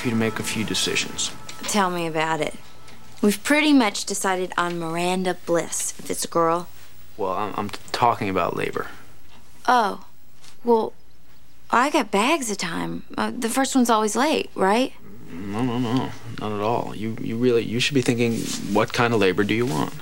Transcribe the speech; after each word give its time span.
for 0.00 0.08
you 0.08 0.14
to 0.14 0.18
make 0.18 0.38
a 0.38 0.42
few 0.42 0.64
decisions. 0.64 1.30
Tell 1.62 1.90
me 1.90 2.06
about 2.06 2.40
it. 2.40 2.54
We've 3.22 3.42
pretty 3.44 3.72
much 3.72 4.06
decided 4.06 4.52
on 4.56 4.78
Miranda 4.78 5.36
Bliss, 5.44 5.94
if 5.98 6.10
it's 6.10 6.24
a 6.24 6.28
girl. 6.28 6.68
Well, 7.18 7.32
I'm, 7.32 7.54
I'm 7.56 7.68
talking 7.92 8.30
about 8.30 8.56
labor. 8.56 8.86
Oh, 9.68 10.06
well, 10.64 10.94
I 11.70 11.90
got 11.90 12.10
bags 12.10 12.50
of 12.50 12.56
time. 12.56 13.02
Uh, 13.18 13.30
the 13.36 13.50
first 13.50 13.74
one's 13.74 13.90
always 13.90 14.16
late, 14.16 14.50
right? 14.54 14.94
No, 15.30 15.62
no, 15.62 15.78
no, 15.78 16.10
not 16.40 16.52
at 16.52 16.60
all. 16.60 16.94
You, 16.96 17.16
you 17.20 17.36
really, 17.36 17.62
you 17.62 17.78
should 17.78 17.94
be 17.94 18.02
thinking, 18.02 18.38
what 18.74 18.92
kind 18.94 19.12
of 19.12 19.20
labor 19.20 19.44
do 19.44 19.54
you 19.54 19.66
want? 19.66 19.92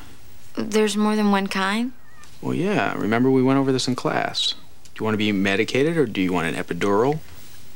There's 0.55 0.97
more 0.97 1.17
than 1.17 1.33
one 1.33 1.49
kind? 1.49 1.93
Well, 2.41 2.55
yeah. 2.55 2.95
Remember 2.97 3.31
we 3.31 3.43
went 3.43 3.59
over 3.59 3.73
this 3.73 3.89
in 3.89 3.97
class. 3.97 4.55
Do 4.85 5.01
you 5.01 5.05
want 5.05 5.15
to 5.15 5.19
be 5.19 5.33
medicated 5.33 5.97
or 5.97 6.07
do 6.07 6.21
you 6.21 6.33
want 6.33 6.55
an 6.55 6.55
epidural? 6.55 7.19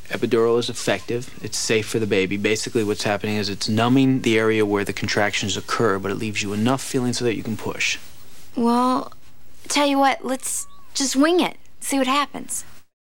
Epidural 0.09 0.59
is 0.59 0.69
effective. 0.69 1.39
It's 1.43 1.57
safe 1.57 1.89
for 1.89 1.99
the 1.99 2.07
baby. 2.07 2.37
Basically, 2.37 2.85
what's 2.85 3.05
happening 3.05 3.37
is 3.37 3.49
it's 3.49 3.69
numbing 3.69 4.23
the 4.23 4.39
area 4.39 4.67
where 4.67 4.85
the 4.85 4.93
contractions 4.93 5.57
occur, 5.57 5.99
but 5.99 6.11
it 6.11 6.17
leaves 6.17 6.43
you 6.43 6.53
enough 6.53 6.83
feeling 6.83 7.13
so 7.13 7.25
that 7.25 7.37
you 7.37 7.43
can 7.43 7.57
push. 7.57 7.99
Well, 8.57 9.13
tell 9.69 9.87
you 9.87 9.99
what, 9.99 10.25
let's 10.25 10.67
just 10.95 11.17
wing 11.17 11.41
it, 11.41 11.57
see 11.81 11.99
what 11.99 12.07
happens. 12.07 12.65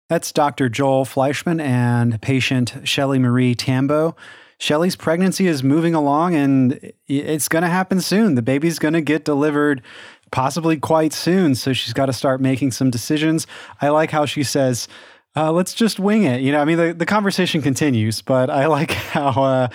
That's 0.10 0.32
Dr. 0.32 0.70
Joel 0.70 1.06
Fleischman 1.06 1.62
and 1.62 2.22
patient 2.22 2.76
Shelly 2.84 3.20
Marie 3.20 3.56
Tambo. 3.56 4.16
Shelly's 4.60 4.96
pregnancy 4.96 5.48
is 5.48 5.64
moving 5.64 5.94
along 5.94 6.36
and 6.36 6.94
it's 7.08 7.50
going 7.50 7.64
to 7.64 7.70
happen 7.70 8.00
soon. 8.00 8.36
The 8.36 8.42
baby's 8.42 8.80
going 8.80 8.94
to 8.94 9.02
get 9.02 9.26
delivered 9.26 9.82
possibly 10.32 10.78
quite 10.78 11.14
soon. 11.14 11.56
So 11.56 11.74
she's 11.74 11.94
got 11.94 12.06
to 12.06 12.14
start 12.14 12.42
making 12.42 12.72
some 12.72 12.90
decisions. 12.90 13.46
I 13.82 13.90
like 13.90 14.12
how 14.12 14.26
she 14.26 14.44
says, 14.44 14.88
uh, 15.36 15.52
let's 15.52 15.74
just 15.74 16.00
wing 16.00 16.24
it. 16.24 16.42
You 16.42 16.52
know, 16.52 16.60
I 16.60 16.66
mean, 16.66 16.78
the, 16.78 16.94
the 16.94 17.06
conversation 17.06 17.62
continues, 17.62 18.22
but 18.22 18.50
I 18.50 18.68
like 18.68 18.92
how 18.92 19.44
uh, 19.44 19.68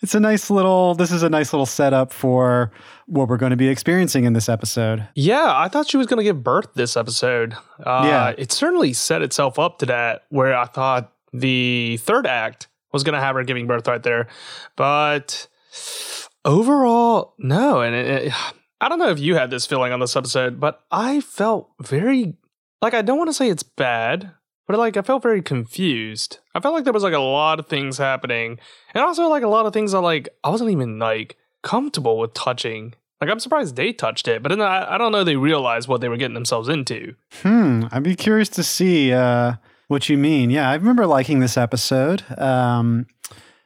it's 0.00 0.14
a 0.14 0.20
nice 0.20 0.50
little, 0.50 0.94
this 0.94 1.12
is 1.12 1.22
a 1.22 1.28
nice 1.28 1.52
little 1.52 1.66
setup 1.66 2.12
for 2.12 2.72
what 3.06 3.28
we're 3.28 3.36
going 3.36 3.50
to 3.50 3.56
be 3.56 3.68
experiencing 3.68 4.24
in 4.24 4.32
this 4.32 4.48
episode. 4.48 5.06
Yeah, 5.14 5.52
I 5.54 5.68
thought 5.68 5.88
she 5.88 5.96
was 5.96 6.06
going 6.06 6.18
to 6.18 6.24
give 6.24 6.42
birth 6.42 6.74
this 6.74 6.96
episode. 6.96 7.54
Uh, 7.78 8.02
yeah. 8.06 8.34
It 8.38 8.52
certainly 8.52 8.92
set 8.92 9.22
itself 9.22 9.58
up 9.58 9.78
to 9.78 9.86
that, 9.86 10.22
where 10.30 10.56
I 10.56 10.64
thought 10.64 11.12
the 11.32 11.98
third 11.98 12.26
act 12.26 12.68
was 12.92 13.02
going 13.04 13.14
to 13.14 13.20
have 13.20 13.36
her 13.36 13.44
giving 13.44 13.66
birth 13.66 13.86
right 13.88 14.02
there. 14.02 14.28
But 14.76 15.46
overall, 16.44 17.34
no. 17.38 17.80
And 17.80 17.94
it, 17.94 18.26
it, 18.26 18.32
I 18.80 18.88
don't 18.88 18.98
know 18.98 19.10
if 19.10 19.18
you 19.18 19.36
had 19.36 19.50
this 19.50 19.66
feeling 19.66 19.92
on 19.92 20.00
this 20.00 20.16
episode, 20.16 20.58
but 20.58 20.80
I 20.90 21.20
felt 21.20 21.70
very, 21.80 22.34
like, 22.80 22.94
I 22.94 23.02
don't 23.02 23.18
want 23.18 23.28
to 23.28 23.34
say 23.34 23.48
it's 23.48 23.62
bad, 23.62 24.32
but 24.66 24.78
like, 24.78 24.96
I 24.96 25.02
felt 25.02 25.22
very 25.22 25.42
confused. 25.42 26.38
I 26.54 26.60
felt 26.60 26.74
like 26.74 26.84
there 26.84 26.92
was 26.92 27.02
like 27.02 27.12
a 27.12 27.18
lot 27.18 27.58
of 27.58 27.66
things 27.66 27.98
happening. 27.98 28.58
And 28.94 29.02
also, 29.02 29.28
like, 29.28 29.42
a 29.42 29.48
lot 29.48 29.66
of 29.66 29.72
things 29.72 29.92
that, 29.92 30.00
like, 30.00 30.28
I 30.44 30.50
wasn't 30.50 30.70
even 30.70 30.98
like 30.98 31.36
comfortable 31.62 32.18
with 32.18 32.34
touching. 32.34 32.94
Like, 33.20 33.30
I'm 33.30 33.40
surprised 33.40 33.76
they 33.76 33.92
touched 33.92 34.26
it, 34.26 34.42
but 34.42 34.48
then 34.48 34.60
I, 34.60 34.94
I 34.94 34.98
don't 34.98 35.12
know 35.12 35.24
they 35.24 35.36
realized 35.36 35.88
what 35.88 36.00
they 36.00 36.08
were 36.08 36.16
getting 36.16 36.34
themselves 36.34 36.68
into. 36.68 37.14
Hmm. 37.42 37.84
I'd 37.92 38.02
be 38.02 38.16
curious 38.16 38.48
to 38.50 38.62
see, 38.62 39.12
uh, 39.12 39.54
what 39.92 40.08
you 40.08 40.18
mean. 40.18 40.50
Yeah, 40.50 40.68
I 40.68 40.74
remember 40.74 41.06
liking 41.06 41.38
this 41.38 41.56
episode. 41.56 42.24
Um, 42.38 43.06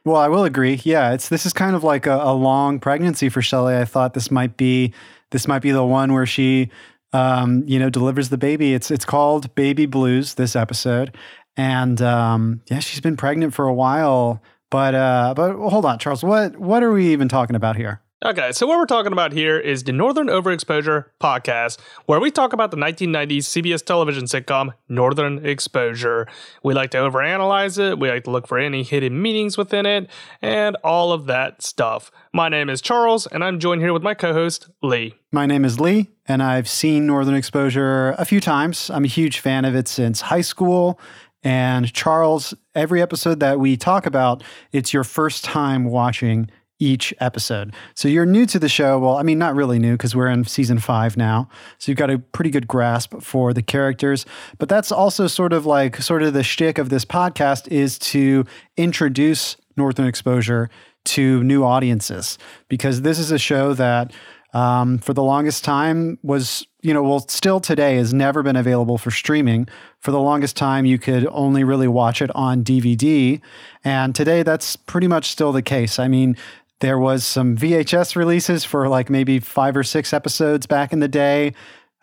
well, 0.05 0.17
I 0.17 0.27
will 0.27 0.43
agree. 0.43 0.79
Yeah, 0.83 1.13
it's 1.13 1.29
this 1.29 1.45
is 1.45 1.53
kind 1.53 1.75
of 1.75 1.83
like 1.83 2.05
a, 2.05 2.15
a, 2.15 2.33
long 2.33 2.79
pregnancy 2.79 3.29
for 3.29 3.41
Shelly. 3.41 3.75
I 3.75 3.85
thought 3.85 4.13
this 4.13 4.29
might 4.29 4.57
be 4.57 4.93
this 5.31 5.47
might 5.47 5.61
be 5.61 5.71
the 5.71 5.83
one 5.83 6.13
where 6.13 6.25
she, 6.25 6.69
um, 7.17 7.63
you 7.65 7.79
know, 7.79 7.89
delivers 7.89 8.29
the 8.29 8.37
baby. 8.37 8.73
It's 8.73 8.91
it's 8.91 9.05
called 9.05 9.53
Baby 9.55 9.85
Blues. 9.87 10.35
This 10.35 10.55
episode, 10.55 11.17
and 11.55 12.01
um, 12.01 12.61
yeah, 12.69 12.79
she's 12.79 13.01
been 13.01 13.17
pregnant 13.17 13.53
for 13.53 13.65
a 13.65 13.73
while. 13.73 14.41
But 14.69 14.93
uh, 14.93 15.33
but 15.35 15.55
hold 15.55 15.85
on, 15.85 15.97
Charles. 15.97 16.23
What 16.23 16.57
what 16.57 16.83
are 16.83 16.91
we 16.91 17.11
even 17.11 17.27
talking 17.27 17.55
about 17.55 17.75
here? 17.75 18.01
Okay, 18.25 18.51
so 18.51 18.65
what 18.65 18.79
we're 18.79 18.87
talking 18.87 19.11
about 19.11 19.31
here 19.31 19.59
is 19.59 19.83
the 19.83 19.91
Northern 19.91 20.25
Overexposure 20.25 21.05
podcast, 21.21 21.77
where 22.07 22.19
we 22.19 22.31
talk 22.31 22.51
about 22.51 22.71
the 22.71 22.77
1990s 22.77 23.43
CBS 23.43 23.85
television 23.85 24.23
sitcom 24.23 24.73
Northern 24.89 25.45
Exposure. 25.45 26.27
We 26.63 26.73
like 26.73 26.89
to 26.91 26.97
overanalyze 26.97 27.77
it, 27.77 27.99
we 27.99 28.09
like 28.09 28.23
to 28.23 28.31
look 28.31 28.47
for 28.47 28.57
any 28.57 28.81
hidden 28.81 29.21
meanings 29.21 29.55
within 29.55 29.85
it, 29.85 30.09
and 30.41 30.75
all 30.83 31.11
of 31.11 31.27
that 31.27 31.61
stuff. 31.61 32.09
My 32.33 32.49
name 32.49 32.71
is 32.71 32.81
Charles, 32.81 33.27
and 33.27 33.43
I'm 33.43 33.59
joined 33.59 33.81
here 33.81 33.93
with 33.93 34.01
my 34.01 34.15
co 34.15 34.33
host, 34.33 34.67
Lee. 34.81 35.13
My 35.31 35.45
name 35.45 35.63
is 35.63 35.79
Lee, 35.79 36.07
and 36.27 36.41
I've 36.41 36.67
seen 36.67 37.05
Northern 37.05 37.35
Exposure 37.35 38.15
a 38.17 38.25
few 38.25 38.41
times. 38.41 38.89
I'm 38.89 39.05
a 39.05 39.07
huge 39.07 39.41
fan 39.41 39.63
of 39.63 39.75
it 39.75 39.87
since 39.87 40.21
high 40.21 40.41
school. 40.41 40.99
And 41.43 41.93
Charles, 41.93 42.55
every 42.73 42.99
episode 42.99 43.41
that 43.41 43.59
we 43.59 43.77
talk 43.77 44.07
about, 44.07 44.43
it's 44.71 44.91
your 44.91 45.03
first 45.03 45.43
time 45.43 45.85
watching 45.85 46.49
each 46.79 47.13
episode. 47.19 47.73
So 47.95 48.07
you're 48.07 48.25
new 48.25 48.45
to 48.47 48.59
the 48.59 48.69
show. 48.69 48.99
Well, 48.99 49.17
I 49.17 49.23
mean, 49.23 49.39
not 49.39 49.55
really 49.55 49.79
new 49.79 49.93
because 49.93 50.15
we're 50.15 50.27
in 50.27 50.45
season 50.45 50.79
five 50.79 51.17
now. 51.17 51.49
So 51.79 51.91
you've 51.91 51.97
got 51.97 52.09
a 52.09 52.19
pretty 52.19 52.49
good 52.49 52.67
grasp 52.67 53.15
for 53.21 53.53
the 53.53 53.61
characters. 53.61 54.25
But 54.57 54.69
that's 54.69 54.91
also 54.91 55.27
sort 55.27 55.53
of 55.53 55.65
like 55.65 55.97
sort 55.97 56.23
of 56.23 56.33
the 56.33 56.43
shtick 56.43 56.77
of 56.77 56.89
this 56.89 57.05
podcast 57.05 57.67
is 57.69 57.97
to 57.99 58.45
introduce 58.77 59.57
Northern 59.75 60.07
Exposure 60.07 60.69
to 61.05 61.43
new 61.43 61.63
audiences 61.63 62.37
because 62.67 63.01
this 63.01 63.17
is 63.17 63.31
a 63.31 63.39
show 63.39 63.73
that 63.73 64.11
um, 64.53 64.97
for 64.97 65.13
the 65.13 65.23
longest 65.23 65.63
time 65.63 66.17
was 66.23 66.65
you 66.81 66.93
know 66.93 67.03
well 67.03 67.19
still 67.19 67.59
today 67.59 67.95
has 67.97 68.13
never 68.13 68.43
been 68.43 68.55
available 68.55 68.97
for 68.97 69.11
streaming 69.11 69.67
for 69.99 70.11
the 70.11 70.19
longest 70.19 70.55
time 70.55 70.85
you 70.85 70.97
could 70.97 71.27
only 71.31 71.63
really 71.63 71.87
watch 71.87 72.21
it 72.21 72.33
on 72.33 72.63
dvd 72.63 73.41
and 73.83 74.15
today 74.15 74.43
that's 74.43 74.75
pretty 74.75 75.07
much 75.07 75.29
still 75.29 75.51
the 75.51 75.61
case 75.61 75.99
i 75.99 76.07
mean 76.07 76.35
there 76.79 76.99
was 76.99 77.25
some 77.25 77.57
VHS 77.57 78.15
releases 78.15 78.63
for 78.63 78.87
like 78.87 79.09
maybe 79.09 79.39
five 79.39 79.75
or 79.75 79.83
six 79.83 80.13
episodes 80.13 80.67
back 80.67 80.93
in 80.93 80.99
the 80.99 81.07
day. 81.07 81.53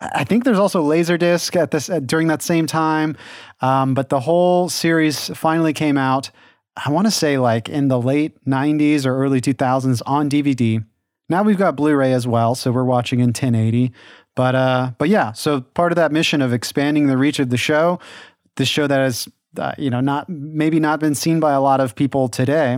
I 0.01 0.25
think 0.25 0.43
there's 0.43 0.59
also 0.59 0.83
Laserdisc 0.83 1.55
at 1.55 1.71
this 1.71 1.89
at, 1.89 2.05
during 2.05 2.27
that 2.27 2.41
same 2.41 2.67
time, 2.67 3.15
um, 3.61 3.93
but 3.93 4.09
the 4.09 4.19
whole 4.19 4.67
series 4.67 5.29
finally 5.29 5.71
came 5.71 5.97
out. 5.97 6.29
I 6.75 6.91
want 6.91 7.07
to 7.07 7.11
say 7.11 7.37
like 7.37 7.69
in 7.69 7.87
the 7.87 7.99
late 7.99 8.43
'90s 8.45 9.05
or 9.05 9.17
early 9.17 9.39
2000s 9.39 10.01
on 10.05 10.29
DVD. 10.29 10.85
Now 11.29 11.41
we've 11.41 11.57
got 11.57 11.77
Blu-ray 11.77 12.11
as 12.11 12.27
well, 12.27 12.53
so 12.53 12.71
we're 12.71 12.83
watching 12.83 13.19
in 13.19 13.27
1080. 13.27 13.93
But 14.35 14.55
uh, 14.55 14.91
but 14.97 15.07
yeah, 15.07 15.31
so 15.31 15.61
part 15.61 15.93
of 15.93 15.95
that 15.95 16.11
mission 16.11 16.41
of 16.41 16.51
expanding 16.51 17.07
the 17.07 17.17
reach 17.17 17.39
of 17.39 17.49
the 17.49 17.57
show, 17.57 17.99
this 18.57 18.67
show 18.67 18.87
that 18.87 18.99
has 18.99 19.29
uh, 19.57 19.71
you 19.77 19.89
know 19.89 20.01
not 20.01 20.27
maybe 20.27 20.81
not 20.81 20.99
been 20.99 21.15
seen 21.15 21.39
by 21.39 21.53
a 21.53 21.61
lot 21.61 21.79
of 21.79 21.95
people 21.95 22.27
today 22.27 22.77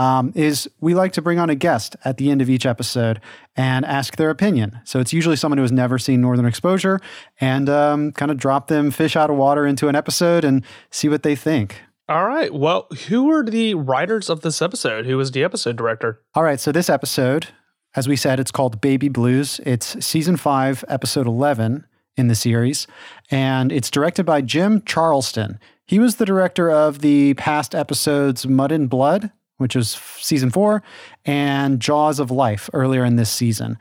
um, 0.00 0.32
is 0.34 0.66
we 0.80 0.94
like 0.94 1.12
to 1.12 1.20
bring 1.20 1.38
on 1.38 1.50
a 1.50 1.54
guest 1.54 1.94
at 2.06 2.16
the 2.16 2.30
end 2.30 2.40
of 2.40 2.48
each 2.48 2.64
episode 2.64 3.20
and 3.54 3.84
ask 3.84 4.16
their 4.16 4.30
opinion. 4.30 4.80
So 4.84 4.98
it's 4.98 5.12
usually 5.12 5.36
someone 5.36 5.58
who 5.58 5.62
has 5.62 5.72
never 5.72 5.98
seen 5.98 6.22
Northern 6.22 6.46
Exposure 6.46 7.00
and 7.38 7.68
um, 7.68 8.12
kind 8.12 8.30
of 8.30 8.38
drop 8.38 8.68
them 8.68 8.90
fish 8.90 9.14
out 9.14 9.28
of 9.28 9.36
water 9.36 9.66
into 9.66 9.88
an 9.88 9.94
episode 9.94 10.42
and 10.42 10.64
see 10.90 11.10
what 11.10 11.22
they 11.22 11.36
think. 11.36 11.82
All 12.08 12.24
right. 12.24 12.52
Well, 12.52 12.86
who 13.08 13.24
were 13.24 13.44
the 13.44 13.74
writers 13.74 14.30
of 14.30 14.40
this 14.40 14.62
episode? 14.62 15.04
Who 15.04 15.18
was 15.18 15.32
the 15.32 15.44
episode 15.44 15.76
director? 15.76 16.22
All 16.34 16.44
right. 16.44 16.58
So 16.58 16.72
this 16.72 16.88
episode, 16.88 17.48
as 17.94 18.08
we 18.08 18.16
said, 18.16 18.40
it's 18.40 18.50
called 18.50 18.80
Baby 18.80 19.10
Blues. 19.10 19.60
It's 19.66 20.02
season 20.02 20.38
five, 20.38 20.82
episode 20.88 21.26
11 21.26 21.86
in 22.16 22.28
the 22.28 22.34
series, 22.34 22.86
and 23.30 23.70
it's 23.70 23.90
directed 23.90 24.24
by 24.24 24.40
Jim 24.40 24.80
Charleston. 24.86 25.60
He 25.86 25.98
was 25.98 26.16
the 26.16 26.24
director 26.24 26.70
of 26.70 27.00
the 27.00 27.34
past 27.34 27.74
episodes 27.74 28.46
Mud 28.46 28.72
and 28.72 28.88
Blood 28.88 29.30
which 29.60 29.76
is 29.76 30.00
season 30.18 30.50
four, 30.50 30.82
and 31.24 31.80
Jaws 31.80 32.18
of 32.18 32.30
Life 32.30 32.70
earlier 32.72 33.04
in 33.04 33.16
this 33.16 33.30
season. 33.30 33.78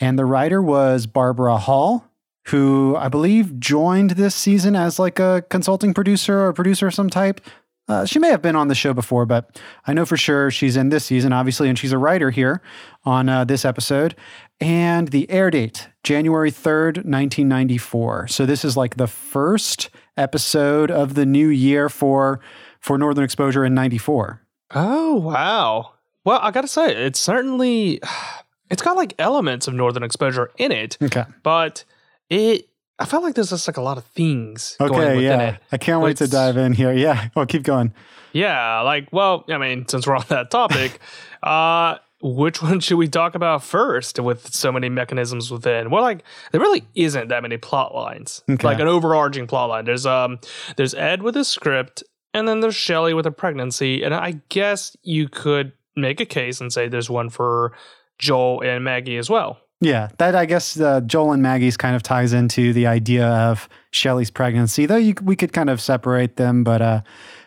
And 0.00 0.18
the 0.18 0.24
writer 0.24 0.62
was 0.62 1.06
Barbara 1.06 1.58
Hall, 1.58 2.04
who 2.46 2.96
I 2.96 3.08
believe 3.08 3.60
joined 3.60 4.10
this 4.10 4.34
season 4.34 4.74
as 4.74 4.98
like 4.98 5.18
a 5.18 5.44
consulting 5.50 5.92
producer 5.92 6.46
or 6.46 6.52
producer 6.52 6.86
of 6.86 6.94
some 6.94 7.10
type. 7.10 7.40
Uh, 7.88 8.04
she 8.04 8.18
may 8.18 8.28
have 8.28 8.42
been 8.42 8.56
on 8.56 8.68
the 8.68 8.74
show 8.74 8.92
before, 8.92 9.24
but 9.24 9.58
I 9.86 9.94
know 9.94 10.04
for 10.04 10.16
sure 10.16 10.50
she's 10.50 10.76
in 10.76 10.90
this 10.90 11.06
season, 11.06 11.32
obviously, 11.32 11.68
and 11.68 11.78
she's 11.78 11.92
a 11.92 11.98
writer 11.98 12.30
here 12.30 12.60
on 13.04 13.28
uh, 13.28 13.44
this 13.44 13.64
episode. 13.64 14.14
And 14.60 15.08
the 15.08 15.30
air 15.30 15.50
date, 15.50 15.88
January 16.02 16.50
3rd, 16.50 17.04
1994. 17.04 18.28
So 18.28 18.44
this 18.44 18.64
is 18.64 18.76
like 18.76 18.96
the 18.96 19.06
first 19.06 19.88
episode 20.16 20.90
of 20.90 21.14
the 21.14 21.24
new 21.24 21.48
year 21.48 21.88
for 21.88 22.40
for 22.80 22.98
Northern 22.98 23.24
Exposure 23.24 23.64
in 23.64 23.74
94. 23.74 24.42
Oh 24.74 25.14
wow! 25.14 25.92
Well, 26.24 26.40
I 26.42 26.50
gotta 26.50 26.68
say, 26.68 26.94
it's 26.94 27.20
certainly 27.20 28.00
it's 28.70 28.82
got 28.82 28.96
like 28.96 29.14
elements 29.18 29.68
of 29.68 29.74
Northern 29.74 30.02
Exposure 30.02 30.50
in 30.58 30.72
it. 30.72 30.98
Okay, 31.02 31.24
but 31.42 31.84
it 32.28 32.68
I 32.98 33.04
felt 33.04 33.22
like 33.22 33.34
there's 33.34 33.50
just 33.50 33.68
like 33.68 33.76
a 33.76 33.82
lot 33.82 33.98
of 33.98 34.04
things. 34.04 34.76
Okay, 34.80 35.22
yeah, 35.22 35.50
it, 35.50 35.60
I 35.72 35.78
can't 35.78 36.02
wait 36.02 36.16
to 36.18 36.28
dive 36.28 36.56
in 36.56 36.72
here. 36.72 36.92
Yeah, 36.92 37.28
well, 37.34 37.46
keep 37.46 37.62
going. 37.62 37.94
Yeah, 38.32 38.80
like 38.80 39.08
well, 39.12 39.44
I 39.48 39.58
mean, 39.58 39.86
since 39.88 40.06
we're 40.06 40.16
on 40.16 40.24
that 40.28 40.50
topic, 40.50 40.98
uh, 41.42 41.96
which 42.20 42.60
one 42.60 42.80
should 42.80 42.96
we 42.96 43.08
talk 43.08 43.34
about 43.34 43.62
first 43.62 44.18
with 44.18 44.52
so 44.52 44.72
many 44.72 44.88
mechanisms 44.88 45.50
within 45.50 45.88
well 45.88 46.02
like 46.02 46.24
there 46.50 46.60
really 46.60 46.84
isn't 46.94 47.28
that 47.28 47.42
many 47.42 47.56
plot 47.56 47.94
lines 47.94 48.42
okay. 48.50 48.66
like 48.66 48.80
an 48.80 48.88
overarching 48.88 49.46
plot 49.46 49.68
line 49.68 49.84
there's 49.84 50.04
um 50.04 50.38
there's 50.76 50.94
ed 50.94 51.22
with 51.22 51.34
his 51.36 51.46
script 51.46 52.02
And 52.34 52.46
then 52.46 52.60
there's 52.60 52.74
Shelly 52.74 53.14
with 53.14 53.26
a 53.26 53.30
pregnancy. 53.30 54.02
And 54.02 54.14
I 54.14 54.40
guess 54.48 54.96
you 55.02 55.28
could 55.28 55.72
make 55.96 56.20
a 56.20 56.26
case 56.26 56.60
and 56.60 56.72
say 56.72 56.88
there's 56.88 57.10
one 57.10 57.30
for 57.30 57.72
Joel 58.18 58.62
and 58.62 58.84
Maggie 58.84 59.16
as 59.16 59.30
well. 59.30 59.60
Yeah, 59.80 60.08
that 60.18 60.34
I 60.34 60.44
guess 60.44 60.78
uh, 60.80 61.00
Joel 61.02 61.32
and 61.32 61.42
Maggie's 61.42 61.76
kind 61.76 61.94
of 61.94 62.02
ties 62.02 62.32
into 62.32 62.72
the 62.72 62.88
idea 62.88 63.26
of 63.26 63.68
Shelly's 63.92 64.30
pregnancy, 64.30 64.86
though 64.86 64.96
you, 64.96 65.14
we 65.22 65.36
could 65.36 65.52
kind 65.52 65.70
of 65.70 65.80
separate 65.80 66.36
them, 66.36 66.64
but 66.64 66.82
uh, 66.82 67.02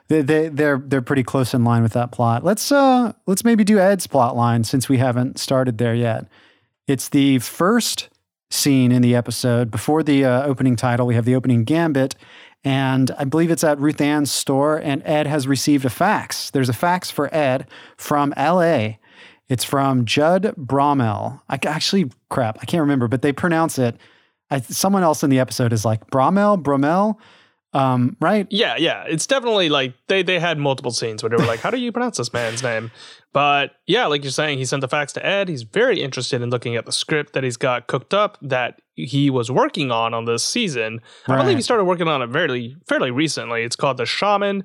they, 0.07 0.21
they 0.21 0.47
they're 0.47 0.77
they're 0.77 1.01
pretty 1.01 1.23
close 1.23 1.53
in 1.53 1.63
line 1.63 1.83
with 1.83 1.93
that 1.93 2.11
plot. 2.11 2.43
Let's 2.43 2.71
uh 2.71 3.13
let's 3.27 3.43
maybe 3.43 3.63
do 3.63 3.79
Ed's 3.79 4.07
plot 4.07 4.35
line 4.35 4.63
since 4.63 4.87
we 4.87 4.97
haven't 4.97 5.39
started 5.39 5.77
there 5.77 5.95
yet. 5.95 6.27
It's 6.87 7.09
the 7.09 7.39
first 7.39 8.09
scene 8.49 8.91
in 8.91 9.01
the 9.01 9.15
episode 9.15 9.71
before 9.71 10.03
the 10.03 10.25
uh, 10.25 10.43
opening 10.43 10.75
title. 10.75 11.07
We 11.07 11.15
have 11.15 11.25
the 11.25 11.35
opening 11.35 11.63
gambit, 11.63 12.15
and 12.63 13.11
I 13.17 13.23
believe 13.23 13.51
it's 13.51 13.63
at 13.63 13.79
Ruth 13.79 14.01
Ann's 14.01 14.31
store, 14.31 14.77
and 14.77 15.01
Ed 15.05 15.27
has 15.27 15.47
received 15.47 15.85
a 15.85 15.89
fax. 15.89 16.49
There's 16.49 16.69
a 16.69 16.73
fax 16.73 17.09
for 17.09 17.33
Ed 17.33 17.67
from 17.97 18.33
L.A 18.37 18.99
it's 19.51 19.65
from 19.65 20.05
Judd 20.05 20.55
Bromell. 20.57 21.41
I 21.49 21.59
actually, 21.65 22.09
crap, 22.29 22.59
I 22.61 22.65
can't 22.65 22.79
remember, 22.79 23.09
but 23.09 23.21
they 23.21 23.33
pronounce 23.33 23.77
it. 23.77 23.97
I, 24.49 24.61
someone 24.61 25.03
else 25.03 25.23
in 25.23 25.29
the 25.29 25.39
episode 25.39 25.73
is 25.73 25.83
like 25.83 26.09
Bromell, 26.09 26.63
Bromell, 26.63 27.17
um, 27.73 28.15
right? 28.21 28.47
Yeah, 28.49 28.77
yeah. 28.77 29.03
It's 29.09 29.27
definitely 29.27 29.67
like 29.67 29.93
they 30.07 30.23
they 30.23 30.39
had 30.39 30.57
multiple 30.57 30.91
scenes 30.91 31.21
where 31.21 31.29
they 31.29 31.35
were 31.35 31.45
like, 31.45 31.59
"How 31.63 31.69
do 31.69 31.77
you 31.77 31.91
pronounce 31.91 32.15
this 32.15 32.31
man's 32.31 32.63
name?" 32.63 32.91
But 33.33 33.71
yeah, 33.87 34.05
like 34.05 34.23
you're 34.23 34.31
saying, 34.31 34.57
he 34.57 34.63
sent 34.63 34.79
the 34.79 34.87
fax 34.87 35.11
to 35.13 35.25
Ed. 35.25 35.49
He's 35.49 35.63
very 35.63 36.01
interested 36.01 36.41
in 36.41 36.49
looking 36.49 36.77
at 36.77 36.85
the 36.85 36.93
script 36.93 37.33
that 37.33 37.43
he's 37.43 37.57
got 37.57 37.87
cooked 37.87 38.13
up 38.13 38.37
that 38.41 38.81
he 39.05 39.29
was 39.29 39.51
working 39.51 39.91
on 39.91 40.13
on 40.13 40.25
this 40.25 40.43
season. 40.43 41.01
Right. 41.27 41.39
I 41.39 41.41
believe 41.41 41.57
he 41.57 41.63
started 41.63 41.85
working 41.85 42.07
on 42.07 42.21
it 42.21 42.31
fairly 42.31 42.75
fairly 42.87 43.11
recently. 43.11 43.63
It's 43.63 43.75
called 43.75 43.97
The 43.97 44.05
Shaman. 44.05 44.63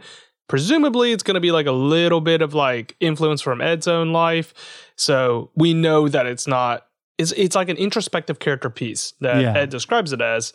Presumably, 0.49 1.13
it's 1.13 1.23
going 1.23 1.35
to 1.35 1.41
be 1.41 1.51
like 1.51 1.67
a 1.67 1.73
little 1.73 2.21
bit 2.21 2.41
of 2.41 2.55
like 2.55 2.95
influence 3.01 3.41
from 3.41 3.61
Ed's 3.61 3.89
own 3.89 4.13
life. 4.13 4.55
So 4.97 5.51
we 5.57 5.75
know 5.75 6.09
that 6.09 6.27
it's 6.27 6.47
not. 6.47 6.87
It's 7.19 7.33
it's 7.33 7.57
like 7.57 7.69
an 7.69 7.77
introspective 7.77 8.39
character 8.39 8.71
piece 8.71 9.15
that 9.21 9.41
yeah. 9.41 9.57
Ed 9.57 9.71
describes 9.71 10.13
it 10.13 10.21
as, 10.21 10.53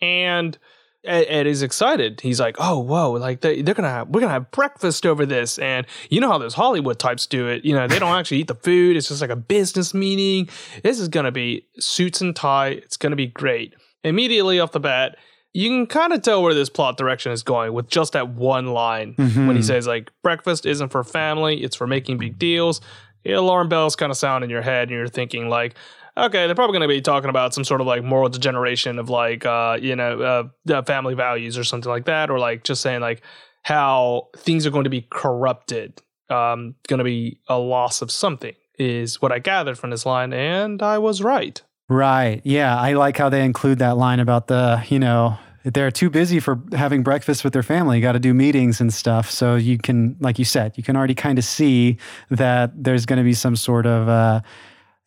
and. 0.00 0.58
Ed, 1.08 1.26
Ed, 1.28 1.46
is 1.46 1.62
excited. 1.62 2.20
He's 2.20 2.38
like, 2.38 2.56
"Oh, 2.58 2.78
whoa! 2.78 3.12
Like 3.12 3.40
they, 3.40 3.60
are 3.60 3.74
gonna 3.74 3.88
have, 3.88 4.08
we're 4.08 4.20
gonna 4.20 4.32
have 4.32 4.50
breakfast 4.50 5.06
over 5.06 5.26
this." 5.26 5.58
And 5.58 5.86
you 6.10 6.20
know 6.20 6.28
how 6.28 6.38
those 6.38 6.54
Hollywood 6.54 6.98
types 6.98 7.26
do 7.26 7.48
it. 7.48 7.64
You 7.64 7.74
know, 7.74 7.88
they 7.88 7.98
don't 7.98 8.14
actually 8.18 8.38
eat 8.38 8.48
the 8.48 8.54
food. 8.54 8.96
It's 8.96 9.08
just 9.08 9.20
like 9.20 9.30
a 9.30 9.36
business 9.36 9.94
meeting. 9.94 10.48
This 10.82 11.00
is 11.00 11.08
gonna 11.08 11.32
be 11.32 11.66
suits 11.78 12.20
and 12.20 12.36
tie. 12.36 12.68
It's 12.68 12.96
gonna 12.96 13.16
be 13.16 13.26
great. 13.26 13.74
Immediately 14.04 14.60
off 14.60 14.72
the 14.72 14.80
bat, 14.80 15.16
you 15.52 15.68
can 15.70 15.86
kind 15.86 16.12
of 16.12 16.22
tell 16.22 16.42
where 16.42 16.54
this 16.54 16.68
plot 16.68 16.96
direction 16.96 17.32
is 17.32 17.42
going 17.42 17.72
with 17.72 17.88
just 17.88 18.12
that 18.12 18.28
one 18.28 18.66
line 18.68 19.14
mm-hmm. 19.14 19.46
when 19.46 19.56
he 19.56 19.62
says 19.62 19.86
like 19.86 20.10
breakfast 20.22 20.66
isn't 20.66 20.90
for 20.90 21.02
family 21.02 21.64
it's 21.64 21.74
for 21.74 21.86
making 21.86 22.18
big 22.18 22.38
deals 22.38 22.80
alarm 23.26 23.68
bells 23.68 23.96
kind 23.96 24.10
of 24.10 24.16
sound 24.16 24.44
in 24.44 24.50
your 24.50 24.62
head 24.62 24.88
and 24.88 24.96
you're 24.96 25.08
thinking 25.08 25.48
like 25.48 25.74
okay 26.18 26.46
they're 26.46 26.54
probably 26.54 26.72
going 26.72 26.88
to 26.88 26.94
be 26.94 27.00
talking 27.00 27.30
about 27.30 27.54
some 27.54 27.64
sort 27.64 27.80
of 27.80 27.86
like 27.86 28.02
moral 28.02 28.28
degeneration 28.28 28.98
of 28.98 29.08
like 29.08 29.46
uh 29.46 29.78
you 29.80 29.96
know 29.96 30.50
uh, 30.68 30.82
family 30.82 31.14
values 31.14 31.56
or 31.56 31.64
something 31.64 31.90
like 31.90 32.04
that 32.04 32.30
or 32.30 32.38
like 32.38 32.64
just 32.64 32.82
saying 32.82 33.00
like 33.00 33.22
how 33.62 34.28
things 34.36 34.66
are 34.66 34.70
going 34.70 34.84
to 34.84 34.90
be 34.90 35.06
corrupted 35.10 36.00
um 36.30 36.74
going 36.88 36.98
to 36.98 37.04
be 37.04 37.40
a 37.48 37.58
loss 37.58 38.02
of 38.02 38.10
something 38.10 38.54
is 38.78 39.20
what 39.22 39.32
i 39.32 39.38
gathered 39.38 39.78
from 39.78 39.90
this 39.90 40.04
line 40.04 40.32
and 40.32 40.82
i 40.82 40.98
was 40.98 41.22
right 41.22 41.62
Right. 41.88 42.42
Yeah. 42.44 42.78
I 42.78 42.92
like 42.92 43.16
how 43.16 43.28
they 43.28 43.44
include 43.44 43.78
that 43.78 43.96
line 43.96 44.20
about 44.20 44.46
the, 44.48 44.84
you 44.88 44.98
know, 44.98 45.38
they're 45.64 45.90
too 45.90 46.10
busy 46.10 46.38
for 46.38 46.60
having 46.72 47.02
breakfast 47.02 47.44
with 47.44 47.52
their 47.52 47.62
family, 47.62 48.00
got 48.00 48.12
to 48.12 48.18
do 48.18 48.34
meetings 48.34 48.80
and 48.80 48.92
stuff. 48.92 49.30
So 49.30 49.56
you 49.56 49.78
can, 49.78 50.16
like 50.20 50.38
you 50.38 50.44
said, 50.44 50.76
you 50.76 50.82
can 50.82 50.96
already 50.96 51.14
kind 51.14 51.38
of 51.38 51.44
see 51.44 51.98
that 52.30 52.72
there's 52.74 53.06
going 53.06 53.16
to 53.16 53.24
be 53.24 53.34
some 53.34 53.56
sort 53.56 53.86
of, 53.86 54.08
uh, 54.08 54.40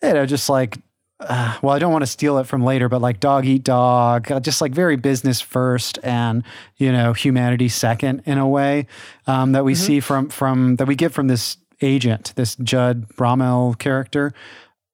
you 0.02 0.14
know, 0.14 0.26
just 0.26 0.50
like, 0.50 0.80
uh, 1.22 1.58
well, 1.62 1.76
I 1.76 1.80
don't 1.80 1.92
want 1.92 2.04
to 2.04 2.08
steal 2.08 2.38
it 2.40 2.48
from 2.48 2.64
later, 2.64 2.90
but 2.90 3.02
like 3.02 3.20
dog 3.20 3.46
eat 3.46 3.64
dog, 3.64 4.32
uh, 4.32 4.40
just 4.40 4.62
like 4.62 4.74
very 4.74 4.96
business 4.96 5.40
first 5.42 6.00
and, 6.04 6.44
you 6.78 6.92
know, 6.92 7.14
humanity 7.14 7.70
second 7.70 8.24
in 8.26 8.38
a 8.38 8.48
way 8.48 8.88
um, 9.28 9.52
that 9.52 9.64
we 9.64 9.74
mm-hmm. 9.74 9.84
see 9.84 10.00
from, 10.00 10.30
from, 10.30 10.78
that 10.78 10.88
we 10.88 10.96
get 10.96 11.12
from 11.12 11.28
this 11.28 11.58
agent, 11.82 12.34
this 12.36 12.56
Judd 12.56 13.08
Bromell 13.16 13.78
character. 13.78 14.34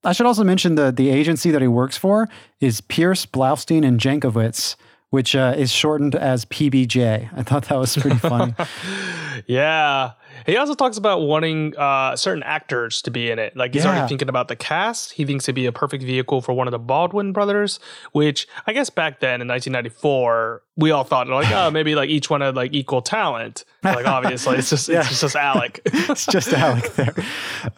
I 0.03 0.13
should 0.13 0.25
also 0.25 0.43
mention 0.43 0.75
the 0.75 0.91
the 0.91 1.09
agency 1.09 1.51
that 1.51 1.61
he 1.61 1.67
works 1.67 1.97
for 1.97 2.29
is 2.61 2.81
Pierce 2.81 3.25
Blaustein 3.25 3.85
and 3.85 3.99
Jankowitz, 3.99 4.75
which 5.09 5.35
uh, 5.35 5.53
is 5.57 5.71
shortened 5.71 6.15
as 6.15 6.45
PBJ. 6.45 7.29
I 7.35 7.43
thought 7.43 7.65
that 7.65 7.77
was 7.77 7.97
pretty 7.97 8.17
funny. 8.17 8.53
yeah. 9.47 10.11
He 10.45 10.57
also 10.57 10.73
talks 10.73 10.97
about 10.97 11.21
wanting 11.21 11.75
uh, 11.77 12.15
certain 12.15 12.43
actors 12.43 13.01
to 13.03 13.11
be 13.11 13.31
in 13.31 13.39
it. 13.39 13.55
Like 13.55 13.73
he's 13.73 13.83
yeah. 13.83 13.91
already 13.91 14.07
thinking 14.07 14.29
about 14.29 14.47
the 14.47 14.55
cast. 14.55 15.13
He 15.13 15.25
thinks 15.25 15.45
it'd 15.45 15.55
be 15.55 15.65
a 15.65 15.71
perfect 15.71 16.03
vehicle 16.03 16.41
for 16.41 16.53
one 16.53 16.67
of 16.67 16.71
the 16.71 16.79
Baldwin 16.79 17.33
brothers, 17.33 17.79
which 18.11 18.47
I 18.65 18.73
guess 18.73 18.89
back 18.89 19.19
then 19.19 19.41
in 19.41 19.47
1994, 19.47 20.61
we 20.77 20.91
all 20.91 21.03
thought 21.03 21.27
like, 21.27 21.51
oh, 21.51 21.71
maybe 21.71 21.95
like 21.95 22.09
each 22.09 22.29
one 22.29 22.41
had 22.41 22.55
like 22.55 22.73
equal 22.73 23.01
talent. 23.01 23.65
Like 23.83 24.05
obviously, 24.05 24.57
it's 24.57 24.69
just 24.69 24.89
yeah. 24.89 24.99
it's 24.99 25.21
just 25.21 25.35
Alec. 25.47 25.81
it's 25.85 26.25
just 26.25 26.53
Alec 26.53 26.93
there. 26.93 27.15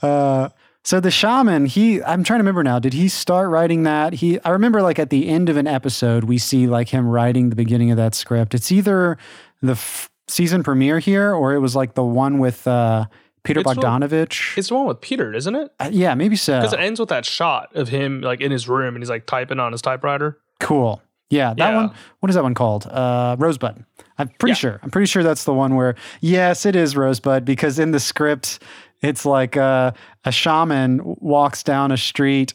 Uh, 0.02 0.50
so 0.84 1.00
the 1.00 1.12
shaman, 1.12 1.66
he 1.66 2.02
I'm 2.04 2.24
trying 2.24 2.40
to 2.40 2.44
remember 2.44 2.64
now. 2.64 2.80
Did 2.80 2.94
he 2.94 3.10
start 3.10 3.50
writing 3.50 3.84
that? 3.84 4.14
He 4.14 4.40
I 4.42 4.50
remember 4.50 4.82
like 4.82 5.00
at 5.00 5.10
the 5.10 5.28
end 5.28 5.50
of 5.50 5.58
an 5.58 5.68
episode, 5.68 6.24
we 6.24 6.38
see 6.38 6.68
like 6.68 6.90
him 6.90 7.08
writing 7.08 7.50
the 7.50 7.56
beginning 7.56 7.92
of 7.92 7.98
that 7.98 8.16
script. 8.16 8.54
It's 8.54 8.72
either 8.72 9.18
the 9.62 9.74
f- 9.74 10.10
season 10.30 10.64
premiere 10.64 11.00
here 11.00 11.34
or 11.34 11.54
it 11.54 11.60
was 11.60 11.76
like 11.76 11.96
the 11.96 12.04
one 12.04 12.40
with 12.40 12.68
uh, 12.68 13.06
Peter 13.44 13.62
it's 13.62 13.70
Bogdanovich. 13.70 14.58
It's 14.58 14.70
the 14.70 14.76
one 14.76 14.86
with 14.86 15.02
Peter, 15.02 15.34
isn't 15.34 15.56
it? 15.56 15.72
Uh, 15.80 15.90
yeah, 15.92 16.16
maybe 16.16 16.36
so. 16.36 16.60
Because 16.60 16.74
it 16.74 16.80
ends 16.80 17.00
with 17.00 17.10
that 17.10 17.26
shot 17.26 17.76
of 17.76 17.90
him 17.90 18.22
like 18.22 18.42
in 18.42 18.52
his 18.52 18.68
room 18.68 18.96
and 18.96 19.04
he's 19.04 19.10
like 19.10 19.26
typing 19.26 19.60
on 19.60 19.72
his 19.72 19.82
typewriter. 19.82 20.40
Cool. 20.60 21.02
Yeah, 21.30 21.54
that 21.54 21.58
yeah. 21.58 21.76
one. 21.76 21.92
What 22.22 22.30
is 22.30 22.36
that 22.36 22.44
one 22.44 22.56
called? 22.56 22.88
Uh, 22.88 23.36
Rosebud. 23.38 23.86
I'm 24.18 24.28
pretty 24.40 24.52
yeah. 24.52 24.56
sure. 24.56 24.80
I'm 24.82 24.90
pretty 24.90 25.06
sure 25.06 25.22
that's 25.22 25.44
the 25.44 25.54
one 25.54 25.76
where. 25.76 25.96
Yes, 26.22 26.66
it 26.66 26.76
is 26.76 26.96
Rosebud 26.96 27.46
because 27.46 27.78
in 27.78 27.92
the 27.92 28.00
script 28.00 28.60
it's 29.02 29.26
like 29.26 29.56
a, 29.56 29.94
a 30.26 30.32
shaman 30.32 31.02
walks 31.04 31.64
down 31.64 31.92
a 31.92 31.98
street 31.98 32.54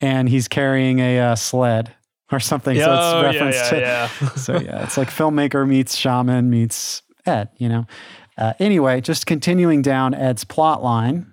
and 0.00 0.28
he's 0.28 0.48
carrying 0.48 1.00
a 1.00 1.18
uh, 1.18 1.36
sled 1.36 1.94
or 2.30 2.40
something. 2.40 2.76
so 2.76 2.94
it's 2.94 3.02
oh, 3.02 3.22
reference 3.22 3.56
yeah, 3.56 3.62
yeah, 3.62 3.70
to. 3.70 4.24
Yeah. 4.24 4.28
so 4.36 4.60
yeah, 4.60 4.82
it's 4.84 4.96
like 4.96 5.08
filmmaker 5.08 5.68
meets 5.68 5.96
shaman 5.96 6.48
meets 6.48 7.02
Ed. 7.26 7.48
You 7.56 7.68
know. 7.68 7.86
Uh, 8.38 8.54
anyway, 8.58 9.00
just 9.00 9.26
continuing 9.26 9.82
down 9.82 10.14
Ed's 10.14 10.44
plot 10.44 10.82
line, 10.82 11.32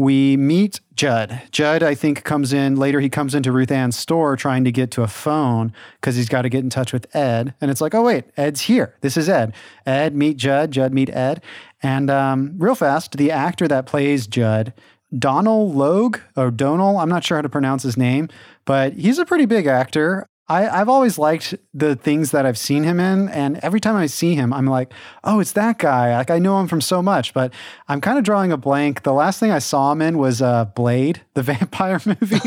we 0.00 0.38
meet 0.38 0.80
Judd. 0.94 1.42
Judd, 1.50 1.82
I 1.82 1.94
think, 1.94 2.24
comes 2.24 2.54
in 2.54 2.76
later. 2.76 3.00
He 3.00 3.10
comes 3.10 3.34
into 3.34 3.52
Ruth 3.52 3.70
Ann's 3.70 3.96
store 3.96 4.34
trying 4.34 4.64
to 4.64 4.72
get 4.72 4.90
to 4.92 5.02
a 5.02 5.06
phone 5.06 5.74
because 6.00 6.16
he's 6.16 6.30
got 6.30 6.42
to 6.42 6.48
get 6.48 6.64
in 6.64 6.70
touch 6.70 6.94
with 6.94 7.14
Ed. 7.14 7.52
And 7.60 7.70
it's 7.70 7.82
like, 7.82 7.94
oh, 7.94 8.02
wait, 8.02 8.24
Ed's 8.38 8.62
here. 8.62 8.96
This 9.02 9.18
is 9.18 9.28
Ed. 9.28 9.52
Ed, 9.84 10.14
meet 10.14 10.38
Judd. 10.38 10.70
Judd, 10.70 10.94
meet 10.94 11.10
Ed. 11.10 11.42
And 11.82 12.08
um, 12.08 12.54
real 12.56 12.74
fast, 12.74 13.18
the 13.18 13.30
actor 13.30 13.68
that 13.68 13.84
plays 13.84 14.26
Judd, 14.26 14.72
Donal 15.16 15.70
Logue 15.70 16.18
or 16.34 16.50
Donal, 16.50 16.98
I'm 16.98 17.10
not 17.10 17.22
sure 17.24 17.36
how 17.36 17.42
to 17.42 17.48
pronounce 17.50 17.82
his 17.82 17.98
name, 17.98 18.28
but 18.64 18.94
he's 18.94 19.18
a 19.18 19.26
pretty 19.26 19.44
big 19.44 19.66
actor. 19.66 20.26
I, 20.50 20.78
have 20.78 20.88
always 20.88 21.16
liked 21.16 21.54
the 21.72 21.94
things 21.94 22.32
that 22.32 22.44
I've 22.44 22.58
seen 22.58 22.82
him 22.82 22.98
in, 22.98 23.28
and 23.28 23.58
every 23.58 23.78
time 23.78 23.94
I 23.94 24.06
see 24.06 24.34
him, 24.34 24.52
I'm 24.52 24.66
like, 24.66 24.92
oh, 25.22 25.38
it's 25.38 25.52
that 25.52 25.78
guy. 25.78 26.16
Like 26.16 26.30
I 26.30 26.40
know 26.40 26.58
him 26.58 26.66
from 26.66 26.80
so 26.80 27.00
much, 27.00 27.32
but 27.32 27.54
I'm 27.86 28.00
kind 28.00 28.18
of 28.18 28.24
drawing 28.24 28.50
a 28.50 28.56
blank. 28.56 29.04
The 29.04 29.12
last 29.12 29.38
thing 29.38 29.52
I 29.52 29.60
saw 29.60 29.92
him 29.92 30.02
in 30.02 30.18
was 30.18 30.42
uh, 30.42 30.64
Blade, 30.64 31.22
the 31.34 31.44
vampire 31.44 32.00
movie. 32.06 32.40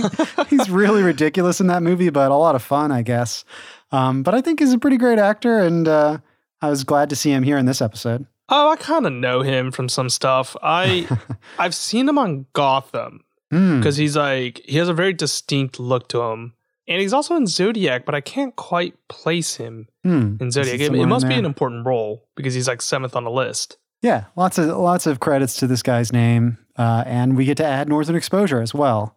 he's 0.50 0.70
really 0.70 1.02
ridiculous 1.02 1.62
in 1.62 1.68
that 1.68 1.82
movie, 1.82 2.10
but 2.10 2.30
a 2.30 2.36
lot 2.36 2.56
of 2.56 2.62
fun, 2.62 2.92
I 2.92 3.04
guess. 3.04 3.46
Um, 3.94 4.22
but 4.22 4.36
I 4.36 4.42
think 4.42 4.60
he's 4.60 4.74
a 4.74 4.80
pretty 4.80 4.98
great 4.98 5.20
actor, 5.20 5.60
and 5.60 5.88
uh, 5.88 6.18
I 6.62 6.70
was 6.70 6.84
glad 6.84 7.10
to 7.10 7.16
see 7.16 7.32
him 7.32 7.44
here 7.44 7.58
in 7.58 7.66
this 7.66 7.82
episode. 7.82 8.26
Oh, 8.50 8.70
I 8.70 8.76
kind 8.76 9.06
of 9.06 9.14
know 9.14 9.42
him 9.42 9.72
from 9.72 9.88
some 9.88 10.10
stuff. 10.10 10.58
I 10.62 11.08
I've 11.58 11.74
seen 11.74 12.10
him 12.10 12.18
on 12.18 12.48
Gotham 12.54 13.24
because 13.50 13.96
mm. 13.96 14.00
he's 14.00 14.18
like 14.18 14.62
he 14.66 14.78
has 14.78 14.90
a 14.90 14.94
very 14.94 15.14
distinct 15.14 15.80
look 15.80 16.10
to 16.10 16.22
him, 16.22 16.54
and 16.88 17.02
he's 17.02 17.14
also 17.14 17.36
in 17.36 17.48
Zodiac, 17.48 18.06
but 18.06 18.16
I 18.16 18.22
can't 18.22 18.56
quite 18.56 18.96
place 19.08 19.56
him 19.56 19.88
mm. 20.06 20.40
in 20.42 20.52
Zodiac. 20.52 20.80
It, 20.80 20.94
it, 20.94 21.06
must 21.06 21.28
be 21.28 21.36
an 21.36 21.46
important 21.46 21.86
role 21.86 22.28
because 22.36 22.54
he's 22.54 22.68
like 22.68 22.82
seventh 22.82 23.16
on 23.16 23.24
the 23.24 23.32
list. 23.32 23.78
Yeah, 24.02 24.26
lots 24.36 24.58
of 24.58 24.68
lots 24.78 25.08
of 25.08 25.22
credits 25.22 25.56
to 25.58 25.68
this 25.68 25.82
guy's 25.82 26.12
name, 26.12 26.58
uh, 26.78 27.04
and 27.06 27.38
we 27.38 27.46
get 27.46 27.58
to 27.58 27.66
add 27.66 27.88
Northern 27.88 28.16
Exposure 28.16 28.62
as 28.62 28.74
well. 28.74 29.16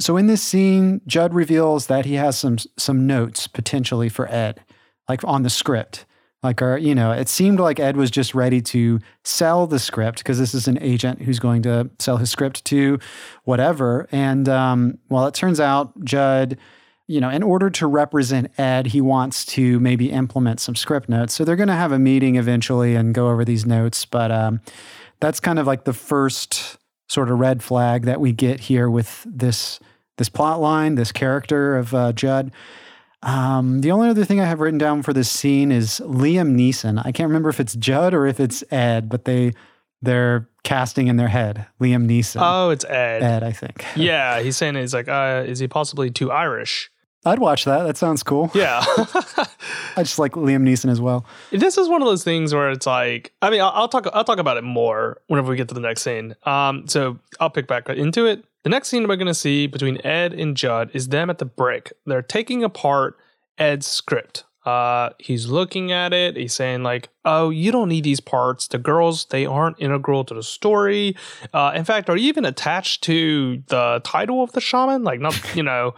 So 0.00 0.16
in 0.16 0.26
this 0.26 0.42
scene, 0.42 1.02
Judd 1.06 1.34
reveals 1.34 1.86
that 1.88 2.06
he 2.06 2.14
has 2.14 2.38
some 2.38 2.56
some 2.78 3.06
notes 3.06 3.46
potentially 3.46 4.08
for 4.08 4.26
Ed, 4.30 4.64
like 5.08 5.22
on 5.24 5.42
the 5.42 5.50
script. 5.50 6.06
Like, 6.42 6.60
our, 6.60 6.76
you 6.76 6.92
know, 6.92 7.12
it 7.12 7.28
seemed 7.28 7.60
like 7.60 7.78
Ed 7.78 7.96
was 7.96 8.10
just 8.10 8.34
ready 8.34 8.60
to 8.62 8.98
sell 9.22 9.68
the 9.68 9.78
script 9.78 10.18
because 10.18 10.40
this 10.40 10.54
is 10.54 10.66
an 10.66 10.76
agent 10.80 11.22
who's 11.22 11.38
going 11.38 11.62
to 11.62 11.88
sell 12.00 12.16
his 12.16 12.30
script 12.30 12.64
to 12.64 12.98
whatever. 13.44 14.08
And 14.10 14.48
um, 14.48 14.98
well, 15.08 15.26
it 15.26 15.34
turns 15.34 15.60
out 15.60 15.92
Judd 16.04 16.58
you 17.06 17.20
know, 17.20 17.30
in 17.30 17.42
order 17.42 17.68
to 17.70 17.86
represent 17.86 18.58
Ed, 18.58 18.88
he 18.88 19.00
wants 19.00 19.44
to 19.46 19.80
maybe 19.80 20.10
implement 20.10 20.60
some 20.60 20.74
script 20.74 21.08
notes. 21.08 21.34
So 21.34 21.44
they're 21.44 21.56
going 21.56 21.68
to 21.68 21.74
have 21.74 21.92
a 21.92 21.98
meeting 21.98 22.36
eventually 22.36 22.94
and 22.94 23.14
go 23.14 23.28
over 23.28 23.44
these 23.44 23.66
notes. 23.66 24.04
But 24.04 24.30
um, 24.30 24.60
that's 25.20 25.40
kind 25.40 25.58
of 25.58 25.66
like 25.66 25.84
the 25.84 25.92
first 25.92 26.78
sort 27.08 27.30
of 27.30 27.38
red 27.38 27.62
flag 27.62 28.04
that 28.04 28.20
we 28.20 28.32
get 28.32 28.60
here 28.60 28.88
with 28.88 29.26
this 29.28 29.80
this 30.18 30.28
plot 30.28 30.60
line, 30.60 30.94
this 30.94 31.10
character 31.10 31.76
of 31.76 31.94
uh, 31.94 32.12
Judd. 32.12 32.52
Um, 33.22 33.80
the 33.80 33.90
only 33.90 34.08
other 34.08 34.24
thing 34.24 34.40
I 34.40 34.46
have 34.46 34.60
written 34.60 34.78
down 34.78 35.02
for 35.02 35.12
this 35.12 35.30
scene 35.30 35.72
is 35.72 36.00
Liam 36.04 36.54
Neeson. 36.54 36.98
I 36.98 37.12
can't 37.12 37.28
remember 37.28 37.48
if 37.48 37.60
it's 37.60 37.74
Judd 37.74 38.14
or 38.14 38.26
if 38.26 38.40
it's 38.40 38.62
Ed, 38.70 39.08
but 39.08 39.24
they 39.24 39.52
they're 40.02 40.48
casting 40.64 41.08
in 41.08 41.16
their 41.16 41.28
head 41.28 41.66
Liam 41.80 42.06
Neeson. 42.06 42.40
Oh, 42.40 42.70
it's 42.70 42.84
Ed. 42.84 43.22
Ed, 43.22 43.42
I 43.42 43.52
think. 43.52 43.84
Yeah, 43.96 44.40
he's 44.40 44.56
saying 44.56 44.74
he's 44.74 44.94
like, 44.94 45.08
uh, 45.08 45.44
is 45.46 45.58
he 45.58 45.68
possibly 45.68 46.10
too 46.10 46.30
Irish? 46.30 46.90
I'd 47.24 47.38
watch 47.38 47.64
that. 47.66 47.84
That 47.84 47.96
sounds 47.96 48.24
cool. 48.24 48.50
Yeah. 48.52 48.82
I 48.86 49.98
just 49.98 50.18
like 50.18 50.32
Liam 50.32 50.64
Neeson 50.64 50.90
as 50.90 51.00
well. 51.00 51.24
This 51.52 51.78
is 51.78 51.88
one 51.88 52.02
of 52.02 52.08
those 52.08 52.24
things 52.24 52.52
where 52.52 52.70
it's 52.70 52.86
like, 52.86 53.32
I 53.40 53.50
mean, 53.50 53.60
I'll, 53.60 53.70
I'll, 53.70 53.88
talk. 53.88 54.08
I'll 54.12 54.24
talk 54.24 54.38
about 54.38 54.56
it 54.56 54.64
more 54.64 55.20
whenever 55.28 55.50
we 55.50 55.56
get 55.56 55.68
to 55.68 55.74
the 55.74 55.80
next 55.80 56.02
scene. 56.02 56.34
Um, 56.44 56.88
so 56.88 57.18
I'll 57.38 57.50
pick 57.50 57.68
back 57.68 57.88
into 57.88 58.26
it. 58.26 58.44
The 58.64 58.70
next 58.70 58.88
scene 58.88 59.06
we're 59.06 59.16
going 59.16 59.26
to 59.26 59.34
see 59.34 59.68
between 59.68 60.04
Ed 60.04 60.32
and 60.32 60.56
Judd 60.56 60.90
is 60.94 61.08
them 61.08 61.30
at 61.30 61.38
the 61.38 61.44
brick. 61.44 61.92
They're 62.06 62.22
taking 62.22 62.64
apart 62.64 63.16
Ed's 63.56 63.86
script. 63.86 64.44
Uh, 64.64 65.10
he's 65.18 65.48
looking 65.48 65.90
at 65.90 66.12
it. 66.12 66.36
He's 66.36 66.54
saying 66.54 66.84
like, 66.84 67.08
"Oh, 67.24 67.50
you 67.50 67.72
don't 67.72 67.88
need 67.88 68.04
these 68.04 68.20
parts. 68.20 68.68
The 68.68 68.78
girls, 68.78 69.24
they 69.26 69.44
aren't 69.44 69.80
integral 69.80 70.24
to 70.24 70.34
the 70.34 70.42
story. 70.42 71.16
Uh, 71.52 71.72
in 71.74 71.84
fact, 71.84 72.08
are 72.08 72.16
you 72.16 72.28
even 72.28 72.44
attached 72.44 73.02
to 73.04 73.62
the 73.66 74.00
title 74.04 74.40
of 74.42 74.52
the 74.52 74.60
shaman? 74.60 75.02
Like, 75.02 75.18
not 75.18 75.34
you 75.56 75.64
know, 75.64 75.94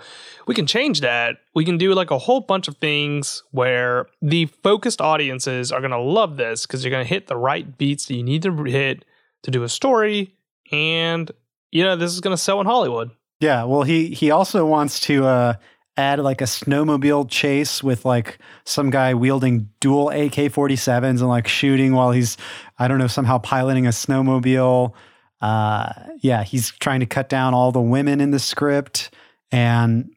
we 0.46 0.54
can 0.54 0.66
change 0.66 1.02
that. 1.02 1.36
We 1.54 1.66
can 1.66 1.76
do 1.76 1.92
like 1.92 2.10
a 2.10 2.18
whole 2.18 2.40
bunch 2.40 2.66
of 2.66 2.78
things 2.78 3.42
where 3.50 4.06
the 4.22 4.46
focused 4.62 5.02
audiences 5.02 5.70
are 5.70 5.82
gonna 5.82 6.00
love 6.00 6.38
this 6.38 6.66
because 6.66 6.82
you're 6.82 6.90
gonna 6.90 7.04
hit 7.04 7.26
the 7.26 7.36
right 7.36 7.76
beats 7.76 8.06
that 8.06 8.14
you 8.14 8.22
need 8.22 8.42
to 8.44 8.64
hit 8.64 9.04
to 9.42 9.50
do 9.50 9.62
a 9.62 9.68
story, 9.68 10.34
and 10.72 11.30
you 11.70 11.82
know, 11.82 11.96
this 11.96 12.12
is 12.12 12.20
gonna 12.20 12.38
sell 12.38 12.60
in 12.60 12.66
Hollywood." 12.66 13.10
Yeah, 13.40 13.64
well, 13.64 13.82
he 13.82 14.08
he 14.14 14.30
also 14.30 14.64
wants 14.64 15.00
to 15.00 15.26
uh, 15.26 15.54
add 15.96 16.18
like 16.18 16.40
a 16.40 16.44
snowmobile 16.44 17.28
chase 17.28 17.82
with 17.82 18.04
like 18.04 18.38
some 18.64 18.90
guy 18.90 19.14
wielding 19.14 19.68
dual 19.80 20.10
AK 20.10 20.32
47s 20.32 21.04
and 21.04 21.28
like 21.28 21.46
shooting 21.46 21.94
while 21.94 22.10
he's, 22.10 22.36
I 22.78 22.88
don't 22.88 22.98
know, 22.98 23.06
somehow 23.06 23.38
piloting 23.38 23.86
a 23.86 23.90
snowmobile. 23.90 24.92
Uh, 25.40 25.92
yeah, 26.20 26.42
he's 26.42 26.70
trying 26.72 27.00
to 27.00 27.06
cut 27.06 27.28
down 27.28 27.54
all 27.54 27.70
the 27.70 27.80
women 27.80 28.20
in 28.20 28.30
the 28.32 28.38
script. 28.38 29.14
And 29.52 30.10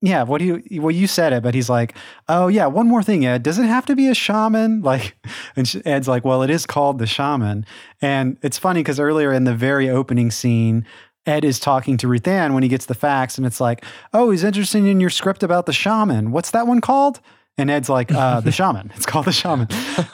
yeah, 0.00 0.22
what 0.22 0.38
do 0.38 0.60
you, 0.68 0.82
well, 0.82 0.90
you 0.90 1.06
said 1.06 1.32
it, 1.32 1.42
but 1.42 1.54
he's 1.54 1.70
like, 1.70 1.96
oh 2.28 2.48
yeah, 2.48 2.66
one 2.66 2.86
more 2.86 3.02
thing, 3.02 3.24
Ed. 3.24 3.42
Does 3.42 3.58
it 3.58 3.64
have 3.64 3.86
to 3.86 3.96
be 3.96 4.08
a 4.08 4.14
shaman? 4.14 4.82
Like, 4.82 5.16
and 5.56 5.82
Ed's 5.86 6.06
like, 6.06 6.24
well, 6.24 6.42
it 6.42 6.50
is 6.50 6.66
called 6.66 6.98
the 6.98 7.06
shaman. 7.06 7.64
And 8.02 8.36
it's 8.42 8.58
funny 8.58 8.80
because 8.80 9.00
earlier 9.00 9.32
in 9.32 9.44
the 9.44 9.54
very 9.54 9.88
opening 9.88 10.30
scene, 10.30 10.84
Ed 11.26 11.44
is 11.44 11.58
talking 11.58 11.96
to 11.98 12.08
Ruth 12.08 12.28
Ann 12.28 12.54
when 12.54 12.62
he 12.62 12.68
gets 12.68 12.86
the 12.86 12.94
facts, 12.94 13.38
and 13.38 13.46
it's 13.46 13.60
like, 13.60 13.84
oh, 14.12 14.30
he's 14.30 14.44
interested 14.44 14.84
in 14.84 15.00
your 15.00 15.10
script 15.10 15.42
about 15.42 15.66
the 15.66 15.72
shaman. 15.72 16.30
What's 16.32 16.50
that 16.50 16.66
one 16.66 16.80
called? 16.80 17.20
And 17.56 17.70
Ed's 17.70 17.88
like, 17.88 18.12
uh, 18.12 18.40
the 18.40 18.52
shaman. 18.60 18.92
It's 18.96 19.06
called 19.06 19.26
the 19.26 19.32
shaman. 19.32 19.70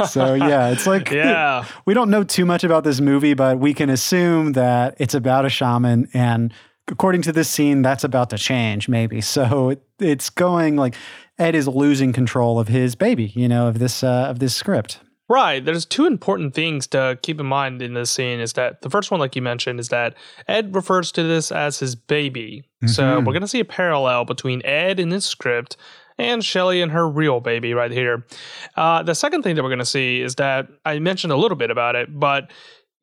So 0.09 0.35
yeah, 0.35 0.71
it's 0.71 0.87
like, 0.87 1.11
yeah, 1.13 1.65
we 1.87 1.95
don't 1.95 2.11
know 2.11 2.23
too 2.23 2.45
much 2.45 2.65
about 2.65 2.85
this 2.85 3.01
movie, 3.01 3.35
but 3.35 3.59
we 3.59 3.75
can 3.75 3.89
assume 3.91 4.53
that 4.53 4.97
it's 4.99 5.15
about 5.15 5.47
a 5.47 5.49
shaman. 5.49 6.09
And 6.13 6.53
according 6.89 7.23
to 7.23 7.33
this 7.33 7.49
scene, 7.49 7.83
that's 7.83 8.05
about 8.05 8.31
to 8.31 8.39
change, 8.39 8.89
maybe. 8.89 9.21
So 9.21 9.71
it, 9.71 9.83
it's 9.99 10.29
going 10.29 10.77
like 10.77 10.95
Ed 11.39 11.55
is 11.55 11.67
losing 11.67 12.13
control 12.13 12.59
of 12.59 12.69
his 12.69 12.95
baby, 12.95 13.33
you 13.35 13.49
know, 13.49 13.69
of 13.69 13.79
this 13.79 14.05
uh, 14.05 14.27
of 14.29 14.39
this 14.39 14.55
script. 14.55 15.01
Right. 15.31 15.65
There's 15.65 15.87
two 15.87 16.07
important 16.07 16.55
things 16.55 16.89
to 16.89 17.17
keep 17.23 17.39
in 17.39 17.47
mind 17.47 17.83
in 17.83 17.95
this 17.95 18.11
scene 18.11 18.41
is 18.41 18.55
that 18.55 18.83
the 18.83 18.91
first 18.91 19.13
one, 19.13 19.21
like 19.21 19.37
you 19.37 19.43
mentioned, 19.43 19.79
is 19.79 19.89
that 19.91 20.17
Ed 20.49 20.75
refers 20.75 21.13
to 21.13 21.23
this 21.23 21.53
as 21.53 21.79
his 21.79 21.95
baby. 21.95 22.65
Mm-hmm. 22.83 22.89
So 22.89 23.19
we're 23.19 23.27
going 23.27 23.41
to 23.41 23.47
see 23.47 23.61
a 23.61 23.65
parallel 23.65 24.25
between 24.25 24.61
Ed 24.67 24.99
in 24.99 25.11
this 25.11 25.25
script 25.25 25.77
and 26.19 26.45
Shelly 26.45 26.83
and 26.83 26.91
her 26.91 27.09
real 27.09 27.39
baby 27.39 27.75
right 27.75 27.93
here. 27.93 28.27
Uh, 28.77 29.05
the 29.05 29.15
second 29.15 29.45
thing 29.45 29.55
that 29.55 29.63
we're 29.63 29.69
going 29.69 29.79
to 29.79 29.85
see 29.85 30.21
is 30.21 30.35
that 30.35 30.67
I 30.85 30.99
mentioned 30.99 31.33
a 31.33 31.37
little 31.37 31.57
bit 31.57 31.71
about 31.71 31.95
it, 31.95 32.09
but 32.19 32.51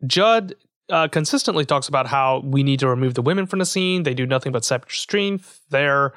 Judd 0.06 0.54
uh, 0.90 1.08
consistently 1.08 1.64
talks 1.64 1.88
about 1.88 2.08
how 2.08 2.42
we 2.44 2.62
need 2.62 2.82
to 2.82 2.90
remove 2.90 3.14
the 3.14 3.22
women 3.22 3.46
from 3.46 3.60
the 3.60 3.66
scene. 3.66 4.04
They 4.04 4.14
do 4.14 4.26
nothing 4.26 4.52
but 4.52 4.66
sap 4.66 4.84
your 4.84 4.92
strength. 4.92 5.62
They're 5.70 6.12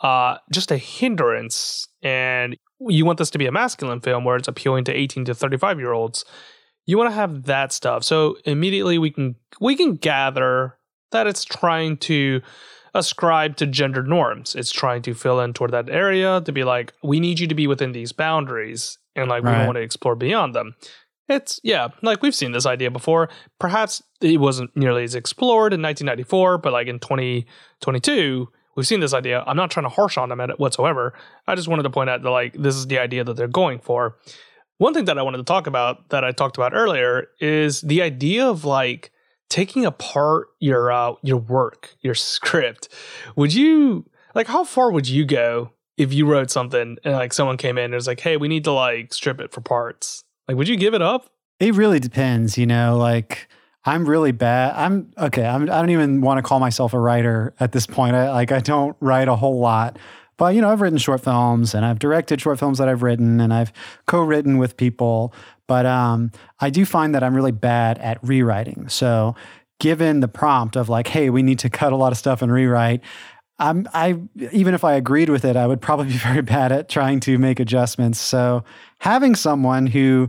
uh, 0.00 0.36
just 0.52 0.70
a 0.70 0.76
hindrance. 0.76 1.88
And 2.02 2.56
you 2.80 3.04
want 3.04 3.18
this 3.18 3.30
to 3.30 3.38
be 3.38 3.46
a 3.46 3.52
masculine 3.52 4.00
film 4.00 4.24
where 4.24 4.36
it's 4.36 4.48
appealing 4.48 4.84
to 4.84 4.92
18 4.92 5.24
to 5.26 5.34
35 5.34 5.78
year 5.78 5.92
olds 5.92 6.24
you 6.86 6.96
want 6.96 7.10
to 7.10 7.14
have 7.14 7.44
that 7.44 7.72
stuff. 7.72 8.04
So 8.04 8.38
immediately 8.44 8.98
we 8.98 9.10
can 9.10 9.34
we 9.60 9.76
can 9.76 9.96
gather 9.96 10.78
that 11.10 11.26
it's 11.26 11.44
trying 11.44 11.98
to 11.98 12.40
ascribe 12.94 13.56
to 13.56 13.66
gender 13.66 14.02
norms. 14.02 14.54
It's 14.54 14.70
trying 14.70 15.02
to 15.02 15.14
fill 15.14 15.40
in 15.40 15.52
toward 15.52 15.72
that 15.72 15.90
area 15.90 16.40
to 16.40 16.52
be 16.52 16.64
like 16.64 16.94
we 17.02 17.20
need 17.20 17.38
you 17.38 17.48
to 17.48 17.54
be 17.54 17.66
within 17.66 17.92
these 17.92 18.12
boundaries 18.12 18.98
and 19.14 19.28
like 19.28 19.42
right. 19.42 19.52
we 19.52 19.56
don't 19.58 19.66
want 19.66 19.76
to 19.76 19.82
explore 19.82 20.14
beyond 20.14 20.54
them. 20.54 20.74
It's 21.28 21.60
yeah 21.64 21.88
like 22.02 22.22
we've 22.22 22.34
seen 22.34 22.52
this 22.52 22.66
idea 22.66 22.90
before. 22.90 23.28
Perhaps 23.58 24.02
it 24.20 24.40
wasn't 24.40 24.74
nearly 24.76 25.02
as 25.02 25.16
explored 25.16 25.72
in 25.74 25.82
1994 25.82 26.58
but 26.58 26.72
like 26.72 26.86
in 26.86 27.00
2022 27.00 28.48
we've 28.76 28.86
seen 28.86 29.00
this 29.00 29.14
idea. 29.14 29.42
I'm 29.46 29.56
not 29.56 29.70
trying 29.70 29.84
to 29.84 29.90
harsh 29.90 30.16
on 30.16 30.28
them 30.28 30.40
at 30.40 30.50
it 30.50 30.60
whatsoever. 30.60 31.14
I 31.46 31.54
just 31.54 31.66
wanted 31.68 31.82
to 31.84 31.90
point 31.90 32.10
out 32.10 32.22
that 32.22 32.30
like 32.30 32.52
this 32.54 32.76
is 32.76 32.86
the 32.86 32.98
idea 32.98 33.24
that 33.24 33.36
they're 33.36 33.48
going 33.48 33.80
for. 33.80 34.16
One 34.78 34.92
thing 34.92 35.06
that 35.06 35.18
I 35.18 35.22
wanted 35.22 35.38
to 35.38 35.44
talk 35.44 35.66
about 35.66 36.10
that 36.10 36.22
I 36.22 36.32
talked 36.32 36.56
about 36.56 36.74
earlier 36.74 37.28
is 37.40 37.80
the 37.80 38.02
idea 38.02 38.46
of 38.46 38.64
like 38.64 39.10
taking 39.48 39.86
apart 39.86 40.48
your 40.60 40.92
uh, 40.92 41.14
your 41.22 41.38
work, 41.38 41.96
your 42.00 42.14
script. 42.34 42.88
Would 43.34 43.54
you 43.54 44.04
like 44.34 44.46
how 44.46 44.64
far 44.64 44.90
would 44.92 45.08
you 45.08 45.24
go 45.24 45.72
if 45.96 46.12
you 46.12 46.26
wrote 46.26 46.50
something 46.50 46.98
and 47.04 47.14
like 47.14 47.32
someone 47.32 47.56
came 47.56 47.78
in 47.78 47.86
and 47.86 47.94
was 47.94 48.06
like, 48.06 48.20
"Hey, 48.20 48.36
we 48.36 48.48
need 48.48 48.64
to 48.64 48.72
like 48.72 49.14
strip 49.14 49.40
it 49.40 49.52
for 49.52 49.62
parts." 49.62 50.22
Like, 50.46 50.56
would 50.56 50.68
you 50.68 50.76
give 50.76 50.94
it 50.94 51.02
up? 51.02 51.30
It 51.58 51.74
really 51.74 51.98
depends, 51.98 52.58
you 52.58 52.66
know, 52.66 52.96
like 52.98 53.48
I'm 53.86 54.04
really 54.04 54.32
bad. 54.32 54.74
I'm 54.74 55.12
okay. 55.16 55.46
I'm, 55.46 55.62
I 55.62 55.80
don't 55.80 55.90
even 55.90 56.20
want 56.20 56.38
to 56.38 56.42
call 56.42 56.58
myself 56.58 56.92
a 56.92 56.98
writer 56.98 57.54
at 57.60 57.70
this 57.70 57.86
point. 57.86 58.16
I, 58.16 58.30
like 58.32 58.50
I 58.50 58.58
don't 58.58 58.96
write 59.00 59.28
a 59.28 59.36
whole 59.36 59.60
lot, 59.60 59.96
but 60.36 60.56
you 60.56 60.60
know, 60.60 60.70
I've 60.70 60.80
written 60.80 60.98
short 60.98 61.22
films 61.22 61.72
and 61.72 61.84
I've 61.84 62.00
directed 62.00 62.40
short 62.40 62.58
films 62.58 62.78
that 62.78 62.88
I've 62.88 63.02
written 63.02 63.40
and 63.40 63.54
I've 63.54 63.72
co-written 64.06 64.58
with 64.58 64.76
people. 64.76 65.32
But 65.68 65.86
um, 65.86 66.32
I 66.60 66.68
do 66.70 66.84
find 66.84 67.14
that 67.14 67.22
I'm 67.22 67.34
really 67.34 67.52
bad 67.52 67.98
at 67.98 68.18
rewriting. 68.22 68.88
So, 68.88 69.36
given 69.78 70.20
the 70.20 70.28
prompt 70.28 70.76
of 70.76 70.88
like, 70.88 71.06
hey, 71.06 71.30
we 71.30 71.42
need 71.42 71.58
to 71.60 71.70
cut 71.70 71.92
a 71.92 71.96
lot 71.96 72.10
of 72.10 72.18
stuff 72.18 72.42
and 72.42 72.52
rewrite, 72.52 73.02
I'm 73.58 73.88
I 73.94 74.20
even 74.52 74.74
if 74.74 74.82
I 74.82 74.94
agreed 74.94 75.28
with 75.28 75.44
it, 75.44 75.56
I 75.56 75.66
would 75.66 75.80
probably 75.80 76.06
be 76.06 76.18
very 76.18 76.42
bad 76.42 76.72
at 76.72 76.88
trying 76.88 77.20
to 77.20 77.38
make 77.38 77.60
adjustments. 77.60 78.18
So, 78.18 78.64
having 78.98 79.36
someone 79.36 79.86
who 79.86 80.28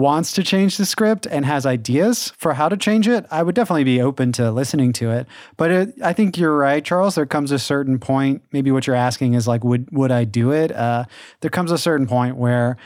wants 0.00 0.32
to 0.32 0.42
change 0.42 0.78
the 0.78 0.86
script 0.86 1.26
and 1.26 1.44
has 1.44 1.66
ideas 1.66 2.32
for 2.36 2.54
how 2.54 2.68
to 2.68 2.76
change 2.76 3.06
it, 3.06 3.26
I 3.30 3.42
would 3.42 3.54
definitely 3.54 3.84
be 3.84 4.00
open 4.00 4.32
to 4.32 4.50
listening 4.50 4.92
to 4.94 5.10
it. 5.10 5.26
But 5.56 5.70
it, 5.70 5.94
I 6.02 6.12
think 6.14 6.38
you're 6.38 6.56
right, 6.56 6.84
Charles. 6.84 7.14
There 7.14 7.26
comes 7.26 7.52
a 7.52 7.58
certain 7.58 7.98
point. 7.98 8.42
Maybe 8.50 8.72
what 8.72 8.86
you're 8.86 8.96
asking 8.96 9.34
is 9.34 9.46
like, 9.46 9.62
would 9.62 9.88
would 9.92 10.10
I 10.10 10.24
do 10.24 10.50
it? 10.52 10.72
Uh, 10.72 11.04
there 11.40 11.50
comes 11.50 11.70
a 11.70 11.78
certain 11.78 12.06
point 12.06 12.36
where 12.36 12.78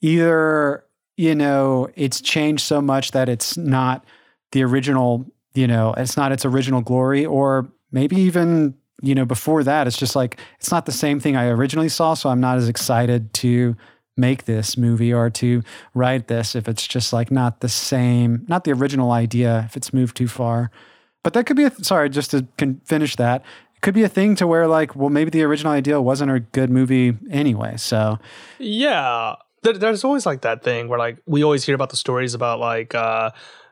either 0.00 0.84
you 1.16 1.34
know 1.34 1.88
it's 1.96 2.20
changed 2.20 2.64
so 2.64 2.80
much 2.80 3.10
that 3.10 3.28
it's 3.28 3.56
not 3.56 4.04
the 4.52 4.62
original. 4.62 5.26
You 5.52 5.66
know, 5.66 5.92
it's 5.96 6.16
not 6.16 6.30
its 6.30 6.44
original 6.44 6.80
glory, 6.80 7.26
or 7.26 7.68
maybe 7.90 8.14
even 8.16 8.76
you 9.02 9.16
know 9.16 9.24
before 9.24 9.64
that, 9.64 9.88
it's 9.88 9.98
just 9.98 10.14
like 10.14 10.38
it's 10.60 10.70
not 10.70 10.86
the 10.86 10.92
same 10.92 11.18
thing 11.18 11.36
I 11.36 11.48
originally 11.48 11.88
saw. 11.88 12.14
So 12.14 12.28
I'm 12.30 12.40
not 12.40 12.58
as 12.58 12.68
excited 12.68 13.32
to 13.34 13.76
make 14.16 14.44
this 14.44 14.76
movie 14.76 15.12
or 15.12 15.30
to 15.30 15.62
write 15.94 16.28
this 16.28 16.54
if 16.54 16.68
it's 16.68 16.86
just 16.86 17.12
like 17.12 17.30
not 17.30 17.60
the 17.60 17.68
same, 17.68 18.44
not 18.48 18.64
the 18.64 18.72
original 18.72 19.12
idea, 19.12 19.64
if 19.66 19.76
it's 19.76 19.92
moved 19.92 20.16
too 20.16 20.28
far. 20.28 20.70
But 21.22 21.34
that 21.34 21.46
could 21.46 21.56
be 21.56 21.64
a, 21.64 21.70
sorry, 21.82 22.08
just 22.08 22.30
to 22.32 22.46
finish 22.84 23.16
that, 23.16 23.42
it 23.74 23.80
could 23.82 23.94
be 23.94 24.02
a 24.02 24.08
thing 24.08 24.34
to 24.36 24.46
where 24.46 24.66
like, 24.66 24.96
well, 24.96 25.10
maybe 25.10 25.30
the 25.30 25.42
original 25.42 25.72
idea 25.72 26.00
wasn't 26.00 26.30
a 26.30 26.40
good 26.40 26.70
movie 26.70 27.16
anyway. 27.30 27.76
So, 27.76 28.18
yeah, 28.58 29.34
there's 29.62 30.04
always 30.04 30.26
like 30.26 30.42
that 30.42 30.62
thing 30.62 30.88
where 30.88 30.98
like 30.98 31.18
we 31.26 31.44
always 31.44 31.64
hear 31.64 31.74
about 31.74 31.90
the 31.90 31.96
stories 31.96 32.34
about 32.34 32.60
like, 32.60 32.94
uh, 32.94 33.30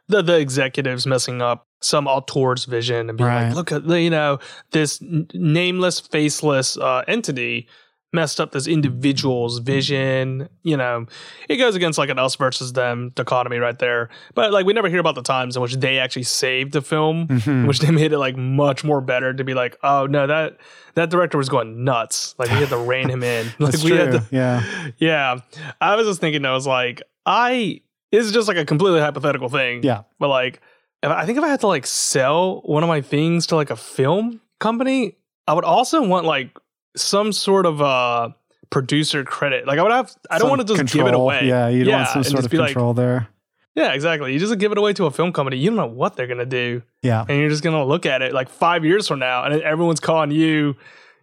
the, 0.09 0.23
the 0.23 0.38
executives 0.38 1.07
messing 1.07 1.42
up 1.42 1.66
some 1.80 2.07
auteur's 2.07 2.64
vision 2.64 3.09
and 3.09 3.18
being 3.18 3.28
right. 3.28 3.49
like, 3.49 3.54
look 3.54 3.73
at 3.73 3.85
you 3.85 4.11
know 4.11 4.38
this 4.73 5.00
nameless, 5.02 6.00
faceless 6.00 6.76
uh, 6.78 7.04
entity 7.07 7.68
messed 8.12 8.41
up 8.41 8.53
this 8.53 8.67
individual's 8.67 9.59
vision. 9.59 10.49
You 10.62 10.77
know, 10.77 11.07
it 11.49 11.57
goes 11.57 11.75
against 11.75 11.99
like 11.99 12.09
an 12.09 12.19
us 12.19 12.37
versus 12.37 12.73
them 12.73 13.12
dichotomy 13.15 13.59
right 13.59 13.79
there. 13.79 14.09
But 14.35 14.53
like 14.53 14.67
we 14.67 14.73
never 14.73 14.88
hear 14.88 15.00
about 15.00 15.15
the 15.15 15.23
times 15.23 15.57
in 15.57 15.62
which 15.62 15.77
they 15.77 15.99
actually 15.99 16.23
saved 16.23 16.73
the 16.73 16.83
film, 16.83 17.29
mm-hmm. 17.29 17.67
which 17.67 17.81
they 17.81 17.91
made 17.91 18.12
it 18.12 18.19
like 18.19 18.37
much 18.37 18.85
more 18.85 19.00
better 19.00 19.33
to 19.33 19.45
be 19.45 19.55
like, 19.55 19.77
oh 19.83 20.07
no, 20.07 20.27
that 20.27 20.59
that 20.95 21.11
director 21.11 21.38
was 21.38 21.49
going 21.49 21.85
nuts. 21.85 22.35
Like 22.38 22.50
we 22.50 22.57
had 22.57 22.69
to 22.71 22.79
rein 22.79 23.09
him 23.09 23.23
in. 23.23 23.47
Like 23.59 23.73
That's 23.73 23.85
we 23.85 23.91
true. 23.91 23.99
had 23.99 24.12
to, 24.12 24.27
yeah. 24.31 24.91
Yeah. 24.99 25.41
I 25.81 25.97
was 25.97 26.07
just 26.07 26.21
thinking 26.21 26.45
I 26.45 26.53
was 26.53 26.67
like, 26.67 27.03
I 27.27 27.83
is 28.12 28.33
just 28.33 28.49
like 28.49 28.57
a 28.57 28.65
completely 28.65 29.00
hypothetical 29.00 29.49
thing. 29.49 29.83
Yeah. 29.83 30.03
But 30.19 30.29
like 30.29 30.61
I 31.03 31.27
think 31.27 31.38
if 31.38 31.45
I 31.45 31.49
had 31.49 31.61
to 31.61 31.67
like 31.67 31.87
sell 31.87 32.61
one 32.65 32.83
of 32.83 32.88
my 32.88 33.00
things 33.00 33.47
to 33.49 33.57
like 33.57 33.71
a 33.71 33.77
film 33.77 34.41
company, 34.59 35.17
I 35.47 35.55
would 35.55 35.65
also 35.65 36.03
want 36.07 36.27
like 36.27 36.57
some 37.00 37.33
sort 37.33 37.67
of 37.67 37.81
uh 37.81 38.31
producer 38.71 39.25
credit. 39.25 39.67
Like 39.67 39.78
I 39.78 39.83
would 39.83 39.93
have 39.93 40.14
I 40.31 40.38
don't 40.38 40.49
want 40.49 40.61
to 40.61 40.67
just 40.67 40.78
control. 40.78 41.05
give 41.05 41.14
it 41.14 41.17
away. 41.17 41.47
Yeah, 41.47 41.69
you'd 41.69 41.87
yeah, 41.87 41.97
want 41.97 42.09
some 42.09 42.25
sort 42.25 42.45
of 42.45 42.50
control 42.50 42.88
like, 42.88 42.97
there. 42.97 43.28
Yeah, 43.75 43.93
exactly. 43.93 44.33
You 44.33 44.38
just 44.40 44.59
give 44.59 44.73
it 44.73 44.78
away 44.78 44.93
to 44.95 45.07
a 45.07 45.11
film 45.11 45.33
company. 45.33 45.57
You 45.57 45.71
don't 45.71 45.76
know 45.76 45.87
what 45.87 46.17
they're 46.17 46.26
gonna 46.26 46.45
do. 46.45 46.83
Yeah. 47.02 47.25
And 47.28 47.38
you're 47.38 47.49
just 47.49 47.62
gonna 47.62 47.85
look 47.85 48.07
at 48.07 48.23
it 48.23 48.33
like 48.33 48.49
five 48.49 48.85
years 48.85 49.07
from 49.07 49.21
now 49.21 49.45
and 49.45 49.62
everyone's 49.62 50.00
calling 50.00 50.31
you 50.31 50.76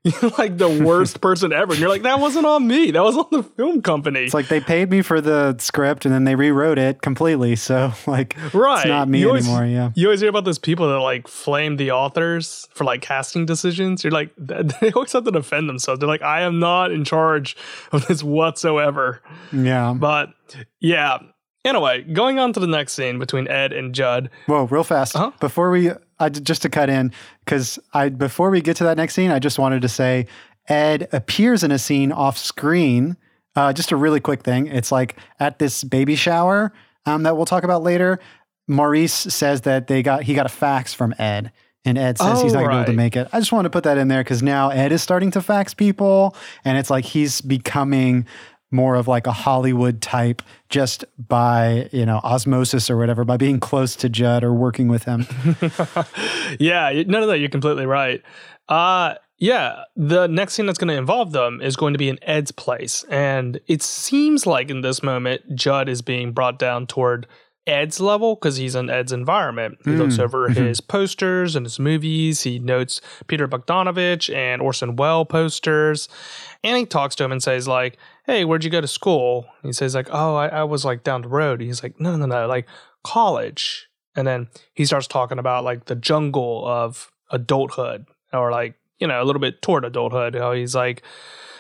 you're 0.22 0.32
like 0.38 0.60
the 0.60 0.70
worst 0.70 1.20
person 1.20 1.52
ever. 1.52 1.74
And 1.74 1.80
you're 1.80 1.90
like, 1.90 2.04
that 2.04 2.20
wasn't 2.20 2.46
on 2.46 2.68
me. 2.68 2.92
That 2.92 3.02
was 3.04 3.18
on 3.18 3.26
the 3.32 3.42
film 3.42 3.82
company. 3.82 4.20
It's 4.20 4.36
like 4.36 4.50
they 4.50 4.60
paid 4.60 4.92
me 4.92 5.02
for 5.02 5.20
the 5.20 5.58
script 5.58 6.06
and 6.06 6.14
then 6.14 6.26
they 6.26 6.36
rewrote 6.36 6.78
it 6.78 7.02
completely. 7.02 7.56
So 7.56 7.92
like 8.08 8.36
right. 8.54 8.82
it's 8.82 8.88
not 8.88 9.10
me 9.10 9.22
you 9.22 9.30
always, 9.30 9.48
anymore. 9.48 9.66
Yeah. 9.66 9.92
You 9.96 10.08
always 10.08 10.20
hear 10.20 10.30
about 10.30 10.46
those 10.46 10.60
people 10.60 10.88
that 10.90 11.00
like 11.00 11.28
flame 11.28 11.78
the 11.78 11.92
authors 11.92 12.68
for 12.72 12.84
like 12.84 13.02
casting 13.02 13.48
decisions. 13.48 14.04
You're 14.04 14.12
like 14.12 14.30
they 14.38 14.92
always 14.92 15.12
have 15.14 15.24
to 15.24 15.32
defend 15.32 15.68
themselves. 15.68 16.00
They're 16.00 16.08
like, 16.08 16.22
I 16.22 16.42
am 16.42 16.60
not 16.60 16.92
in 16.92 17.04
charge 17.04 17.58
of 17.92 18.06
this 18.06 18.22
whatsoever. 18.22 19.24
Yeah. 19.52 19.96
But 19.98 20.34
yeah. 20.80 21.18
Anyway, 21.64 22.04
going 22.04 22.38
on 22.38 22.54
to 22.54 22.60
the 22.60 22.68
next 22.68 22.94
scene 22.94 23.18
between 23.18 23.48
Ed 23.48 23.74
and 23.74 23.96
Judd. 23.96 24.30
Whoa, 24.46 24.66
real 24.66 24.84
fast. 24.84 25.16
Uh-huh. 25.16 25.32
Before 25.40 25.72
we 25.72 25.90
I, 26.20 26.30
just 26.30 26.62
to 26.62 26.70
cut 26.70 26.90
in 26.90 27.12
because 27.44 27.80
I 27.94 28.10
before 28.10 28.50
we 28.50 28.62
get 28.62 28.78
to 28.78 28.84
that 28.86 28.98
next 28.98 29.14
scene, 29.14 29.32
I 29.32 29.40
just 29.40 29.60
wanted 29.60 29.82
to 29.82 29.90
say 29.90 30.28
Ed 30.68 31.08
appears 31.12 31.64
in 31.64 31.72
a 31.72 31.80
scene 31.80 32.12
off 32.12 32.38
screen. 32.38 33.18
Uh, 33.56 33.72
just 33.72 33.92
a 33.92 33.96
really 33.96 34.20
quick 34.20 34.44
thing. 34.44 34.68
It's 34.68 34.92
like 34.92 35.18
at 35.40 35.60
this 35.60 35.84
baby 35.84 36.16
shower 36.16 36.74
um, 37.06 37.24
that 37.24 37.38
we'll 37.38 37.46
talk 37.46 37.64
about 37.64 37.84
later. 37.84 38.20
Maurice 38.68 39.14
says 39.14 39.62
that 39.62 39.88
they 39.88 40.02
got 40.02 40.24
he 40.24 40.34
got 40.34 40.46
a 40.46 40.50
fax 40.50 40.94
from 40.94 41.14
Ed, 41.20 41.52
and 41.86 41.98
Ed 41.98 42.18
says 42.18 42.40
oh, 42.40 42.44
he's 42.44 42.54
not 42.54 42.60
going 42.60 42.72
to 42.72 42.76
be 42.76 42.82
able 42.82 42.94
to 42.94 42.98
make 42.98 43.16
it. 43.16 43.28
I 43.32 43.40
just 43.40 43.52
want 43.52 43.66
to 43.66 43.70
put 43.70 43.84
that 43.84 43.98
in 43.98 44.08
there 44.08 44.24
because 44.24 44.42
now 44.42 44.70
Ed 44.70 44.92
is 44.92 45.04
starting 45.04 45.32
to 45.32 45.42
fax 45.42 45.74
people, 45.74 46.36
and 46.64 46.78
it's 46.78 46.90
like 46.90 47.06
he's 47.06 47.42
becoming 47.42 48.26
more 48.76 48.96
of 48.96 49.08
like 49.08 49.26
a 49.28 49.32
Hollywood 49.32 50.02
type 50.02 50.42
just 50.70 51.06
by, 51.18 51.90
you 51.92 52.06
know, 52.06 52.18
osmosis 52.24 52.90
or 52.90 52.98
whatever, 52.98 53.24
by 53.24 53.38
being 53.38 53.60
close 53.60 53.96
to 53.98 54.10
Judd 54.10 54.44
or 54.44 54.54
working 54.54 54.88
with 54.88 55.04
him. 55.04 55.26
yeah, 56.60 57.04
none 57.08 57.24
of 57.24 57.30
that. 57.30 57.40
You're 57.40 57.50
completely 57.50 57.86
right. 57.86 58.22
Uh, 58.70 59.16
yeah, 59.38 59.84
the 59.96 60.28
next 60.28 60.54
scene 60.54 60.66
that's 60.66 60.78
going 60.78 60.88
to 60.88 60.98
involve 60.98 61.32
them 61.32 61.62
is 61.62 61.76
going 61.76 61.94
to 61.94 62.00
be 62.00 62.10
in 62.10 62.20
Ed's 62.22 62.52
place. 62.52 63.04
And 63.10 63.60
it 63.68 63.82
seems 63.82 64.46
like 64.46 64.70
in 64.70 64.82
this 64.82 65.04
moment, 65.04 65.56
Judd 65.56 65.90
is 65.90 66.02
being 66.02 66.32
brought 66.32 66.58
down 66.58 66.88
toward 66.88 67.28
Ed's 67.68 68.00
level 68.00 68.36
because 68.36 68.58
he's 68.58 68.76
in 68.76 68.90
Ed's 68.90 69.12
environment. 69.12 69.80
He 69.84 69.92
mm. 69.92 69.98
looks 69.98 70.20
over 70.20 70.50
mm-hmm. 70.50 70.64
his 70.64 70.82
posters 70.82 71.56
and 71.56 71.66
his 71.66 71.80
movies. 71.80 72.44
He 72.44 72.60
notes 72.60 73.02
Peter 73.28 73.48
Bogdanovich 73.48 74.34
and 74.34 74.62
Orson 74.62 74.96
Welles 74.96 75.28
posters. 75.30 76.08
And 76.64 76.78
he 76.78 76.86
talks 76.86 77.16
to 77.16 77.24
him 77.24 77.32
and 77.32 77.42
says, 77.42 77.68
like, 77.68 77.98
hey, 78.26 78.46
where'd 78.46 78.64
you 78.64 78.70
go 78.70 78.82
to 78.82 78.88
school? 78.88 79.46
He 79.64 79.74
says, 79.74 79.96
like, 79.96 80.08
oh, 80.12 80.36
I, 80.36 80.48
I 80.48 80.64
was 80.64 80.84
like 80.86 81.04
down 81.04 81.22
the 81.22 81.30
road. 81.30 81.62
He's 81.62 81.84
like, 81.84 82.00
no, 82.00 82.16
no, 82.16 82.26
no, 82.26 82.48
like 82.48 82.68
college. 83.04 83.88
And 84.16 84.26
then 84.28 84.48
he 84.74 84.86
starts 84.86 85.08
talking 85.08 85.40
about 85.40 85.64
like 85.64 85.86
the 85.86 85.96
jungle 85.96 86.66
of 86.66 87.12
adulthood 87.32 88.06
or 88.34 88.52
like, 88.52 88.76
you 89.00 89.08
know, 89.08 89.22
a 89.22 89.26
little 89.26 89.42
bit 89.42 89.62
toward 89.62 89.86
adulthood. 89.86 90.36
How 90.36 90.54
he's 90.54 90.76
like, 90.76 91.04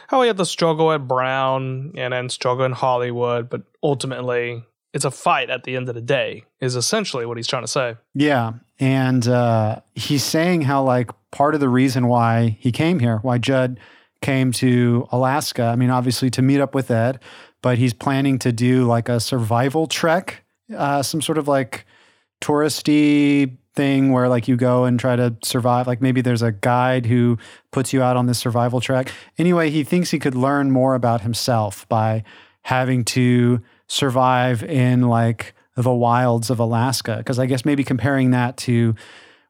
how 0.07 0.21
he 0.21 0.27
had 0.27 0.37
the 0.37 0.45
struggle 0.45 0.91
at 0.91 1.07
Brown 1.07 1.93
and 1.97 2.13
then 2.13 2.29
struggle 2.29 2.65
in 2.65 2.71
Hollywood, 2.71 3.49
but 3.49 3.63
ultimately 3.83 4.63
it's 4.95 5.05
a 5.05 5.11
fight 5.11 5.49
at 5.49 5.65
the 5.65 5.75
end 5.75 5.89
of 5.89 5.93
the 5.95 6.01
day 6.01 6.45
is 6.61 6.75
essentially 6.75 7.25
what 7.25 7.35
he's 7.35 7.47
trying 7.47 7.63
to 7.63 7.67
say 7.67 7.97
yeah 8.13 8.53
and 8.79 9.27
uh, 9.27 9.79
he's 9.93 10.23
saying 10.23 10.61
how 10.61 10.81
like 10.81 11.11
part 11.31 11.53
of 11.53 11.59
the 11.59 11.69
reason 11.69 12.07
why 12.07 12.57
he 12.61 12.71
came 12.71 12.99
here 12.99 13.17
why 13.17 13.37
judd 13.37 13.77
came 14.21 14.51
to 14.53 15.07
alaska. 15.11 15.63
I 15.63 15.75
mean 15.75 15.89
obviously 15.89 16.29
to 16.31 16.41
meet 16.41 16.59
up 16.59 16.73
with 16.73 16.89
ed 16.91 17.19
but 17.61 17.77
he's 17.77 17.93
planning 17.93 18.39
to 18.39 18.51
do 18.51 18.85
like 18.85 19.09
a 19.09 19.19
survival 19.19 19.87
trek 19.87 20.43
uh, 20.75 21.03
some 21.03 21.21
sort 21.21 21.37
of 21.37 21.47
like 21.47 21.85
touristy 22.41 23.57
thing 23.75 24.11
where 24.11 24.29
like 24.29 24.47
you 24.47 24.55
go 24.55 24.85
and 24.85 24.99
try 24.99 25.15
to 25.15 25.35
survive. 25.43 25.85
Like 25.85 26.01
maybe 26.01 26.21
there's 26.21 26.41
a 26.41 26.51
guide 26.51 27.05
who 27.05 27.37
puts 27.71 27.93
you 27.93 28.01
out 28.01 28.17
on 28.17 28.25
this 28.25 28.39
survival 28.39 28.79
trek. 28.79 29.11
Anyway 29.37 29.69
he 29.69 29.83
thinks 29.83 30.11
he 30.11 30.19
could 30.19 30.35
learn 30.35 30.71
more 30.71 30.95
about 30.95 31.21
himself 31.21 31.87
by 31.89 32.23
having 32.63 33.03
to 33.05 33.61
survive 33.87 34.63
in 34.63 35.01
like 35.03 35.53
the 35.75 35.93
wilds 35.93 36.49
of 36.49 36.59
Alaska. 36.59 37.17
Because 37.17 37.37
I 37.37 37.45
guess 37.45 37.65
maybe 37.65 37.83
comparing 37.83 38.31
that 38.31 38.57
to 38.57 38.95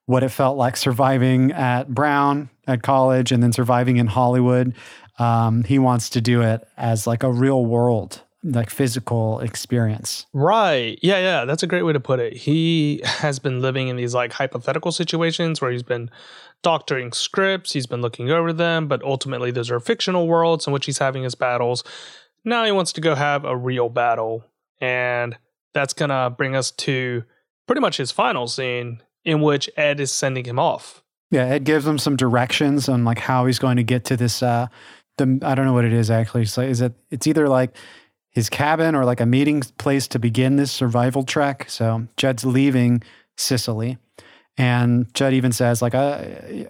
what 0.06 0.24
it 0.24 0.30
felt 0.30 0.58
like 0.58 0.78
surviving 0.78 1.52
at 1.52 1.90
Brown 1.90 2.50
at 2.68 2.84
college 2.84 3.32
and 3.32 3.42
then 3.42 3.52
surviving 3.52 3.98
in 3.98 4.08
Hollywood. 4.08 4.76
Um, 5.18 5.64
he 5.64 5.80
wants 5.80 6.10
to 6.12 6.22
do 6.22 6.42
it 6.42 6.68
as 6.78 7.08
like 7.08 7.24
a 7.24 7.32
real 7.32 7.66
world, 7.66 8.22
like 8.44 8.70
physical 8.70 9.40
experience. 9.40 10.26
Right. 10.34 11.00
Yeah. 11.02 11.20
Yeah. 11.20 11.46
That's 11.46 11.64
a 11.64 11.68
great 11.68 11.84
way 11.84 11.94
to 11.94 12.00
put 12.00 12.20
it. 12.20 12.34
He 12.34 13.02
has 13.04 13.40
been 13.40 13.62
living 13.62 13.88
in 13.88 13.96
these 13.96 14.14
like 14.14 14.34
hypothetical 14.34 14.92
situations 14.92 15.62
where 15.62 15.72
he's 15.72 15.84
been 15.84 16.10
doctoring 16.62 17.12
scripts, 17.12 17.74
he's 17.74 17.86
been 17.86 18.02
looking 18.02 18.32
over 18.32 18.52
them, 18.52 18.88
but 18.88 19.04
ultimately 19.04 19.52
those 19.52 19.70
are 19.70 19.80
fictional 19.80 20.28
worlds 20.28 20.66
in 20.66 20.74
which 20.74 20.86
he's 20.86 20.98
having 20.98 21.24
his 21.24 21.36
battles. 21.36 21.84
Now 22.44 22.64
he 22.66 22.72
wants 22.72 22.92
to 22.94 23.02
go 23.02 23.16
have 23.16 23.46
a 23.46 23.56
real 23.56 23.90
battle. 23.90 24.46
And 24.82 25.38
that's 25.74 25.94
going 25.94 26.10
to 26.10 26.34
bring 26.36 26.56
us 26.56 26.72
to 26.72 27.24
pretty 27.68 27.82
much 27.82 27.98
his 27.98 28.12
final 28.12 28.48
scene 28.48 29.02
in 29.26 29.42
which 29.42 29.70
Ed 29.76 30.00
is 30.00 30.12
sending 30.12 30.46
him 30.46 30.60
off. 30.60 31.04
Yeah, 31.32 31.46
Ed 31.46 31.64
gives 31.64 31.86
him 31.86 31.98
some 31.98 32.16
directions 32.16 32.88
on 32.88 33.04
like 33.04 33.20
how 33.20 33.46
he's 33.46 33.60
going 33.60 33.78
to 33.78 33.84
get 33.84 34.06
to 34.06 34.18
this 34.18 34.42
uh 34.42 34.68
the 35.18 35.40
I 35.42 35.56
don't 35.56 35.66
know 35.66 35.74
what 35.74 35.86
it 35.86 35.94
is 35.94 36.10
actually. 36.12 36.44
It's 36.44 36.58
is 36.58 36.82
it 36.82 36.94
it's 37.10 37.28
either 37.28 37.50
like 37.50 37.76
his 38.30 38.50
cabin 38.50 38.96
or 38.96 39.06
like 39.06 39.22
a 39.22 39.26
meeting 39.26 39.62
place 39.78 40.08
to 40.10 40.20
begin 40.20 40.58
this 40.58 40.72
survival 40.72 41.24
trek. 41.24 41.70
So 41.70 42.08
Judd's 42.18 42.46
leaving 42.46 43.02
Cicely 43.38 43.98
and 44.58 45.14
Judd 45.14 45.34
even 45.34 45.52
says, 45.52 45.82
like, 45.82 45.94
uh, 45.94 46.24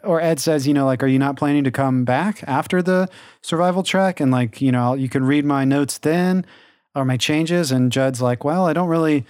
or 0.04 0.20
Ed 0.20 0.40
says, 0.40 0.68
you 0.68 0.74
know, 0.74 0.86
like, 0.86 1.04
are 1.04 1.08
you 1.08 1.20
not 1.20 1.38
planning 1.38 1.64
to 1.66 1.72
come 1.72 2.04
back 2.04 2.44
after 2.48 2.82
the 2.82 3.08
survival 3.42 3.84
trek? 3.84 4.20
And 4.20 4.32
like, 4.32 4.60
you 4.60 4.72
know, 4.72 4.96
you 4.96 5.08
can 5.08 5.24
read 5.24 5.46
my 5.46 5.66
notes 5.66 6.00
then 6.00 6.46
or 6.96 7.06
my 7.06 7.18
changes. 7.18 7.72
And 7.72 7.92
Judd's 7.92 8.22
like, 8.22 8.44
well, 8.44 8.66
I 8.66 8.74
don't 8.74 8.90
really, 8.90 9.26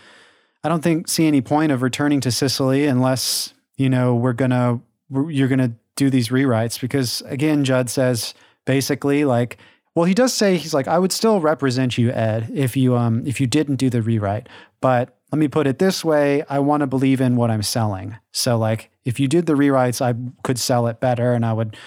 I 0.65 0.67
don't 0.67 0.81
think 0.81 1.07
see 1.07 1.27
any 1.27 1.41
point 1.41 1.71
of 1.71 1.83
returning 1.83 2.21
to 2.21 2.31
Cicely 2.31 2.87
unless, 2.87 3.53
you 3.77 3.87
know, 3.87 4.15
we're 4.15 4.33
to, 4.49 4.81
you're 5.11 5.47
to 5.59 5.73
do 5.95 6.09
these 6.09 6.29
rewrites. 6.29 6.81
Because 6.81 7.21
again, 7.27 7.63
Judd 7.63 7.87
says 7.87 8.33
basically, 8.65 9.25
like, 9.25 9.59
well, 9.93 10.05
he 10.05 10.15
does 10.15 10.33
say, 10.33 10.57
he's 10.57 10.73
like, 10.73 10.87
I 10.87 10.97
would 10.97 11.11
still 11.11 11.39
represent 11.39 11.99
you, 11.99 12.09
Ed, 12.09 12.49
if 12.51 12.75
you, 12.75 12.97
um, 12.97 13.27
if 13.27 13.39
you 13.39 13.45
didn't 13.45 13.75
do 13.75 13.91
the 13.91 14.01
rewrite. 14.01 14.49
But 14.81 15.15
let 15.31 15.37
me 15.37 15.47
put 15.47 15.67
it 15.67 15.77
this 15.77 16.03
way 16.03 16.41
I 16.49 16.57
want 16.57 16.81
to 16.81 16.87
believe 16.87 17.21
in 17.21 17.35
what 17.35 17.51
I'm 17.51 17.61
selling. 17.61 18.17
So, 18.31 18.57
like, 18.57 18.89
if 19.03 19.19
you 19.19 19.27
did 19.27 19.45
the 19.45 19.53
rewrites, 19.53 20.01
I 20.01 20.15
could 20.41 20.57
sell 20.57 20.87
it 20.87 20.99
better 20.99 21.33
and 21.33 21.45
I 21.45 21.53
would. 21.53 21.77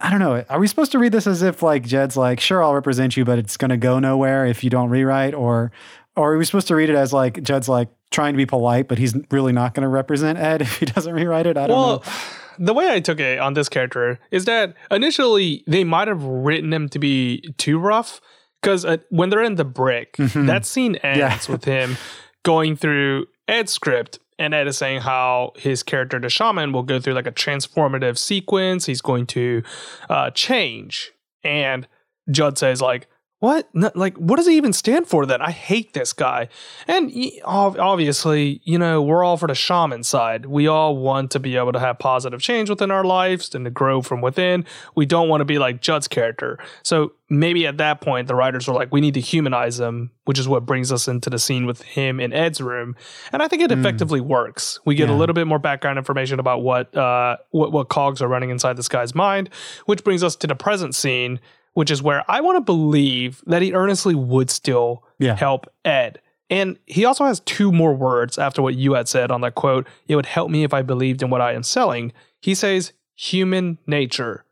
I 0.00 0.10
don't 0.10 0.18
know. 0.18 0.42
Are 0.48 0.58
we 0.58 0.66
supposed 0.66 0.92
to 0.92 0.98
read 0.98 1.12
this 1.12 1.26
as 1.26 1.42
if 1.42 1.62
like 1.62 1.84
Jed's 1.84 2.16
like, 2.16 2.40
sure, 2.40 2.62
I'll 2.62 2.74
represent 2.74 3.18
you, 3.18 3.26
but 3.26 3.38
it's 3.38 3.58
to 3.70 3.76
go 3.76 3.98
nowhere 3.98 4.46
if 4.46 4.64
you 4.64 4.70
don't 4.70 4.88
rewrite, 4.88 5.34
or, 5.34 5.72
or 6.16 6.32
are 6.32 6.38
we 6.38 6.44
supposed 6.46 6.68
to 6.68 6.74
read 6.74 6.88
it 6.88 6.96
as 6.96 7.12
like 7.12 7.42
Jed's 7.42 7.68
like 7.68 7.90
trying 8.14 8.32
to 8.32 8.38
be 8.38 8.46
polite, 8.46 8.88
but 8.88 8.98
he's 8.98 9.14
really 9.30 9.52
not 9.52 9.74
going 9.74 9.82
to 9.82 9.88
represent 9.88 10.38
Ed 10.38 10.62
if 10.62 10.78
he 10.78 10.86
doesn't 10.86 11.12
rewrite 11.12 11.46
it? 11.46 11.56
I 11.56 11.66
don't 11.66 11.76
well, 11.76 12.02
know. 12.04 12.12
The 12.56 12.72
way 12.72 12.90
I 12.90 13.00
took 13.00 13.18
it 13.18 13.40
on 13.40 13.54
this 13.54 13.68
character 13.68 14.20
is 14.30 14.44
that 14.44 14.74
initially 14.90 15.64
they 15.66 15.82
might 15.82 16.06
have 16.06 16.22
written 16.22 16.72
him 16.72 16.88
to 16.90 17.00
be 17.00 17.52
too 17.58 17.78
rough 17.78 18.20
because 18.62 18.84
uh, 18.84 18.98
when 19.10 19.28
they're 19.28 19.42
in 19.42 19.56
the 19.56 19.64
brick, 19.64 20.16
mm-hmm. 20.16 20.46
that 20.46 20.64
scene 20.64 20.94
ends 20.96 21.18
yeah. 21.18 21.52
with 21.52 21.64
him 21.64 21.96
going 22.44 22.76
through 22.76 23.26
Ed's 23.48 23.72
script, 23.72 24.20
and 24.38 24.54
Ed 24.54 24.68
is 24.68 24.78
saying 24.78 25.00
how 25.00 25.52
his 25.56 25.82
character, 25.82 26.18
the 26.18 26.30
shaman, 26.30 26.72
will 26.72 26.82
go 26.82 27.00
through 27.00 27.14
like 27.14 27.26
a 27.26 27.32
transformative 27.32 28.16
sequence. 28.16 28.86
He's 28.86 29.02
going 29.02 29.26
to 29.26 29.62
uh, 30.08 30.30
change. 30.30 31.12
And 31.42 31.86
Judd 32.30 32.56
says, 32.56 32.80
like, 32.80 33.08
what? 33.44 33.68
No, 33.74 33.90
like, 33.94 34.16
what 34.16 34.36
does 34.36 34.46
he 34.46 34.56
even 34.56 34.72
stand 34.72 35.06
for 35.06 35.26
then? 35.26 35.42
I 35.42 35.50
hate 35.50 35.92
this 35.92 36.14
guy. 36.14 36.48
And 36.88 37.12
obviously, 37.44 38.62
you 38.64 38.78
know, 38.78 39.02
we're 39.02 39.22
all 39.22 39.36
for 39.36 39.46
the 39.46 39.54
shaman 39.54 40.02
side. 40.02 40.46
We 40.46 40.66
all 40.66 40.96
want 40.96 41.30
to 41.32 41.40
be 41.40 41.58
able 41.58 41.72
to 41.72 41.78
have 41.78 41.98
positive 41.98 42.40
change 42.40 42.70
within 42.70 42.90
our 42.90 43.04
lives 43.04 43.54
and 43.54 43.66
to 43.66 43.70
grow 43.70 44.00
from 44.00 44.22
within. 44.22 44.64
We 44.94 45.04
don't 45.04 45.28
want 45.28 45.42
to 45.42 45.44
be 45.44 45.58
like 45.58 45.82
Judd's 45.82 46.08
character. 46.08 46.58
So 46.82 47.12
maybe 47.28 47.66
at 47.66 47.76
that 47.76 48.00
point, 48.00 48.28
the 48.28 48.34
writers 48.34 48.66
were 48.66 48.72
like, 48.72 48.90
we 48.90 49.02
need 49.02 49.12
to 49.12 49.20
humanize 49.20 49.78
him, 49.78 50.10
which 50.24 50.38
is 50.38 50.48
what 50.48 50.64
brings 50.64 50.90
us 50.90 51.06
into 51.06 51.28
the 51.28 51.38
scene 51.38 51.66
with 51.66 51.82
him 51.82 52.20
in 52.20 52.32
Ed's 52.32 52.62
room. 52.62 52.96
And 53.30 53.42
I 53.42 53.48
think 53.48 53.60
it 53.60 53.70
mm. 53.70 53.78
effectively 53.78 54.22
works. 54.22 54.80
We 54.86 54.94
get 54.94 55.10
yeah. 55.10 55.14
a 55.14 55.18
little 55.18 55.34
bit 55.34 55.46
more 55.46 55.58
background 55.58 55.98
information 55.98 56.40
about 56.40 56.62
what, 56.62 56.96
uh, 56.96 57.36
what, 57.50 57.72
what 57.72 57.90
cogs 57.90 58.22
are 58.22 58.28
running 58.28 58.48
inside 58.48 58.78
this 58.78 58.88
guy's 58.88 59.14
mind, 59.14 59.50
which 59.84 60.02
brings 60.02 60.22
us 60.22 60.34
to 60.36 60.46
the 60.46 60.56
present 60.56 60.94
scene 60.94 61.40
which 61.74 61.90
is 61.90 62.02
where 62.02 62.24
I 62.28 62.40
want 62.40 62.56
to 62.56 62.60
believe 62.60 63.42
that 63.46 63.62
he 63.62 63.72
earnestly 63.72 64.14
would 64.14 64.50
still 64.50 65.04
yeah. 65.18 65.36
help 65.36 65.66
Ed. 65.84 66.20
And 66.50 66.78
he 66.86 67.04
also 67.04 67.24
has 67.24 67.40
two 67.40 67.72
more 67.72 67.94
words 67.94 68.38
after 68.38 68.62
what 68.62 68.74
you 68.74 68.94
had 68.94 69.08
said 69.08 69.30
on 69.30 69.40
that 69.42 69.54
quote. 69.54 69.86
It 70.08 70.16
would 70.16 70.26
help 70.26 70.50
me 70.50 70.62
if 70.62 70.72
I 70.72 70.82
believed 70.82 71.22
in 71.22 71.30
what 71.30 71.40
I 71.40 71.52
am 71.52 71.62
selling. 71.62 72.12
He 72.40 72.54
says 72.54 72.92
human 73.14 73.78
nature. 73.86 74.44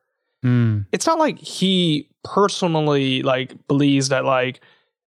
Mm. 0.45 0.87
It's 0.91 1.07
not 1.07 1.19
like 1.19 1.39
he 1.39 2.09
personally 2.25 3.23
like 3.23 3.67
believes 3.69 4.09
that 4.09 4.25
like 4.25 4.61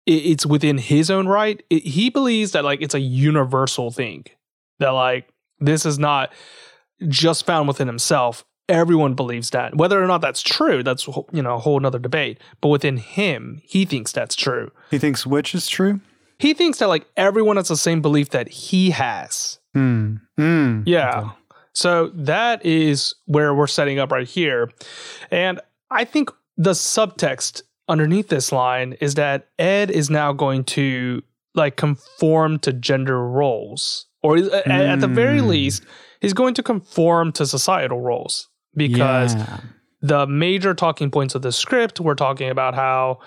it's 0.06 0.45
within 0.45 0.78
his 0.78 1.12
own 1.12 1.28
right. 1.28 1.62
It, 1.69 1.84
he 1.84 2.10
believes 2.10 2.54
that 2.54 2.63
like 2.63 2.82
it's 2.82 2.95
a 2.95 3.00
universal 3.00 3.91
thing. 3.91 4.26
That 4.80 4.89
like 4.89 5.30
this 5.60 5.86
is 5.86 6.00
not 6.00 6.32
just 7.08 7.45
found 7.45 7.67
within 7.67 7.88
himself 7.88 8.45
everyone 8.69 9.15
believes 9.15 9.49
that. 9.49 9.75
Whether 9.75 10.01
or 10.01 10.08
not 10.08 10.21
that's 10.21 10.41
true, 10.41 10.84
that's 10.84 11.08
you 11.08 11.41
know 11.41 11.55
a 11.55 11.60
whole 11.60 11.84
other 11.86 11.99
debate. 11.99 12.39
But 12.62 12.69
within 12.69 12.97
him, 12.97 13.62
he 13.65 13.84
thinks 13.84 14.12
that's 14.12 14.36
true. 14.36 14.71
He 14.91 14.99
thinks 14.99 15.25
which 15.25 15.53
is 15.53 15.67
true. 15.67 15.99
He 16.38 16.53
thinks 16.53 16.79
that 16.79 16.88
like 16.88 17.05
everyone 17.17 17.58
has 17.58 17.67
the 17.67 17.75
same 17.75 18.01
belief 18.01 18.29
that 18.29 18.47
he 18.47 18.91
has. 18.91 19.60
Hmm. 19.73 20.17
Mm. 20.39 20.84
Yeah. 20.86 21.19
Okay. 21.19 21.29
So 21.73 22.12
that 22.13 22.65
is 22.65 23.15
where 23.25 23.53
we're 23.53 23.67
setting 23.67 23.99
up 23.99 24.12
right 24.12 24.27
here, 24.27 24.71
and 25.32 25.60
I 25.91 26.05
think 26.05 26.29
the 26.58 26.71
subtext 26.71 27.63
underneath 27.88 28.29
this 28.29 28.51
line 28.51 28.93
is 29.01 29.15
that 29.15 29.47
Ed 29.58 29.89
is 29.89 30.10
now 30.10 30.34
going 30.34 30.63
to 30.63 31.23
like 31.55 31.75
conform 31.75 32.60
to 32.60 32.73
gender 32.73 33.27
roles, 33.27 34.08
or 34.21 34.36
mm. 34.36 34.67
at 34.67 34.99
the 34.99 35.08
very 35.08 35.39
hmm. 35.39 35.47
least, 35.47 35.84
he's 36.21 36.34
going 36.34 36.53
to 36.55 36.63
conform 36.63 37.32
to 37.34 37.45
societal 37.45 38.01
roles 38.01 38.49
because 38.75 39.36
yeah. 39.36 39.60
the 40.01 40.27
major 40.27 40.73
talking 40.73 41.12
points 41.12 41.36
of 41.36 41.41
the 41.41 41.51
script 41.51 41.99
were 41.99 42.15
talking 42.15 42.49
about 42.49 42.75
how 42.75 43.19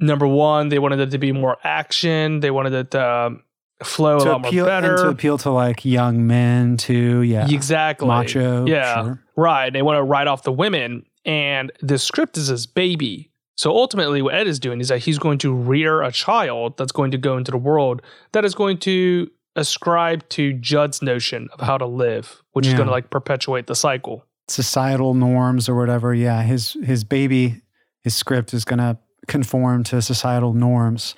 number 0.00 0.26
one, 0.26 0.68
they 0.68 0.78
wanted 0.78 1.00
it 1.00 1.10
to 1.10 1.18
be 1.18 1.32
more 1.32 1.58
action. 1.62 2.40
They 2.40 2.50
wanted 2.50 2.72
it 2.72 2.90
to 2.92 3.08
um, 3.08 3.42
flow 3.82 4.18
to 4.20 4.30
a 4.30 4.32
lot 4.32 4.46
appeal, 4.46 4.64
more 4.64 4.70
better. 4.70 4.96
to 4.96 5.08
appeal 5.08 5.38
to 5.38 5.50
like 5.50 5.84
young 5.84 6.26
men 6.26 6.76
too. 6.76 7.22
Yeah. 7.22 7.48
Exactly. 7.48 8.08
Macho. 8.08 8.66
Yeah. 8.66 9.02
Sure. 9.02 9.24
Right. 9.36 9.72
They 9.72 9.82
want 9.82 9.98
to 9.98 10.02
write 10.02 10.26
off 10.26 10.42
the 10.42 10.52
women. 10.52 11.04
And 11.24 11.70
the 11.80 11.98
script 11.98 12.36
is 12.36 12.48
his 12.48 12.66
baby. 12.66 13.30
So 13.56 13.70
ultimately, 13.72 14.22
what 14.22 14.34
Ed 14.34 14.46
is 14.46 14.58
doing 14.58 14.80
is 14.80 14.88
that 14.88 15.00
he's 15.00 15.18
going 15.18 15.36
to 15.38 15.54
rear 15.54 16.02
a 16.02 16.10
child 16.10 16.78
that's 16.78 16.92
going 16.92 17.10
to 17.10 17.18
go 17.18 17.36
into 17.36 17.50
the 17.50 17.58
world 17.58 18.00
that 18.32 18.42
is 18.44 18.54
going 18.54 18.78
to 18.78 19.30
ascribe 19.54 20.26
to 20.30 20.54
Judd's 20.54 21.02
notion 21.02 21.48
of 21.52 21.60
how 21.60 21.76
to 21.76 21.84
live, 21.84 22.42
which 22.52 22.64
yeah. 22.64 22.72
is 22.72 22.76
going 22.76 22.86
to 22.86 22.92
like 22.92 23.10
perpetuate 23.10 23.66
the 23.66 23.74
cycle 23.74 24.24
societal 24.50 25.14
norms 25.14 25.68
or 25.68 25.74
whatever, 25.74 26.14
yeah, 26.14 26.42
his 26.42 26.76
his 26.84 27.04
baby, 27.04 27.62
his 28.02 28.14
script 28.14 28.52
is 28.52 28.64
to 28.64 28.98
conform 29.26 29.84
to 29.84 30.02
societal 30.02 30.52
norms. 30.52 31.14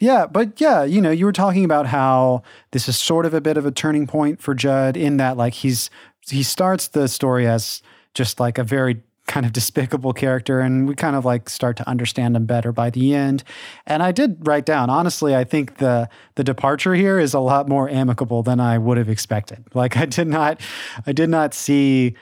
Yeah, 0.00 0.26
but 0.26 0.60
yeah, 0.60 0.82
you 0.82 1.00
know, 1.00 1.12
you 1.12 1.24
were 1.24 1.32
talking 1.32 1.64
about 1.64 1.86
how 1.86 2.42
this 2.72 2.88
is 2.88 2.96
sort 2.96 3.24
of 3.24 3.34
a 3.34 3.40
bit 3.40 3.56
of 3.56 3.64
a 3.64 3.70
turning 3.70 4.06
point 4.06 4.40
for 4.40 4.52
Judd 4.52 4.96
in 4.96 5.16
that 5.18 5.36
like 5.36 5.54
he's 5.54 5.90
he 6.28 6.42
starts 6.42 6.88
the 6.88 7.06
story 7.08 7.46
as 7.46 7.82
just 8.14 8.40
like 8.40 8.58
a 8.58 8.64
very 8.64 9.02
kind 9.26 9.46
of 9.46 9.52
despicable 9.52 10.12
character 10.12 10.60
and 10.60 10.88
we 10.88 10.94
kind 10.94 11.14
of 11.14 11.24
like 11.24 11.48
start 11.48 11.76
to 11.76 11.88
understand 11.88 12.36
him 12.36 12.44
better 12.44 12.72
by 12.72 12.90
the 12.90 13.14
end. 13.14 13.44
And 13.86 14.02
I 14.02 14.10
did 14.10 14.46
write 14.46 14.66
down, 14.66 14.90
honestly, 14.90 15.36
I 15.36 15.44
think 15.44 15.76
the 15.76 16.08
the 16.34 16.44
departure 16.44 16.94
here 16.94 17.18
is 17.18 17.32
a 17.32 17.40
lot 17.40 17.68
more 17.68 17.88
amicable 17.88 18.42
than 18.42 18.58
I 18.58 18.78
would 18.78 18.98
have 18.98 19.08
expected. 19.08 19.64
Like 19.74 19.96
I 19.96 20.06
did 20.06 20.26
not 20.26 20.60
I 21.06 21.12
did 21.12 21.30
not 21.30 21.54
see 21.54 22.16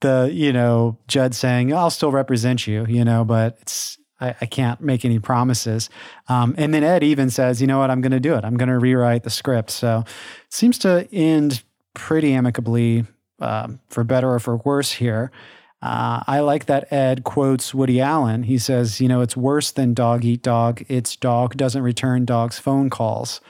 the 0.00 0.30
you 0.32 0.52
know 0.52 0.98
Judd 1.08 1.34
saying 1.34 1.72
I'll 1.72 1.90
still 1.90 2.12
represent 2.12 2.66
you, 2.66 2.86
you 2.86 3.04
know, 3.04 3.24
but 3.24 3.58
it's 3.60 3.98
I, 4.20 4.34
I 4.40 4.46
can't 4.46 4.80
make 4.80 5.04
any 5.04 5.18
promises. 5.18 5.90
Um, 6.28 6.54
and 6.58 6.72
then 6.72 6.82
Ed 6.82 7.02
even 7.02 7.30
says, 7.30 7.60
you 7.60 7.66
know 7.66 7.78
what, 7.78 7.90
I'm 7.90 8.00
going 8.00 8.12
to 8.12 8.20
do 8.20 8.34
it. 8.34 8.44
I'm 8.44 8.56
going 8.56 8.68
to 8.68 8.78
rewrite 8.78 9.24
the 9.24 9.30
script. 9.30 9.70
So 9.70 10.04
it 10.06 10.52
seems 10.52 10.78
to 10.80 11.08
end 11.12 11.62
pretty 11.94 12.32
amicably, 12.32 13.04
um, 13.40 13.80
for 13.88 14.04
better 14.04 14.32
or 14.32 14.38
for 14.38 14.56
worse 14.58 14.92
here. 14.92 15.30
Uh, 15.82 16.22
I 16.26 16.40
like 16.40 16.66
that 16.66 16.90
Ed 16.92 17.24
quotes 17.24 17.74
Woody 17.74 18.00
Allen. 18.00 18.44
He 18.44 18.58
says, 18.58 19.00
you 19.00 19.08
know, 19.08 19.20
it's 19.20 19.36
worse 19.36 19.70
than 19.70 19.92
dog 19.92 20.24
eat 20.24 20.42
dog. 20.42 20.84
It's 20.88 21.16
dog 21.16 21.56
doesn't 21.56 21.82
return 21.82 22.24
dog's 22.24 22.58
phone 22.58 22.88
calls. 22.88 23.40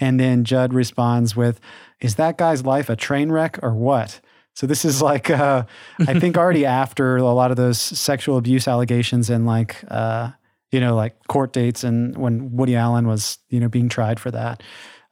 And 0.00 0.20
then 0.20 0.44
Judd 0.44 0.74
responds 0.74 1.36
with, 1.36 1.60
is 2.00 2.16
that 2.16 2.36
guy's 2.36 2.64
life 2.64 2.90
a 2.90 2.96
train 2.96 3.30
wreck 3.30 3.58
or 3.62 3.72
what? 3.72 4.20
So 4.56 4.66
this 4.66 4.86
is 4.86 5.02
like, 5.02 5.28
uh, 5.28 5.64
I 6.00 6.18
think 6.18 6.38
already 6.38 6.64
after 6.64 7.18
a 7.18 7.24
lot 7.24 7.50
of 7.50 7.58
those 7.58 7.78
sexual 7.78 8.38
abuse 8.38 8.66
allegations 8.66 9.28
and 9.28 9.46
like, 9.46 9.84
uh, 9.88 10.30
you 10.72 10.80
know, 10.80 10.96
like 10.96 11.14
court 11.28 11.52
dates 11.52 11.84
and 11.84 12.16
when 12.16 12.56
Woody 12.56 12.74
Allen 12.74 13.06
was, 13.06 13.38
you 13.50 13.60
know, 13.60 13.68
being 13.68 13.90
tried 13.90 14.18
for 14.18 14.30
that. 14.30 14.62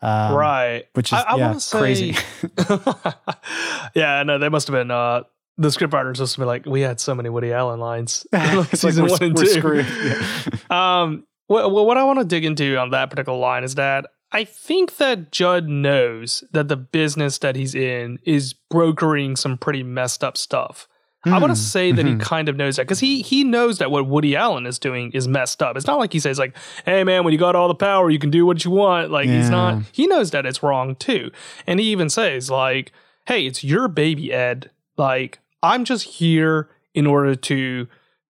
Um, 0.01 0.35
right. 0.35 0.85
Which 0.95 1.13
is 1.13 1.19
I, 1.19 1.23
I 1.23 1.37
yeah, 1.37 1.59
say, 1.59 1.79
crazy. 1.79 2.17
yeah, 3.95 4.23
no, 4.23 4.39
they 4.39 4.49
must 4.49 4.67
have 4.67 4.75
been, 4.75 4.91
uh, 4.91 5.25
the 5.59 5.71
script 5.71 5.93
writers 5.93 6.21
must 6.21 6.37
have 6.37 6.41
been 6.41 6.49
like, 6.49 6.65
we 6.65 6.81
had 6.81 6.99
so 6.99 7.15
many 7.15 7.29
Woody 7.29 7.53
Allen 7.53 7.81
lines. 7.81 8.27
season 8.73 9.07
like 9.07 9.21
one 9.21 9.23
and 9.25 9.37
two. 9.37 9.85
Yeah. 9.85 11.03
um, 11.03 11.27
what, 11.49 11.71
what 11.71 11.99
I 11.99 12.05
want 12.05 12.19
to 12.19 12.25
dig 12.25 12.47
into 12.47 12.79
on 12.79 12.91
that 12.91 13.11
particular 13.11 13.39
line 13.39 13.63
is 13.63 13.75
that 13.75 14.07
I 14.35 14.43
think 14.45 14.97
that 14.97 15.31
Judd 15.31 15.69
knows 15.69 16.43
that 16.51 16.67
the 16.67 16.77
business 16.77 17.39
that 17.39 17.55
he's 17.55 17.73
in 17.73 18.19
is 18.25 18.53
brokering 18.53 19.37
some 19.37 19.57
pretty 19.57 19.85
messed 19.85 20.25
up 20.25 20.37
stuff. 20.37 20.89
Mm. 21.25 21.33
I 21.33 21.39
want 21.39 21.53
to 21.53 21.61
hmm. 21.61 21.65
say 21.65 21.93
that 21.93 22.05
mm-hmm. 22.05 22.19
he 22.19 22.25
kind 22.25 22.49
of 22.49 22.57
knows 22.57 22.75
that 22.77 22.83
because 22.83 22.99
he 22.99 23.23
he 23.23 23.45
knows 23.45 23.79
that 23.79 23.93
what 23.93 24.09
Woody 24.09 24.35
Allen 24.35 24.67
is 24.67 24.81
doing 24.81 25.13
is 25.13 25.29
messed 25.29 25.63
up. 25.63 25.77
It's 25.77 25.87
not 25.87 26.01
like 26.01 26.13
he 26.13 26.19
says 26.19 26.39
like, 26.39 26.57
"Hey 26.85 27.05
man, 27.05 27.23
when 27.23 27.33
you 27.33 27.39
got 27.39 27.55
all 27.55 27.69
the 27.69 27.77
power, 27.77 28.11
you 28.11 28.19
can 28.19 28.31
do 28.31 28.45
what 28.45 28.65
you 28.65 28.73
want." 28.73 29.13
Like 29.13 29.27
yeah. 29.27 29.39
he's 29.39 29.51
not. 29.51 29.85
He 29.93 30.09
knows 30.09 30.33
that 30.33 30.47
it's 30.47 30.65
wrong 30.65 30.97
too, 30.97 31.31
and 31.67 31.79
he 31.79 31.87
even 31.87 32.11
says 32.11 32.51
like, 32.51 32.91
"Hey, 33.27 33.47
it's 33.47 33.63
your 33.63 33.87
baby, 33.87 34.33
Ed. 34.33 34.71
Like 34.99 35.39
I'm 35.63 35.85
just 35.85 36.05
here 36.05 36.69
in 36.93 37.07
order 37.07 37.35
to." 37.35 37.87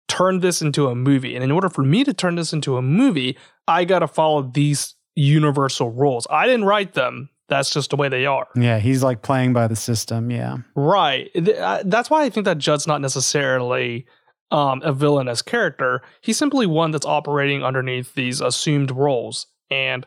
turn 0.09 0.41
this 0.41 0.61
into 0.61 0.87
a 0.89 0.93
movie. 0.93 1.33
And 1.33 1.43
in 1.43 1.49
order 1.49 1.69
for 1.69 1.81
me 1.81 2.03
to 2.03 2.13
turn 2.13 2.35
this 2.35 2.53
into 2.53 2.77
a 2.77 2.83
movie, 2.83 3.35
I 3.67 3.83
got 3.83 3.99
to 3.99 4.07
follow 4.07 4.43
these 4.43 4.95
universal 5.15 5.91
rules. 5.91 6.27
I 6.29 6.45
didn't 6.45 6.65
write 6.65 6.93
them. 6.93 7.29
That's 7.49 7.69
just 7.69 7.89
the 7.89 7.97
way 7.97 8.09
they 8.09 8.25
are. 8.25 8.47
Yeah, 8.55 8.79
he's 8.79 9.03
like 9.03 9.21
playing 9.21 9.53
by 9.53 9.67
the 9.67 9.75
system. 9.75 10.31
Yeah. 10.31 10.57
Right. 10.75 11.29
Uh, 11.35 11.83
that's 11.85 12.09
why 12.09 12.23
I 12.23 12.29
think 12.29 12.45
that 12.45 12.57
Judd's 12.57 12.87
not 12.87 13.01
necessarily 13.01 14.05
um, 14.49 14.81
a 14.83 14.93
villainous 14.93 15.41
character. 15.41 16.01
He's 16.21 16.37
simply 16.37 16.65
one 16.65 16.91
that's 16.91 17.05
operating 17.05 17.63
underneath 17.63 18.13
these 18.15 18.39
assumed 18.41 18.91
roles. 18.91 19.47
And 19.69 20.05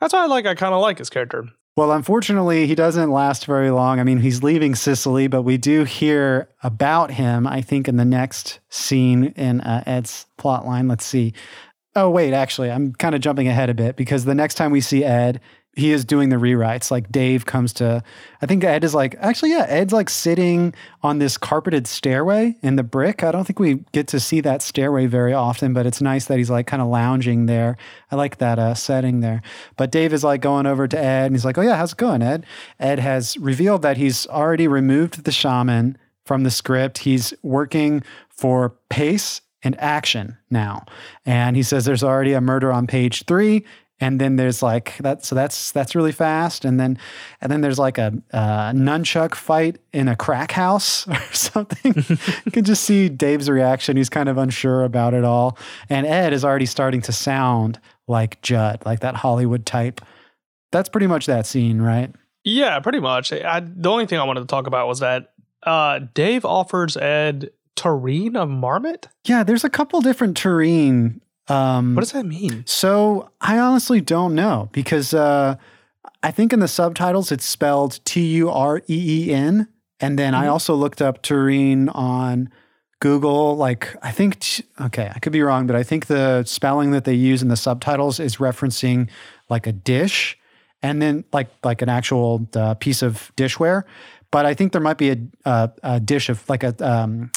that's 0.00 0.12
why 0.12 0.22
I 0.22 0.26
like, 0.26 0.46
I 0.46 0.54
kind 0.54 0.74
of 0.74 0.82
like 0.82 0.98
his 0.98 1.10
character. 1.10 1.46
Well, 1.76 1.90
unfortunately, 1.90 2.68
he 2.68 2.76
doesn't 2.76 3.10
last 3.10 3.46
very 3.46 3.70
long. 3.70 3.98
I 3.98 4.04
mean, 4.04 4.18
he's 4.18 4.44
leaving 4.44 4.76
Cicely, 4.76 5.26
but 5.26 5.42
we 5.42 5.56
do 5.56 5.82
hear 5.82 6.48
about 6.62 7.10
him, 7.10 7.48
I 7.48 7.62
think, 7.62 7.88
in 7.88 7.96
the 7.96 8.04
next 8.04 8.60
scene 8.68 9.32
in 9.36 9.60
uh, 9.60 9.82
Ed's 9.84 10.26
plotline. 10.38 10.88
Let's 10.88 11.04
see. 11.04 11.34
Oh, 11.96 12.10
wait, 12.10 12.32
actually, 12.32 12.70
I'm 12.70 12.92
kind 12.94 13.14
of 13.14 13.20
jumping 13.20 13.46
ahead 13.46 13.70
a 13.70 13.74
bit 13.74 13.94
because 13.96 14.24
the 14.24 14.34
next 14.34 14.56
time 14.56 14.72
we 14.72 14.80
see 14.80 15.04
Ed, 15.04 15.40
he 15.76 15.92
is 15.92 16.04
doing 16.04 16.28
the 16.28 16.36
rewrites. 16.36 16.90
Like 16.90 17.10
Dave 17.10 17.46
comes 17.46 17.72
to, 17.74 18.02
I 18.42 18.46
think 18.46 18.64
Ed 18.64 18.84
is 18.84 18.94
like, 18.94 19.14
actually, 19.20 19.50
yeah, 19.50 19.66
Ed's 19.68 19.92
like 19.92 20.10
sitting 20.10 20.74
on 21.02 21.18
this 21.18 21.36
carpeted 21.36 21.86
stairway 21.86 22.56
in 22.62 22.76
the 22.76 22.82
brick. 22.82 23.22
I 23.22 23.32
don't 23.32 23.44
think 23.44 23.58
we 23.58 23.84
get 23.92 24.08
to 24.08 24.20
see 24.20 24.40
that 24.40 24.62
stairway 24.62 25.06
very 25.06 25.32
often, 25.32 25.72
but 25.72 25.86
it's 25.86 26.00
nice 26.00 26.26
that 26.26 26.38
he's 26.38 26.50
like 26.50 26.66
kind 26.66 26.82
of 26.82 26.88
lounging 26.88 27.46
there. 27.46 27.76
I 28.10 28.16
like 28.16 28.38
that 28.38 28.58
uh, 28.58 28.74
setting 28.74 29.20
there. 29.20 29.42
But 29.76 29.92
Dave 29.92 30.12
is 30.12 30.24
like 30.24 30.40
going 30.40 30.66
over 30.66 30.86
to 30.88 30.98
Ed 30.98 31.26
and 31.26 31.34
he's 31.34 31.44
like, 31.44 31.58
oh, 31.58 31.62
yeah, 31.62 31.76
how's 31.76 31.92
it 31.92 31.98
going, 31.98 32.22
Ed? 32.22 32.44
Ed 32.78 32.98
has 32.98 33.36
revealed 33.38 33.82
that 33.82 33.96
he's 33.96 34.26
already 34.26 34.68
removed 34.68 35.24
the 35.24 35.32
shaman 35.32 35.96
from 36.24 36.42
the 36.42 36.50
script. 36.50 36.98
He's 36.98 37.34
working 37.42 38.02
for 38.28 38.70
Pace 38.88 39.40
and 39.64 39.80
action 39.80 40.36
now. 40.50 40.84
And 41.24 41.56
he 41.56 41.62
says 41.62 41.84
there's 41.84 42.04
already 42.04 42.34
a 42.34 42.40
murder 42.40 42.70
on 42.70 42.86
page 42.86 43.24
three 43.24 43.64
and 44.00 44.20
then 44.20 44.36
there's 44.36 44.62
like 44.62 44.98
that 44.98 45.24
so 45.24 45.34
that's 45.34 45.70
that's 45.70 45.94
really 45.94 46.12
fast. 46.12 46.64
And 46.64 46.80
then 46.80 46.98
and 47.40 47.50
then 47.50 47.60
there's 47.60 47.78
like 47.78 47.96
a, 47.96 48.12
a 48.32 48.72
nunchuck 48.74 49.34
fight 49.34 49.78
in 49.92 50.08
a 50.08 50.16
crack 50.16 50.52
house 50.52 51.06
or 51.08 51.20
something. 51.32 51.94
You 52.44 52.52
can 52.52 52.64
just 52.64 52.84
see 52.84 53.08
dave's 53.08 53.48
reaction. 53.48 53.96
He's 53.96 54.10
kind 54.10 54.28
of 54.28 54.36
unsure 54.36 54.84
about 54.84 55.14
it 55.14 55.24
all. 55.24 55.56
And 55.88 56.06
ed 56.06 56.32
is 56.32 56.44
already 56.44 56.66
starting 56.66 57.00
to 57.02 57.12
sound 57.12 57.80
like 58.08 58.42
judd 58.42 58.82
like 58.84 59.00
that 59.00 59.16
hollywood 59.16 59.64
type. 59.64 60.00
That's 60.72 60.88
pretty 60.88 61.06
much 61.06 61.26
that 61.26 61.46
scene 61.46 61.80
right? 61.80 62.12
Yeah 62.42 62.80
pretty 62.80 63.00
much. 63.00 63.32
I, 63.32 63.60
the 63.60 63.90
only 63.90 64.06
thing 64.06 64.18
i 64.18 64.24
wanted 64.24 64.40
to 64.40 64.46
talk 64.46 64.66
about 64.66 64.88
was 64.88 65.00
that 65.00 65.30
uh, 65.62 66.00
dave 66.12 66.44
offers 66.44 66.96
ed 66.96 67.50
tureen 67.76 68.36
of 68.36 68.48
marmot 68.48 69.08
yeah 69.24 69.42
there's 69.42 69.64
a 69.64 69.70
couple 69.70 70.00
different 70.00 70.36
tureen 70.36 71.20
um, 71.48 71.94
what 71.94 72.00
does 72.00 72.12
that 72.12 72.24
mean? 72.24 72.64
So 72.66 73.30
I 73.40 73.58
honestly 73.58 74.00
don't 74.00 74.34
know 74.34 74.68
because 74.72 75.12
uh, 75.12 75.56
I 76.22 76.30
think 76.30 76.52
in 76.52 76.60
the 76.60 76.68
subtitles 76.68 77.30
it's 77.30 77.44
spelled 77.44 78.00
T 78.04 78.24
U 78.36 78.50
R 78.50 78.78
E 78.88 79.28
E 79.28 79.32
N, 79.32 79.68
and 80.00 80.18
then 80.18 80.32
mm-hmm. 80.32 80.42
I 80.42 80.48
also 80.48 80.74
looked 80.74 81.02
up 81.02 81.22
tureen 81.22 81.88
on 81.90 82.50
Google. 83.00 83.56
Like 83.56 83.94
I 84.02 84.10
think, 84.10 84.40
t- 84.40 84.64
okay, 84.80 85.10
I 85.14 85.18
could 85.18 85.32
be 85.32 85.42
wrong, 85.42 85.66
but 85.66 85.76
I 85.76 85.82
think 85.82 86.06
the 86.06 86.44
spelling 86.44 86.92
that 86.92 87.04
they 87.04 87.14
use 87.14 87.42
in 87.42 87.48
the 87.48 87.56
subtitles 87.56 88.20
is 88.20 88.36
referencing 88.36 89.10
like 89.50 89.66
a 89.66 89.72
dish, 89.72 90.38
and 90.82 91.02
then 91.02 91.24
like 91.32 91.50
like 91.62 91.82
an 91.82 91.90
actual 91.90 92.48
uh, 92.54 92.74
piece 92.74 93.02
of 93.02 93.32
dishware. 93.36 93.84
But 94.30 94.46
I 94.46 94.54
think 94.54 94.72
there 94.72 94.80
might 94.80 94.98
be 94.98 95.10
a, 95.10 95.18
a, 95.44 95.70
a 95.82 96.00
dish 96.00 96.28
of 96.28 96.48
like 96.48 96.64
a 96.64 96.74
um, 96.80 97.30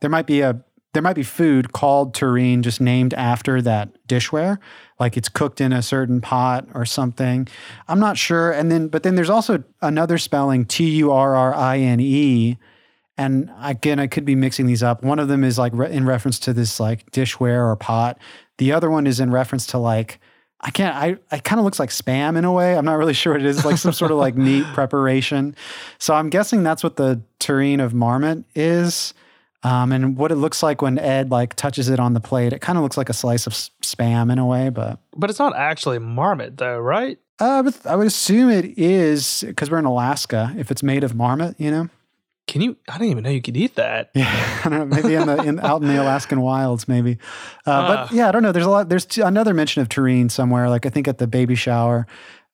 there 0.00 0.10
might 0.10 0.26
be 0.26 0.40
a 0.40 0.60
there 0.92 1.02
might 1.02 1.16
be 1.16 1.22
food 1.22 1.72
called 1.72 2.14
tureen 2.14 2.62
just 2.62 2.80
named 2.80 3.12
after 3.14 3.60
that 3.60 3.90
dishware 4.08 4.58
like 4.98 5.16
it's 5.16 5.28
cooked 5.28 5.60
in 5.60 5.72
a 5.72 5.82
certain 5.82 6.20
pot 6.20 6.66
or 6.74 6.86
something 6.86 7.46
i'm 7.88 8.00
not 8.00 8.16
sure 8.16 8.50
and 8.50 8.72
then 8.72 8.88
but 8.88 9.02
then 9.02 9.14
there's 9.14 9.30
also 9.30 9.62
another 9.82 10.16
spelling 10.18 10.64
t-u-r-r-i-n-e 10.64 12.56
and 13.18 13.50
again 13.60 13.98
i 13.98 14.06
could 14.06 14.24
be 14.24 14.34
mixing 14.34 14.66
these 14.66 14.82
up 14.82 15.02
one 15.02 15.18
of 15.18 15.28
them 15.28 15.44
is 15.44 15.58
like 15.58 15.72
re- 15.74 15.92
in 15.92 16.06
reference 16.06 16.38
to 16.38 16.52
this 16.52 16.80
like 16.80 17.10
dishware 17.10 17.70
or 17.70 17.76
pot 17.76 18.18
the 18.58 18.72
other 18.72 18.90
one 18.90 19.06
is 19.06 19.20
in 19.20 19.30
reference 19.30 19.66
to 19.66 19.78
like 19.78 20.18
I 20.58 20.70
can't. 20.70 20.96
I 20.96 21.36
it 21.36 21.44
kind 21.44 21.58
of 21.58 21.64
looks 21.64 21.78
like 21.78 21.90
spam 21.90 22.36
in 22.36 22.44
a 22.44 22.52
way. 22.52 22.76
I'm 22.76 22.84
not 22.84 22.94
really 22.94 23.12
sure 23.22 23.34
what 23.34 23.42
it 23.42 23.46
is. 23.46 23.64
like 23.64 23.76
some 23.76 23.92
sort 23.92 24.10
of 24.10 24.16
like 24.16 24.36
neat 24.36 24.64
preparation. 24.72 25.54
So 25.98 26.14
I'm 26.14 26.30
guessing 26.30 26.62
that's 26.62 26.82
what 26.82 26.96
the 26.96 27.20
tureen 27.38 27.78
of 27.78 27.94
marmot 27.94 28.44
is. 28.54 29.14
Um, 29.66 29.90
and 29.90 30.16
what 30.16 30.30
it 30.30 30.36
looks 30.36 30.62
like 30.62 30.80
when 30.80 30.96
Ed 30.96 31.32
like 31.32 31.54
touches 31.54 31.88
it 31.88 31.98
on 31.98 32.14
the 32.14 32.20
plate, 32.20 32.52
it 32.52 32.60
kind 32.60 32.78
of 32.78 32.84
looks 32.84 32.96
like 32.96 33.08
a 33.08 33.12
slice 33.12 33.48
of 33.48 33.52
spam 33.52 34.30
in 34.30 34.38
a 34.38 34.46
way, 34.46 34.68
but 34.68 35.00
but 35.16 35.28
it's 35.28 35.40
not 35.40 35.56
actually 35.56 35.98
marmot 35.98 36.56
though, 36.56 36.78
right? 36.78 37.18
Uh, 37.40 37.64
but 37.64 37.84
I 37.84 37.96
would 37.96 38.06
assume 38.06 38.48
it 38.48 38.78
is 38.78 39.42
because 39.44 39.68
we're 39.68 39.80
in 39.80 39.84
Alaska. 39.84 40.54
If 40.56 40.70
it's 40.70 40.84
made 40.84 41.02
of 41.02 41.16
marmot, 41.16 41.56
you 41.58 41.72
know. 41.72 41.88
Can 42.46 42.60
you? 42.60 42.76
I 42.88 42.92
didn't 42.92 43.10
even 43.10 43.24
know 43.24 43.30
you 43.30 43.42
could 43.42 43.56
eat 43.56 43.74
that. 43.74 44.12
Yeah, 44.14 44.60
I 44.64 44.68
don't 44.68 44.78
know. 44.78 44.96
Maybe 44.96 45.14
in 45.14 45.26
the 45.26 45.42
in, 45.42 45.58
out 45.58 45.82
in 45.82 45.88
the 45.88 46.00
Alaskan 46.00 46.40
wilds, 46.42 46.86
maybe. 46.86 47.18
Uh, 47.66 47.70
uh. 47.70 48.06
But 48.06 48.14
yeah, 48.14 48.28
I 48.28 48.32
don't 48.32 48.44
know. 48.44 48.52
There's 48.52 48.66
a 48.66 48.70
lot. 48.70 48.88
There's 48.88 49.04
t- 49.04 49.20
another 49.20 49.52
mention 49.52 49.82
of 49.82 49.88
tureen 49.88 50.28
somewhere. 50.28 50.70
Like 50.70 50.86
I 50.86 50.90
think 50.90 51.08
at 51.08 51.18
the 51.18 51.26
baby 51.26 51.56
shower. 51.56 52.06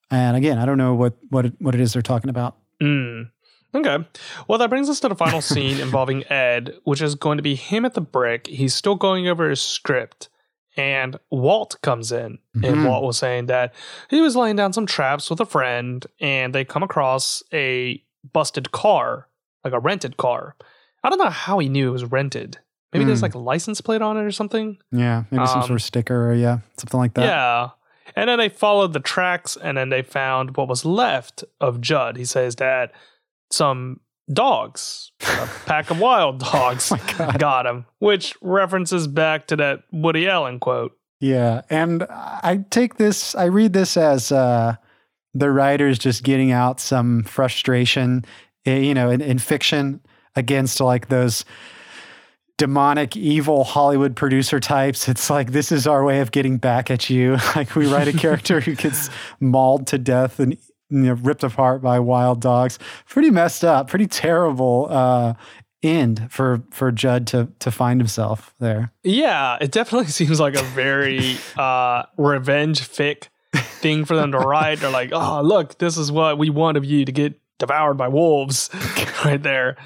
And 0.09 0.35
again, 0.35 0.57
I 0.57 0.65
don't 0.65 0.79
know 0.79 0.95
what 0.95 1.13
what 1.29 1.45
it, 1.45 1.53
what 1.59 1.75
it 1.75 1.81
is 1.81 1.93
they're 1.93 2.01
talking 2.01 2.31
about. 2.31 2.57
Mm. 2.81 3.29
Okay. 3.75 4.05
Well, 4.47 4.59
that 4.59 4.69
brings 4.69 4.89
us 4.89 4.99
to 5.01 5.09
the 5.09 5.15
final 5.15 5.41
scene 5.53 5.79
involving 5.79 6.23
Ed, 6.31 6.75
which 6.83 7.01
is 7.01 7.15
going 7.15 7.37
to 7.37 7.43
be 7.43 7.55
him 7.55 7.85
at 7.85 7.93
the 7.93 8.01
brick. 8.01 8.47
He's 8.47 8.73
still 8.73 8.95
going 8.95 9.27
over 9.27 9.49
his 9.49 9.61
script. 9.61 10.29
And 10.75 11.19
Walt 11.29 11.77
comes 11.83 12.11
in, 12.11 12.39
mm-hmm. 12.55 12.65
and 12.65 12.85
Walt 12.85 13.03
was 13.03 13.19
saying 13.19 13.45
that 13.45 13.75
he 14.09 14.21
was 14.21 14.35
laying 14.35 14.55
down 14.55 14.73
some 14.73 14.87
traps 14.87 15.29
with 15.29 15.39
a 15.39 15.45
friend, 15.45 16.03
and 16.19 16.53
they 16.53 16.65
come 16.65 16.81
across 16.81 17.43
a 17.53 18.03
busted 18.31 18.71
car, 18.71 19.27
like 19.63 19.73
a 19.73 19.79
rented 19.79 20.17
car. 20.17 20.55
I 21.03 21.09
don't 21.09 21.19
know 21.19 21.29
how 21.29 21.59
he 21.59 21.69
knew 21.69 21.89
it 21.89 21.91
was 21.91 22.05
rented. 22.05 22.57
Maybe 22.91 23.05
mm. 23.05 23.07
there's 23.07 23.21
like 23.21 23.35
a 23.35 23.39
license 23.39 23.81
plate 23.81 24.01
on 24.01 24.17
it 24.17 24.23
or 24.23 24.31
something. 24.31 24.77
Yeah, 24.91 25.25
maybe 25.29 25.41
um, 25.41 25.47
some 25.47 25.61
sort 25.61 25.71
of 25.71 25.83
sticker 25.83 26.31
or 26.31 26.33
yeah, 26.33 26.59
something 26.77 26.99
like 26.99 27.13
that. 27.15 27.25
Yeah. 27.25 27.69
And 28.15 28.29
then 28.29 28.37
they 28.37 28.49
followed 28.49 28.93
the 28.93 28.99
tracks 28.99 29.57
and 29.61 29.77
then 29.77 29.89
they 29.89 30.03
found 30.03 30.55
what 30.55 30.67
was 30.67 30.85
left 30.85 31.43
of 31.59 31.81
Judd. 31.81 32.17
He 32.17 32.25
says 32.25 32.57
that 32.57 32.91
some 33.53 33.99
dogs, 34.31 35.11
a 35.21 35.47
pack 35.65 35.91
of 35.91 35.99
wild 35.99 36.39
dogs 36.51 36.91
oh 36.91 37.31
got 37.37 37.65
him, 37.65 37.85
which 37.99 38.35
references 38.41 39.07
back 39.07 39.47
to 39.47 39.55
that 39.57 39.83
Woody 39.91 40.27
Allen 40.27 40.59
quote. 40.59 40.97
Yeah. 41.19 41.61
And 41.69 42.03
I 42.09 42.65
take 42.69 42.95
this, 42.95 43.33
I 43.35 43.45
read 43.45 43.73
this 43.73 43.95
as 43.95 44.31
uh, 44.31 44.75
the 45.33 45.51
writers 45.51 45.97
just 45.97 46.23
getting 46.23 46.51
out 46.51 46.79
some 46.79 47.23
frustration, 47.23 48.25
eh, 48.65 48.79
you 48.79 48.93
know, 48.93 49.09
in, 49.09 49.21
in 49.21 49.39
fiction 49.39 50.01
against 50.35 50.81
like 50.81 51.07
those 51.07 51.45
demonic 52.57 53.17
evil 53.17 53.63
hollywood 53.63 54.15
producer 54.15 54.59
types 54.59 55.09
it's 55.09 55.27
like 55.27 55.51
this 55.51 55.71
is 55.71 55.87
our 55.87 56.03
way 56.03 56.19
of 56.19 56.29
getting 56.29 56.59
back 56.59 56.91
at 56.91 57.09
you 57.09 57.35
like 57.55 57.75
we 57.75 57.91
write 57.91 58.07
a 58.07 58.13
character 58.13 58.59
who 58.59 58.75
gets 58.75 59.09
mauled 59.39 59.87
to 59.87 59.97
death 59.97 60.39
and 60.39 60.55
you 60.93 60.99
know, 60.99 61.13
ripped 61.13 61.43
apart 61.43 61.81
by 61.81 61.99
wild 61.99 62.39
dogs. 62.39 62.79
Pretty 63.07 63.29
messed 63.29 63.65
up, 63.65 63.89
pretty 63.89 64.07
terrible 64.07 64.87
uh, 64.89 65.33
end 65.81 66.31
for 66.31 66.63
for 66.71 66.91
Judd 66.91 67.27
to 67.27 67.49
to 67.59 67.71
find 67.71 67.99
himself 67.99 68.53
there. 68.59 68.91
Yeah, 69.03 69.57
it 69.59 69.71
definitely 69.71 70.07
seems 70.11 70.39
like 70.39 70.55
a 70.55 70.63
very 70.63 71.37
uh, 71.57 72.03
revenge 72.17 72.81
fic 72.81 73.27
thing 73.53 74.05
for 74.05 74.15
them 74.15 74.31
to 74.31 74.39
write. 74.39 74.79
They're 74.79 74.89
like, 74.89 75.09
oh, 75.11 75.41
look, 75.41 75.77
this 75.77 75.97
is 75.97 76.11
what 76.11 76.37
we 76.37 76.49
want 76.49 76.77
of 76.77 76.85
you 76.85 77.05
to 77.05 77.11
get 77.11 77.39
devoured 77.59 77.95
by 77.95 78.07
wolves 78.07 78.69
right 79.25 79.41
there. 79.41 79.77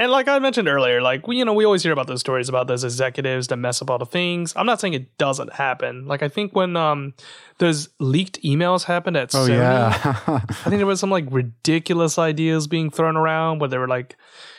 And 0.00 0.10
like 0.10 0.28
I 0.28 0.38
mentioned 0.38 0.66
earlier, 0.66 1.02
like 1.02 1.28
we, 1.28 1.36
you 1.36 1.44
know, 1.44 1.52
we 1.52 1.66
always 1.66 1.82
hear 1.82 1.92
about 1.92 2.06
those 2.06 2.20
stories 2.20 2.48
about 2.48 2.68
those 2.68 2.84
executives 2.84 3.48
that 3.48 3.58
mess 3.58 3.82
up 3.82 3.90
all 3.90 3.98
the 3.98 4.06
things. 4.06 4.54
I'm 4.56 4.64
not 4.64 4.80
saying 4.80 4.94
it 4.94 5.18
doesn't 5.18 5.52
happen. 5.52 6.06
Like 6.06 6.22
I 6.22 6.28
think 6.28 6.56
when 6.56 6.74
um 6.74 7.12
those 7.58 7.90
leaked 7.98 8.42
emails 8.42 8.84
happened 8.84 9.18
at 9.18 9.34
oh, 9.34 9.40
Sony, 9.40 9.58
yeah. 9.58 9.92
I 10.26 10.38
think 10.38 10.78
there 10.78 10.86
was 10.86 11.00
some 11.00 11.10
like 11.10 11.26
ridiculous 11.30 12.18
ideas 12.18 12.66
being 12.66 12.88
thrown 12.88 13.14
around 13.14 13.58
where 13.58 13.68
they 13.68 13.76
were 13.76 13.88
like, 13.88 14.16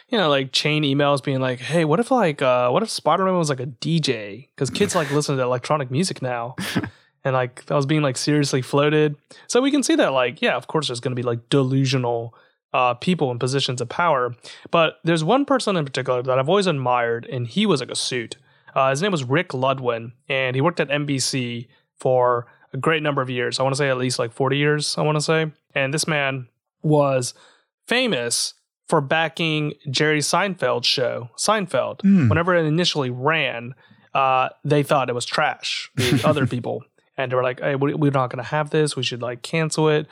you 0.09 0.17
know, 0.19 0.29
like 0.29 0.51
chain 0.51 0.83
emails 0.83 1.23
being 1.23 1.39
like, 1.39 1.59
hey, 1.59 1.85
what 1.85 1.99
if 1.99 2.11
like 2.11 2.43
uh 2.43 2.69
what 2.69 2.83
if 2.83 2.91
Spider-Man 2.91 3.35
was 3.35 3.49
like 3.49 3.59
a 3.59 3.65
DJ? 3.65 4.49
Because 4.53 4.69
kids 4.69 4.93
like 4.93 5.09
listen 5.09 5.37
to 5.37 5.41
electronic 5.41 5.89
music 5.89 6.21
now. 6.21 6.55
and 7.23 7.33
like 7.33 7.65
that 7.65 7.73
was 7.73 7.87
being 7.87 8.03
like 8.03 8.15
seriously 8.15 8.61
floated. 8.61 9.15
So 9.47 9.59
we 9.59 9.71
can 9.71 9.81
see 9.81 9.95
that 9.95 10.13
like, 10.13 10.39
yeah, 10.39 10.55
of 10.55 10.67
course 10.67 10.89
there's 10.89 10.99
gonna 10.99 11.15
be 11.15 11.23
like 11.23 11.49
delusional 11.49 12.35
uh, 12.73 12.93
people 12.95 13.31
in 13.31 13.39
positions 13.39 13.81
of 13.81 13.89
power. 13.89 14.35
But 14.69 14.99
there's 15.03 15.23
one 15.23 15.45
person 15.45 15.75
in 15.75 15.85
particular 15.85 16.21
that 16.23 16.39
I've 16.39 16.49
always 16.49 16.67
admired, 16.67 17.25
and 17.25 17.47
he 17.47 17.65
was 17.65 17.79
like 17.79 17.91
a 17.91 17.95
suit. 17.95 18.37
Uh, 18.75 18.89
his 18.89 19.01
name 19.01 19.11
was 19.11 19.23
Rick 19.23 19.49
Ludwin, 19.49 20.13
and 20.29 20.55
he 20.55 20.61
worked 20.61 20.79
at 20.79 20.89
NBC 20.89 21.67
for 21.99 22.47
a 22.73 22.77
great 22.77 23.03
number 23.03 23.21
of 23.21 23.29
years. 23.29 23.59
I 23.59 23.63
want 23.63 23.73
to 23.73 23.77
say 23.77 23.89
at 23.89 23.97
least 23.97 24.19
like 24.19 24.31
40 24.31 24.57
years, 24.57 24.97
I 24.97 25.01
want 25.01 25.17
to 25.17 25.21
say. 25.21 25.51
And 25.75 25.93
this 25.93 26.07
man 26.07 26.47
was 26.81 27.33
famous 27.87 28.53
for 28.87 29.01
backing 29.01 29.73
Jerry 29.89 30.19
Seinfeld's 30.19 30.87
show, 30.87 31.29
Seinfeld. 31.37 32.01
Mm. 32.01 32.29
Whenever 32.29 32.55
it 32.55 32.65
initially 32.65 33.09
ran, 33.09 33.73
uh, 34.13 34.49
they 34.63 34.83
thought 34.83 35.09
it 35.09 35.15
was 35.15 35.25
trash, 35.25 35.89
the 35.95 36.21
other 36.27 36.45
people. 36.45 36.83
And 37.17 37.31
they 37.31 37.35
were 37.35 37.43
like, 37.43 37.59
hey, 37.59 37.75
we're 37.75 38.11
not 38.11 38.29
going 38.29 38.43
to 38.43 38.49
have 38.49 38.69
this. 38.69 38.95
We 38.95 39.03
should 39.03 39.21
like 39.21 39.41
cancel 39.43 39.89
it. 39.89 40.07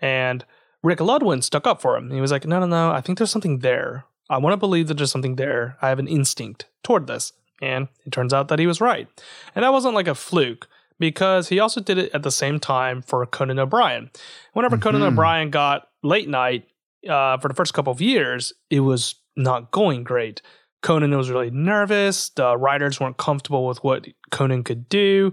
And 0.00 0.44
Rick 0.86 1.00
Ludwin 1.00 1.42
stuck 1.42 1.66
up 1.66 1.80
for 1.82 1.96
him. 1.96 2.12
He 2.12 2.20
was 2.20 2.30
like, 2.30 2.46
no, 2.46 2.60
no, 2.60 2.66
no, 2.66 2.92
I 2.92 3.00
think 3.00 3.18
there's 3.18 3.32
something 3.32 3.58
there. 3.58 4.04
I 4.30 4.38
want 4.38 4.52
to 4.52 4.56
believe 4.56 4.86
that 4.86 4.96
there's 4.96 5.10
something 5.10 5.34
there. 5.34 5.76
I 5.82 5.88
have 5.88 5.98
an 5.98 6.06
instinct 6.06 6.66
toward 6.84 7.08
this. 7.08 7.32
And 7.60 7.88
it 8.04 8.12
turns 8.12 8.32
out 8.32 8.46
that 8.48 8.60
he 8.60 8.68
was 8.68 8.80
right. 8.80 9.08
And 9.56 9.64
that 9.64 9.72
wasn't 9.72 9.96
like 9.96 10.06
a 10.06 10.14
fluke 10.14 10.68
because 11.00 11.48
he 11.48 11.58
also 11.58 11.80
did 11.80 11.98
it 11.98 12.14
at 12.14 12.22
the 12.22 12.30
same 12.30 12.60
time 12.60 13.02
for 13.02 13.26
Conan 13.26 13.58
O'Brien. 13.58 14.10
Whenever 14.52 14.76
mm-hmm. 14.76 14.84
Conan 14.84 15.02
O'Brien 15.02 15.50
got 15.50 15.88
late 16.04 16.28
night 16.28 16.68
uh, 17.08 17.38
for 17.38 17.48
the 17.48 17.54
first 17.54 17.74
couple 17.74 17.92
of 17.92 18.00
years, 18.00 18.52
it 18.70 18.80
was 18.80 19.16
not 19.36 19.72
going 19.72 20.04
great. 20.04 20.40
Conan 20.82 21.16
was 21.16 21.30
really 21.30 21.50
nervous. 21.50 22.28
The 22.28 22.56
writers 22.56 23.00
weren't 23.00 23.16
comfortable 23.16 23.66
with 23.66 23.82
what 23.82 24.06
Conan 24.30 24.62
could 24.62 24.88
do. 24.88 25.32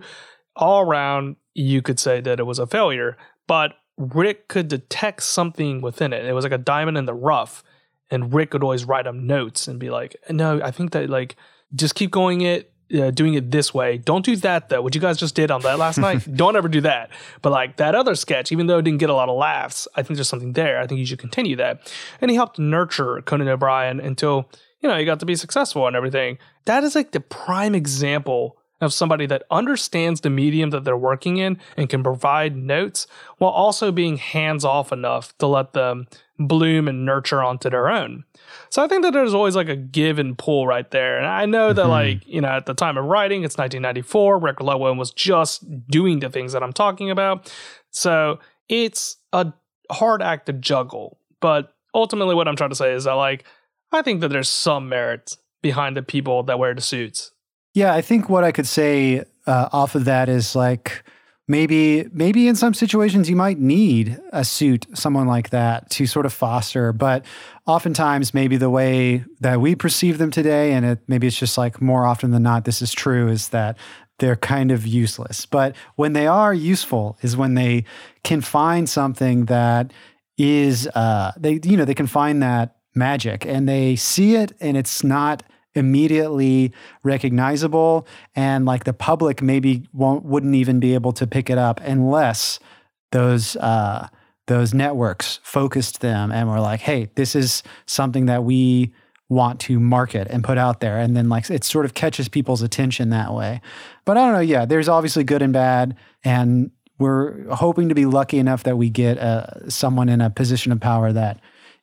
All 0.55 0.81
around, 0.81 1.35
you 1.53 1.83
could 1.83 1.99
say 1.99 2.21
that 2.21 2.39
it 2.39 2.43
was 2.43 2.57
a 2.57 2.65
failure. 2.65 3.17
But 3.47 3.73
Rick 3.97 4.47
could 4.47 4.67
detect 4.67 5.23
something 5.23 5.81
within 5.81 6.13
it. 6.13 6.25
It 6.25 6.33
was 6.33 6.43
like 6.43 6.51
a 6.51 6.57
diamond 6.57 6.97
in 6.97 7.05
the 7.05 7.13
rough. 7.13 7.63
And 8.09 8.33
Rick 8.33 8.53
would 8.53 8.63
always 8.63 8.85
write 8.85 9.07
him 9.07 9.25
notes 9.25 9.67
and 9.67 9.79
be 9.79 9.89
like, 9.89 10.15
no, 10.29 10.61
I 10.61 10.71
think 10.71 10.91
that 10.91 11.09
like 11.09 11.35
just 11.73 11.95
keep 11.95 12.11
going 12.11 12.41
it, 12.41 12.71
uh, 12.93 13.11
doing 13.11 13.33
it 13.33 13.49
this 13.49 13.73
way. 13.73 13.97
Don't 13.97 14.23
do 14.23 14.35
that 14.37 14.69
though. 14.69 14.81
What 14.81 14.93
you 14.93 15.01
guys 15.01 15.17
just 15.17 15.35
did 15.35 15.51
on 15.51 15.61
that 15.61 15.79
last 15.79 15.97
night, 15.99 16.27
don't 16.35 16.55
ever 16.55 16.67
do 16.67 16.81
that. 16.81 17.09
But 17.41 17.51
like 17.51 17.77
that 17.77 17.95
other 17.95 18.15
sketch, 18.15 18.51
even 18.51 18.67
though 18.67 18.79
it 18.79 18.83
didn't 18.83 18.99
get 18.99 19.09
a 19.09 19.15
lot 19.15 19.29
of 19.29 19.37
laughs, 19.37 19.87
I 19.95 20.03
think 20.03 20.17
there's 20.17 20.29
something 20.29 20.53
there. 20.53 20.79
I 20.79 20.87
think 20.87 20.99
you 20.99 21.05
should 21.05 21.19
continue 21.19 21.55
that. 21.55 21.91
And 22.21 22.29
he 22.29 22.35
helped 22.35 22.59
nurture 22.59 23.21
Conan 23.21 23.47
O'Brien 23.47 23.99
until, 23.99 24.49
you 24.81 24.89
know, 24.89 24.97
he 24.97 25.05
got 25.05 25.19
to 25.21 25.25
be 25.25 25.35
successful 25.35 25.87
and 25.87 25.95
everything. 25.95 26.37
That 26.65 26.83
is 26.83 26.95
like 26.95 27.11
the 27.11 27.19
prime 27.19 27.73
example 27.73 28.57
of 28.83 28.93
somebody 28.93 29.25
that 29.27 29.43
understands 29.51 30.21
the 30.21 30.29
medium 30.29 30.69
that 30.71 30.83
they're 30.83 30.97
working 30.97 31.37
in 31.37 31.57
and 31.77 31.89
can 31.89 32.03
provide 32.03 32.55
notes 32.55 33.07
while 33.37 33.51
also 33.51 33.91
being 33.91 34.17
hands 34.17 34.65
off 34.65 34.91
enough 34.91 35.37
to 35.37 35.47
let 35.47 35.73
them 35.73 36.07
bloom 36.39 36.87
and 36.87 37.05
nurture 37.05 37.43
onto 37.43 37.69
their 37.69 37.89
own. 37.89 38.23
So 38.69 38.83
I 38.83 38.87
think 38.87 39.03
that 39.03 39.13
there's 39.13 39.33
always 39.33 39.55
like 39.55 39.69
a 39.69 39.75
give 39.75 40.19
and 40.19 40.37
pull 40.37 40.65
right 40.65 40.89
there. 40.91 41.17
And 41.17 41.27
I 41.27 41.45
know 41.45 41.73
that 41.73 41.81
mm-hmm. 41.81 41.89
like, 41.89 42.27
you 42.27 42.41
know, 42.41 42.49
at 42.49 42.65
the 42.65 42.73
time 42.73 42.97
of 42.97 43.05
writing, 43.05 43.43
it's 43.43 43.57
1994, 43.57 44.39
Rick 44.39 44.57
Ludwin 44.57 44.97
was 44.97 45.11
just 45.11 45.63
doing 45.87 46.19
the 46.19 46.29
things 46.29 46.53
that 46.53 46.63
I'm 46.63 46.73
talking 46.73 47.11
about. 47.11 47.51
So 47.91 48.39
it's 48.69 49.17
a 49.31 49.53
hard 49.91 50.21
act 50.21 50.47
to 50.47 50.53
juggle. 50.53 51.19
But 51.39 51.73
ultimately 51.93 52.35
what 52.35 52.47
I'm 52.47 52.55
trying 52.55 52.71
to 52.71 52.75
say 52.75 52.93
is 52.93 53.03
that 53.03 53.13
like 53.13 53.45
I 53.91 54.01
think 54.01 54.21
that 54.21 54.29
there's 54.29 54.49
some 54.49 54.89
merit 54.89 55.37
behind 55.61 55.95
the 55.95 56.01
people 56.01 56.43
that 56.43 56.57
wear 56.57 56.73
the 56.73 56.81
suits. 56.81 57.31
Yeah, 57.73 57.93
I 57.93 58.01
think 58.01 58.29
what 58.29 58.43
I 58.43 58.51
could 58.51 58.67
say 58.67 59.23
uh, 59.47 59.69
off 59.71 59.95
of 59.95 60.05
that 60.05 60.29
is 60.29 60.55
like 60.55 61.03
maybe 61.47 62.05
maybe 62.11 62.47
in 62.47 62.55
some 62.55 62.73
situations 62.73 63.29
you 63.29 63.35
might 63.35 63.59
need 63.59 64.19
a 64.31 64.45
suit, 64.45 64.85
someone 64.93 65.27
like 65.27 65.49
that 65.49 65.89
to 65.91 66.05
sort 66.05 66.25
of 66.25 66.33
foster, 66.33 66.93
but 66.93 67.25
oftentimes 67.65 68.33
maybe 68.33 68.57
the 68.57 68.69
way 68.69 69.25
that 69.39 69.59
we 69.59 69.75
perceive 69.75 70.19
them 70.19 70.31
today, 70.31 70.73
and 70.73 70.85
it, 70.85 70.99
maybe 71.07 71.27
it's 71.27 71.37
just 71.37 71.57
like 71.57 71.81
more 71.81 72.05
often 72.05 72.31
than 72.31 72.43
not, 72.43 72.65
this 72.65 72.81
is 72.81 72.93
true, 72.93 73.27
is 73.27 73.49
that 73.49 73.77
they're 74.19 74.35
kind 74.35 74.71
of 74.71 74.85
useless. 74.85 75.45
But 75.45 75.75
when 75.95 76.13
they 76.13 76.27
are 76.27 76.53
useful 76.53 77.17
is 77.21 77.35
when 77.35 77.55
they 77.55 77.85
can 78.23 78.41
find 78.41 78.87
something 78.87 79.45
that 79.45 79.91
is 80.37 80.87
uh, 80.95 81.31
they 81.37 81.59
you 81.63 81.75
know 81.75 81.85
they 81.85 81.95
can 81.95 82.07
find 82.07 82.41
that 82.43 82.77
magic 82.95 83.45
and 83.45 83.67
they 83.67 83.95
see 83.95 84.35
it 84.35 84.53
and 84.59 84.77
it's 84.77 85.03
not 85.03 85.41
immediately 85.75 86.71
recognizable 87.03 88.07
and 88.35 88.65
like 88.65 88.83
the 88.83 88.93
public 88.93 89.41
maybe 89.41 89.87
won't 89.93 90.23
wouldn't 90.23 90.55
even 90.55 90.79
be 90.79 90.93
able 90.93 91.11
to 91.11 91.25
pick 91.25 91.49
it 91.49 91.57
up 91.57 91.79
unless 91.81 92.59
those 93.11 93.55
uh, 93.57 94.07
those 94.47 94.73
networks 94.73 95.39
focused 95.43 96.01
them 96.01 96.31
and 96.31 96.49
were 96.49 96.59
like 96.59 96.81
hey 96.81 97.09
this 97.15 97.35
is 97.35 97.63
something 97.85 98.25
that 98.25 98.43
we 98.43 98.93
want 99.29 99.59
to 99.59 99.79
market 99.79 100.27
and 100.29 100.43
put 100.43 100.57
out 100.57 100.79
there 100.79 100.99
and 100.99 101.17
then 101.17 101.27
like 101.27 101.49
it 101.49 101.63
sort 101.63 101.85
of 101.85 101.93
catches 101.93 102.29
people's 102.29 102.61
attention 102.61 103.09
that 103.09 103.33
way 103.33 103.59
but 104.05 104.15
i 104.15 104.25
don't 104.25 104.33
know 104.33 104.39
yeah 104.39 104.65
there's 104.65 104.89
obviously 104.89 105.23
good 105.23 105.41
and 105.41 105.53
bad 105.53 105.95
and 106.23 106.69
we're 106.99 107.49
hoping 107.49 107.89
to 107.89 107.95
be 107.95 108.05
lucky 108.05 108.37
enough 108.37 108.63
that 108.63 108.77
we 108.77 108.89
get 108.89 109.17
uh, 109.17 109.67
someone 109.69 110.09
in 110.09 110.21
a 110.21 110.29
position 110.29 110.71
of 110.71 110.79
power 110.79 111.11
that 111.11 111.39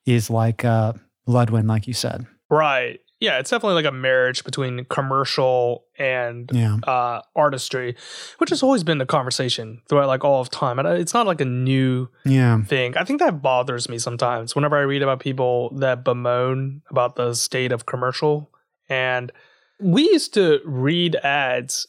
is 0.06 0.30
like 0.30 0.64
uh, 0.64 0.92
Ludwin, 1.28 1.68
like 1.68 1.86
you 1.86 1.94
said. 1.94 2.26
Right. 2.48 3.00
Yeah, 3.20 3.38
it's 3.38 3.50
definitely 3.50 3.74
like 3.74 3.84
a 3.84 3.94
marriage 3.94 4.44
between 4.44 4.86
commercial 4.86 5.84
and 5.98 6.50
yeah. 6.54 6.76
uh, 6.84 7.20
artistry, 7.36 7.94
which 8.38 8.48
has 8.48 8.62
always 8.62 8.82
been 8.82 8.96
the 8.96 9.04
conversation 9.04 9.82
throughout 9.88 10.06
like 10.06 10.24
all 10.24 10.40
of 10.40 10.48
time. 10.48 10.78
And 10.78 10.88
uh, 10.88 10.92
it's 10.92 11.12
not 11.12 11.26
like 11.26 11.42
a 11.42 11.44
new 11.44 12.08
yeah. 12.24 12.62
thing. 12.64 12.96
I 12.96 13.04
think 13.04 13.20
that 13.20 13.42
bothers 13.42 13.90
me 13.90 13.98
sometimes 13.98 14.54
whenever 14.54 14.76
I 14.76 14.80
read 14.80 15.02
about 15.02 15.20
people 15.20 15.76
that 15.76 16.02
bemoan 16.02 16.80
about 16.88 17.16
the 17.16 17.34
state 17.34 17.72
of 17.72 17.84
commercial. 17.84 18.50
And 18.88 19.30
we 19.78 20.04
used 20.04 20.32
to 20.34 20.60
read 20.64 21.14
ads 21.16 21.86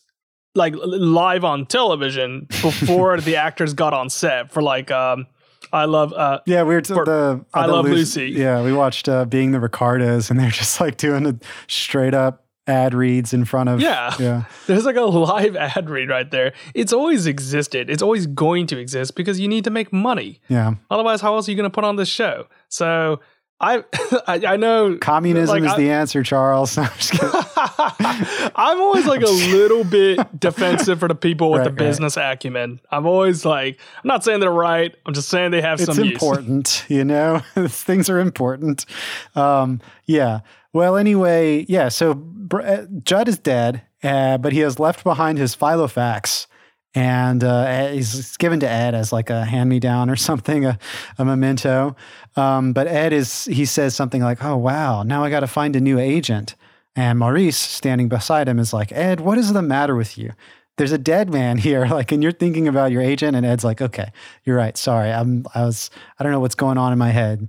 like 0.53 0.73
live 0.77 1.45
on 1.45 1.65
television 1.65 2.47
before 2.61 3.21
the 3.21 3.37
actors 3.37 3.73
got 3.73 3.93
on 3.93 4.09
set 4.09 4.51
for 4.51 4.61
like 4.61 4.91
um, 4.91 5.27
I 5.73 5.85
love. 5.85 6.13
Uh, 6.13 6.39
yeah, 6.45 6.63
we 6.63 6.75
were 6.75 6.81
t- 6.81 6.93
the. 6.93 7.45
I 7.53 7.67
the 7.67 7.73
love 7.73 7.85
Lucy. 7.85 8.27
Lucy. 8.29 8.39
Yeah, 8.41 8.61
we 8.63 8.73
watched 8.73 9.07
uh, 9.07 9.25
Being 9.25 9.51
the 9.51 9.59
Ricardos, 9.59 10.29
and 10.29 10.39
they're 10.39 10.49
just 10.61 10.79
like 10.79 10.97
doing 10.97 11.25
a 11.25 11.39
straight 11.67 12.13
up 12.13 12.45
ad 12.67 12.93
reads 12.93 13.33
in 13.33 13.45
front 13.45 13.69
of. 13.69 13.81
Yeah, 13.81 14.13
yeah. 14.19 14.43
There's 14.67 14.85
like 14.85 14.95
a 14.95 15.01
live 15.01 15.55
ad 15.57 15.89
read 15.89 16.09
right 16.09 16.29
there. 16.29 16.53
It's 16.73 16.93
always 16.93 17.25
existed. 17.25 17.89
It's 17.89 18.01
always 18.03 18.27
going 18.27 18.67
to 18.67 18.77
exist 18.77 19.15
because 19.15 19.39
you 19.39 19.47
need 19.47 19.63
to 19.63 19.71
make 19.71 19.91
money. 19.91 20.41
Yeah. 20.47 20.75
Otherwise, 20.89 21.21
how 21.21 21.35
else 21.35 21.47
are 21.47 21.51
you 21.51 21.57
going 21.57 21.69
to 21.69 21.73
put 21.73 21.83
on 21.83 21.95
this 21.95 22.09
show? 22.09 22.47
So 22.69 23.19
I, 23.63 23.83
I, 24.27 24.57
know 24.57 24.97
communism 24.97 25.53
like, 25.53 25.63
is 25.63 25.73
I, 25.73 25.77
the 25.77 25.91
answer, 25.91 26.23
Charles. 26.23 26.75
I'm, 26.79 26.89
I'm, 28.55 28.81
always 28.81 29.05
like 29.05 29.21
a 29.21 29.29
little 29.29 29.83
bit 29.83 30.39
defensive 30.39 30.99
for 30.99 31.07
the 31.07 31.13
people 31.13 31.51
with 31.51 31.59
right, 31.59 31.65
the 31.65 31.71
business 31.71 32.17
right. 32.17 32.31
acumen. 32.31 32.81
I'm 32.89 33.05
always 33.05 33.45
like, 33.45 33.79
I'm 34.03 34.07
not 34.07 34.23
saying 34.23 34.39
they're 34.39 34.49
right. 34.49 34.95
I'm 35.05 35.13
just 35.13 35.29
saying 35.29 35.51
they 35.51 35.61
have 35.61 35.79
it's 35.79 35.93
some. 35.93 36.03
It's 36.03 36.11
important, 36.11 36.85
you 36.87 37.05
know. 37.05 37.43
Things 37.67 38.09
are 38.09 38.19
important. 38.19 38.87
Um, 39.35 39.79
yeah. 40.07 40.39
Well, 40.73 40.97
anyway, 40.97 41.63
yeah. 41.69 41.89
So 41.89 42.19
uh, 42.51 42.85
Judd 43.03 43.27
is 43.27 43.37
dead, 43.37 43.83
uh, 44.01 44.39
but 44.39 44.53
he 44.53 44.59
has 44.61 44.79
left 44.79 45.03
behind 45.03 45.37
his 45.37 45.55
Filofax 45.55 46.47
and 46.93 47.43
uh, 47.43 47.87
he's 47.89 48.35
given 48.37 48.59
to 48.59 48.69
Ed 48.69 48.93
as 48.93 49.13
like 49.13 49.29
a 49.29 49.45
hand 49.45 49.69
me 49.69 49.79
down 49.79 50.09
or 50.09 50.15
something, 50.17 50.65
a, 50.65 50.77
a 51.17 51.25
memento. 51.25 51.95
Um, 52.35 52.73
but 52.73 52.87
Ed 52.87 53.13
is 53.13 53.45
he 53.45 53.65
says 53.65 53.95
something 53.95 54.21
like, 54.21 54.43
"Oh 54.43 54.57
wow, 54.57 55.03
now 55.03 55.23
I 55.23 55.29
got 55.29 55.41
to 55.41 55.47
find 55.47 55.75
a 55.75 55.81
new 55.81 55.99
agent." 55.99 56.55
And 56.95 57.19
Maurice, 57.19 57.57
standing 57.57 58.09
beside 58.09 58.47
him, 58.47 58.59
is 58.59 58.73
like, 58.73 58.91
"Ed, 58.91 59.21
what 59.21 59.37
is 59.37 59.53
the 59.53 59.61
matter 59.61 59.95
with 59.95 60.17
you?" 60.17 60.31
There's 60.77 60.91
a 60.91 60.97
dead 60.97 61.29
man 61.29 61.57
here, 61.57 61.85
like, 61.91 62.11
and 62.11 62.23
you're 62.23 62.31
thinking 62.31 62.67
about 62.67 62.91
your 62.91 63.01
agent. 63.01 63.35
And 63.35 63.45
Ed's 63.45 63.63
like, 63.63 63.81
"Okay, 63.81 64.11
you're 64.43 64.57
right. 64.57 64.77
Sorry, 64.77 65.11
I'm. 65.11 65.45
I 65.55 65.63
was. 65.63 65.89
I 66.19 66.23
don't 66.23 66.31
know 66.31 66.39
what's 66.39 66.55
going 66.55 66.77
on 66.77 66.91
in 66.91 66.99
my 66.99 67.11
head. 67.11 67.47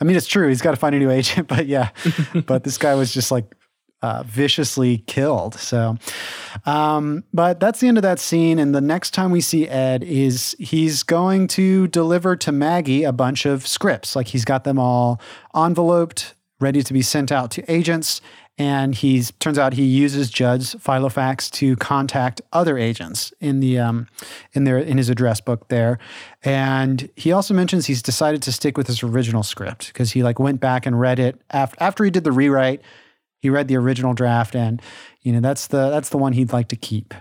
I 0.00 0.04
mean, 0.04 0.16
it's 0.16 0.26
true. 0.26 0.48
He's 0.48 0.62
got 0.62 0.72
to 0.72 0.76
find 0.76 0.94
a 0.94 0.98
new 0.98 1.10
agent, 1.18 1.48
but 1.48 1.66
yeah. 1.66 1.90
but 2.46 2.64
this 2.64 2.76
guy 2.76 2.94
was 2.94 3.12
just 3.12 3.30
like 3.30 3.54
uh, 4.02 4.24
viciously 4.24 4.98
killed. 5.06 5.54
So, 5.54 5.96
um, 6.66 7.24
but 7.32 7.60
that's 7.60 7.80
the 7.80 7.88
end 7.88 7.98
of 7.98 8.02
that 8.02 8.18
scene. 8.18 8.58
And 8.58 8.74
the 8.74 8.80
next 8.80 9.12
time 9.12 9.30
we 9.30 9.40
see 9.40 9.68
Ed 9.68 10.02
is 10.02 10.56
he's 10.58 11.02
going 11.02 11.46
to 11.48 11.86
deliver 11.88 12.36
to 12.36 12.52
Maggie 12.52 13.04
a 13.04 13.12
bunch 13.12 13.46
of 13.46 13.66
scripts. 13.66 14.16
Like 14.16 14.28
he's 14.28 14.44
got 14.44 14.64
them 14.64 14.78
all 14.78 15.20
enveloped, 15.54 16.34
ready 16.60 16.82
to 16.82 16.92
be 16.92 17.02
sent 17.02 17.30
out 17.30 17.50
to 17.52 17.72
agents. 17.72 18.20
And 18.58 18.94
he's 18.94 19.32
turns 19.40 19.58
out 19.58 19.72
he 19.72 19.84
uses 19.84 20.30
Judd's 20.30 20.74
Filofax 20.74 21.50
to 21.52 21.74
contact 21.76 22.42
other 22.52 22.76
agents 22.76 23.32
in 23.40 23.60
the 23.60 23.78
um, 23.78 24.08
in 24.52 24.64
their 24.64 24.76
in 24.76 24.98
his 24.98 25.08
address 25.08 25.40
book 25.40 25.68
there. 25.68 25.98
And 26.44 27.08
he 27.16 27.32
also 27.32 27.54
mentions 27.54 27.86
he's 27.86 28.02
decided 28.02 28.42
to 28.42 28.52
stick 28.52 28.76
with 28.76 28.88
his 28.88 29.02
original 29.02 29.42
script 29.42 29.86
because 29.86 30.12
he 30.12 30.22
like 30.22 30.38
went 30.38 30.60
back 30.60 30.84
and 30.84 31.00
read 31.00 31.18
it 31.18 31.40
after 31.50 31.76
after 31.80 32.04
he 32.04 32.10
did 32.10 32.24
the 32.24 32.32
rewrite 32.32 32.82
he 33.42 33.50
read 33.50 33.66
the 33.66 33.76
original 33.76 34.14
draft, 34.14 34.54
and 34.54 34.80
you 35.22 35.32
know 35.32 35.40
that's 35.40 35.66
the 35.66 35.90
that's 35.90 36.08
the 36.08 36.16
one 36.16 36.32
he'd 36.32 36.52
like 36.52 36.68
to 36.68 36.76
keep. 36.76 37.12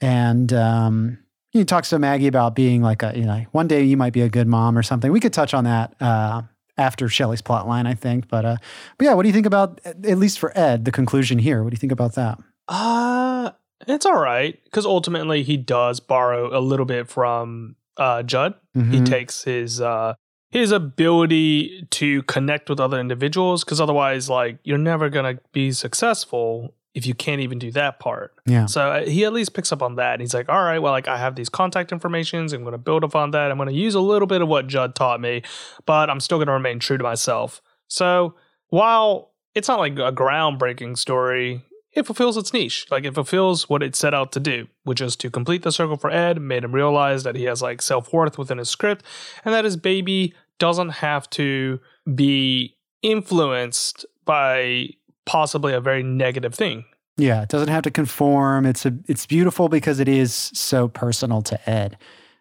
And 0.00 0.52
um, 0.52 1.18
he 1.50 1.64
talks 1.64 1.90
to 1.90 1.98
Maggie 2.00 2.26
about 2.26 2.56
being 2.56 2.82
like 2.82 3.02
a 3.02 3.12
you 3.16 3.24
know 3.24 3.46
one 3.52 3.68
day 3.68 3.84
you 3.84 3.96
might 3.96 4.12
be 4.12 4.22
a 4.22 4.28
good 4.28 4.48
mom 4.48 4.76
or 4.76 4.82
something. 4.82 5.12
We 5.12 5.20
could 5.20 5.32
touch 5.32 5.54
on 5.54 5.64
that 5.64 5.94
uh, 6.00 6.42
after 6.76 7.08
Shelly's 7.08 7.40
plot 7.40 7.68
line, 7.68 7.86
I 7.86 7.94
think. 7.94 8.28
But 8.28 8.44
uh, 8.44 8.56
but 8.98 9.04
yeah, 9.04 9.14
what 9.14 9.22
do 9.22 9.28
you 9.28 9.32
think 9.32 9.46
about 9.46 9.80
at 9.86 10.18
least 10.18 10.40
for 10.40 10.56
Ed 10.58 10.84
the 10.84 10.92
conclusion 10.92 11.38
here? 11.38 11.62
What 11.62 11.70
do 11.70 11.74
you 11.74 11.80
think 11.80 11.92
about 11.92 12.16
that? 12.16 12.38
Uh 12.68 13.52
it's 13.88 14.06
all 14.06 14.18
right 14.18 14.62
because 14.64 14.86
ultimately 14.86 15.42
he 15.42 15.56
does 15.56 15.98
borrow 16.00 16.56
a 16.56 16.60
little 16.60 16.86
bit 16.86 17.08
from 17.08 17.74
uh, 17.96 18.22
Judd. 18.22 18.54
Mm-hmm. 18.76 18.92
He 18.92 19.02
takes 19.02 19.44
his 19.44 19.80
uh, 19.80 20.14
his 20.52 20.70
ability 20.70 21.86
to 21.90 22.22
connect 22.24 22.68
with 22.68 22.78
other 22.78 23.00
individuals 23.00 23.64
because 23.64 23.80
otherwise 23.80 24.28
like 24.28 24.58
you're 24.62 24.78
never 24.78 25.08
going 25.08 25.36
to 25.36 25.42
be 25.52 25.72
successful 25.72 26.74
if 26.94 27.06
you 27.06 27.14
can't 27.14 27.40
even 27.40 27.58
do 27.58 27.70
that 27.70 27.98
part. 27.98 28.34
Yeah. 28.44 28.66
So 28.66 28.92
uh, 28.92 29.06
he 29.06 29.24
at 29.24 29.32
least 29.32 29.54
picks 29.54 29.72
up 29.72 29.82
on 29.82 29.96
that. 29.96 30.12
And 30.12 30.20
he's 30.20 30.34
like, 30.34 30.50
all 30.50 30.62
right, 30.62 30.78
well, 30.78 30.92
like 30.92 31.08
I 31.08 31.16
have 31.16 31.36
these 31.36 31.48
contact 31.48 31.90
informations. 31.90 32.52
I'm 32.52 32.62
going 32.62 32.72
to 32.72 32.78
build 32.78 33.02
upon 33.02 33.30
that. 33.30 33.50
I'm 33.50 33.56
going 33.56 33.70
to 33.70 33.74
use 33.74 33.94
a 33.94 34.00
little 34.00 34.26
bit 34.26 34.42
of 34.42 34.48
what 34.48 34.66
Judd 34.66 34.94
taught 34.94 35.18
me, 35.18 35.42
but 35.86 36.10
I'm 36.10 36.20
still 36.20 36.36
going 36.36 36.48
to 36.48 36.52
remain 36.52 36.78
true 36.78 36.98
to 36.98 37.02
myself. 37.02 37.62
So 37.88 38.34
while 38.68 39.32
it's 39.54 39.68
not 39.68 39.78
like 39.78 39.94
a 39.94 40.12
groundbreaking 40.12 40.98
story, 40.98 41.64
it 41.92 42.06
fulfills 42.06 42.36
its 42.36 42.52
niche. 42.52 42.86
Like 42.90 43.04
it 43.04 43.14
fulfills 43.14 43.68
what 43.68 43.82
it 43.82 43.94
set 43.94 44.14
out 44.14 44.32
to 44.32 44.40
do, 44.40 44.68
which 44.84 45.00
is 45.00 45.16
to 45.16 45.30
complete 45.30 45.62
the 45.62 45.72
circle 45.72 45.96
for 45.96 46.10
Ed, 46.10 46.40
made 46.40 46.64
him 46.64 46.74
realize 46.74 47.22
that 47.24 47.36
he 47.36 47.44
has 47.44 47.62
like 47.62 47.82
self 47.82 48.12
worth 48.12 48.38
within 48.38 48.58
his 48.58 48.70
script, 48.70 49.04
and 49.44 49.54
that 49.54 49.64
his 49.64 49.76
baby 49.76 50.34
doesn't 50.58 50.90
have 50.90 51.28
to 51.30 51.80
be 52.14 52.76
influenced 53.02 54.06
by 54.24 54.88
possibly 55.26 55.72
a 55.72 55.80
very 55.80 56.02
negative 56.02 56.54
thing. 56.54 56.84
Yeah, 57.16 57.42
it 57.42 57.48
doesn't 57.48 57.68
have 57.68 57.82
to 57.82 57.90
conform. 57.90 58.64
It's 58.64 58.86
a 58.86 58.96
it's 59.06 59.26
beautiful 59.26 59.68
because 59.68 60.00
it 60.00 60.08
is 60.08 60.32
so 60.34 60.88
personal 60.88 61.42
to 61.42 61.70
Ed. 61.70 61.98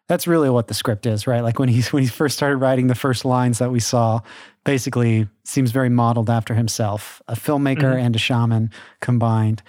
That's 0.07 0.27
really 0.27 0.49
what 0.49 0.67
the 0.67 0.73
script 0.73 1.05
is, 1.05 1.27
right? 1.27 1.41
Like 1.41 1.59
when 1.59 1.69
he's 1.69 1.91
when 1.91 2.03
he 2.03 2.09
first 2.09 2.37
started 2.37 2.57
writing 2.57 2.87
the 2.87 2.95
first 2.95 3.25
lines 3.25 3.59
that 3.59 3.71
we 3.71 3.79
saw, 3.79 4.21
basically 4.63 5.27
seems 5.43 5.71
very 5.71 5.89
modeled 5.89 6.29
after 6.29 6.53
himself, 6.53 7.21
a 7.27 7.35
filmmaker 7.35 7.83
mm-hmm. 7.83 8.05
and 8.05 8.15
a 8.15 8.19
shaman 8.19 8.71
combined. 8.99 9.63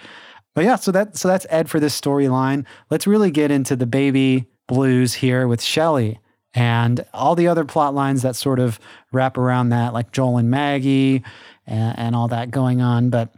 But 0.53 0.65
yeah, 0.65 0.75
so 0.75 0.91
that 0.91 1.17
so 1.17 1.27
that's 1.27 1.47
Ed 1.49 1.69
for 1.69 1.79
this 1.79 1.99
storyline. 1.99 2.65
Let's 2.89 3.07
really 3.07 3.31
get 3.31 3.51
into 3.51 3.75
the 3.75 3.87
baby 3.87 4.45
blues 4.67 5.15
here 5.15 5.47
with 5.47 5.61
Shelly 5.61 6.19
and 6.53 7.03
all 7.13 7.35
the 7.35 7.47
other 7.47 7.65
plot 7.65 7.95
lines 7.95 8.21
that 8.21 8.35
sort 8.35 8.59
of 8.59 8.79
wrap 9.11 9.37
around 9.37 9.69
that, 9.69 9.93
like 9.93 10.11
Joel 10.11 10.37
and 10.37 10.51
Maggie 10.51 11.23
and, 11.65 11.97
and 11.97 12.15
all 12.15 12.27
that 12.27 12.51
going 12.51 12.81
on. 12.81 13.09
But 13.09 13.33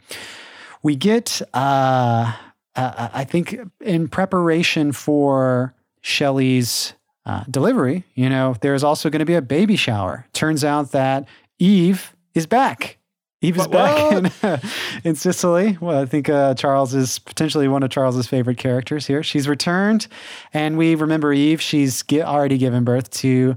we 0.84 0.98
get 0.98 1.42
uh, 1.54 2.34
uh, 2.76 3.10
I 3.14 3.24
think 3.24 3.58
in 3.80 4.08
preparation 4.08 4.92
for 4.92 5.74
Shelly's 6.02 6.94
uh, 7.26 7.44
delivery, 7.50 8.04
you 8.14 8.30
know, 8.30 8.56
there's 8.62 8.84
also 8.84 9.10
going 9.10 9.20
to 9.20 9.26
be 9.26 9.34
a 9.34 9.42
baby 9.42 9.76
shower. 9.76 10.28
Turns 10.34 10.64
out 10.64 10.92
that 10.92 11.28
Eve 11.60 12.16
is 12.34 12.46
back. 12.46 12.98
Eve 13.42 13.58
is 13.58 13.68
back 13.68 14.12
in, 14.12 14.60
in, 15.04 15.16
Cicely. 15.16 15.78
Well, 15.80 16.02
I 16.02 16.06
think 16.06 16.30
uh, 16.30 16.56
Charles 16.56 16.96
is 16.96 17.20
potentially 17.20 17.68
one 17.68 17.84
of 17.84 17.92
Charles's 17.92 18.28
favorite 18.28 18.58
characters 18.58 19.06
here. 19.06 19.22
She's 19.22 19.48
returned, 19.48 20.08
and 20.54 20.78
we 20.78 20.96
remember 20.96 21.32
Eve. 21.32 21.62
She's 21.62 22.04
already 22.12 22.58
given 22.58 22.84
birth 22.84 23.12
to 23.12 23.56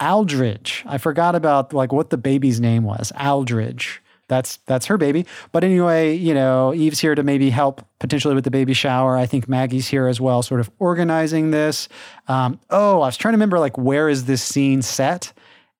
Aldridge. 0.00 0.84
I 0.86 0.98
forgot 0.98 1.34
about 1.34 1.74
like 1.74 1.92
what 1.92 2.10
the 2.10 2.16
baby's 2.16 2.60
name 2.60 2.84
was. 2.84 3.12
Aldridge 3.20 4.02
that's 4.28 4.58
that's 4.66 4.86
her 4.86 4.98
baby. 4.98 5.26
But 5.52 5.64
anyway, 5.64 6.14
you 6.14 6.34
know, 6.34 6.74
Eve's 6.74 7.00
here 7.00 7.14
to 7.14 7.22
maybe 7.22 7.50
help 7.50 7.84
potentially 7.98 8.34
with 8.34 8.44
the 8.44 8.50
baby 8.50 8.74
shower. 8.74 9.16
I 9.16 9.26
think 9.26 9.48
Maggie's 9.48 9.88
here 9.88 10.06
as 10.06 10.20
well, 10.20 10.42
sort 10.42 10.60
of 10.60 10.70
organizing 10.78 11.50
this. 11.50 11.88
Um, 12.28 12.60
oh, 12.70 13.00
I 13.00 13.06
was 13.06 13.16
trying 13.16 13.32
to 13.32 13.36
remember 13.36 13.58
like 13.58 13.76
where 13.76 14.08
is 14.08 14.26
this 14.26 14.42
scene 14.42 14.82
set, 14.82 15.32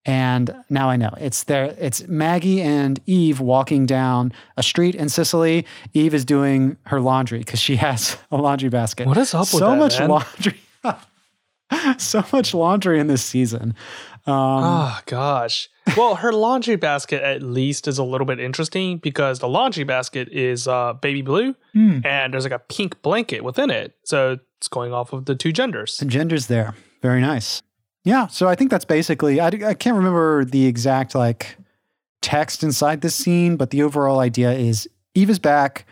and 0.09 0.55
now 0.71 0.89
I 0.89 0.97
know 0.97 1.11
it's 1.19 1.45
there. 1.45 1.77
It's 1.79 2.09
Maggie 2.09 2.63
and 2.63 2.99
Eve 3.05 3.41
walking 3.41 3.85
down 3.85 4.33
a 4.57 4.63
street 4.63 4.95
in 4.95 5.11
Cicely. 5.11 5.67
Eve 5.93 6.15
is 6.15 6.25
doing 6.25 6.79
her 6.87 6.99
laundry 6.99 7.41
because 7.41 7.61
she 7.61 7.77
has 7.87 8.17
a 8.31 8.39
laundry 8.39 8.71
basket. 8.71 9.07
What 9.07 9.19
is 9.19 9.35
up 9.35 9.41
with 9.41 9.51
so 9.51 9.77
much 9.77 9.99
man? 9.99 10.09
laundry? 10.09 10.61
so 11.99 12.25
much 12.33 12.55
laundry 12.55 12.99
in 12.99 13.07
this 13.07 13.23
season. 13.23 13.75
Um, 14.27 14.65
oh 14.65 14.99
gosh. 15.05 15.69
Well, 15.95 16.15
her 16.15 16.33
laundry 16.33 16.77
basket 16.77 17.23
at 17.23 17.43
least 17.43 17.87
is 17.87 17.99
a 17.99 18.05
little 18.05 18.27
bit 18.27 18.41
interesting 18.41 18.97
because 18.97 19.41
the 19.41 19.49
laundry 19.49 19.85
basket 19.85 20.29
is 20.31 20.67
uh, 20.67 20.95
baby 20.95 21.21
blue 21.21 21.55
mm. 21.77 22.05
and 22.07 22.33
there's 22.33 22.45
like 22.45 22.53
a 22.53 22.59
pink 22.59 23.03
blanket 23.03 23.45
within 23.45 23.69
it. 23.69 23.95
So 24.05 24.39
it's 24.57 24.69
going 24.69 24.95
off 24.95 25.13
of 25.13 25.27
the 25.27 25.35
two 25.35 25.53
genders. 25.53 25.99
The 25.99 26.07
genders 26.07 26.47
there. 26.47 26.75
Very 27.03 27.21
nice. 27.21 27.63
Yeah. 28.09 28.27
So 28.29 28.49
I 28.49 28.55
think 28.55 28.71
that's 28.71 28.87
basically, 28.87 29.39
I, 29.39 29.49
I 29.49 29.75
can't 29.75 29.95
remember 29.95 30.43
the 30.43 30.65
exact 30.65 31.15
like 31.15 31.59
text 32.23 32.63
inside 32.63 33.03
this 33.03 33.15
scene, 33.15 33.59
but 33.59 33.69
the 33.69 33.83
overall 33.83 34.19
idea 34.19 34.53
is 34.53 34.89
Eve 35.15 35.29
is 35.29 35.39
back. 35.39 35.85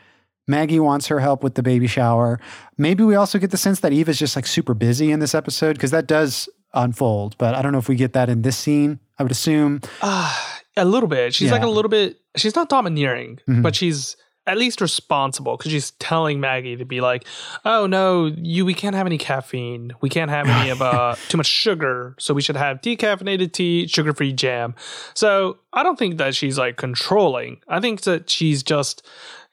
Maggie 0.48 0.80
wants 0.80 1.08
her 1.08 1.20
help 1.20 1.42
with 1.42 1.56
the 1.56 1.62
baby 1.62 1.86
shower. 1.86 2.40
Maybe 2.78 3.04
we 3.04 3.16
also 3.16 3.38
get 3.38 3.50
the 3.50 3.58
sense 3.58 3.80
that 3.80 3.92
Eve 3.92 4.08
is 4.08 4.18
just 4.18 4.34
like 4.34 4.46
super 4.46 4.72
busy 4.72 5.12
in 5.12 5.20
this 5.20 5.34
episode 5.34 5.74
because 5.74 5.90
that 5.90 6.06
does 6.06 6.48
unfold. 6.72 7.36
But 7.36 7.54
I 7.54 7.60
don't 7.60 7.72
know 7.72 7.78
if 7.78 7.88
we 7.88 7.96
get 7.96 8.14
that 8.14 8.30
in 8.30 8.40
this 8.40 8.56
scene. 8.56 8.98
I 9.18 9.22
would 9.22 9.32
assume 9.32 9.82
uh, 10.00 10.34
a 10.74 10.86
little 10.86 11.10
bit. 11.10 11.34
She's 11.34 11.48
yeah. 11.48 11.52
like 11.52 11.64
a 11.64 11.68
little 11.68 11.90
bit. 11.90 12.18
She's 12.34 12.54
not 12.54 12.70
domineering, 12.70 13.40
mm-hmm. 13.46 13.60
but 13.60 13.76
she's 13.76 14.16
at 14.46 14.58
least 14.58 14.80
responsible 14.80 15.56
because 15.56 15.72
she's 15.72 15.90
telling 15.92 16.40
Maggie 16.40 16.76
to 16.76 16.84
be 16.84 17.00
like, 17.00 17.26
"Oh 17.64 17.86
no, 17.86 18.26
you 18.26 18.64
we 18.64 18.74
can't 18.74 18.94
have 18.94 19.06
any 19.06 19.18
caffeine. 19.18 19.92
We 20.00 20.08
can't 20.08 20.30
have 20.30 20.48
any 20.48 20.70
of 20.70 20.80
uh 20.82 21.16
too 21.28 21.36
much 21.36 21.46
sugar. 21.46 22.14
So 22.18 22.34
we 22.34 22.42
should 22.42 22.56
have 22.56 22.80
decaffeinated 22.80 23.52
tea, 23.52 23.86
sugar-free 23.86 24.32
jam." 24.32 24.74
So 25.14 25.58
I 25.72 25.82
don't 25.82 25.98
think 25.98 26.18
that 26.18 26.34
she's 26.34 26.58
like 26.58 26.76
controlling. 26.76 27.60
I 27.68 27.80
think 27.80 28.02
that 28.02 28.30
she's 28.30 28.62
just 28.62 29.06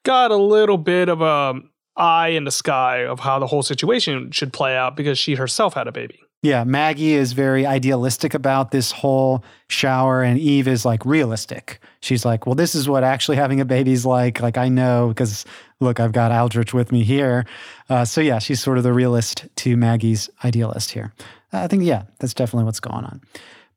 got 0.04 0.32
a 0.32 0.38
little 0.38 0.78
bit 0.78 1.10
of 1.10 1.22
a 1.22 1.62
eye 1.96 2.30
in 2.30 2.44
the 2.44 2.52
sky 2.52 3.06
of 3.06 3.20
how 3.20 3.40
the 3.40 3.48
whole 3.48 3.64
situation 3.64 4.32
should 4.32 4.52
play 4.52 4.76
out 4.76 4.96
because 4.96 5.18
she 5.18 5.36
herself 5.36 5.74
had 5.74 5.88
a 5.88 5.92
baby. 5.92 6.23
Yeah, 6.44 6.66
Maggie 6.66 7.14
is 7.14 7.32
very 7.32 7.66
idealistic 7.66 8.34
about 8.34 8.72
this 8.72 8.92
whole 8.92 9.46
shower, 9.70 10.22
and 10.22 10.38
Eve 10.38 10.68
is 10.68 10.84
like 10.84 11.06
realistic. 11.06 11.80
She's 12.02 12.26
like, 12.26 12.46
well, 12.46 12.54
this 12.54 12.76
is 12.76 12.90
what 12.90 13.06
actually 13.06 13.38
having 13.38 13.62
a 13.62 13.66
baby's 13.66 14.06
like. 14.06 14.42
Like, 14.42 14.58
I 14.58 14.68
know 14.68 15.08
because 15.08 15.46
look, 15.80 16.02
I've 16.02 16.12
got 16.12 16.34
Aldrich 16.34 16.74
with 16.74 16.92
me 16.92 17.04
here. 17.04 17.46
Uh, 17.90 18.04
so, 18.04 18.20
yeah, 18.20 18.40
she's 18.40 18.62
sort 18.62 18.78
of 18.78 18.84
the 18.84 18.92
realist 18.92 19.46
to 19.56 19.78
Maggie's 19.78 20.30
idealist 20.44 20.92
here. 20.92 21.14
Uh, 21.54 21.60
I 21.60 21.68
think, 21.68 21.84
yeah, 21.84 22.04
that's 22.20 22.34
definitely 22.34 22.66
what's 22.66 22.82
going 22.82 23.06
on. 23.06 23.22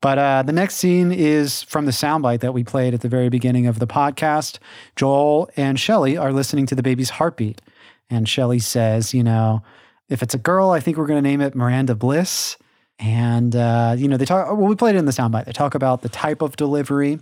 But 0.01 0.19
uh, 0.19 0.43
the 0.43 0.53
next 0.53 0.75
scene 0.75 1.13
is 1.13 1.63
from 1.63 1.87
the 1.87 1.93
soundbite 1.93 2.41
that 2.41 2.53
we 2.53 2.65
played 2.65 2.95
at 2.95 3.01
the 3.01 3.09
very 3.09 3.29
beginning 3.29 3.69
of 3.69 3.79
the 3.79 3.87
podcast. 3.87 4.59
Joel 4.97 5.49
and 5.57 5.79
Shelly 5.79 6.17
are 6.17 6.33
listening 6.33 6.67
to 6.67 6.75
the 6.75 6.83
baby's 6.83 7.11
heartbeat. 7.11 7.63
And 8.11 8.29
Shelly 8.29 8.59
says, 8.59 9.15
you 9.15 9.23
know, 9.23 9.63
if 10.09 10.23
it's 10.23 10.35
a 10.35 10.39
girl, 10.39 10.71
I 10.71 10.81
think 10.81 10.97
we're 10.97 11.07
going 11.07 11.23
to 11.23 11.29
name 11.29 11.41
it 11.41 11.55
Miranda 11.55 11.95
Bliss. 11.95 12.57
And, 12.99 13.55
uh, 13.55 13.95
you 13.99 14.09
know, 14.09 14.17
they 14.17 14.25
talk, 14.25 14.47
well, 14.47 14.69
we 14.69 14.75
played 14.75 14.95
it 14.95 14.99
in 14.99 15.05
the 15.05 15.13
soundbite. 15.13 15.45
They 15.45 15.53
talk 15.53 15.75
about 15.75 16.01
the 16.01 16.09
type 16.09 16.41
of 16.41 16.57
delivery. 16.57 17.19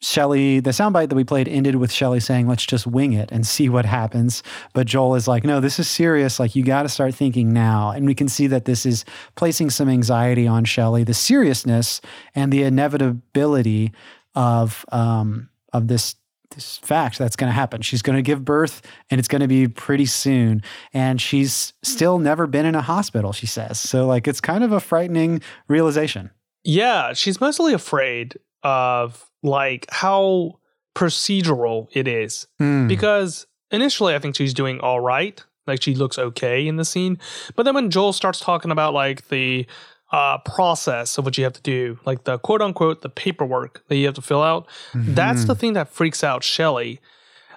Shelly, 0.00 0.60
the 0.60 0.70
soundbite 0.70 1.10
that 1.10 1.14
we 1.14 1.24
played 1.24 1.46
ended 1.46 1.76
with 1.76 1.92
Shelly 1.92 2.20
saying, 2.20 2.48
let's 2.48 2.64
just 2.64 2.86
wing 2.86 3.12
it 3.12 3.30
and 3.30 3.46
see 3.46 3.68
what 3.68 3.84
happens. 3.84 4.42
But 4.72 4.86
Joel 4.86 5.14
is 5.14 5.28
like, 5.28 5.44
no, 5.44 5.60
this 5.60 5.78
is 5.78 5.88
serious. 5.88 6.40
Like, 6.40 6.56
you 6.56 6.64
got 6.64 6.84
to 6.84 6.88
start 6.88 7.14
thinking 7.14 7.52
now. 7.52 7.90
And 7.90 8.06
we 8.06 8.14
can 8.14 8.28
see 8.28 8.46
that 8.46 8.64
this 8.64 8.86
is 8.86 9.04
placing 9.34 9.68
some 9.70 9.90
anxiety 9.90 10.46
on 10.46 10.64
Shelly, 10.64 11.04
the 11.04 11.12
seriousness 11.12 12.00
and 12.34 12.50
the 12.50 12.62
inevitability 12.62 13.92
of, 14.34 14.86
um, 14.90 15.50
of 15.74 15.88
this 15.88 16.16
this 16.50 16.78
fact 16.78 17.18
that's 17.18 17.36
going 17.36 17.48
to 17.48 17.54
happen. 17.54 17.82
She's 17.82 18.02
going 18.02 18.16
to 18.16 18.22
give 18.22 18.44
birth 18.44 18.82
and 19.10 19.18
it's 19.18 19.28
going 19.28 19.40
to 19.40 19.48
be 19.48 19.68
pretty 19.68 20.06
soon. 20.06 20.62
And 20.92 21.20
she's 21.20 21.72
still 21.82 22.18
never 22.18 22.46
been 22.46 22.66
in 22.66 22.74
a 22.74 22.82
hospital, 22.82 23.32
she 23.32 23.46
says. 23.46 23.78
So, 23.78 24.06
like, 24.06 24.28
it's 24.28 24.40
kind 24.40 24.62
of 24.62 24.72
a 24.72 24.80
frightening 24.80 25.42
realization. 25.68 26.30
Yeah. 26.62 27.12
She's 27.12 27.40
mostly 27.40 27.72
afraid 27.72 28.38
of, 28.62 29.28
like, 29.42 29.86
how 29.90 30.60
procedural 30.94 31.88
it 31.92 32.06
is. 32.06 32.46
Mm. 32.60 32.88
Because 32.88 33.46
initially, 33.70 34.14
I 34.14 34.18
think 34.18 34.36
she's 34.36 34.54
doing 34.54 34.80
all 34.80 35.00
right. 35.00 35.42
Like, 35.66 35.82
she 35.82 35.94
looks 35.94 36.18
okay 36.18 36.66
in 36.66 36.76
the 36.76 36.84
scene. 36.84 37.18
But 37.56 37.64
then 37.64 37.74
when 37.74 37.90
Joel 37.90 38.12
starts 38.12 38.38
talking 38.38 38.70
about, 38.70 38.94
like, 38.94 39.28
the 39.28 39.66
uh, 40.14 40.38
process 40.38 41.18
of 41.18 41.24
what 41.24 41.36
you 41.36 41.42
have 41.42 41.54
to 41.54 41.60
do, 41.62 41.98
like 42.06 42.22
the 42.22 42.38
quote 42.38 42.62
unquote 42.62 43.02
the 43.02 43.08
paperwork 43.08 43.82
that 43.88 43.96
you 43.96 44.06
have 44.06 44.14
to 44.14 44.22
fill 44.22 44.42
out. 44.42 44.68
Mm-hmm. 44.92 45.14
That's 45.14 45.44
the 45.44 45.56
thing 45.56 45.72
that 45.72 45.88
freaks 45.88 46.22
out 46.22 46.44
Shelley. 46.44 47.00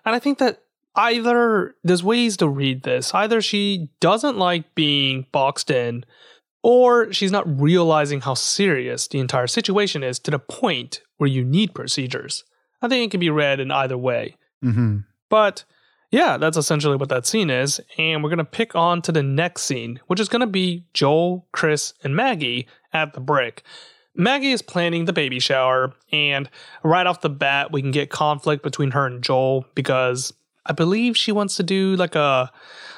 And 0.03 0.15
I 0.15 0.19
think 0.19 0.39
that 0.39 0.63
either 0.95 1.75
there's 1.83 2.03
ways 2.03 2.35
to 2.37 2.47
read 2.47 2.81
this. 2.81 3.13
Either 3.13 3.43
she 3.43 3.89
doesn't 3.99 4.39
like 4.39 4.73
being 4.73 5.27
boxed 5.31 5.69
in, 5.69 6.03
or 6.63 7.13
she's 7.13 7.31
not 7.31 7.61
realizing 7.61 8.21
how 8.21 8.33
serious 8.33 9.07
the 9.07 9.19
entire 9.19 9.45
situation 9.45 10.01
is 10.01 10.17
to 10.17 10.31
the 10.31 10.39
point 10.39 11.01
where 11.17 11.29
you 11.29 11.45
need 11.45 11.75
procedures. 11.75 12.43
I 12.81 12.87
think 12.87 13.05
it 13.05 13.11
can 13.11 13.19
be 13.19 13.29
read 13.29 13.59
in 13.59 13.69
either 13.69 13.99
way. 13.99 14.35
Mm-hmm. 14.65 14.99
But 15.29 15.63
yeah, 16.09 16.37
that's 16.37 16.57
essentially 16.57 16.95
what 16.95 17.09
that 17.09 17.25
scene 17.25 17.49
is. 17.49 17.81
And 17.97 18.23
we're 18.23 18.29
going 18.29 18.37
to 18.37 18.45
pick 18.45 18.75
on 18.75 19.01
to 19.03 19.11
the 19.11 19.23
next 19.23 19.63
scene, 19.63 19.99
which 20.07 20.19
is 20.19 20.29
going 20.29 20.41
to 20.41 20.47
be 20.47 20.85
Joel, 20.93 21.47
Chris, 21.51 21.93
and 22.03 22.15
Maggie 22.15 22.67
at 22.93 23.13
the 23.13 23.19
brick. 23.19 23.63
Maggie 24.15 24.51
is 24.51 24.61
planning 24.61 25.05
the 25.05 25.13
baby 25.13 25.39
shower, 25.39 25.93
and 26.11 26.49
right 26.83 27.05
off 27.05 27.21
the 27.21 27.29
bat, 27.29 27.71
we 27.71 27.81
can 27.81 27.91
get 27.91 28.09
conflict 28.09 28.63
between 28.63 28.91
her 28.91 29.05
and 29.05 29.23
Joel 29.23 29.65
because 29.75 30.33
I 30.65 30.73
believe 30.73 31.15
she 31.15 31.31
wants 31.31 31.55
to 31.57 31.63
do 31.63 31.95
like 31.95 32.15
a 32.15 32.51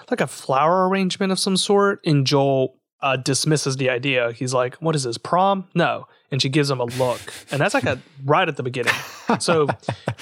like 0.09 0.21
a 0.21 0.27
flower 0.27 0.87
arrangement 0.87 1.33
of 1.33 1.39
some 1.39 1.57
sort, 1.57 1.99
and 2.05 2.25
Joel 2.25 2.79
uh, 3.01 3.17
dismisses 3.17 3.75
the 3.75 3.89
idea. 3.89 4.31
He's 4.31 4.53
like, 4.53 4.75
"What 4.75 4.95
is 4.95 5.03
this 5.03 5.17
prom?" 5.17 5.67
No, 5.75 6.05
and 6.31 6.41
she 6.41 6.49
gives 6.49 6.69
him 6.69 6.79
a 6.79 6.85
look, 6.85 7.33
and 7.51 7.59
that's 7.59 7.73
like 7.73 7.85
a 7.85 7.99
right 8.25 8.47
at 8.47 8.55
the 8.55 8.63
beginning. 8.63 8.93
So 9.39 9.67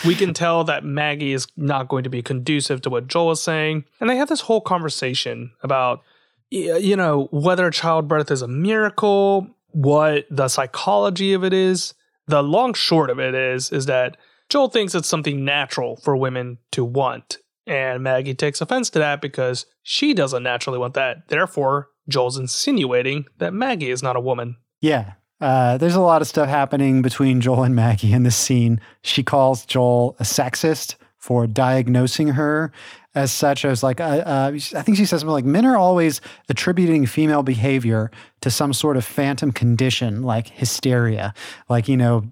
we 0.05 0.15
can 0.15 0.33
tell 0.33 0.63
that 0.65 0.83
Maggie 0.83 1.33
is 1.33 1.47
not 1.57 1.87
going 1.87 2.03
to 2.03 2.09
be 2.09 2.21
conducive 2.21 2.81
to 2.81 2.89
what 2.89 3.07
Joel 3.07 3.31
is 3.31 3.41
saying, 3.41 3.85
and 3.99 4.09
they 4.09 4.17
have 4.17 4.29
this 4.29 4.41
whole 4.41 4.61
conversation 4.61 5.51
about, 5.63 6.01
you 6.49 6.95
know, 6.95 7.27
whether 7.31 7.69
childbirth 7.69 8.31
is 8.31 8.41
a 8.41 8.47
miracle, 8.47 9.47
what 9.71 10.25
the 10.29 10.47
psychology 10.47 11.33
of 11.33 11.43
it 11.43 11.53
is. 11.53 11.93
The 12.27 12.43
long 12.43 12.73
short 12.73 13.09
of 13.09 13.19
it 13.19 13.33
is, 13.33 13.71
is 13.71 13.85
that 13.85 14.17
Joel 14.49 14.69
thinks 14.69 14.95
it's 14.95 15.07
something 15.07 15.45
natural 15.45 15.95
for 15.97 16.15
women 16.15 16.57
to 16.71 16.83
want, 16.83 17.37
and 17.65 18.03
Maggie 18.03 18.33
takes 18.33 18.61
offense 18.61 18.89
to 18.91 18.99
that 18.99 19.21
because 19.21 19.65
she 19.83 20.13
doesn't 20.13 20.43
naturally 20.43 20.79
want 20.79 20.93
that. 20.93 21.27
Therefore, 21.27 21.89
Joel's 22.09 22.37
insinuating 22.37 23.25
that 23.39 23.53
Maggie 23.53 23.91
is 23.91 24.03
not 24.03 24.15
a 24.15 24.21
woman. 24.21 24.57
Yeah. 24.79 25.13
Uh, 25.39 25.77
there's 25.77 25.95
a 25.95 26.01
lot 26.01 26.21
of 26.21 26.27
stuff 26.27 26.49
happening 26.49 27.01
between 27.01 27.41
Joel 27.41 27.63
and 27.63 27.75
Maggie 27.75 28.13
in 28.13 28.23
this 28.23 28.35
scene. 28.35 28.79
She 29.03 29.23
calls 29.23 29.65
Joel 29.65 30.15
a 30.19 30.23
sexist 30.23 30.95
for 31.17 31.45
diagnosing 31.45 32.29
her 32.29 32.71
as 33.13 33.31
such. 33.31 33.65
I 33.65 33.69
was 33.69 33.83
like, 33.83 33.99
uh, 33.99 34.03
uh, 34.03 34.51
I 34.53 34.81
think 34.81 34.97
she 34.97 35.05
says 35.05 35.21
something 35.21 35.33
like, 35.33 35.45
men 35.45 35.65
are 35.65 35.77
always 35.77 36.21
attributing 36.49 37.05
female 37.05 37.43
behavior 37.43 38.11
to 38.41 38.49
some 38.49 38.73
sort 38.73 38.97
of 38.97 39.05
phantom 39.05 39.51
condition 39.51 40.23
like 40.23 40.47
hysteria, 40.47 41.33
like, 41.69 41.87
you 41.87 41.97
know, 41.97 42.23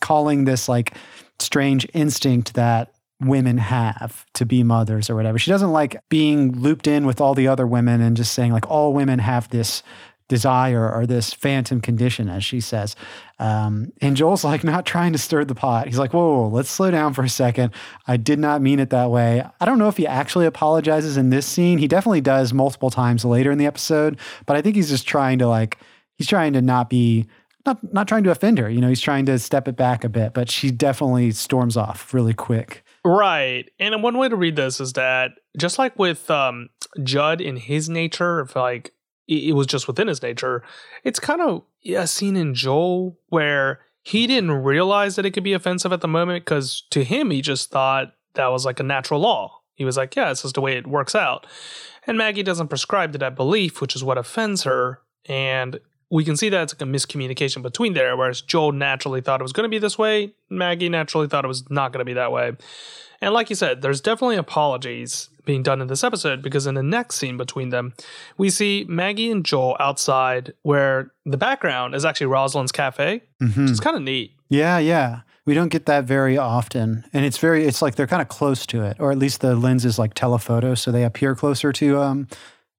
calling 0.00 0.44
this 0.44 0.68
like 0.68 0.94
strange 1.38 1.86
instinct 1.94 2.54
that 2.54 2.92
women 3.20 3.58
have 3.58 4.24
to 4.32 4.46
be 4.46 4.62
mothers 4.62 5.10
or 5.10 5.14
whatever. 5.14 5.38
She 5.38 5.50
doesn't 5.50 5.72
like 5.72 5.96
being 6.08 6.58
looped 6.58 6.86
in 6.86 7.06
with 7.06 7.20
all 7.20 7.34
the 7.34 7.48
other 7.48 7.66
women 7.66 8.00
and 8.00 8.16
just 8.16 8.32
saying 8.32 8.52
like 8.52 8.68
all 8.70 8.94
women 8.94 9.18
have 9.18 9.48
this 9.50 9.82
desire 10.30 10.90
or 10.90 11.04
this 11.04 11.34
phantom 11.34 11.82
condition, 11.82 12.30
as 12.30 12.42
she 12.42 12.60
says. 12.60 12.96
Um, 13.38 13.92
and 14.00 14.16
Joel's 14.16 14.44
like 14.44 14.64
not 14.64 14.86
trying 14.86 15.12
to 15.12 15.18
stir 15.18 15.44
the 15.44 15.54
pot. 15.54 15.88
He's 15.88 15.98
like, 15.98 16.14
whoa, 16.14 16.42
whoa, 16.42 16.48
let's 16.48 16.70
slow 16.70 16.90
down 16.90 17.12
for 17.12 17.22
a 17.22 17.28
second. 17.28 17.74
I 18.06 18.16
did 18.16 18.38
not 18.38 18.62
mean 18.62 18.78
it 18.78 18.90
that 18.90 19.10
way. 19.10 19.44
I 19.60 19.64
don't 19.66 19.78
know 19.78 19.88
if 19.88 19.98
he 19.98 20.06
actually 20.06 20.46
apologizes 20.46 21.18
in 21.18 21.28
this 21.28 21.44
scene. 21.44 21.78
He 21.78 21.88
definitely 21.88 22.22
does 22.22 22.54
multiple 22.54 22.90
times 22.90 23.24
later 23.24 23.50
in 23.50 23.58
the 23.58 23.66
episode, 23.66 24.18
but 24.46 24.56
I 24.56 24.62
think 24.62 24.76
he's 24.76 24.88
just 24.88 25.06
trying 25.06 25.38
to 25.40 25.48
like, 25.48 25.76
he's 26.14 26.28
trying 26.28 26.54
to 26.54 26.62
not 26.62 26.88
be 26.88 27.26
not 27.66 27.92
not 27.92 28.08
trying 28.08 28.24
to 28.24 28.30
offend 28.30 28.58
her. 28.58 28.70
You 28.70 28.80
know, 28.80 28.88
he's 28.88 29.02
trying 29.02 29.26
to 29.26 29.38
step 29.38 29.68
it 29.68 29.76
back 29.76 30.02
a 30.02 30.08
bit, 30.08 30.32
but 30.32 30.50
she 30.50 30.70
definitely 30.70 31.32
storms 31.32 31.76
off 31.76 32.14
really 32.14 32.32
quick. 32.32 32.82
Right. 33.04 33.68
And 33.78 34.02
one 34.02 34.16
way 34.16 34.28
to 34.28 34.36
read 34.36 34.56
this 34.56 34.80
is 34.80 34.94
that 34.94 35.32
just 35.58 35.78
like 35.78 35.98
with 35.98 36.30
um, 36.30 36.68
Judd 37.02 37.40
in 37.40 37.56
his 37.56 37.88
nature, 37.88 38.40
if 38.40 38.56
like 38.56 38.94
it 39.30 39.54
was 39.54 39.66
just 39.66 39.86
within 39.86 40.08
his 40.08 40.22
nature, 40.22 40.62
it's 41.04 41.20
kind 41.20 41.40
of 41.40 41.62
a 41.86 42.06
scene 42.06 42.36
in 42.36 42.54
Joel 42.54 43.16
where 43.28 43.80
he 44.02 44.26
didn't 44.26 44.50
realize 44.50 45.16
that 45.16 45.24
it 45.24 45.30
could 45.30 45.44
be 45.44 45.52
offensive 45.52 45.92
at 45.92 46.00
the 46.00 46.08
moment 46.08 46.44
because 46.44 46.82
to 46.90 47.04
him, 47.04 47.30
he 47.30 47.40
just 47.40 47.70
thought 47.70 48.14
that 48.34 48.48
was 48.48 48.64
like 48.64 48.80
a 48.80 48.84
natural 48.84 49.20
law. 49.20 49.60
He 49.74 49.84
was 49.84 49.96
like, 49.96 50.16
yeah, 50.16 50.30
it's 50.30 50.42
just 50.42 50.54
the 50.54 50.60
way 50.60 50.76
it 50.76 50.86
works 50.86 51.14
out. 51.14 51.46
And 52.06 52.18
Maggie 52.18 52.42
doesn't 52.42 52.68
prescribe 52.68 53.12
to 53.12 53.18
that 53.18 53.36
belief, 53.36 53.80
which 53.80 53.94
is 53.94 54.02
what 54.02 54.18
offends 54.18 54.64
her. 54.64 55.00
And 55.26 55.78
we 56.10 56.24
can 56.24 56.36
see 56.36 56.48
that 56.48 56.62
it's 56.62 56.74
like 56.74 56.82
a 56.82 56.90
miscommunication 56.90 57.62
between 57.62 57.92
there, 57.92 58.16
whereas 58.16 58.42
Joel 58.42 58.72
naturally 58.72 59.20
thought 59.20 59.40
it 59.40 59.44
was 59.44 59.52
going 59.52 59.64
to 59.64 59.70
be 59.70 59.78
this 59.78 59.96
way, 59.96 60.34
Maggie 60.48 60.88
naturally 60.88 61.28
thought 61.28 61.44
it 61.44 61.48
was 61.48 61.70
not 61.70 61.92
going 61.92 62.00
to 62.00 62.04
be 62.04 62.14
that 62.14 62.32
way. 62.32 62.52
And 63.20 63.32
like 63.32 63.48
you 63.48 63.56
said, 63.56 63.82
there's 63.82 64.00
definitely 64.00 64.36
apologies 64.36 65.28
being 65.50 65.64
done 65.64 65.80
in 65.80 65.88
this 65.88 66.04
episode 66.04 66.42
because 66.42 66.68
in 66.68 66.76
the 66.76 66.82
next 66.82 67.16
scene 67.16 67.36
between 67.36 67.70
them, 67.70 67.92
we 68.38 68.48
see 68.50 68.86
Maggie 68.88 69.32
and 69.32 69.44
Joel 69.44 69.76
outside 69.80 70.54
where 70.62 71.10
the 71.26 71.36
background 71.36 71.96
is 71.96 72.04
actually 72.04 72.28
Roslyn's 72.28 72.70
cafe, 72.70 73.24
mm-hmm. 73.42 73.62
which 73.62 73.72
is 73.72 73.80
kind 73.80 73.96
of 73.96 74.02
neat. 74.02 74.32
Yeah, 74.48 74.78
yeah. 74.78 75.22
We 75.46 75.54
don't 75.54 75.70
get 75.70 75.86
that 75.86 76.04
very 76.04 76.38
often. 76.38 77.04
And 77.12 77.24
it's 77.24 77.38
very, 77.38 77.64
it's 77.64 77.82
like 77.82 77.96
they're 77.96 78.06
kind 78.06 78.22
of 78.22 78.28
close 78.28 78.64
to 78.66 78.84
it, 78.84 78.96
or 79.00 79.10
at 79.10 79.18
least 79.18 79.40
the 79.40 79.56
lens 79.56 79.84
is 79.84 79.98
like 79.98 80.14
telephoto, 80.14 80.76
so 80.76 80.92
they 80.92 81.02
appear 81.02 81.34
closer 81.34 81.72
to, 81.72 81.98
um, 81.98 82.28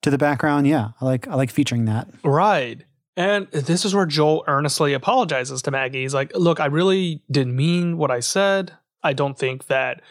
to 0.01 0.09
the 0.09 0.17
background. 0.17 0.65
Yeah, 0.65 0.91
I 1.01 1.05
like 1.05 1.27
I 1.27 1.35
like 1.35 1.51
featuring 1.51 1.85
that. 1.85 2.07
Right. 2.23 2.85
And 3.17 3.51
this 3.51 3.83
is 3.83 3.93
where 3.93 4.05
Joel 4.05 4.45
earnestly 4.47 4.93
apologizes 4.93 5.61
to 5.63 5.71
Maggie. 5.71 6.03
He's 6.03 6.13
like, 6.13 6.31
Look, 6.35 6.61
I 6.61 6.67
really 6.67 7.21
didn't 7.29 7.57
mean 7.57 7.97
what 7.97 8.11
I 8.11 8.21
said. 8.21 8.71
I 9.03 9.11
don't 9.11 9.37
think 9.37 9.67
that 9.67 10.01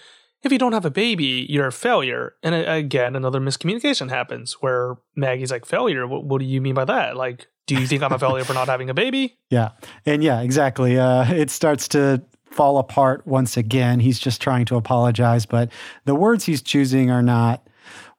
if 0.43 0.53
you 0.53 0.59
don't 0.59 0.73
have 0.73 0.85
a 0.85 0.91
baby, 0.91 1.47
you're 1.49 1.67
a 1.67 1.73
failure. 1.73 2.35
And 2.43 2.55
again, 2.55 3.15
another 3.17 3.41
miscommunication 3.41 4.11
happens 4.11 4.55
where 4.61 4.97
Maggie's 5.15 5.51
like, 5.51 5.67
Failure? 5.67 6.07
What, 6.07 6.25
what 6.25 6.39
do 6.41 6.45
you 6.45 6.61
mean 6.61 6.75
by 6.75 6.85
that? 6.87 7.17
Like, 7.17 7.49
do 7.67 7.75
you 7.75 7.87
think 7.87 8.03
I'm 8.03 8.13
a 8.13 8.19
failure 8.19 8.45
for 8.45 8.55
not 8.55 8.69
having 8.69 8.91
a 8.91 8.95
baby? 8.95 9.37
Yeah. 9.51 9.71
And 10.07 10.23
yeah, 10.23 10.43
exactly. 10.43 10.97
Uh, 10.97 11.29
it 11.33 11.51
starts 11.51 11.89
to 11.89 12.23
fall 12.47 12.79
apart 12.79 13.27
once 13.27 13.57
again. 13.57 13.99
He's 13.99 14.21
just 14.21 14.41
trying 14.41 14.65
to 14.67 14.77
apologize, 14.77 15.45
but 15.45 15.73
the 16.05 16.15
words 16.15 16.45
he's 16.45 16.63
choosing 16.63 17.11
are 17.11 17.23
not 17.23 17.67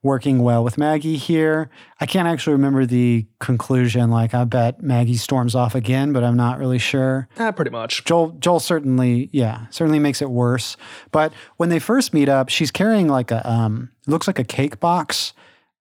working 0.03 0.39
well 0.39 0.63
with 0.63 0.77
Maggie 0.77 1.17
here. 1.17 1.69
I 1.99 2.05
can't 2.05 2.27
actually 2.27 2.53
remember 2.53 2.85
the 2.85 3.27
conclusion. 3.39 4.09
Like, 4.09 4.33
I 4.33 4.43
bet 4.45 4.81
Maggie 4.81 5.17
storms 5.17 5.53
off 5.53 5.75
again, 5.75 6.11
but 6.11 6.23
I'm 6.23 6.35
not 6.35 6.57
really 6.57 6.79
sure. 6.79 7.27
Uh, 7.37 7.51
pretty 7.51 7.71
much. 7.71 8.03
Joel, 8.05 8.31
Joel 8.39 8.59
certainly, 8.59 9.29
yeah, 9.31 9.67
certainly 9.69 9.99
makes 9.99 10.21
it 10.21 10.29
worse. 10.29 10.75
But 11.11 11.33
when 11.57 11.69
they 11.69 11.79
first 11.79 12.13
meet 12.13 12.29
up, 12.29 12.49
she's 12.49 12.71
carrying 12.71 13.07
like 13.07 13.31
a, 13.31 13.47
um, 13.49 13.91
looks 14.07 14.27
like 14.27 14.39
a 14.39 14.43
cake 14.43 14.79
box. 14.79 15.33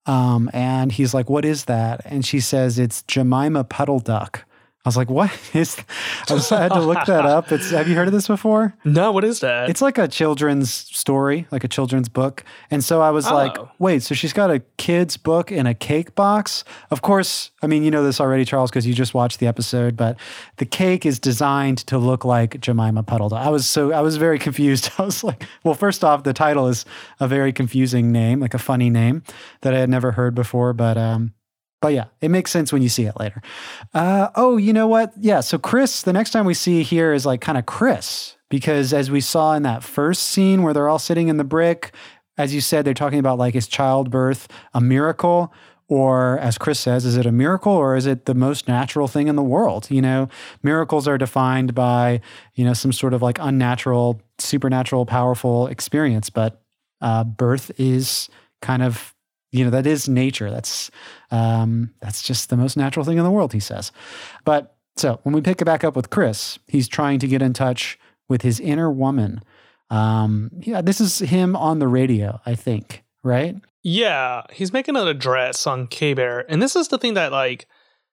Um, 0.07 0.51
and 0.55 0.91
he's 0.91 1.13
like, 1.13 1.29
"What 1.29 1.45
is 1.45 1.67
that?" 1.67 2.01
And 2.07 2.25
she 2.25 2.41
says, 2.41 2.79
"It's 2.79 3.03
Jemima 3.03 3.65
Puddle 3.65 4.01
Duck." 4.01 4.45
I 4.83 4.89
was 4.89 4.97
like, 4.97 5.11
what 5.11 5.31
is? 5.55 5.77
I, 6.31 6.33
was, 6.33 6.51
I 6.51 6.63
had 6.63 6.73
to 6.73 6.81
look 6.81 7.05
that 7.05 7.27
up. 7.27 7.53
It's 7.53 7.71
have 7.71 7.87
you 7.87 7.95
heard 7.95 8.07
of 8.07 8.15
this 8.15 8.27
before? 8.27 8.75
No, 8.83 9.13
what 9.13 9.25
is 9.25 9.41
that? 9.41 9.69
It's 9.69 9.83
like 9.83 9.99
a 9.99 10.09
children's 10.09 10.71
story, 10.73 11.47
like 11.51 11.65
a 11.65 11.69
children's 11.69 12.09
book. 12.09 12.45
And 12.71 12.83
so 12.83 13.03
I 13.03 13.11
was 13.11 13.27
oh. 13.27 13.35
like, 13.35 13.59
wait, 13.79 14.03
so 14.03 14.15
she's 14.15 14.33
got 14.33 14.51
a 14.51 14.61
kid's 14.79 15.19
book 15.19 15.53
in 15.53 15.67
a 15.67 15.75
cake 15.75 16.15
box? 16.15 16.65
Of 16.91 17.03
course, 17.03 17.51
I 17.61 17.67
mean, 17.67 17.83
you 17.83 17.91
know 17.91 18.03
this 18.03 18.23
already, 18.23 18.47
Charles, 18.47 18.71
because 18.71 18.87
you 18.87 18.95
just 18.95 19.13
watched 19.13 19.39
the 19.39 19.47
episode, 19.47 19.99
but 19.99 20.19
the 20.57 20.65
cake 20.65 21.05
is 21.05 21.19
designed 21.19 21.79
to 21.89 21.99
look 21.99 22.25
like 22.25 22.59
Jemima 22.59 23.03
Puddle. 23.03 23.35
I 23.35 23.51
was 23.51 23.69
so 23.69 23.93
I 23.93 24.01
was 24.01 24.17
very 24.17 24.39
confused. 24.47 24.91
I 24.97 25.03
was 25.03 25.23
like, 25.23 25.45
well, 25.63 25.75
first 25.75 26.03
off, 26.05 26.23
the 26.23 26.33
title 26.33 26.69
is 26.69 26.87
a 27.21 27.29
very 27.29 27.53
confusing 27.53 28.13
name, 28.13 28.41
like 28.41 28.55
a 28.55 28.59
funny 28.59 28.89
name 28.89 29.25
that 29.61 29.75
I 29.75 29.79
had 29.79 29.91
never 29.91 30.13
heard 30.13 30.35
before, 30.35 30.73
but 30.73 30.97
um 30.97 31.35
but 31.81 31.95
yeah, 31.95 32.07
it 32.21 32.29
makes 32.29 32.51
sense 32.51 32.73
when 32.73 32.83
you 32.83 32.89
see 32.89 33.05
it 33.05 33.19
later. 33.19 33.41
Uh, 33.95 34.29
oh, 34.35 34.57
you 34.57 34.73
know 34.73 34.87
what? 34.87 35.13
Yeah. 35.19 35.41
So 35.41 35.59
Chris, 35.59 36.03
the 36.03 36.13
next 36.13 36.31
time 36.31 36.45
we 36.45 36.55
see 36.55 36.83
here 36.83 37.13
is 37.13 37.25
like 37.25 37.41
kind 37.41 37.59
of 37.59 37.67
Chris, 37.67 38.37
because 38.49 38.93
as 38.93 39.11
we 39.11 39.21
saw 39.21 39.55
in 39.55 39.63
that 39.63 39.83
first 39.83 40.23
scene 40.25 40.63
where 40.63 40.75
they're 40.75 40.89
all 40.89 40.99
sitting 40.99 41.29
in 41.29 41.39
the 41.39 41.45
brick, 41.45 41.93
as 42.37 42.55
you 42.55 42.61
said, 42.61 42.85
they're 42.85 42.95
talking 42.95 43.19
about 43.19 43.39
like 43.39 43.55
is 43.55 43.67
childbirth 43.67 44.49
a 44.75 44.81
miracle? 44.81 45.53
Or 45.89 46.39
as 46.39 46.57
Chris 46.57 46.79
says, 46.79 47.05
is 47.05 47.17
it 47.17 47.27
a 47.27 47.33
miracle 47.33 47.73
or 47.73 47.97
is 47.97 48.07
it 48.07 48.27
the 48.27 48.35
most 48.35 48.69
natural 48.69 49.09
thing 49.09 49.27
in 49.27 49.35
the 49.35 49.43
world? 49.43 49.91
You 49.91 50.01
know, 50.01 50.29
miracles 50.63 51.09
are 51.09 51.19
defined 51.19 51.75
by, 51.75 52.21
you 52.55 52.65
know, 52.65 52.75
some 52.75 52.93
sort 52.93 53.13
of 53.13 53.23
like 53.23 53.39
unnatural, 53.41 54.23
supernatural, 54.39 55.05
powerful 55.05 55.67
experience, 55.67 56.31
but 56.31 56.63
uh, 57.01 57.25
birth 57.25 57.73
is 57.77 58.29
kind 58.63 58.85
of 58.85 59.15
you 59.53 59.65
know 59.65 59.71
that 59.71 59.87
is 59.87 60.09
nature. 60.09 60.51
That's 60.51 60.91
um, 61.31 61.95
that's 62.01 62.23
just 62.23 62.51
the 62.51 62.57
most 62.57 62.77
natural 62.77 63.05
thing 63.05 63.19
in 63.19 63.25
the 63.25 63.31
world 63.31 63.53
he 63.53 63.61
says. 63.61 63.93
But 64.45 64.77
so 64.97 65.21
when 65.23 65.35
we 65.35 65.41
pick 65.41 65.61
it 65.61 65.65
back 65.65 65.85
up 65.85 65.97
with 65.97 66.11
chris 66.11 66.59
he's 66.67 66.89
trying 66.89 67.19
to 67.19 67.27
get 67.27 67.43
in 67.43 67.53
touch 67.53 67.99
with 68.29 68.43
his 68.43 68.61
inner 68.61 68.91
woman. 68.91 69.43
Um, 69.89 70.51
yeah 70.61 70.81
this 70.83 71.01
is 71.01 71.19
him 71.19 71.57
on 71.57 71.81
the 71.81 71.89
radio 71.89 72.41
i 72.47 72.55
think 72.55 73.03
right? 73.25 73.57
Yeah 73.83 74.43
he's 74.53 74.73
making 74.73 74.97
an 74.97 75.09
address 75.09 75.67
on 75.67 75.89
k-bear 75.89 76.51
and 76.51 76.63
this 76.63 76.77
is 76.77 76.89
the 76.89 76.99
thing 76.99 77.15
that 77.15 77.33
like 77.33 77.67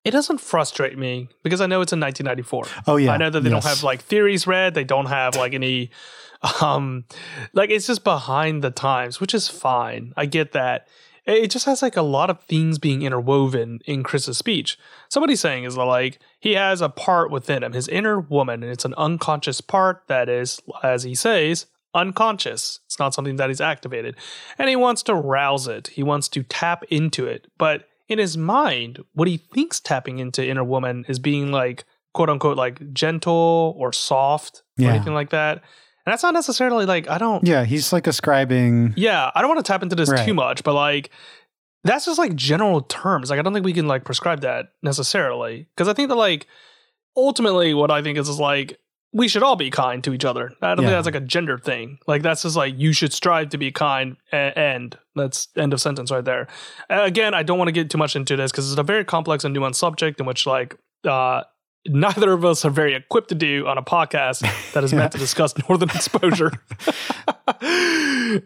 it 0.04 0.12
doesn't 0.12 0.40
frustrate 0.40 0.98
me 0.98 1.28
because 1.44 1.62
i 1.62 1.68
know 1.68 1.82
it's 1.82 1.94
in 1.94 2.00
1994 2.00 2.84
oh 2.88 2.96
yeah. 2.96 3.12
I 3.12 3.18
know 3.18 3.30
that 3.30 3.42
they 3.42 3.52
yes. 3.52 3.64
don't 3.64 3.70
have 3.70 3.84
like 3.84 4.02
theories 4.02 4.48
read 4.48 4.74
they 4.74 4.86
don't 4.86 5.06
have 5.06 5.36
like 5.36 5.54
any 5.54 5.92
um 6.62 7.06
like 7.54 7.70
it's 7.70 7.88
just 7.88 8.04
behind 8.04 8.64
the 8.64 8.72
times 8.72 9.20
which 9.20 9.34
is 9.34 9.48
fine. 9.48 10.14
I 10.18 10.26
get 10.26 10.54
that 10.54 10.88
it 11.28 11.52
just 11.52 11.66
has 11.66 11.82
like 11.82 11.98
a 11.98 12.02
lot 12.02 12.30
of 12.30 12.42
things 12.44 12.80
being 12.80 13.02
interwoven 13.02 13.80
in 13.86 14.02
Chris's 14.02 14.38
speech. 14.38 14.80
Somebody's 15.10 15.42
saying 15.42 15.66
is 15.66 15.78
like 15.78 16.20
he 16.40 16.54
has 16.54 16.82
a 16.82 16.90
part 16.90 17.30
within 17.30 17.64
him, 17.64 17.74
his 17.74 17.88
inner 17.88 18.20
woman, 18.20 18.64
and 18.64 18.72
it's 18.72 18.86
an 18.86 18.94
unconscious 18.98 19.60
part 19.60 20.04
that 20.08 20.30
is, 20.30 20.62
as 20.84 21.04
he 21.04 21.14
says, 21.14 21.66
unconscious. 21.94 22.80
It's 22.86 23.00
not 23.00 23.14
something 23.14 23.36
that 23.36 23.50
he's 23.50 23.62
activated. 23.62 24.16
And 24.58 24.70
he 24.70 24.76
wants 24.76 25.04
to 25.04 25.16
rouse 25.16 25.68
it. 25.68 25.88
He 25.88 26.04
wants 26.04 26.30
to 26.30 26.44
tap 26.44 26.84
into 26.90 27.26
it. 27.26 27.48
But 27.58 27.88
in 28.08 28.20
his 28.20 28.38
mind, 28.38 29.04
what 29.14 29.28
he 29.28 29.38
thinks 29.38 29.80
tapping 29.80 30.20
into 30.20 30.48
inner 30.48 30.64
woman 30.64 31.06
is 31.10 31.20
being 31.20 31.52
like 31.52 31.84
quote 32.14 32.30
unquote 32.30 32.58
like 32.58 32.94
gentle 32.94 33.76
or 33.78 33.92
soft 33.92 34.64
or 34.80 34.86
anything 34.86 35.14
like 35.14 35.32
that. 35.32 35.62
And 36.08 36.14
that's 36.14 36.24
not 36.24 36.34
necessarily 36.34 36.86
like 36.86 37.10
I 37.10 37.18
don't. 37.18 37.46
Yeah, 37.46 37.66
he's 37.66 37.92
like 37.92 38.08
ascribing. 38.08 38.94
Yeah, 38.96 39.30
I 39.36 39.42
don't 39.42 39.50
want 39.50 39.66
to 39.66 39.70
tap 39.70 39.84
into 39.84 39.94
this 39.94 40.08
right. 40.08 40.26
too 40.26 40.34
much, 40.34 40.64
but 40.64 40.74
like 40.74 41.10
that's 41.84 42.06
just 42.06 42.18
like 42.18 42.34
general 42.34 42.80
terms. 42.80 43.30
Like 43.30 43.40
I 43.40 43.42
don't 43.42 43.52
think 43.52 43.66
we 43.66 43.74
can 43.74 43.90
like 43.90 44.06
prescribe 44.06 44.40
that 44.40 44.68
necessarily 44.82 45.68
because 45.76 45.90
I 45.90 45.94
think 45.94 46.08
that 46.08 46.16
like 46.16 46.48
ultimately 47.18 47.74
what 47.74 47.92
I 47.92 48.02
think 48.02 48.18
is 48.18 48.30
is 48.30 48.40
like 48.40 48.80
we 49.12 49.28
should 49.28 49.44
all 49.44 49.58
be 49.58 49.70
kind 49.70 50.02
to 50.06 50.14
each 50.14 50.24
other. 50.24 50.54
I 50.62 50.76
don't 50.76 50.84
yeah. 50.84 50.92
think 50.92 50.98
that's 51.04 51.14
like 51.14 51.22
a 51.22 51.26
gender 51.26 51.58
thing. 51.58 52.00
Like 52.08 52.22
that's 52.22 52.44
just 52.44 52.56
like 52.56 52.76
you 52.78 52.94
should 52.94 53.12
strive 53.12 53.50
to 53.50 53.58
be 53.58 53.74
kind. 53.74 54.16
And 54.32 54.98
that's 55.14 55.50
end 55.58 55.74
of 55.74 55.82
sentence 55.82 56.10
right 56.10 56.24
there. 56.24 56.48
Again, 56.90 57.34
I 57.34 57.44
don't 57.44 57.58
want 57.58 57.68
to 57.68 57.74
get 57.74 57.90
too 57.90 57.98
much 57.98 58.16
into 58.16 58.38
this 58.38 58.50
because 58.50 58.72
it's 58.72 58.80
a 58.80 58.84
very 58.84 59.04
complex 59.04 59.44
and 59.44 59.54
nuanced 59.54 59.76
subject 59.76 60.22
in 60.22 60.26
which 60.26 60.48
like 60.48 60.78
uh, 61.04 61.44
neither 61.88 62.32
of 62.34 62.46
us 62.46 62.66
are 62.66 62.70
very 62.70 62.94
equipped 62.96 63.30
to 63.30 63.36
do 63.36 63.68
on 63.68 63.78
a 63.78 63.84
podcast 63.84 64.42
that 64.74 64.84
is 64.84 64.92
yeah. 64.92 65.00
meant 65.00 65.12
to 65.14 65.18
discuss 65.28 65.56
northern 65.68 65.90
exposure. 65.90 66.52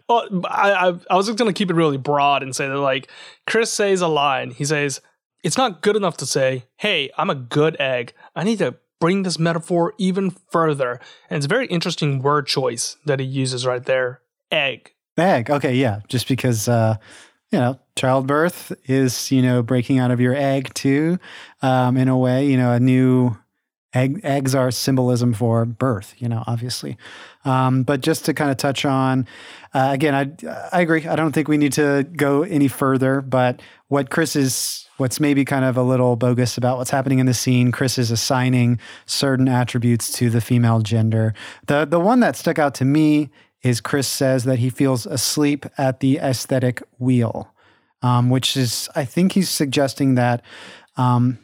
well, 0.07 0.27
I, 0.45 0.71
I, 0.71 0.93
I 1.09 1.15
was 1.15 1.27
just 1.27 1.37
going 1.37 1.51
to 1.51 1.57
keep 1.57 1.69
it 1.69 1.75
really 1.75 1.97
broad 1.97 2.43
and 2.43 2.55
say 2.55 2.67
that, 2.67 2.77
like, 2.77 3.09
Chris 3.47 3.71
says 3.71 4.01
a 4.01 4.07
line. 4.07 4.51
He 4.51 4.65
says, 4.65 5.01
It's 5.43 5.57
not 5.57 5.81
good 5.81 5.95
enough 5.95 6.17
to 6.17 6.25
say, 6.25 6.65
Hey, 6.77 7.11
I'm 7.17 7.29
a 7.29 7.35
good 7.35 7.79
egg. 7.79 8.13
I 8.35 8.43
need 8.43 8.59
to 8.59 8.75
bring 8.99 9.23
this 9.23 9.39
metaphor 9.39 9.93
even 9.97 10.29
further. 10.29 10.99
And 11.29 11.37
it's 11.37 11.45
a 11.45 11.49
very 11.49 11.65
interesting 11.67 12.19
word 12.19 12.47
choice 12.47 12.97
that 13.05 13.19
he 13.19 13.25
uses 13.25 13.65
right 13.65 13.83
there 13.83 14.21
egg. 14.51 14.93
Egg. 15.17 15.49
Okay. 15.49 15.75
Yeah. 15.75 16.01
Just 16.07 16.27
because, 16.27 16.67
uh, 16.67 16.97
you 17.51 17.59
know, 17.59 17.79
childbirth 17.95 18.71
is, 18.85 19.31
you 19.31 19.41
know, 19.41 19.61
breaking 19.61 19.99
out 19.99 20.11
of 20.11 20.21
your 20.21 20.35
egg 20.35 20.73
too, 20.73 21.19
um, 21.61 21.97
in 21.97 22.07
a 22.07 22.17
way, 22.17 22.47
you 22.47 22.57
know, 22.57 22.71
a 22.71 22.79
new 22.79 23.37
egg, 23.93 24.21
eggs 24.23 24.55
are 24.55 24.71
symbolism 24.71 25.33
for 25.33 25.65
birth, 25.65 26.13
you 26.17 26.29
know, 26.29 26.43
obviously. 26.47 26.97
Um, 27.43 27.83
but 27.83 28.01
just 28.01 28.25
to 28.25 28.33
kind 28.33 28.51
of 28.51 28.57
touch 28.57 28.85
on, 28.85 29.27
uh, 29.73 29.89
again, 29.91 30.15
I, 30.15 30.47
I 30.71 30.81
agree. 30.81 31.05
I 31.05 31.15
don't 31.15 31.33
think 31.33 31.47
we 31.47 31.57
need 31.57 31.73
to 31.73 32.07
go 32.15 32.43
any 32.43 32.67
further, 32.67 33.21
but 33.21 33.61
what 33.87 34.09
Chris 34.09 34.35
is, 34.35 34.87
what's 34.97 35.19
maybe 35.19 35.43
kind 35.43 35.65
of 35.65 35.75
a 35.75 35.83
little 35.83 36.15
bogus 36.15 36.57
about 36.57 36.77
what's 36.77 36.91
happening 36.91 37.19
in 37.19 37.25
the 37.25 37.33
scene, 37.33 37.71
Chris 37.71 37.97
is 37.97 38.11
assigning 38.11 38.79
certain 39.05 39.49
attributes 39.49 40.11
to 40.13 40.29
the 40.29 40.39
female 40.39 40.79
gender. 40.79 41.33
The, 41.67 41.85
the 41.85 41.99
one 41.99 42.21
that 42.21 42.37
stuck 42.37 42.59
out 42.59 42.75
to 42.75 42.85
me 42.85 43.29
is 43.63 43.81
Chris 43.81 44.07
says 44.07 44.43
that 44.45 44.59
he 44.59 44.69
feels 44.69 45.05
asleep 45.05 45.65
at 45.77 45.99
the 45.99 46.17
aesthetic 46.17 46.81
wheel, 46.99 47.53
um, 48.01 48.29
which 48.29 48.57
is, 48.57 48.89
I 48.95 49.05
think 49.05 49.33
he's 49.33 49.49
suggesting 49.49 50.15
that, 50.15 50.43
um, 50.97 51.39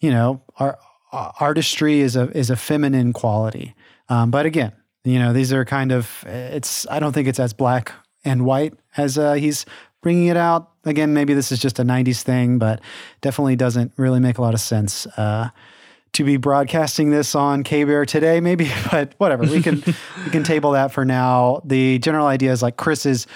you 0.00 0.10
know, 0.10 0.42
our, 0.58 0.78
artistry 1.12 2.00
is 2.00 2.16
a 2.16 2.30
is 2.36 2.50
a 2.50 2.56
feminine 2.56 3.12
quality. 3.12 3.74
Um, 4.08 4.30
but 4.30 4.46
again, 4.46 4.72
you 5.04 5.18
know, 5.18 5.32
these 5.32 5.52
are 5.52 5.64
kind 5.64 5.92
of 5.92 6.24
it's. 6.26 6.86
I 6.90 6.98
don't 6.98 7.12
think 7.12 7.28
it's 7.28 7.40
as 7.40 7.52
black 7.52 7.92
and 8.24 8.44
white 8.44 8.74
as 8.96 9.16
uh, 9.16 9.34
he's 9.34 9.64
bringing 10.02 10.26
it 10.26 10.36
out. 10.36 10.70
Again, 10.84 11.14
maybe 11.14 11.34
this 11.34 11.52
is 11.52 11.58
just 11.58 11.78
a 11.78 11.82
'90s 11.82 12.22
thing, 12.22 12.58
but 12.58 12.80
definitely 13.20 13.56
doesn't 13.56 13.92
really 13.96 14.20
make 14.20 14.38
a 14.38 14.42
lot 14.42 14.54
of 14.54 14.60
sense. 14.60 15.06
Uh, 15.16 15.48
to 16.12 16.24
be 16.24 16.36
broadcasting 16.36 17.10
this 17.10 17.34
on 17.34 17.64
KBR 17.64 18.06
today, 18.06 18.40
maybe, 18.40 18.70
but 18.90 19.14
whatever. 19.18 19.44
We 19.44 19.62
can 19.62 19.82
we 20.24 20.30
can 20.30 20.44
table 20.44 20.72
that 20.72 20.92
for 20.92 21.04
now. 21.04 21.62
The 21.64 21.98
general 21.98 22.26
idea 22.26 22.52
is 22.52 22.62
like 22.62 22.76
Chris 22.76 23.06
is. 23.06 23.26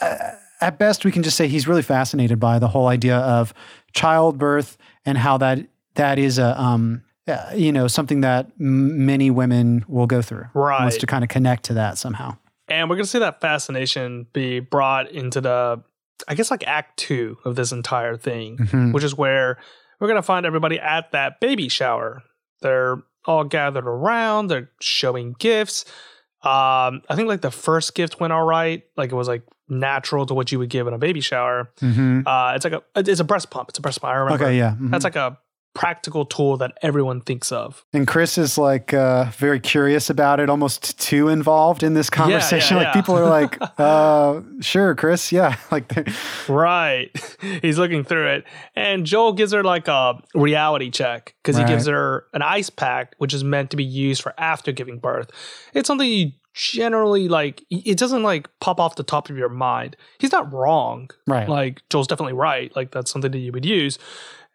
Uh, 0.00 0.16
at 0.62 0.78
best, 0.78 1.04
we 1.04 1.12
can 1.12 1.22
just 1.22 1.36
say 1.36 1.48
he's 1.48 1.68
really 1.68 1.82
fascinated 1.82 2.40
by 2.40 2.58
the 2.58 2.66
whole 2.66 2.86
idea 2.86 3.18
of 3.18 3.52
childbirth 3.92 4.78
and 5.04 5.18
how 5.18 5.36
that 5.36 5.66
that 5.96 6.18
is 6.18 6.38
a 6.38 6.58
um, 6.58 7.02
uh, 7.28 7.50
you 7.54 7.72
know, 7.72 7.88
something 7.88 8.20
that 8.20 8.46
m- 8.60 9.04
many 9.04 9.30
women 9.30 9.84
will 9.88 10.06
go 10.06 10.22
through. 10.22 10.44
Right. 10.54 10.80
Wants 10.80 10.96
to 10.98 11.06
kind 11.06 11.24
of 11.24 11.28
connect 11.28 11.64
to 11.64 11.74
that 11.74 11.98
somehow. 11.98 12.36
And 12.68 12.88
we're 12.88 12.96
going 12.96 13.04
to 13.04 13.10
see 13.10 13.18
that 13.18 13.40
fascination 13.40 14.26
be 14.32 14.60
brought 14.60 15.10
into 15.10 15.40
the, 15.40 15.82
I 16.28 16.34
guess, 16.34 16.50
like 16.50 16.64
act 16.66 16.96
two 16.98 17.38
of 17.44 17.56
this 17.56 17.72
entire 17.72 18.16
thing, 18.16 18.58
mm-hmm. 18.58 18.92
which 18.92 19.04
is 19.04 19.14
where 19.14 19.58
we're 20.00 20.08
going 20.08 20.16
to 20.18 20.22
find 20.22 20.46
everybody 20.46 20.78
at 20.78 21.12
that 21.12 21.40
baby 21.40 21.68
shower. 21.68 22.22
They're 22.60 23.02
all 23.24 23.44
gathered 23.44 23.86
around, 23.86 24.48
they're 24.48 24.70
showing 24.80 25.34
gifts. 25.38 25.84
Um, 26.42 27.02
I 27.08 27.16
think 27.16 27.28
like 27.28 27.40
the 27.40 27.50
first 27.50 27.94
gift 27.94 28.20
went 28.20 28.32
all 28.32 28.44
right. 28.44 28.84
Like 28.96 29.10
it 29.10 29.16
was 29.16 29.26
like 29.26 29.42
natural 29.68 30.26
to 30.26 30.34
what 30.34 30.52
you 30.52 30.58
would 30.60 30.68
give 30.68 30.86
in 30.86 30.94
a 30.94 30.98
baby 30.98 31.20
shower. 31.20 31.72
Mm-hmm. 31.80 32.20
Uh, 32.26 32.52
it's 32.54 32.64
like 32.64 32.74
a 32.74 32.82
it's 32.94 33.20
a 33.20 33.24
breast 33.24 33.50
pump. 33.50 33.70
It's 33.70 33.78
a 33.78 33.82
breast 33.82 34.00
pump. 34.00 34.12
I 34.12 34.16
remember. 34.18 34.44
Okay, 34.44 34.56
yeah. 34.56 34.70
Mm-hmm. 34.70 34.90
That's 34.90 35.04
like 35.04 35.16
a 35.16 35.38
practical 35.76 36.24
tool 36.24 36.56
that 36.56 36.72
everyone 36.80 37.20
thinks 37.20 37.52
of. 37.52 37.84
And 37.92 38.08
Chris 38.08 38.38
is 38.38 38.56
like 38.56 38.94
uh, 38.94 39.26
very 39.36 39.60
curious 39.60 40.08
about 40.08 40.40
it, 40.40 40.48
almost 40.48 40.98
too 40.98 41.28
involved 41.28 41.82
in 41.82 41.92
this 41.92 42.08
conversation. 42.08 42.78
Yeah, 42.78 42.82
yeah, 42.82 42.88
like 42.88 42.94
yeah. 42.94 43.00
people 43.00 43.18
are 43.18 43.28
like, 43.28 43.58
uh, 43.78 44.40
"Sure, 44.60 44.94
Chris, 44.94 45.30
yeah." 45.30 45.56
Like, 45.76 45.92
right? 46.48 47.10
He's 47.60 47.76
looking 47.78 48.02
through 48.02 48.28
it, 48.28 48.44
and 48.74 49.04
Joel 49.04 49.34
gives 49.34 49.52
her 49.52 49.62
like 49.62 49.88
a 49.88 50.14
reality 50.34 50.90
check 50.90 51.34
because 51.42 51.58
right. 51.58 51.68
he 51.68 51.74
gives 51.74 51.86
her 51.86 52.26
an 52.32 52.40
ice 52.40 52.70
pack, 52.70 53.14
which 53.18 53.34
is 53.34 53.44
meant 53.44 53.70
to 53.72 53.76
be 53.76 53.84
used 53.84 54.22
for 54.22 54.32
after 54.38 54.72
giving 54.72 54.98
birth. 54.98 55.30
It's 55.74 55.86
something 55.86 56.08
you 56.08 56.32
generally 56.54 57.28
like 57.28 57.62
it 57.68 57.98
doesn't 57.98 58.22
like 58.22 58.48
pop 58.60 58.80
off 58.80 58.96
the 58.96 59.02
top 59.02 59.28
of 59.28 59.36
your 59.36 59.50
mind 59.50 59.94
he's 60.18 60.32
not 60.32 60.50
wrong 60.50 61.10
right 61.26 61.50
like 61.50 61.82
joel's 61.90 62.06
definitely 62.06 62.32
right 62.32 62.74
like 62.74 62.92
that's 62.92 63.10
something 63.10 63.30
that 63.30 63.40
you 63.40 63.52
would 63.52 63.66
use 63.66 63.98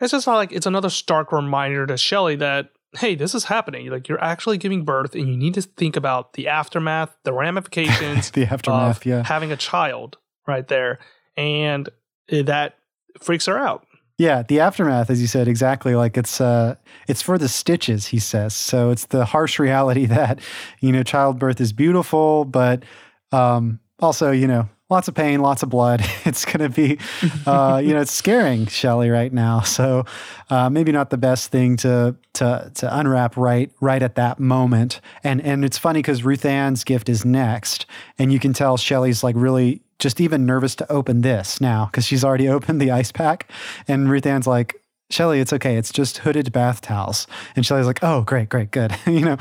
it's 0.02 0.12
just 0.12 0.28
like 0.28 0.52
it's 0.52 0.66
another 0.66 0.90
stark 0.90 1.32
reminder 1.32 1.86
to 1.88 1.98
Shelly 1.98 2.36
that 2.38 2.72
hey, 2.98 3.16
this 3.16 3.34
is 3.34 3.46
happening. 3.46 3.90
Like 3.90 4.08
you're 4.10 4.22
actually 4.22 4.58
giving 4.58 4.84
birth, 4.84 5.16
and 5.16 5.28
you 5.28 5.38
need 5.38 5.54
to 5.54 5.62
think 5.62 5.96
about 5.96 6.34
the 6.34 6.48
aftermath, 6.48 7.16
the 7.24 7.34
ramifications, 7.34 8.32
the 8.32 8.46
aftermath, 8.46 9.06
yeah, 9.06 9.24
having 9.24 9.52
a 9.52 9.58
child 9.58 10.18
right 10.48 10.68
there, 10.68 11.00
and 11.38 11.90
that 12.30 12.76
freaks 13.20 13.46
her 13.46 13.58
out. 13.58 13.86
Yeah, 14.18 14.44
the 14.44 14.60
aftermath, 14.60 15.10
as 15.10 15.20
you 15.20 15.28
said, 15.28 15.48
exactly. 15.48 15.96
Like 15.96 16.18
it's 16.18 16.40
uh, 16.42 16.76
it's 17.08 17.22
for 17.22 17.38
the 17.38 17.50
stitches, 17.50 18.08
he 18.08 18.20
says. 18.20 18.54
So 18.54 18.92
it's 18.92 19.06
the 19.06 19.26
harsh 19.26 19.58
reality 19.58 20.06
that 20.08 20.40
you 20.80 20.92
know 20.92 21.04
childbirth 21.04 21.62
is 21.62 21.74
beautiful, 21.74 22.46
but 22.46 22.84
um, 23.32 23.80
also 24.00 24.32
you 24.32 24.48
know 24.48 24.70
lots 24.92 25.08
of 25.08 25.16
pain, 25.16 25.40
lots 25.40 25.64
of 25.64 25.70
blood. 25.70 26.06
It's 26.24 26.46
going 26.46 26.60
to 26.60 26.70
be, 26.70 27.00
uh, 27.48 27.82
you 27.84 27.94
know, 27.94 28.02
it's 28.02 28.12
scaring 28.12 28.68
Shelly 28.68 29.10
right 29.10 29.34
now. 29.34 29.62
So 29.62 30.06
uh, 30.50 30.70
maybe 30.70 30.92
not 30.92 31.10
the 31.10 31.18
best 31.18 31.50
thing 31.52 31.78
to 31.78 32.16
to 32.34 32.72
to 32.76 32.98
unwrap 32.98 33.36
right 33.38 33.72
right 33.82 34.04
at 34.04 34.16
that 34.16 34.40
moment. 34.40 35.02
And 35.24 35.42
and 35.42 35.66
it's 35.66 35.78
funny 35.78 36.00
because 36.00 36.24
Ruth 36.24 36.46
Ann's 36.46 36.84
gift 36.84 37.10
is 37.10 37.26
next, 37.26 37.86
and 38.20 38.32
you 38.32 38.40
can 38.40 38.54
tell 38.54 38.78
Shelly's 38.78 39.24
like 39.24 39.36
really 39.36 39.82
just 40.00 40.22
even 40.22 40.46
nervous 40.46 40.76
to 40.76 40.92
open 40.92 41.22
this 41.22 41.60
now 41.60 41.86
because 41.86 42.06
she's 42.06 42.24
already 42.24 42.48
opened 42.56 42.80
the 42.80 42.92
ice 42.92 43.12
pack, 43.12 43.50
and 43.88 44.10
Ruth 44.10 44.26
Ann's 44.26 44.48
like, 44.48 44.81
Shelly, 45.12 45.40
it's 45.40 45.54
okay. 45.54 45.76
It's 45.76 45.92
just 45.92 46.20
hooded 46.20 46.52
bath 46.52 46.82
towels. 46.82 47.28
And 47.56 47.66
Shelly's 47.66 47.86
like, 47.86 48.04
oh, 48.04 48.22
great, 48.22 48.50
great, 48.50 48.72
good. 48.72 48.96
you 49.06 49.22
know, 49.22 49.38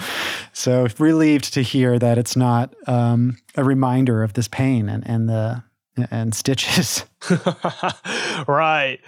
so 0.52 0.86
relieved 0.98 1.54
to 1.54 1.62
hear 1.62 1.98
that 1.98 2.18
it's 2.18 2.36
not 2.36 2.74
um, 2.86 3.38
a 3.56 3.64
reminder 3.64 4.22
of 4.22 4.34
this 4.34 4.48
pain 4.48 4.88
and, 4.88 5.06
and 5.06 5.28
the 5.28 5.62
and 6.10 6.34
stitches. 6.34 7.04
right. 8.46 8.98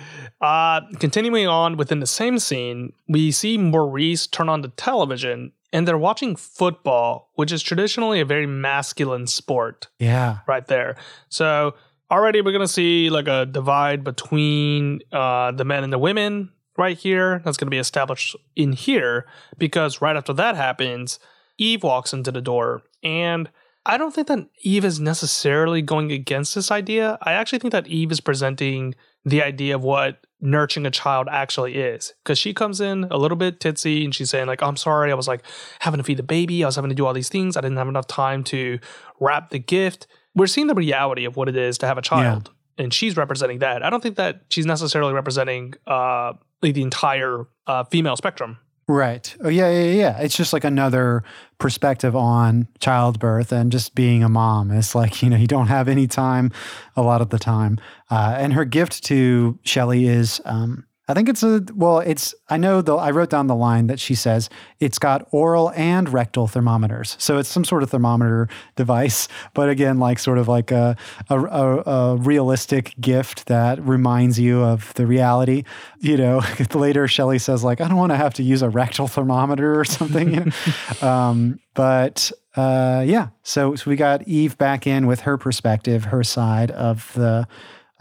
Uh, 0.40 0.80
continuing 0.98 1.46
on 1.46 1.76
within 1.76 2.00
the 2.00 2.06
same 2.06 2.38
scene, 2.38 2.92
we 3.08 3.30
see 3.30 3.56
Maurice 3.56 4.26
turn 4.26 4.48
on 4.48 4.62
the 4.62 4.68
television 4.68 5.52
and 5.72 5.88
they're 5.88 5.96
watching 5.96 6.36
football, 6.36 7.30
which 7.34 7.50
is 7.50 7.62
traditionally 7.62 8.20
a 8.20 8.24
very 8.24 8.46
masculine 8.46 9.26
sport. 9.26 9.88
Yeah. 9.98 10.38
Right 10.46 10.66
there. 10.66 10.96
So 11.28 11.74
already 12.12 12.42
we're 12.42 12.52
to 12.60 12.68
see 12.68 13.10
like 13.10 13.26
a 13.26 13.46
divide 13.46 14.04
between 14.04 15.00
uh, 15.12 15.50
the 15.52 15.64
men 15.64 15.82
and 15.82 15.92
the 15.92 15.98
women 15.98 16.52
right 16.76 16.96
here. 16.96 17.40
That's 17.44 17.56
to 17.56 17.66
be 17.66 17.78
established 17.78 18.36
in 18.54 18.72
here 18.72 19.26
because 19.58 20.02
right 20.02 20.16
after 20.16 20.34
that 20.34 20.54
happens, 20.54 21.18
Eve 21.58 21.82
walks 21.82 22.12
into 22.12 22.30
the 22.30 22.42
door. 22.42 22.82
And 23.02 23.50
I 23.84 23.96
don't 23.96 24.14
think 24.14 24.28
that 24.28 24.46
Eve 24.60 24.84
is 24.84 25.00
necessarily 25.00 25.82
going 25.82 26.12
against 26.12 26.54
this 26.54 26.70
idea. 26.70 27.18
I 27.22 27.32
actually 27.32 27.58
think 27.58 27.72
that 27.72 27.88
Eve 27.88 28.12
is 28.12 28.20
presenting 28.20 28.94
the 29.24 29.42
idea 29.42 29.74
of 29.74 29.82
what 29.82 30.26
nurturing 30.40 30.86
a 30.86 30.90
child 30.90 31.28
actually 31.30 31.76
is. 31.76 32.12
Because 32.22 32.38
she 32.38 32.52
comes 32.52 32.80
in 32.80 33.04
a 33.10 33.16
little 33.16 33.36
bit 33.36 33.58
titsy 33.58 34.04
and 34.04 34.14
she's 34.14 34.30
saying, 34.30 34.46
like, 34.46 34.62
I'm 34.62 34.76
sorry, 34.76 35.10
I 35.10 35.14
was 35.14 35.28
like 35.28 35.42
having 35.80 35.98
to 35.98 36.04
feed 36.04 36.18
the 36.18 36.24
baby, 36.24 36.62
I 36.62 36.66
was 36.66 36.76
having 36.76 36.90
to 36.90 36.94
do 36.94 37.06
all 37.06 37.14
these 37.14 37.28
things, 37.28 37.56
I 37.56 37.60
didn't 37.60 37.78
have 37.78 37.88
enough 37.88 38.06
time 38.06 38.44
to 38.44 38.78
wrap 39.18 39.50
the 39.50 39.58
gift 39.58 40.06
we're 40.34 40.46
seeing 40.46 40.66
the 40.66 40.74
reality 40.74 41.24
of 41.24 41.36
what 41.36 41.48
it 41.48 41.56
is 41.56 41.78
to 41.78 41.86
have 41.86 41.98
a 41.98 42.02
child. 42.02 42.50
Yeah. 42.78 42.84
And 42.84 42.94
she's 42.94 43.16
representing 43.16 43.58
that. 43.58 43.82
I 43.82 43.90
don't 43.90 44.02
think 44.02 44.16
that 44.16 44.42
she's 44.48 44.66
necessarily 44.66 45.12
representing 45.12 45.74
uh, 45.86 46.32
like 46.62 46.74
the 46.74 46.82
entire 46.82 47.46
uh, 47.66 47.84
female 47.84 48.16
spectrum. 48.16 48.58
Right. 48.88 49.34
Oh, 49.40 49.48
yeah, 49.48 49.70
yeah, 49.70 49.92
yeah. 49.92 50.18
It's 50.18 50.36
just 50.36 50.52
like 50.52 50.64
another 50.64 51.22
perspective 51.58 52.16
on 52.16 52.66
childbirth 52.80 53.52
and 53.52 53.70
just 53.70 53.94
being 53.94 54.24
a 54.24 54.28
mom. 54.28 54.70
It's 54.70 54.94
like, 54.94 55.22
you 55.22 55.30
know, 55.30 55.36
you 55.36 55.46
don't 55.46 55.68
have 55.68 55.86
any 55.86 56.06
time 56.06 56.50
a 56.96 57.02
lot 57.02 57.20
of 57.20 57.30
the 57.30 57.38
time. 57.38 57.78
Uh, 58.10 58.34
and 58.38 58.52
her 58.54 58.64
gift 58.64 59.04
to 59.04 59.58
Shelly 59.62 60.06
is 60.06 60.40
um, 60.44 60.84
I 61.12 61.14
think 61.14 61.28
it's 61.28 61.42
a 61.42 61.62
well, 61.74 61.98
it's 61.98 62.34
I 62.48 62.56
know 62.56 62.80
though 62.80 62.98
I 62.98 63.10
wrote 63.10 63.28
down 63.28 63.46
the 63.46 63.54
line 63.54 63.86
that 63.88 64.00
she 64.00 64.14
says 64.14 64.48
it's 64.80 64.98
got 64.98 65.28
oral 65.30 65.70
and 65.76 66.08
rectal 66.08 66.46
thermometers. 66.46 67.16
So 67.18 67.36
it's 67.36 67.50
some 67.50 67.64
sort 67.66 67.82
of 67.82 67.90
thermometer 67.90 68.48
device, 68.76 69.28
but 69.54 69.68
again, 69.68 69.98
like 69.98 70.18
sort 70.18 70.38
of 70.38 70.48
like 70.48 70.70
a 70.70 70.96
a, 71.28 71.38
a, 71.38 71.82
a 71.82 72.16
realistic 72.16 72.94
gift 72.98 73.44
that 73.48 73.78
reminds 73.86 74.40
you 74.40 74.62
of 74.62 74.94
the 74.94 75.06
reality. 75.06 75.64
You 76.00 76.16
know, 76.16 76.40
later 76.72 77.06
Shelly 77.06 77.38
says 77.38 77.62
like 77.62 77.82
I 77.82 77.88
don't 77.88 77.98
want 77.98 78.12
to 78.12 78.16
have 78.16 78.32
to 78.34 78.42
use 78.42 78.62
a 78.62 78.70
rectal 78.70 79.06
thermometer 79.06 79.78
or 79.78 79.84
something. 79.84 80.32
You 80.32 80.44
know? 80.46 81.06
um, 81.06 81.60
but 81.74 82.32
uh, 82.56 83.04
yeah, 83.06 83.28
so, 83.42 83.74
so 83.74 83.90
we 83.90 83.96
got 83.96 84.26
Eve 84.28 84.56
back 84.56 84.86
in 84.86 85.06
with 85.06 85.20
her 85.20 85.36
perspective, 85.36 86.04
her 86.04 86.24
side 86.24 86.70
of 86.70 87.12
the 87.14 87.46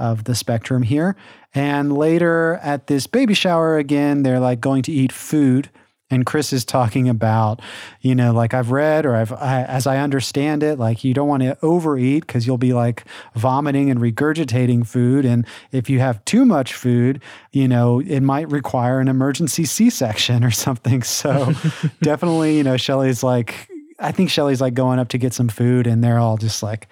of 0.01 0.23
the 0.23 0.33
spectrum 0.33 0.81
here. 0.81 1.15
And 1.53 1.95
later 1.95 2.59
at 2.63 2.87
this 2.87 3.05
baby 3.05 3.35
shower 3.35 3.77
again, 3.77 4.23
they're 4.23 4.39
like 4.39 4.59
going 4.59 4.81
to 4.83 4.91
eat 4.91 5.11
food. 5.11 5.69
And 6.09 6.25
Chris 6.25 6.51
is 6.51 6.65
talking 6.65 7.07
about, 7.07 7.61
you 8.01 8.15
know, 8.15 8.33
like 8.33 8.53
I've 8.53 8.71
read 8.71 9.05
or 9.05 9.15
I've, 9.15 9.31
I, 9.31 9.63
as 9.63 9.87
I 9.87 9.99
understand 9.99 10.61
it, 10.61 10.77
like 10.77 11.05
you 11.05 11.13
don't 11.13 11.27
want 11.27 11.43
to 11.43 11.57
overeat 11.61 12.27
because 12.27 12.45
you'll 12.45 12.57
be 12.57 12.73
like 12.73 13.05
vomiting 13.35 13.89
and 13.89 13.99
regurgitating 13.99 14.85
food. 14.85 15.23
And 15.23 15.45
if 15.71 15.89
you 15.89 15.99
have 15.99 16.25
too 16.25 16.43
much 16.43 16.73
food, 16.73 17.21
you 17.53 17.67
know, 17.67 18.01
it 18.01 18.19
might 18.19 18.51
require 18.51 18.99
an 18.99 19.07
emergency 19.07 19.63
C 19.63 19.89
section 19.89 20.43
or 20.43 20.51
something. 20.51 21.03
So 21.03 21.53
definitely, 22.01 22.57
you 22.57 22.63
know, 22.63 22.75
Shelly's 22.75 23.23
like, 23.23 23.69
I 23.99 24.11
think 24.11 24.31
Shelly's 24.31 24.59
like 24.59 24.73
going 24.73 24.99
up 24.99 25.09
to 25.09 25.17
get 25.17 25.33
some 25.33 25.47
food 25.47 25.87
and 25.87 26.03
they're 26.03 26.19
all 26.19 26.35
just 26.35 26.61
like, 26.61 26.89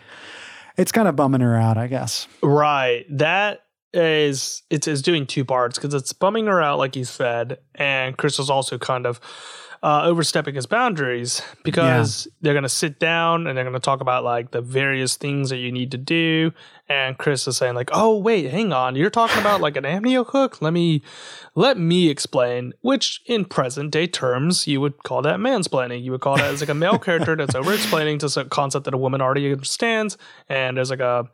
it's 0.80 0.92
kind 0.94 1.08
of 1.08 1.16
bumming 1.16 1.42
her 1.42 1.56
out, 1.56 1.78
I 1.78 1.88
guess. 1.88 2.28
Right. 2.42 3.06
That 3.10 3.60
is 3.94 4.64
it's, 4.70 5.02
doing 5.02 5.26
two 5.26 5.44
parts 5.44 5.78
because 5.78 5.94
it's 5.94 6.14
bumming 6.14 6.46
her 6.46 6.62
out 6.62 6.78
like 6.78 6.96
you 6.96 7.04
said 7.04 7.58
and 7.74 8.16
chris 8.18 8.38
is 8.38 8.48
also 8.48 8.78
kind 8.78 9.08
of 9.08 9.20
uh, 9.82 10.02
overstepping 10.04 10.56
his 10.56 10.66
boundaries 10.66 11.42
because 11.64 12.26
yeah. 12.26 12.32
they're 12.42 12.54
going 12.54 12.64
to 12.64 12.70
sit 12.70 13.00
down 13.00 13.48
and 13.48 13.58
they're 13.58 13.64
going 13.64 13.74
to 13.74 13.80
talk 13.80 14.02
about 14.02 14.24
like 14.24 14.52
the 14.52 14.62
various 14.62 15.16
things 15.16 15.50
that 15.50 15.58
you 15.58 15.72
need 15.72 15.92
to 15.92 15.98
do. 15.98 16.52
And 16.90 17.18
Chris 17.18 17.48
is 17.48 17.58
saying 17.58 17.76
like, 17.76 17.90
"Oh 17.94 18.18
wait, 18.18 18.50
hang 18.50 18.74
on, 18.74 18.96
you're 18.96 19.12
talking 19.12 19.40
about 19.40 19.62
like 19.62 19.78
an 19.78 19.84
amnio 19.84 20.26
hook? 20.26 20.62
Let 20.62 20.74
me 20.74 21.04
let 21.56 21.78
me 21.78 22.10
explain." 22.10 22.74
Which 22.82 23.22
in 23.28 23.46
present 23.46 23.92
day 23.92 24.08
terms 24.08 24.68
you 24.68 24.82
would 24.82 25.04
call 25.04 25.22
that 25.22 25.40
mansplaining. 25.40 26.04
You 26.04 26.12
would 26.12 26.22
call 26.22 26.38
that 26.38 26.52
as 26.52 26.62
like 26.62 26.70
a 26.70 26.74
male 26.74 26.98
character 26.98 27.36
that's 27.36 27.56
over 27.56 27.74
explaining 27.74 28.18
to 28.20 28.40
a 28.40 28.46
concept 28.46 28.86
that 28.86 28.94
a 28.94 28.98
woman 28.98 29.22
already 29.22 29.52
understands. 29.52 30.18
And 30.50 30.78
there's 30.78 30.90
like 30.90 31.00
a, 31.00 31.26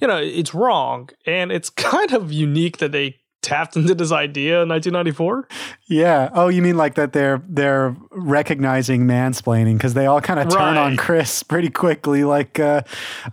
you 0.00 0.08
know, 0.08 0.18
it's 0.18 0.52
wrong 0.52 1.10
and 1.26 1.52
it's 1.52 1.70
kind 1.70 2.12
of 2.12 2.32
unique 2.32 2.78
that 2.78 2.92
they 2.92 3.20
tapped 3.44 3.76
into 3.76 3.94
this 3.94 4.10
idea 4.10 4.62
in 4.62 4.68
1994? 4.68 5.46
Yeah. 5.86 6.30
Oh, 6.32 6.48
you 6.48 6.62
mean 6.62 6.78
like 6.78 6.94
that 6.94 7.12
they're 7.12 7.42
they're 7.46 7.94
recognizing 8.10 9.04
mansplaining 9.04 9.74
because 9.74 9.92
they 9.92 10.06
all 10.06 10.22
kind 10.22 10.40
of 10.40 10.48
turn 10.48 10.76
right. 10.76 10.76
on 10.78 10.96
Chris 10.96 11.42
pretty 11.42 11.68
quickly. 11.68 12.24
Like, 12.24 12.58
uh, 12.58 12.82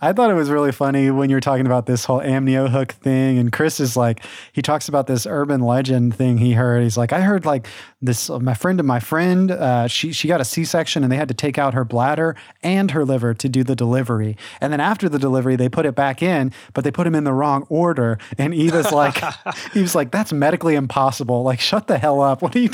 I 0.01 0.11
thought 0.11 0.29
it 0.29 0.33
was 0.33 0.49
really 0.49 0.73
funny 0.73 1.11
when 1.11 1.29
you're 1.29 1.39
talking 1.39 1.65
about 1.65 1.85
this 1.85 2.03
whole 2.03 2.19
amnio 2.19 2.69
hook 2.69 2.91
thing, 2.91 3.37
and 3.37 3.53
Chris 3.53 3.79
is 3.79 3.95
like, 3.95 4.25
he 4.51 4.61
talks 4.61 4.89
about 4.89 5.07
this 5.07 5.25
urban 5.25 5.61
legend 5.61 6.13
thing 6.13 6.39
he 6.39 6.51
heard. 6.51 6.83
He's 6.83 6.97
like, 6.97 7.13
I 7.13 7.21
heard 7.21 7.45
like 7.45 7.67
this. 8.01 8.29
Uh, 8.29 8.39
my 8.39 8.53
friend 8.53 8.81
of 8.81 8.85
my 8.85 8.99
friend, 8.99 9.51
uh, 9.51 9.87
she 9.87 10.11
she 10.11 10.27
got 10.27 10.41
a 10.41 10.45
C-section 10.45 11.03
and 11.03 11.11
they 11.11 11.17
had 11.17 11.29
to 11.29 11.33
take 11.33 11.57
out 11.57 11.73
her 11.73 11.85
bladder 11.85 12.35
and 12.61 12.91
her 12.91 13.05
liver 13.05 13.33
to 13.33 13.47
do 13.47 13.63
the 13.63 13.77
delivery, 13.77 14.35
and 14.59 14.73
then 14.73 14.81
after 14.81 15.07
the 15.07 15.19
delivery 15.19 15.55
they 15.55 15.69
put 15.69 15.85
it 15.85 15.95
back 15.95 16.21
in, 16.21 16.51
but 16.73 16.83
they 16.83 16.91
put 16.91 17.07
him 17.07 17.15
in 17.15 17.23
the 17.23 17.33
wrong 17.33 17.65
order. 17.69 18.17
And 18.37 18.53
Eva's 18.53 18.91
like, 18.91 19.23
he 19.73 19.81
was 19.81 19.95
like, 19.95 20.11
that's 20.11 20.33
medically 20.33 20.75
impossible. 20.75 21.43
Like, 21.43 21.61
shut 21.61 21.87
the 21.87 21.97
hell 21.97 22.19
up. 22.19 22.40
What? 22.41 22.53
T-? 22.53 22.69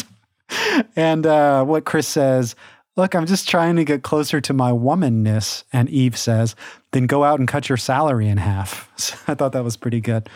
And 0.96 1.26
uh, 1.26 1.64
what 1.66 1.86
Chris 1.86 2.08
says, 2.08 2.56
look, 2.96 3.16
I'm 3.16 3.26
just 3.26 3.48
trying 3.48 3.76
to 3.76 3.86
get 3.86 4.04
closer 4.04 4.42
to 4.42 4.54
my 4.54 4.72
womanness. 4.72 5.64
And 5.72 5.90
Eve 5.90 6.18
says, 6.18 6.56
then 6.92 7.06
go 7.06 7.24
out 7.24 7.40
and 7.40 7.48
cut 7.48 7.70
your 7.70 7.78
salary 7.78 8.28
in 8.28 8.38
half. 8.38 8.92
So 8.98 9.16
I 9.28 9.36
thought 9.36 9.52
that 9.52 9.64
was 9.64 9.78
pretty 9.78 10.02
good. 10.02 10.28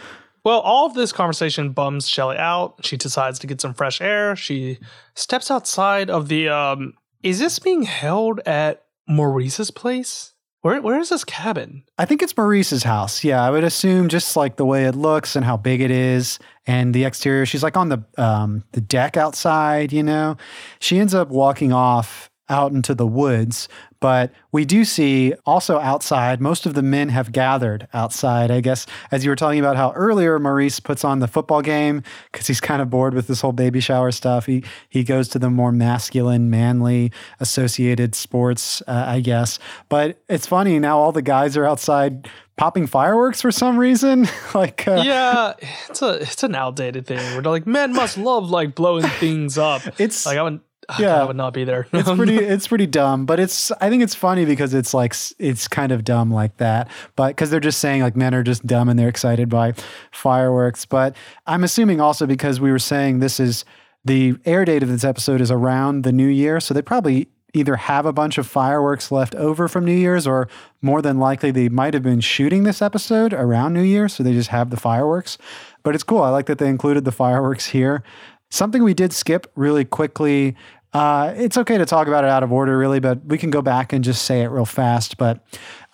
Well, 0.43 0.59
all 0.59 0.85
of 0.85 0.93
this 0.93 1.11
conversation 1.11 1.71
bums 1.71 2.07
Shelly 2.07 2.37
out. 2.37 2.85
She 2.85 2.95
decides 2.97 3.39
to 3.39 3.47
get 3.47 3.59
some 3.59 3.73
fresh 3.73 4.01
air. 4.01 4.35
She 4.35 4.79
steps 5.15 5.49
outside 5.49 6.09
of 6.09 6.27
the. 6.27 6.49
Um, 6.49 6.93
is 7.23 7.39
this 7.39 7.59
being 7.59 7.83
held 7.83 8.39
at 8.45 8.83
Maurice's 9.07 9.71
place? 9.71 10.33
Where 10.61 10.81
where 10.81 10.99
is 10.99 11.09
this 11.09 11.23
cabin? 11.23 11.83
I 11.97 12.05
think 12.05 12.21
it's 12.21 12.37
Maurice's 12.37 12.83
house. 12.83 13.23
Yeah, 13.23 13.43
I 13.43 13.49
would 13.49 13.63
assume 13.63 14.09
just 14.09 14.35
like 14.35 14.57
the 14.57 14.65
way 14.65 14.85
it 14.85 14.95
looks 14.95 15.35
and 15.35 15.43
how 15.43 15.57
big 15.57 15.81
it 15.81 15.91
is 15.91 16.37
and 16.67 16.93
the 16.93 17.03
exterior. 17.03 17.45
She's 17.45 17.63
like 17.63 17.77
on 17.77 17.89
the 17.89 18.03
um 18.17 18.63
the 18.71 18.81
deck 18.81 19.17
outside, 19.17 19.91
you 19.91 20.03
know. 20.03 20.37
She 20.79 20.99
ends 20.99 21.13
up 21.13 21.29
walking 21.29 21.73
off 21.73 22.30
out 22.51 22.71
into 22.71 22.93
the 22.93 23.07
woods. 23.07 23.67
But 24.01 24.31
we 24.51 24.65
do 24.65 24.83
see 24.83 25.33
also 25.45 25.79
outside, 25.79 26.41
most 26.41 26.65
of 26.65 26.73
the 26.73 26.81
men 26.81 27.09
have 27.09 27.31
gathered 27.31 27.87
outside. 27.93 28.49
I 28.49 28.59
guess, 28.59 28.87
as 29.11 29.23
you 29.23 29.29
were 29.29 29.35
talking 29.35 29.59
about 29.59 29.77
how 29.77 29.91
earlier 29.91 30.37
Maurice 30.39 30.79
puts 30.79 31.05
on 31.05 31.19
the 31.19 31.27
football 31.27 31.61
game 31.61 32.03
because 32.31 32.47
he's 32.47 32.59
kind 32.59 32.81
of 32.81 32.89
bored 32.89 33.13
with 33.13 33.27
this 33.27 33.41
whole 33.41 33.51
baby 33.51 33.79
shower 33.79 34.11
stuff. 34.11 34.47
He, 34.47 34.63
he 34.89 35.03
goes 35.03 35.27
to 35.29 35.39
the 35.39 35.51
more 35.51 35.71
masculine, 35.71 36.49
manly 36.49 37.11
associated 37.39 38.15
sports, 38.15 38.81
uh, 38.87 39.05
I 39.07 39.21
guess. 39.21 39.59
But 39.87 40.21
it's 40.27 40.47
funny 40.47 40.79
now, 40.79 40.97
all 40.97 41.11
the 41.11 41.21
guys 41.21 41.55
are 41.55 41.65
outside 41.65 42.27
popping 42.57 42.87
fireworks 42.87 43.41
for 43.41 43.51
some 43.51 43.77
reason. 43.77 44.27
like, 44.55 44.87
uh, 44.87 45.01
yeah, 45.05 45.53
it's 45.89 46.01
a 46.01 46.13
it's 46.13 46.43
an 46.43 46.55
outdated 46.55 47.05
thing 47.05 47.19
where 47.33 47.41
like 47.41 47.67
men 47.67 47.93
must 47.93 48.17
love 48.17 48.49
like 48.49 48.75
blowing 48.75 49.05
things 49.19 49.57
up. 49.57 49.81
It's 49.99 50.25
like 50.25 50.37
I 50.37 50.43
would 50.43 50.61
yeah, 50.99 51.21
I 51.21 51.25
would 51.25 51.35
not 51.35 51.53
be 51.53 51.63
there. 51.63 51.87
it's 51.93 52.11
pretty 52.11 52.35
it's 52.37 52.67
pretty 52.67 52.87
dumb, 52.87 53.25
but 53.25 53.39
it's 53.39 53.71
I 53.79 53.89
think 53.89 54.03
it's 54.03 54.15
funny 54.15 54.45
because 54.45 54.73
it's 54.73 54.93
like 54.93 55.15
it's 55.39 55.67
kind 55.67 55.91
of 55.91 56.03
dumb 56.03 56.31
like 56.31 56.57
that. 56.57 56.89
But 57.15 57.29
because 57.29 57.49
they're 57.49 57.59
just 57.59 57.79
saying 57.79 58.01
like 58.01 58.15
men 58.15 58.33
are 58.33 58.43
just 58.43 58.65
dumb 58.65 58.89
and 58.89 58.97
they're 58.97 59.09
excited 59.09 59.49
by 59.49 59.73
fireworks. 60.11 60.85
But 60.85 61.15
I'm 61.47 61.63
assuming 61.63 62.01
also 62.01 62.25
because 62.25 62.59
we 62.59 62.71
were 62.71 62.79
saying 62.79 63.19
this 63.19 63.39
is 63.39 63.65
the 64.03 64.35
air 64.45 64.65
date 64.65 64.83
of 64.83 64.89
this 64.89 65.03
episode 65.03 65.41
is 65.41 65.51
around 65.51 66.03
the 66.03 66.11
new 66.11 66.27
year, 66.27 66.59
so 66.59 66.73
they 66.73 66.81
probably 66.81 67.27
either 67.53 67.75
have 67.75 68.05
a 68.05 68.13
bunch 68.13 68.37
of 68.37 68.47
fireworks 68.47 69.11
left 69.11 69.35
over 69.35 69.67
from 69.67 69.85
New 69.85 69.95
Year's, 69.95 70.25
or 70.25 70.47
more 70.81 71.01
than 71.01 71.19
likely 71.19 71.51
they 71.51 71.69
might 71.69 71.93
have 71.93 72.03
been 72.03 72.21
shooting 72.21 72.63
this 72.63 72.81
episode 72.81 73.33
around 73.33 73.73
New 73.73 73.83
Year, 73.83 74.07
so 74.07 74.23
they 74.23 74.33
just 74.33 74.49
have 74.49 74.69
the 74.69 74.77
fireworks. 74.77 75.37
But 75.83 75.93
it's 75.93 76.03
cool. 76.03 76.23
I 76.23 76.29
like 76.29 76.45
that 76.45 76.59
they 76.59 76.69
included 76.69 77.05
the 77.05 77.11
fireworks 77.11 77.67
here. 77.67 78.03
Something 78.51 78.83
we 78.83 78.93
did 78.93 79.13
skip 79.13 79.51
really 79.55 79.85
quickly. 79.85 80.55
Uh, 80.93 81.33
it's 81.37 81.57
okay 81.57 81.77
to 81.77 81.85
talk 81.85 82.07
about 82.07 82.25
it 82.25 82.29
out 82.29 82.43
of 82.43 82.51
order, 82.51 82.77
really, 82.77 82.99
but 82.99 83.25
we 83.25 83.37
can 83.37 83.49
go 83.49 83.61
back 83.61 83.93
and 83.93 84.03
just 84.03 84.23
say 84.25 84.41
it 84.41 84.47
real 84.47 84.65
fast. 84.65 85.17
But 85.17 85.43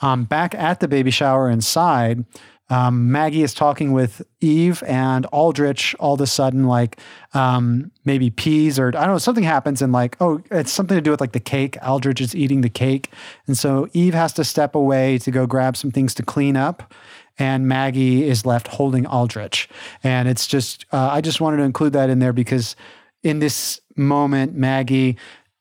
um, 0.02 0.26
back 0.26 0.56
at 0.56 0.80
the 0.80 0.88
baby 0.88 1.12
shower 1.12 1.50
inside, 1.50 2.26
um, 2.70 3.12
Maggie 3.12 3.44
is 3.44 3.54
talking 3.54 3.94
with 3.94 4.22
Eve 4.42 4.84
and 4.86 5.26
Aldrich 5.28 5.96
all 6.00 6.16
of 6.16 6.22
a 6.22 6.28
sudden, 6.28 6.66
like 6.66 7.00
um, 7.34 7.92
maybe 8.04 8.30
peas 8.30 8.78
or 8.78 8.88
I 8.88 9.06
don't 9.06 9.08
know, 9.08 9.18
something 9.20 9.44
happens 9.44 9.82
and 9.82 9.94
like, 9.94 10.18
oh, 10.20 10.42
it's 10.52 10.72
something 10.72 10.98
to 10.98 11.02
do 11.02 11.12
with 11.12 11.22
like 11.22 11.32
the 11.32 11.40
cake. 11.40 11.78
Aldrich 11.82 12.20
is 12.20 12.36
eating 12.36 12.62
the 12.62 12.70
cake. 12.70 13.12
And 13.46 13.58
so 13.58 13.88
Eve 13.94 14.14
has 14.14 14.34
to 14.34 14.44
step 14.44 14.76
away 14.76 15.18
to 15.20 15.32
go 15.32 15.46
grab 15.46 15.78
some 15.78 15.92
things 15.92 16.14
to 16.16 16.24
clean 16.24 16.58
up 16.58 16.94
and 17.40 17.68
Maggie 17.68 18.28
is 18.28 18.46
left 18.46 18.68
holding 18.68 19.06
Aldrich. 19.06 19.70
And 20.04 20.28
it's 20.28 20.48
just, 20.48 20.86
uh, 20.92 21.10
I 21.12 21.22
just 21.22 21.42
wanted 21.42 21.58
to 21.58 21.64
include 21.64 21.94
that 21.94 22.10
in 22.10 22.20
there 22.20 22.34
because 22.34 22.76
in 23.24 23.40
this 23.40 23.82
moment, 23.96 24.56
Maggie 24.56 25.18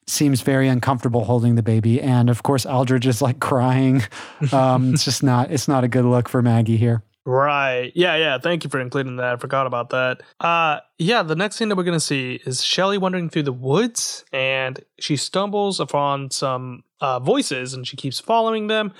seems 0.06 0.40
very 0.40 0.68
uncomfortable 0.68 1.24
holding 1.24 1.56
the 1.56 1.62
baby, 1.62 2.00
and 2.00 2.30
of 2.30 2.44
course, 2.44 2.64
Aldrich 2.64 3.06
is 3.06 3.20
like 3.20 3.40
crying. 3.40 4.02
Um, 4.52 4.94
it's 4.94 5.04
just 5.04 5.22
not, 5.22 5.50
it's 5.50 5.66
not 5.66 5.82
a 5.82 5.88
good 5.88 6.04
look 6.04 6.28
for 6.28 6.42
Maggie 6.42 6.76
here. 6.76 7.02
Right. 7.26 7.90
Yeah, 7.96 8.14
yeah. 8.14 8.38
Thank 8.38 8.62
you 8.62 8.70
for 8.70 8.78
including 8.80 9.16
that. 9.16 9.32
I 9.32 9.36
forgot 9.36 9.66
about 9.66 9.90
that. 9.90 10.22
Uh 10.38 10.78
yeah, 10.98 11.24
the 11.24 11.34
next 11.34 11.58
thing 11.58 11.68
that 11.68 11.76
we're 11.76 11.82
gonna 11.82 11.98
see 11.98 12.40
is 12.46 12.62
Shelly 12.62 12.98
wandering 12.98 13.28
through 13.28 13.42
the 13.42 13.52
woods 13.52 14.24
and 14.32 14.78
she 15.00 15.16
stumbles 15.16 15.80
upon 15.80 16.30
some 16.30 16.84
uh, 17.00 17.18
voices 17.18 17.74
and 17.74 17.86
she 17.86 17.96
keeps 17.96 18.20
following 18.20 18.68
them 18.68 18.92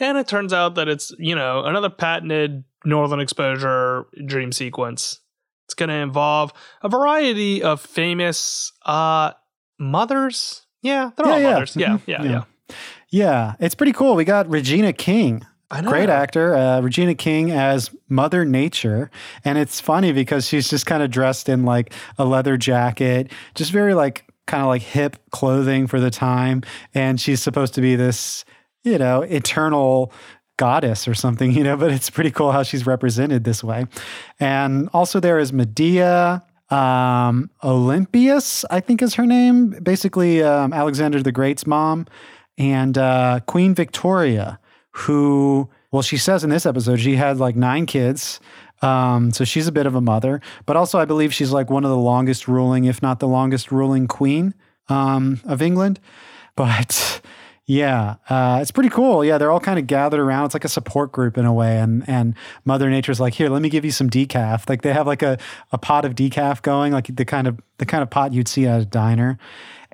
and 0.00 0.18
it 0.18 0.28
turns 0.28 0.52
out 0.52 0.74
that 0.76 0.88
it's, 0.88 1.12
you 1.18 1.34
know, 1.34 1.64
another 1.64 1.90
patented 1.90 2.64
northern 2.84 3.20
exposure 3.20 4.06
dream 4.26 4.52
sequence. 4.52 5.20
It's 5.66 5.74
going 5.74 5.90
to 5.90 5.96
involve 5.96 6.52
a 6.82 6.88
variety 6.88 7.62
of 7.62 7.80
famous 7.80 8.72
uh, 8.86 9.32
mothers. 9.78 10.66
Yeah, 10.82 11.10
they're 11.16 11.26
yeah, 11.26 11.32
all 11.32 11.40
yeah. 11.40 11.52
mothers. 11.52 11.76
Yeah, 11.76 11.88
mm-hmm. 11.88 12.10
yeah, 12.10 12.22
yeah, 12.22 12.30
yeah. 12.30 12.74
Yeah, 13.10 13.54
it's 13.60 13.74
pretty 13.74 13.92
cool. 13.92 14.14
We 14.14 14.24
got 14.24 14.48
Regina 14.48 14.92
King. 14.92 15.44
Great 15.84 16.08
actor, 16.08 16.54
uh, 16.54 16.80
Regina 16.80 17.14
King 17.14 17.50
as 17.50 17.90
Mother 18.08 18.46
Nature. 18.46 19.10
And 19.44 19.58
it's 19.58 19.82
funny 19.82 20.12
because 20.12 20.48
she's 20.48 20.70
just 20.70 20.86
kind 20.86 21.02
of 21.02 21.10
dressed 21.10 21.46
in 21.50 21.66
like 21.66 21.92
a 22.16 22.24
leather 22.24 22.56
jacket, 22.56 23.30
just 23.54 23.70
very 23.70 23.92
like 23.92 24.24
kind 24.46 24.62
of 24.62 24.68
like 24.68 24.80
hip 24.80 25.18
clothing 25.30 25.86
for 25.86 26.00
the 26.00 26.10
time. 26.10 26.62
And 26.94 27.20
she's 27.20 27.42
supposed 27.42 27.74
to 27.74 27.82
be 27.82 27.96
this 27.96 28.46
you 28.88 28.98
know, 28.98 29.22
eternal 29.22 30.12
goddess 30.58 31.08
or 31.08 31.14
something, 31.14 31.52
you 31.52 31.64
know, 31.64 31.76
but 31.76 31.90
it's 31.90 32.10
pretty 32.10 32.30
cool 32.30 32.52
how 32.52 32.62
she's 32.62 32.86
represented 32.86 33.44
this 33.44 33.64
way. 33.64 33.86
And 34.38 34.90
also 34.92 35.20
there 35.20 35.38
is 35.38 35.52
Medea, 35.52 36.44
um, 36.70 37.50
Olympias, 37.64 38.64
I 38.70 38.80
think 38.80 39.00
is 39.00 39.14
her 39.14 39.26
name, 39.26 39.70
basically 39.82 40.42
um, 40.42 40.72
Alexander 40.74 41.22
the 41.22 41.32
Great's 41.32 41.66
mom, 41.66 42.06
and 42.58 42.98
uh, 42.98 43.40
Queen 43.46 43.74
Victoria, 43.74 44.58
who, 44.90 45.70
well, 45.92 46.02
she 46.02 46.18
says 46.18 46.44
in 46.44 46.50
this 46.50 46.66
episode 46.66 47.00
she 47.00 47.16
had 47.16 47.38
like 47.38 47.56
nine 47.56 47.86
kids. 47.86 48.40
Um, 48.80 49.32
so 49.32 49.44
she's 49.44 49.66
a 49.66 49.72
bit 49.72 49.86
of 49.86 49.94
a 49.96 50.00
mother, 50.00 50.40
but 50.66 50.76
also 50.76 50.98
I 50.98 51.04
believe 51.04 51.34
she's 51.34 51.50
like 51.50 51.68
one 51.68 51.84
of 51.84 51.90
the 51.90 51.96
longest 51.96 52.46
ruling, 52.46 52.84
if 52.84 53.02
not 53.02 53.18
the 53.18 53.26
longest 53.26 53.72
ruling 53.72 54.06
queen 54.06 54.54
um, 54.88 55.40
of 55.44 55.62
England. 55.62 55.98
But 56.54 57.20
yeah, 57.68 58.14
uh, 58.30 58.60
it's 58.62 58.70
pretty 58.70 58.88
cool. 58.88 59.22
Yeah, 59.22 59.36
they're 59.36 59.50
all 59.50 59.60
kind 59.60 59.78
of 59.78 59.86
gathered 59.86 60.20
around. 60.20 60.46
It's 60.46 60.54
like 60.54 60.64
a 60.64 60.70
support 60.70 61.12
group 61.12 61.36
in 61.36 61.44
a 61.44 61.52
way, 61.52 61.78
and 61.78 62.02
and 62.08 62.34
Mother 62.64 62.88
Nature's 62.88 63.20
like, 63.20 63.34
here, 63.34 63.50
let 63.50 63.60
me 63.60 63.68
give 63.68 63.84
you 63.84 63.90
some 63.90 64.08
decaf. 64.08 64.70
Like 64.70 64.80
they 64.80 64.94
have 64.94 65.06
like 65.06 65.20
a, 65.20 65.36
a 65.70 65.76
pot 65.76 66.06
of 66.06 66.14
decaf 66.14 66.62
going, 66.62 66.94
like 66.94 67.14
the 67.14 67.26
kind 67.26 67.46
of 67.46 67.60
the 67.76 67.84
kind 67.84 68.02
of 68.02 68.08
pot 68.08 68.32
you'd 68.32 68.48
see 68.48 68.66
at 68.66 68.80
a 68.80 68.84
diner, 68.86 69.38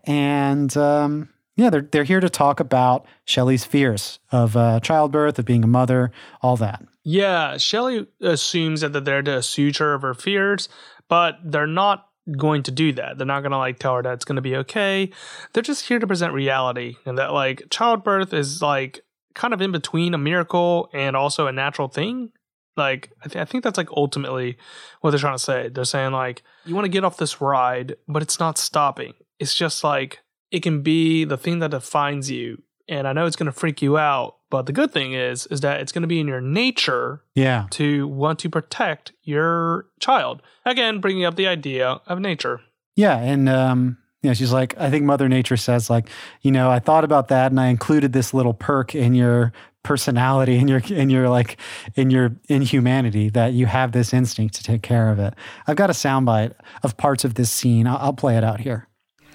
and 0.04 0.74
um, 0.76 1.28
yeah, 1.56 1.68
they're 1.68 1.88
they're 1.90 2.04
here 2.04 2.20
to 2.20 2.30
talk 2.30 2.60
about 2.60 3.06
Shelly's 3.24 3.64
fears 3.64 4.20
of 4.30 4.56
uh, 4.56 4.78
childbirth, 4.78 5.40
of 5.40 5.44
being 5.44 5.64
a 5.64 5.66
mother, 5.66 6.12
all 6.42 6.56
that. 6.58 6.80
Yeah, 7.02 7.56
Shelly 7.56 8.06
assumes 8.20 8.82
that 8.82 9.04
they're 9.04 9.22
to 9.22 9.38
assuage 9.38 9.78
her 9.78 9.94
of 9.94 10.02
her 10.02 10.14
fears, 10.14 10.68
but 11.08 11.38
they're 11.42 11.66
not 11.66 12.06
going 12.38 12.62
to 12.64 12.70
do 12.70 12.92
that. 12.92 13.18
They're 13.18 13.26
not 13.26 13.40
going 13.40 13.52
to 13.52 13.58
like 13.58 13.78
tell 13.78 13.96
her 13.96 14.02
that 14.02 14.14
it's 14.14 14.24
going 14.24 14.36
to 14.36 14.42
be 14.42 14.56
okay. 14.56 15.10
They're 15.52 15.62
just 15.62 15.86
here 15.86 15.98
to 15.98 16.06
present 16.06 16.32
reality 16.32 16.96
and 17.04 17.18
that 17.18 17.32
like 17.32 17.64
childbirth 17.70 18.32
is 18.32 18.62
like 18.62 19.00
kind 19.34 19.52
of 19.52 19.60
in 19.60 19.72
between 19.72 20.14
a 20.14 20.18
miracle 20.18 20.88
and 20.92 21.16
also 21.16 21.46
a 21.46 21.52
natural 21.52 21.88
thing. 21.88 22.30
Like 22.76 23.10
I, 23.24 23.28
th- 23.28 23.42
I 23.42 23.44
think 23.44 23.62
that's 23.62 23.78
like 23.78 23.90
ultimately 23.92 24.56
what 25.00 25.10
they're 25.10 25.20
trying 25.20 25.36
to 25.36 25.42
say. 25.42 25.68
They're 25.68 25.84
saying 25.84 26.12
like 26.12 26.42
you 26.64 26.74
want 26.74 26.86
to 26.86 26.90
get 26.90 27.04
off 27.04 27.18
this 27.18 27.40
ride, 27.40 27.96
but 28.08 28.22
it's 28.22 28.40
not 28.40 28.58
stopping. 28.58 29.14
It's 29.38 29.54
just 29.54 29.84
like 29.84 30.20
it 30.50 30.62
can 30.62 30.82
be 30.82 31.24
the 31.24 31.36
thing 31.36 31.60
that 31.60 31.70
defines 31.70 32.30
you. 32.30 32.62
And 32.88 33.08
I 33.08 33.12
know 33.12 33.26
it's 33.26 33.36
going 33.36 33.46
to 33.46 33.52
freak 33.52 33.80
you 33.80 33.96
out, 33.96 34.36
but 34.50 34.66
the 34.66 34.72
good 34.72 34.92
thing 34.92 35.14
is 35.14 35.46
is 35.46 35.60
that 35.62 35.80
it's 35.80 35.92
going 35.92 36.02
to 36.02 36.08
be 36.08 36.20
in 36.20 36.28
your 36.28 36.40
nature 36.40 37.22
yeah. 37.34 37.66
to 37.70 38.06
want 38.08 38.38
to 38.40 38.50
protect 38.50 39.12
your 39.22 39.86
child. 40.00 40.42
Again, 40.64 41.00
bringing 41.00 41.24
up 41.24 41.36
the 41.36 41.46
idea 41.46 42.00
of 42.06 42.20
nature. 42.20 42.60
Yeah, 42.96 43.16
and 43.16 43.48
um 43.48 43.98
yeah, 44.22 44.32
she's 44.32 44.52
like, 44.52 44.74
I 44.78 44.88
think 44.88 45.04
Mother 45.04 45.28
Nature 45.28 45.58
says, 45.58 45.90
like, 45.90 46.08
you 46.40 46.50
know, 46.50 46.70
I 46.70 46.78
thought 46.78 47.04
about 47.04 47.28
that 47.28 47.52
and 47.52 47.60
I 47.60 47.66
included 47.66 48.14
this 48.14 48.32
little 48.32 48.54
perk 48.54 48.94
in 48.94 49.14
your 49.14 49.52
personality 49.84 50.56
in 50.56 50.66
your 50.66 50.80
in 50.88 51.10
your 51.10 51.28
like 51.28 51.58
in 51.94 52.10
your 52.10 52.34
inhumanity 52.48 53.28
that 53.28 53.52
you 53.52 53.66
have 53.66 53.92
this 53.92 54.12
instinct 54.12 54.54
to 54.56 54.64
take 54.64 54.82
care 54.82 55.10
of 55.10 55.18
it. 55.20 55.34
I've 55.66 55.76
got 55.76 55.90
a 55.90 55.92
soundbite 55.92 56.54
of 56.82 56.96
parts 56.96 57.24
of 57.24 57.34
this 57.34 57.50
scene. 57.52 57.86
I'll, 57.86 57.98
I'll 57.98 58.12
play 58.14 58.36
it 58.36 58.42
out 58.42 58.60
here. 58.60 58.88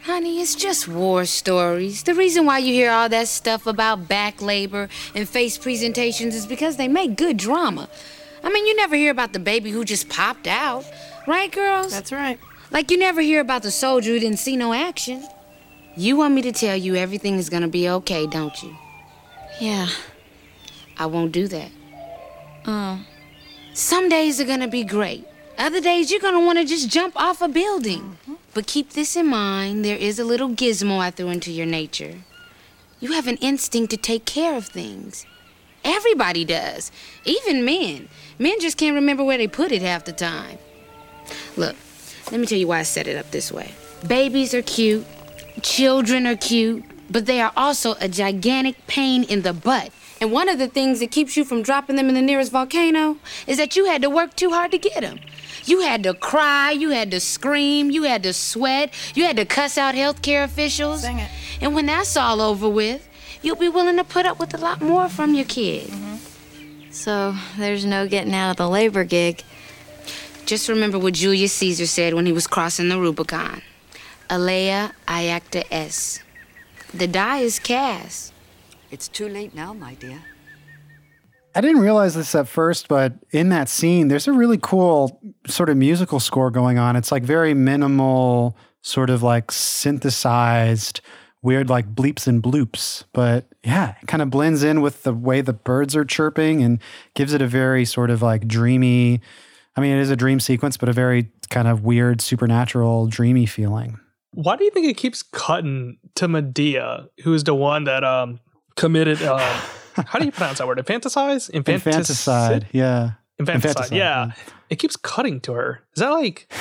Honey, 0.04 0.41
it's 0.41 0.56
just 0.56 0.88
war 0.88 1.26
stories. 1.26 2.04
The 2.04 2.14
reason 2.14 2.45
why 2.45 2.60
you 2.60 2.74
hear 2.74 2.89
all 2.91 3.10
that 3.10 3.28
stuff 3.28 3.68
about 3.68 4.08
back 4.08 4.41
labor 4.41 4.88
and 5.14 5.28
face 5.28 5.58
presentations 5.58 6.36
is 6.36 6.45
because 6.45 6.78
they 6.78 6.88
make 6.88 7.18
good 7.18 7.38
drama. 7.38 7.89
I 8.43 8.50
mean, 8.50 8.66
you 8.66 8.76
never 8.76 8.95
hear 8.95 9.12
about 9.12 9.34
the 9.34 9.39
baby 9.39 9.72
who 9.72 9.84
just 9.84 10.08
popped 10.08 10.47
out, 10.47 10.86
right, 11.28 11.52
girls? 11.52 11.91
That's 11.91 12.12
right. 12.12 12.39
Like 12.72 12.91
you 12.91 12.97
never 12.97 13.20
hear 13.22 13.41
about 13.41 13.64
the 13.64 13.72
soldier 13.72 14.12
who 14.12 14.20
didn't 14.20 14.39
see 14.39 14.56
no 14.56 14.74
action. 14.74 15.28
You 15.97 16.16
want 16.16 16.34
me 16.34 16.41
to 16.43 16.52
tell 16.52 16.78
you 16.78 16.95
everything 16.95 17.36
is 17.36 17.50
gonna 17.50 17.68
be 17.68 17.89
okay, 17.89 18.26
don't 18.26 18.64
you? 18.64 18.76
Yeah. 19.60 19.89
I 20.97 21.08
won't 21.08 21.34
do 21.34 21.47
that. 21.50 21.72
Oh. 22.66 23.06
Some 23.74 24.08
days 24.08 24.39
are 24.39 24.45
gonna 24.45 24.68
be 24.68 24.84
great. 24.84 25.26
Other 25.58 25.82
days 25.82 26.10
you're 26.10 26.22
gonna 26.22 26.39
wanna 26.39 26.64
just 26.64 26.89
jump 26.89 27.20
off 27.20 27.41
a 27.41 27.50
building. 27.50 28.18
Mm-hmm. 28.24 28.34
But 28.60 28.68
keep 28.68 28.89
this 28.89 29.16
in 29.16 29.28
mind 29.28 29.86
there 29.86 29.95
is 29.95 30.20
a 30.20 30.26
little 30.26 30.49
gizmo 30.49 30.99
I 30.99 31.12
threw 31.12 31.30
into 31.30 31.49
your 31.49 31.66
nature. 31.66 32.16
You 32.99 33.14
have 33.14 33.26
an 33.26 33.38
instinct 33.38 33.89
to 33.91 33.95
take 33.95 34.26
care 34.26 34.57
of 34.57 34.66
things. 34.66 35.26
Everybody 35.86 36.43
does, 36.43 36.91
even 37.24 37.64
men. 37.64 38.10
Men 38.38 38.60
just 38.60 38.76
can't 38.76 38.95
remember 38.95 39.24
where 39.24 39.38
they 39.38 39.47
put 39.47 39.72
it 39.72 39.82
half 39.82 40.03
the 40.03 40.12
time. 40.12 40.57
Look, 41.55 41.78
let 42.34 42.41
me 42.41 42.45
tell 42.45 42.57
you 42.57 42.68
why 42.68 42.80
I 42.80 42.84
set 42.84 43.07
it 43.07 43.16
up 43.16 43.32
this 43.32 43.49
way. 43.49 43.72
Babies 44.05 44.53
are 44.53 44.62
cute, 44.62 45.05
children 45.62 46.28
are 46.28 46.36
cute, 46.36 46.84
but 47.10 47.28
they 47.28 47.39
are 47.39 47.53
also 47.55 47.95
a 48.01 48.10
gigantic 48.10 48.88
pain 48.88 49.24
in 49.24 49.43
the 49.43 49.53
butt. 49.53 49.89
And 50.20 50.34
one 50.34 50.49
of 50.49 50.60
the 50.60 50.68
things 50.68 50.99
that 50.99 51.12
keeps 51.12 51.38
you 51.38 51.45
from 51.45 51.62
dropping 51.62 51.95
them 51.95 52.10
in 52.10 52.16
the 52.16 52.22
nearest 52.22 52.51
volcano 52.51 53.20
is 53.47 53.55
that 53.55 53.78
you 53.78 53.86
had 53.86 54.01
to 54.01 54.10
work 54.10 54.36
too 54.36 54.49
hard 54.49 54.72
to 54.72 54.78
get 54.78 54.99
them. 54.99 55.22
You 55.70 55.82
had 55.82 56.02
to 56.04 56.16
cry, 56.16 56.72
you 56.72 56.90
had 56.90 57.12
to 57.12 57.20
scream, 57.20 57.92
you 57.92 58.04
had 58.04 58.24
to 58.24 58.34
sweat, 58.34 58.92
you 59.14 59.24
had 59.24 59.38
to 59.38 59.46
cuss 59.46 59.78
out 59.78 59.94
healthcare 59.94 60.44
officials. 60.44 61.02
Sing 61.02 61.20
it. 61.20 61.30
And 61.62 61.76
when 61.76 61.86
that's 61.86 62.18
all 62.18 62.42
over 62.42 62.68
with, 62.68 63.08
you'll 63.44 63.56
be 63.56 63.70
willing 63.70 63.98
to 63.98 64.04
put 64.04 64.26
up 64.26 64.40
with 64.40 64.56
a 64.56 64.58
lot 64.58 64.82
more 64.82 65.10
from 65.10 65.36
your 65.36 65.46
kid. 65.46 65.88
Mm-hmm. 65.90 66.90
So 66.90 67.36
there's 67.56 67.86
no 67.86 68.08
getting 68.08 68.34
out 68.34 68.50
of 68.50 68.58
the 68.58 68.68
labor 68.68 69.04
gig. 69.04 69.44
Just 70.48 70.70
remember 70.70 70.98
what 70.98 71.14
Julius 71.14 71.54
Caesar 71.54 71.86
said 71.86 72.16
when 72.16 72.26
he 72.26 72.32
was 72.32 72.48
crossing 72.48 72.90
the 72.90 73.00
Rubicon. 73.00 73.62
Alea 74.28 74.94
iacta 75.08 75.66
es. 75.70 76.24
The 76.92 77.06
die 77.06 77.42
is 77.42 77.60
cast. 77.60 78.34
It's 78.90 79.08
too 79.08 79.30
late 79.30 79.54
now, 79.54 79.74
my 79.74 79.94
dear. 79.94 80.24
I 81.56 81.62
didn't 81.62 81.82
realize 81.82 82.16
this 82.16 82.36
at 82.36 82.47
first, 82.47 82.88
but 82.88 83.14
in 83.32 83.50
that 83.50 83.70
scene, 83.70 84.08
there's 84.08 84.28
a 84.28 84.32
really 84.32 84.60
cool 84.62 85.20
sort 85.47 85.70
of 85.70 85.78
musical 85.78 86.20
score 86.20 86.52
going 86.52 86.78
on. 86.78 86.95
It's 86.95 87.12
like 87.12 87.24
very 87.24 87.54
minimal, 87.54 88.56
sort 88.82 89.10
of 89.10 89.24
like 89.24 89.52
synthesized, 89.52 91.02
weird 91.41 91.70
like 91.70 91.93
bleeps 91.95 92.28
and 92.28 92.43
bloops. 92.43 93.04
But 93.14 93.47
yeah, 93.64 93.95
it 94.02 94.08
kind 94.08 94.22
of 94.22 94.30
blends 94.30 94.64
in 94.64 94.82
with 94.82 95.04
the 95.04 95.14
way 95.14 95.41
the 95.41 95.54
birds 95.54 95.95
are 95.95 96.06
chirping 96.06 96.62
and 96.62 96.80
gives 97.16 97.34
it 97.34 97.41
a 97.41 97.47
very 97.47 97.86
sort 97.86 98.10
of 98.12 98.22
like 98.22 98.47
dreamy. 98.47 99.22
I 99.76 99.82
mean, 99.82 99.95
it 99.95 100.02
is 100.02 100.12
a 100.12 100.16
dream 100.16 100.39
sequence, 100.39 100.78
but 100.78 100.89
a 100.89 100.93
very 100.93 101.32
kind 101.50 101.68
of 101.68 101.84
weird, 101.84 102.22
supernatural, 102.22 103.08
dreamy 103.08 103.45
feeling. 103.45 104.00
Why 104.34 104.56
do 104.56 104.64
you 104.64 104.72
think 104.72 104.88
it 104.88 104.97
keeps 104.97 105.24
cutting 105.24 105.97
to 106.16 106.28
Medea, 106.28 107.08
who 107.24 107.34
is 107.34 107.43
the 107.43 107.56
one 107.56 107.86
that 107.86 108.04
um 108.04 108.39
committed 108.76 109.22
uh, 109.22 109.62
how 110.06 110.20
do 110.20 110.26
you 110.26 110.32
pronounce 110.32 110.58
that 110.60 110.68
word? 110.68 110.78
Infanticize? 110.80 111.50
Infantic- 111.52 111.88
Infanticide, 111.88 112.68
yeah. 112.72 113.12
Infanticide, 113.39 113.76
Infanticide, 113.76 113.97
yeah. 113.97 114.26
yeah. 114.28 114.32
It 114.70 114.78
keeps 114.78 114.95
cutting 114.95 115.39
to 115.41 115.54
her. 115.54 115.82
Is 115.95 116.02
that 116.02 116.10
like 116.10 116.52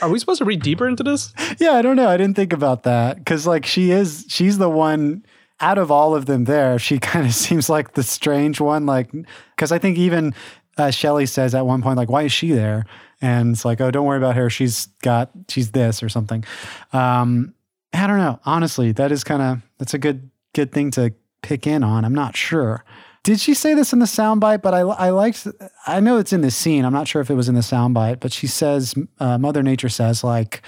are 0.00 0.08
we 0.08 0.18
supposed 0.18 0.38
to 0.38 0.44
read 0.44 0.62
deeper 0.62 0.88
into 0.88 1.02
this? 1.02 1.32
Yeah, 1.60 1.72
I 1.72 1.82
don't 1.82 1.96
know. 1.96 2.08
I 2.08 2.16
didn't 2.16 2.36
think 2.36 2.52
about 2.52 2.82
that 2.82 3.18
because, 3.18 3.46
like, 3.46 3.64
she 3.64 3.90
is, 3.90 4.26
she's 4.28 4.58
the 4.58 4.68
one 4.68 5.24
out 5.60 5.78
of 5.78 5.90
all 5.90 6.14
of 6.14 6.26
them 6.26 6.44
there. 6.44 6.78
She 6.78 6.98
kind 7.12 7.26
of 7.26 7.34
seems 7.34 7.68
like 7.68 7.94
the 7.94 8.02
strange 8.02 8.60
one. 8.60 8.86
Like, 8.86 9.10
because 9.54 9.72
I 9.72 9.78
think 9.78 9.98
even 9.98 10.34
uh, 10.76 10.90
Shelly 10.90 11.26
says 11.26 11.54
at 11.54 11.66
one 11.66 11.82
point, 11.82 11.96
like, 11.96 12.10
why 12.10 12.22
is 12.22 12.32
she 12.32 12.52
there? 12.52 12.86
And 13.20 13.54
it's 13.54 13.64
like, 13.64 13.80
oh, 13.80 13.90
don't 13.90 14.06
worry 14.06 14.18
about 14.18 14.36
her. 14.36 14.50
She's 14.50 14.86
got, 15.02 15.30
she's 15.48 15.70
this 15.70 16.02
or 16.02 16.08
something. 16.08 16.44
Um, 16.92 17.54
I 17.92 18.06
don't 18.06 18.18
know. 18.18 18.40
Honestly, 18.44 18.92
that 18.92 19.12
is 19.12 19.22
kind 19.22 19.40
of, 19.40 19.62
that's 19.78 19.94
a 19.94 19.98
good, 19.98 20.30
good 20.54 20.72
thing 20.72 20.90
to 20.92 21.14
pick 21.44 21.66
in 21.66 21.84
on. 21.84 22.04
I'm 22.04 22.14
not 22.14 22.36
sure. 22.36 22.84
Did 23.22 23.38
she 23.38 23.54
say 23.54 23.74
this 23.74 23.92
in 23.92 24.00
the 24.00 24.06
soundbite? 24.06 24.62
But 24.62 24.74
I, 24.74 24.80
I 24.80 25.10
liked, 25.10 25.46
I 25.86 26.00
know 26.00 26.18
it's 26.18 26.32
in 26.32 26.40
the 26.40 26.50
scene. 26.50 26.84
I'm 26.84 26.92
not 26.92 27.06
sure 27.06 27.22
if 27.22 27.30
it 27.30 27.34
was 27.34 27.48
in 27.48 27.54
the 27.54 27.60
soundbite, 27.60 28.18
but 28.20 28.32
she 28.32 28.46
says, 28.46 28.94
uh, 29.20 29.38
Mother 29.38 29.62
Nature 29.62 29.88
says, 29.88 30.24
like, 30.24 30.62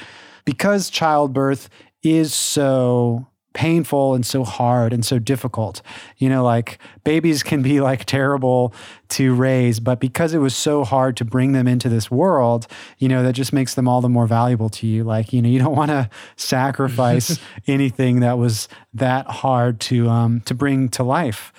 because 0.44 0.88
childbirth 0.88 1.68
is 2.02 2.32
so 2.32 3.26
painful 3.56 4.14
and 4.14 4.24
so 4.26 4.44
hard 4.44 4.92
and 4.92 5.04
so 5.04 5.18
difficult. 5.18 5.80
You 6.18 6.28
know, 6.28 6.44
like 6.44 6.78
babies 7.04 7.42
can 7.42 7.62
be 7.62 7.80
like 7.80 8.04
terrible 8.04 8.74
to 9.08 9.34
raise, 9.34 9.80
but 9.80 9.98
because 9.98 10.34
it 10.34 10.38
was 10.38 10.54
so 10.54 10.84
hard 10.84 11.16
to 11.16 11.24
bring 11.24 11.52
them 11.52 11.66
into 11.66 11.88
this 11.88 12.10
world, 12.10 12.66
you 12.98 13.08
know, 13.08 13.22
that 13.22 13.32
just 13.32 13.54
makes 13.54 13.74
them 13.74 13.88
all 13.88 14.02
the 14.02 14.10
more 14.10 14.26
valuable 14.26 14.68
to 14.68 14.86
you. 14.86 15.04
Like, 15.04 15.32
you 15.32 15.40
know, 15.40 15.48
you 15.48 15.58
don't 15.58 15.74
want 15.74 15.90
to 15.90 16.10
sacrifice 16.36 17.40
anything 17.66 18.20
that 18.20 18.36
was 18.36 18.68
that 18.92 19.26
hard 19.26 19.80
to 19.80 20.08
um 20.10 20.42
to 20.42 20.54
bring 20.54 20.90
to 20.90 21.02
life. 21.02 21.52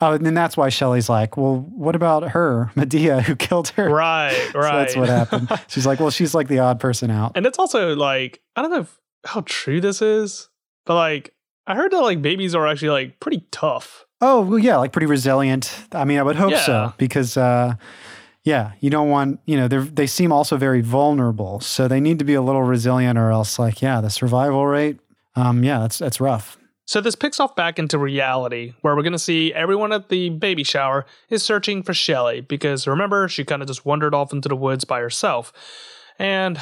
Oh, 0.00 0.12
and 0.12 0.26
then 0.26 0.34
that's 0.34 0.56
why 0.56 0.68
Shelly's 0.68 1.08
like, 1.08 1.38
well, 1.38 1.56
what 1.74 1.96
about 1.96 2.30
her, 2.32 2.70
Medea, 2.74 3.22
who 3.22 3.34
killed 3.34 3.68
her? 3.68 3.88
Right, 3.88 4.36
So 4.52 4.58
right. 4.58 4.72
that's 4.72 4.96
what 4.96 5.08
happened. 5.08 5.48
She's 5.68 5.86
like, 5.86 6.00
well, 6.00 6.10
she's 6.10 6.34
like 6.34 6.48
the 6.48 6.58
odd 6.58 6.80
person 6.80 7.10
out. 7.10 7.32
And 7.34 7.46
it's 7.46 7.58
also 7.58 7.94
like 7.94 8.42
I 8.56 8.62
don't 8.62 8.72
know 8.72 8.80
if, 8.80 8.98
how 9.24 9.42
true 9.46 9.80
this 9.80 10.02
is, 10.02 10.48
but 10.84 10.96
like 10.96 11.35
I 11.66 11.74
heard 11.74 11.90
that 11.92 12.00
like 12.00 12.22
babies 12.22 12.54
are 12.54 12.66
actually 12.66 12.90
like 12.90 13.20
pretty 13.20 13.44
tough. 13.50 14.04
Oh, 14.20 14.40
well, 14.42 14.58
yeah, 14.58 14.76
like 14.76 14.92
pretty 14.92 15.06
resilient. 15.06 15.70
I 15.92 16.04
mean, 16.04 16.18
I 16.18 16.22
would 16.22 16.36
hope 16.36 16.52
Yeah. 16.52 16.60
so 16.64 16.94
because, 16.96 17.36
uh, 17.36 17.74
yeah, 18.44 18.72
you 18.80 18.88
don't 18.88 19.10
want, 19.10 19.40
you 19.44 19.56
know, 19.56 19.68
they 19.68 19.78
they 19.78 20.06
seem 20.06 20.32
also 20.32 20.56
very 20.56 20.80
vulnerable. 20.80 21.60
So 21.60 21.86
they 21.88 22.00
need 22.00 22.18
to 22.20 22.24
be 22.24 22.34
a 22.34 22.40
little 22.42 22.62
resilient 22.62 23.18
or 23.18 23.30
else, 23.30 23.58
like, 23.58 23.82
yeah, 23.82 24.00
the 24.00 24.08
survival 24.08 24.66
rate, 24.66 24.98
um, 25.34 25.62
yeah, 25.64 25.80
that's, 25.80 25.98
that's 25.98 26.20
rough. 26.20 26.56
So 26.86 27.00
this 27.00 27.16
picks 27.16 27.40
off 27.40 27.56
back 27.56 27.80
into 27.80 27.98
reality, 27.98 28.72
where 28.82 28.94
we're 28.94 29.02
gonna 29.02 29.18
see 29.18 29.52
everyone 29.52 29.92
at 29.92 30.08
the 30.08 30.30
baby 30.30 30.62
shower 30.62 31.04
is 31.28 31.42
searching 31.42 31.82
for 31.82 31.92
Shelly 31.92 32.40
because 32.42 32.86
remember 32.86 33.26
she 33.28 33.44
kind 33.44 33.60
of 33.60 33.66
just 33.68 33.84
wandered 33.84 34.14
off 34.14 34.32
into 34.32 34.48
the 34.48 34.54
woods 34.56 34.84
by 34.84 35.00
herself, 35.00 35.52
and 36.18 36.58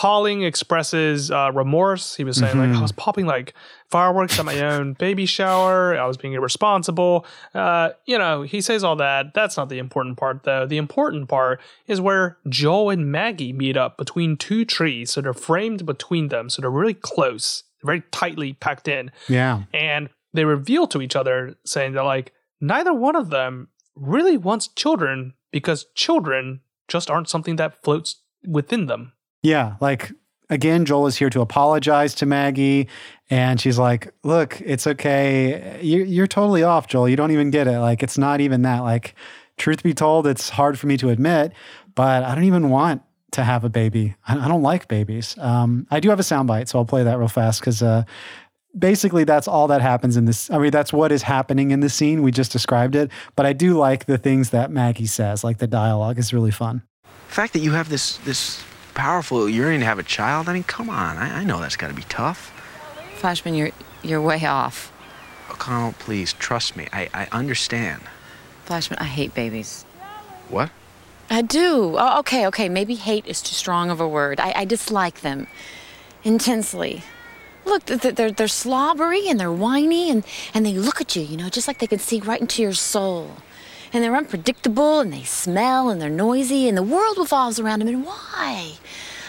Holling 0.00 0.42
expresses 0.42 1.30
uh, 1.30 1.50
remorse. 1.54 2.16
He 2.16 2.22
was 2.24 2.36
saying 2.36 2.58
like 2.58 2.68
I 2.68 2.82
was 2.82 2.92
popping 2.92 3.24
like 3.24 3.54
fireworks 3.88 4.38
at 4.38 4.44
my 4.44 4.60
own 4.60 4.92
baby 4.92 5.24
shower. 5.24 5.96
I 5.98 6.06
was 6.06 6.18
being 6.18 6.34
irresponsible. 6.34 7.24
Uh, 7.54 7.88
you 8.04 8.18
know, 8.18 8.42
he 8.42 8.60
says 8.60 8.84
all 8.84 8.96
that. 8.96 9.32
That's 9.32 9.56
not 9.56 9.70
the 9.70 9.78
important 9.78 10.18
part 10.18 10.42
though. 10.42 10.66
The 10.66 10.76
important 10.76 11.30
part 11.30 11.62
is 11.86 11.98
where 11.98 12.36
Joel 12.46 12.90
and 12.90 13.10
Maggie 13.10 13.54
meet 13.54 13.78
up 13.78 13.96
between 13.96 14.36
two 14.36 14.66
trees, 14.66 15.12
so 15.12 15.22
they're 15.22 15.32
framed 15.32 15.86
between 15.86 16.28
them, 16.28 16.50
so 16.50 16.60
they're 16.60 16.70
really 16.70 16.92
close, 16.92 17.62
very 17.82 18.02
tightly 18.10 18.52
packed 18.52 18.88
in 18.88 19.10
Yeah. 19.28 19.62
and 19.72 20.10
they 20.34 20.44
reveal 20.44 20.86
to 20.88 21.00
each 21.00 21.16
other 21.16 21.54
saying 21.64 21.92
that 21.94 22.02
like 22.04 22.34
neither 22.60 22.92
one 22.92 23.16
of 23.16 23.30
them 23.30 23.68
really 23.94 24.36
wants 24.36 24.68
children 24.68 25.32
because 25.52 25.86
children 25.94 26.60
just 26.86 27.10
aren't 27.10 27.30
something 27.30 27.56
that 27.56 27.82
floats 27.82 28.16
within 28.46 28.84
them. 28.84 29.14
Yeah. 29.46 29.76
Like, 29.80 30.10
again, 30.50 30.84
Joel 30.84 31.06
is 31.06 31.16
here 31.16 31.30
to 31.30 31.40
apologize 31.40 32.16
to 32.16 32.26
Maggie. 32.26 32.88
And 33.30 33.60
she's 33.60 33.78
like, 33.78 34.12
look, 34.24 34.60
it's 34.60 34.88
okay. 34.88 35.78
You, 35.80 36.02
you're 36.02 36.26
totally 36.26 36.64
off, 36.64 36.88
Joel. 36.88 37.08
You 37.08 37.14
don't 37.14 37.30
even 37.30 37.50
get 37.50 37.68
it. 37.68 37.78
Like, 37.78 38.02
it's 38.02 38.18
not 38.18 38.40
even 38.40 38.62
that. 38.62 38.80
Like, 38.80 39.14
truth 39.56 39.84
be 39.84 39.94
told, 39.94 40.26
it's 40.26 40.48
hard 40.48 40.80
for 40.80 40.88
me 40.88 40.96
to 40.96 41.10
admit, 41.10 41.52
but 41.94 42.24
I 42.24 42.34
don't 42.34 42.42
even 42.42 42.70
want 42.70 43.02
to 43.32 43.44
have 43.44 43.62
a 43.62 43.68
baby. 43.68 44.16
I, 44.26 44.36
I 44.36 44.48
don't 44.48 44.62
like 44.62 44.88
babies. 44.88 45.38
Um, 45.38 45.86
I 45.92 46.00
do 46.00 46.10
have 46.10 46.18
a 46.18 46.24
soundbite, 46.24 46.66
so 46.66 46.80
I'll 46.80 46.84
play 46.84 47.04
that 47.04 47.16
real 47.16 47.28
fast 47.28 47.60
because 47.60 47.84
uh, 47.84 48.02
basically 48.76 49.22
that's 49.22 49.46
all 49.46 49.68
that 49.68 49.80
happens 49.80 50.16
in 50.16 50.24
this. 50.24 50.50
I 50.50 50.58
mean, 50.58 50.72
that's 50.72 50.92
what 50.92 51.12
is 51.12 51.22
happening 51.22 51.70
in 51.70 51.78
the 51.78 51.88
scene. 51.88 52.22
We 52.22 52.32
just 52.32 52.50
described 52.50 52.96
it, 52.96 53.12
but 53.36 53.46
I 53.46 53.52
do 53.52 53.78
like 53.78 54.06
the 54.06 54.18
things 54.18 54.50
that 54.50 54.72
Maggie 54.72 55.06
says. 55.06 55.44
Like 55.44 55.58
the 55.58 55.68
dialogue 55.68 56.18
is 56.18 56.34
really 56.34 56.50
fun. 56.50 56.82
The 57.28 57.34
fact 57.34 57.52
that 57.52 57.60
you 57.60 57.72
have 57.72 57.88
this 57.88 58.16
this 58.18 58.64
powerful 58.96 59.48
yearning 59.48 59.80
to 59.80 59.86
have 59.86 60.00
a 60.00 60.02
child, 60.02 60.48
I 60.48 60.54
mean, 60.54 60.64
come 60.64 60.90
on. 60.90 61.16
I, 61.16 61.40
I 61.40 61.44
know 61.44 61.60
that's 61.60 61.76
got 61.76 61.88
to 61.88 61.94
be 61.94 62.02
tough. 62.08 62.52
Flashman, 63.14 63.54
you're 63.54 63.70
you're 64.02 64.20
way 64.20 64.44
off. 64.44 64.92
O'Connell, 65.50 65.92
please, 65.98 66.32
trust 66.32 66.76
me. 66.76 66.88
I, 66.92 67.08
I 67.14 67.28
understand. 67.30 68.02
Flashman, 68.64 68.98
I 68.98 69.04
hate 69.04 69.34
babies. 69.34 69.84
What? 70.48 70.70
I 71.30 71.42
do. 71.42 71.96
Oh, 71.98 72.18
okay, 72.20 72.46
okay. 72.48 72.68
Maybe 72.68 72.94
hate 72.94 73.26
is 73.26 73.42
too 73.42 73.54
strong 73.54 73.90
of 73.90 74.00
a 74.00 74.08
word. 74.08 74.40
I, 74.40 74.52
I 74.56 74.64
dislike 74.64 75.20
them 75.20 75.46
intensely. 76.24 77.02
Look, 77.64 77.84
they're, 77.84 78.30
they're 78.30 78.48
slobbery 78.48 79.28
and 79.28 79.40
they're 79.40 79.52
whiny 79.52 80.10
and, 80.10 80.24
and 80.54 80.64
they 80.64 80.72
look 80.72 81.00
at 81.00 81.16
you, 81.16 81.22
you 81.22 81.36
know, 81.36 81.48
just 81.48 81.66
like 81.66 81.78
they 81.78 81.88
can 81.88 81.98
see 81.98 82.20
right 82.20 82.40
into 82.40 82.62
your 82.62 82.74
soul. 82.74 83.38
And 83.96 84.04
they're 84.04 84.14
unpredictable 84.14 85.00
and 85.00 85.10
they 85.10 85.22
smell 85.22 85.88
and 85.88 86.02
they're 86.02 86.10
noisy 86.10 86.68
and 86.68 86.76
the 86.76 86.82
world 86.82 87.16
revolves 87.16 87.58
around 87.58 87.78
them. 87.78 87.88
And 87.88 88.04
why? 88.04 88.74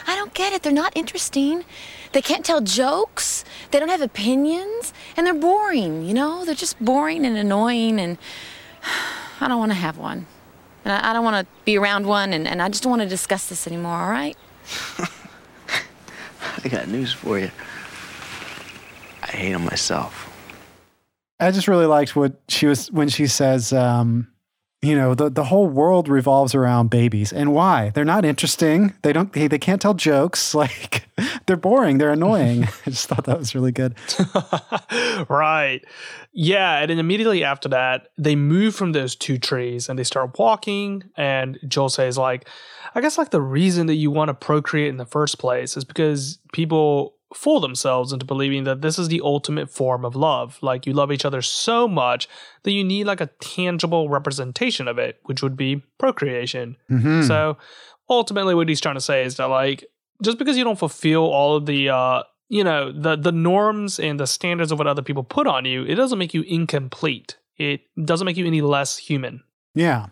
I 0.06 0.14
don't 0.18 0.34
get 0.34 0.52
it. 0.52 0.62
They're 0.62 0.74
not 0.74 0.92
interesting. 0.94 1.64
They 2.12 2.22
can't 2.22 2.44
tell 2.44 2.60
jokes. 2.60 3.46
They 3.72 3.80
don't 3.80 3.88
have 3.88 4.02
opinions. 4.02 4.92
And 5.16 5.26
they're 5.26 5.34
boring, 5.34 6.04
you 6.04 6.14
know? 6.14 6.44
They're 6.44 6.54
just 6.54 6.84
boring 6.84 7.26
and 7.26 7.38
annoying. 7.38 7.98
And 7.98 8.18
I 9.40 9.48
don't 9.48 9.58
want 9.58 9.72
to 9.72 9.78
have 9.78 9.98
one. 9.98 10.26
And 10.84 10.92
I, 10.92 11.12
I 11.12 11.14
don't 11.14 11.24
want 11.24 11.48
to 11.48 11.64
be 11.64 11.78
around 11.78 12.06
one. 12.06 12.34
And, 12.34 12.46
and 12.46 12.62
I 12.62 12.68
just 12.68 12.84
don't 12.84 12.92
want 12.92 13.04
to 13.04 13.08
discuss 13.08 13.48
this 13.48 13.68
anymore, 13.68 13.96
all 13.96 14.10
right? 14.10 14.36
I 16.62 16.68
got 16.68 16.90
news 16.90 17.14
for 17.14 17.40
you. 17.40 17.52
I 19.24 19.28
hate 19.28 19.54
them 19.54 19.64
myself. 19.64 20.30
I 21.40 21.52
just 21.52 21.70
really 21.70 21.86
liked 21.86 22.18
what 22.18 22.34
she 22.50 22.66
was 22.66 22.92
when 22.92 23.08
she 23.08 23.28
says, 23.28 23.72
um, 23.72 24.28
you 24.82 24.96
know, 24.96 25.16
the, 25.16 25.30
the 25.30 25.46
whole 25.46 25.68
world 25.68 26.08
revolves 26.08 26.54
around 26.54 26.90
babies. 26.90 27.34
And 27.34 27.52
why? 27.52 27.90
They're 27.90 28.06
not 28.06 28.26
interesting. 28.26 28.94
They 29.02 29.12
don't 29.12 29.34
they, 29.34 29.48
they 29.48 29.58
can't 29.58 29.82
tell 29.82 29.94
jokes. 29.94 30.56
Like 30.68 31.08
they're 31.46 31.56
boring. 31.56 32.00
They're 32.00 32.12
annoying. 32.12 32.64
I 32.86 32.90
just 32.90 33.08
thought 33.08 33.26
that 33.26 33.38
was 33.38 33.54
really 33.54 33.72
good. 33.72 33.96
right. 35.30 35.82
Yeah. 36.34 36.80
And 36.80 36.90
then 36.90 36.98
immediately 36.98 37.44
after 37.44 37.70
that, 37.70 38.08
they 38.18 38.36
move 38.36 38.76
from 38.76 38.92
those 38.92 39.16
two 39.16 39.38
trees 39.38 39.88
and 39.88 40.00
they 40.00 40.04
start 40.04 40.38
walking. 40.40 41.04
And 41.16 41.60
Joel 41.68 41.90
says, 41.90 42.18
like, 42.18 42.50
I 42.96 43.02
guess 43.02 43.20
like 43.20 43.30
the 43.30 43.42
reason 43.42 43.86
that 43.86 43.96
you 43.96 44.10
want 44.10 44.30
to 44.30 44.34
procreate 44.34 44.90
in 44.90 44.98
the 44.98 45.06
first 45.06 45.38
place 45.38 45.78
is 45.78 45.86
because 45.86 46.40
people 46.54 47.17
fool 47.34 47.60
themselves 47.60 48.14
into 48.14 48.26
believing 48.26 48.64
that 48.64 48.82
this 48.82 48.98
is 48.98 49.10
the 49.10 49.22
ultimate 49.24 49.70
form 49.70 50.06
of 50.06 50.16
love. 50.16 50.58
Like 50.62 50.86
you 50.86 50.94
love 50.94 51.12
each 51.12 51.26
other 51.26 51.42
so 51.42 51.88
much 51.88 52.28
that 52.64 52.72
you 52.72 52.84
need 52.84 53.06
like 53.06 53.22
a 53.22 53.30
tangible 53.42 54.10
representation 54.10 54.88
of 54.88 54.98
it, 54.98 55.20
which 55.26 55.44
would 55.44 55.58
be 55.58 55.84
procreation. 55.98 56.78
Mm-hmm. 56.90 57.24
So 57.24 57.58
ultimately 58.10 58.56
what 58.56 58.70
he's 58.70 58.82
trying 58.82 58.96
to 58.96 59.02
say 59.02 59.24
is 59.24 59.36
that 59.38 59.46
like 59.46 59.86
just 60.24 60.38
because 60.38 60.58
you 60.58 60.64
don't 60.64 60.80
fulfill 60.80 61.24
all 61.24 61.56
of 61.58 61.66
the 61.66 61.90
uh 61.90 62.24
you 62.50 62.64
know 62.64 62.92
the 62.92 63.18
the 63.18 63.32
norms 63.32 64.00
and 64.00 64.20
the 64.20 64.28
standards 64.28 64.72
of 64.72 64.78
what 64.78 64.88
other 64.88 65.02
people 65.02 65.24
put 65.24 65.48
on 65.48 65.66
you, 65.66 65.84
it 65.84 65.96
doesn't 65.96 66.20
make 66.20 66.34
you 66.34 66.44
incomplete. 66.44 67.38
It 67.58 67.82
doesn't 68.04 68.26
make 68.26 68.38
you 68.38 68.46
any 68.46 68.62
less 68.62 68.98
human. 68.98 69.44
Yeah. 69.78 70.08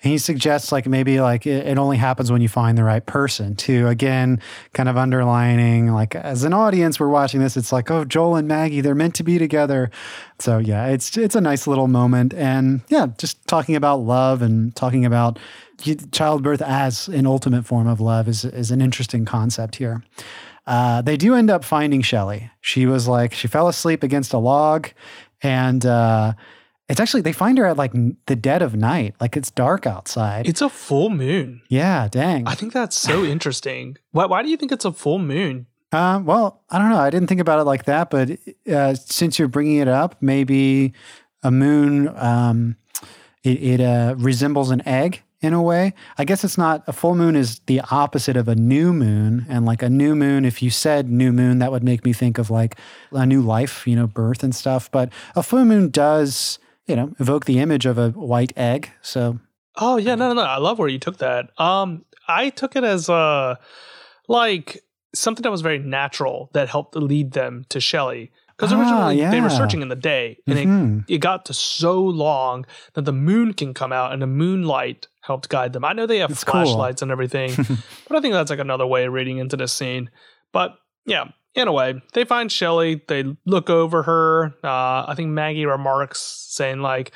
he 0.00 0.18
suggests 0.18 0.72
like 0.72 0.86
maybe 0.86 1.20
like 1.20 1.46
it, 1.46 1.78
only 1.78 1.96
happens 1.96 2.30
when 2.30 2.42
you 2.42 2.48
find 2.48 2.76
the 2.76 2.84
right 2.84 3.04
person 3.04 3.54
too. 3.56 3.86
Again, 3.88 4.40
kind 4.74 4.88
of 4.88 4.96
underlining 4.96 5.92
like 5.92 6.14
as 6.14 6.42
an 6.44 6.52
audience, 6.52 6.98
we're 7.00 7.08
watching 7.08 7.40
this. 7.40 7.56
It's 7.56 7.72
like, 7.72 7.90
oh, 7.90 8.04
Joel 8.04 8.36
and 8.36 8.48
Maggie, 8.48 8.80
they're 8.80 8.94
meant 8.94 9.14
to 9.16 9.22
be 9.22 9.38
together. 9.38 9.90
So 10.40 10.58
yeah, 10.58 10.86
it's 10.88 11.16
it's 11.16 11.34
a 11.36 11.40
nice 11.40 11.66
little 11.66 11.88
moment, 11.88 12.34
and 12.34 12.82
yeah, 12.88 13.06
just 13.16 13.46
talking 13.46 13.76
about 13.76 14.00
love 14.00 14.42
and 14.42 14.74
talking 14.74 15.04
about 15.04 15.38
childbirth 16.12 16.62
as 16.62 17.08
an 17.08 17.26
ultimate 17.26 17.64
form 17.64 17.86
of 17.86 18.00
love 18.00 18.28
is 18.28 18.44
is 18.44 18.70
an 18.70 18.82
interesting 18.82 19.24
concept 19.24 19.76
here. 19.76 20.02
Uh, 20.66 21.02
they 21.02 21.16
do 21.16 21.34
end 21.34 21.50
up 21.50 21.64
finding 21.64 22.02
Shelly. 22.02 22.50
She 22.60 22.84
was 22.84 23.06
like 23.06 23.32
she 23.32 23.48
fell 23.48 23.68
asleep 23.68 24.02
against 24.02 24.32
a 24.32 24.38
log, 24.38 24.88
and. 25.40 25.86
Uh, 25.86 26.32
it's 26.88 27.00
actually 27.00 27.22
they 27.22 27.32
find 27.32 27.58
her 27.58 27.66
at 27.66 27.76
like 27.76 27.92
the 28.26 28.36
dead 28.36 28.62
of 28.62 28.76
night, 28.76 29.14
like 29.20 29.36
it's 29.36 29.50
dark 29.50 29.86
outside. 29.86 30.46
It's 30.46 30.60
a 30.60 30.68
full 30.68 31.10
moon. 31.10 31.62
Yeah, 31.68 32.08
dang. 32.10 32.46
I 32.46 32.54
think 32.54 32.72
that's 32.72 32.96
so 32.96 33.24
interesting. 33.24 33.96
Why? 34.12 34.26
Why 34.26 34.42
do 34.42 34.50
you 34.50 34.56
think 34.56 34.72
it's 34.72 34.84
a 34.84 34.92
full 34.92 35.18
moon? 35.18 35.66
Uh, 35.92 36.20
well, 36.24 36.62
I 36.70 36.78
don't 36.78 36.90
know. 36.90 36.98
I 36.98 37.10
didn't 37.10 37.28
think 37.28 37.40
about 37.40 37.60
it 37.60 37.64
like 37.64 37.84
that, 37.84 38.10
but 38.10 38.30
uh, 38.70 38.94
since 38.94 39.38
you're 39.38 39.48
bringing 39.48 39.76
it 39.76 39.88
up, 39.88 40.16
maybe 40.20 40.92
a 41.42 41.52
moon 41.52 42.08
um, 42.16 42.76
it, 43.44 43.62
it 43.62 43.80
uh, 43.80 44.14
resembles 44.18 44.70
an 44.70 44.86
egg 44.88 45.22
in 45.40 45.52
a 45.52 45.62
way. 45.62 45.92
I 46.18 46.24
guess 46.24 46.42
it's 46.42 46.58
not 46.58 46.82
a 46.86 46.92
full 46.92 47.14
moon 47.14 47.36
is 47.36 47.60
the 47.66 47.80
opposite 47.90 48.36
of 48.36 48.48
a 48.48 48.54
new 48.54 48.92
moon. 48.92 49.44
And 49.48 49.66
like 49.66 49.82
a 49.82 49.90
new 49.90 50.16
moon, 50.16 50.44
if 50.44 50.62
you 50.62 50.70
said 50.70 51.10
new 51.10 51.32
moon, 51.32 51.58
that 51.58 51.70
would 51.70 51.84
make 51.84 52.04
me 52.04 52.12
think 52.12 52.38
of 52.38 52.50
like 52.50 52.76
a 53.12 53.26
new 53.26 53.42
life, 53.42 53.86
you 53.86 53.94
know, 53.94 54.06
birth 54.06 54.42
and 54.42 54.54
stuff. 54.54 54.90
But 54.90 55.12
a 55.36 55.42
full 55.42 55.64
moon 55.64 55.90
does 55.90 56.58
you 56.86 56.96
know, 56.96 57.14
evoke 57.18 57.44
the 57.44 57.58
image 57.58 57.86
of 57.86 57.98
a 57.98 58.10
white 58.10 58.52
egg. 58.56 58.90
So. 59.02 59.40
Oh 59.76 59.96
yeah, 59.96 60.14
no, 60.14 60.28
no, 60.28 60.34
no. 60.34 60.42
I 60.42 60.58
love 60.58 60.78
where 60.78 60.88
you 60.88 60.98
took 60.98 61.18
that. 61.18 61.50
Um, 61.58 62.04
I 62.28 62.50
took 62.50 62.76
it 62.76 62.84
as 62.84 63.08
uh, 63.08 63.56
like 64.28 64.84
something 65.14 65.42
that 65.42 65.50
was 65.50 65.62
very 65.62 65.78
natural 65.78 66.50
that 66.52 66.68
helped 66.68 66.96
lead 66.96 67.32
them 67.32 67.64
to 67.70 67.80
Shelly. 67.80 68.32
Because 68.56 68.72
ah, 68.72 68.78
originally 68.78 69.18
yeah. 69.18 69.32
they 69.32 69.40
were 69.40 69.50
searching 69.50 69.82
in 69.82 69.88
the 69.88 69.96
day, 69.96 70.38
and 70.46 70.58
mm-hmm. 70.58 70.98
it, 71.08 71.16
it 71.16 71.18
got 71.18 71.46
to 71.46 71.54
so 71.54 72.00
long 72.00 72.66
that 72.92 73.04
the 73.04 73.12
moon 73.12 73.52
can 73.52 73.74
come 73.74 73.92
out, 73.92 74.12
and 74.12 74.22
the 74.22 74.28
moonlight 74.28 75.08
helped 75.22 75.48
guide 75.48 75.72
them. 75.72 75.84
I 75.84 75.92
know 75.92 76.06
they 76.06 76.18
have 76.18 76.30
it's 76.30 76.44
flashlights 76.44 77.00
cool. 77.00 77.06
and 77.06 77.12
everything, 77.12 77.52
but 78.08 78.16
I 78.16 78.20
think 78.20 78.32
that's 78.32 78.50
like 78.50 78.60
another 78.60 78.86
way 78.86 79.06
of 79.06 79.12
reading 79.12 79.38
into 79.38 79.56
this 79.56 79.72
scene. 79.72 80.08
But 80.52 80.76
yeah, 81.04 81.24
in 81.54 81.68
a 81.68 81.72
way, 81.72 82.02
they 82.12 82.24
find 82.24 82.50
Shelly. 82.50 83.02
They 83.06 83.24
look 83.44 83.70
over 83.70 84.02
her. 84.02 84.54
Uh, 84.62 85.04
I 85.06 85.14
think 85.16 85.30
Maggie 85.30 85.66
remarks 85.66 86.20
saying 86.20 86.80
like, 86.80 87.12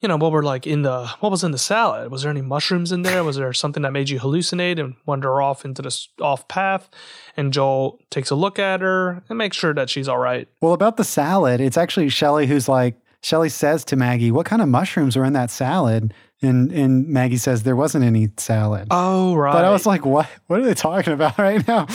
you 0.00 0.08
know, 0.08 0.16
what 0.16 0.32
were 0.32 0.42
like 0.42 0.66
in 0.66 0.82
the 0.82 1.06
what 1.20 1.30
was 1.30 1.44
in 1.44 1.52
the 1.52 1.58
salad? 1.58 2.10
Was 2.10 2.22
there 2.22 2.30
any 2.30 2.42
mushrooms 2.42 2.90
in 2.90 3.02
there? 3.02 3.22
Was 3.22 3.36
there 3.36 3.52
something 3.52 3.84
that 3.84 3.92
made 3.92 4.10
you 4.10 4.18
hallucinate 4.18 4.80
and 4.80 4.94
wander 5.06 5.40
off 5.40 5.64
into 5.64 5.80
this 5.80 6.08
off 6.20 6.48
path? 6.48 6.90
And 7.36 7.52
Joel 7.52 8.00
takes 8.10 8.30
a 8.30 8.34
look 8.34 8.58
at 8.58 8.80
her 8.80 9.22
and 9.28 9.38
makes 9.38 9.56
sure 9.56 9.74
that 9.74 9.88
she's 9.88 10.08
all 10.08 10.18
right. 10.18 10.48
Well, 10.60 10.72
about 10.72 10.96
the 10.96 11.04
salad, 11.04 11.60
it's 11.60 11.76
actually 11.76 12.08
Shelly 12.08 12.48
who's 12.48 12.68
like, 12.68 12.96
Shelly 13.20 13.48
says 13.48 13.84
to 13.86 13.96
Maggie, 13.96 14.32
"What 14.32 14.46
kind 14.46 14.60
of 14.60 14.68
mushrooms 14.68 15.16
are 15.16 15.24
in 15.24 15.34
that 15.34 15.50
salad?" 15.50 16.12
And 16.42 16.72
and 16.72 17.08
Maggie 17.08 17.36
says 17.36 17.62
there 17.62 17.76
wasn't 17.76 18.04
any 18.04 18.28
salad. 18.36 18.88
Oh 18.90 19.34
right. 19.34 19.52
But 19.52 19.64
I 19.64 19.70
was 19.70 19.86
like, 19.86 20.04
what? 20.04 20.28
What 20.48 20.60
are 20.60 20.64
they 20.64 20.74
talking 20.74 21.12
about 21.12 21.38
right 21.38 21.66
now? 21.66 21.86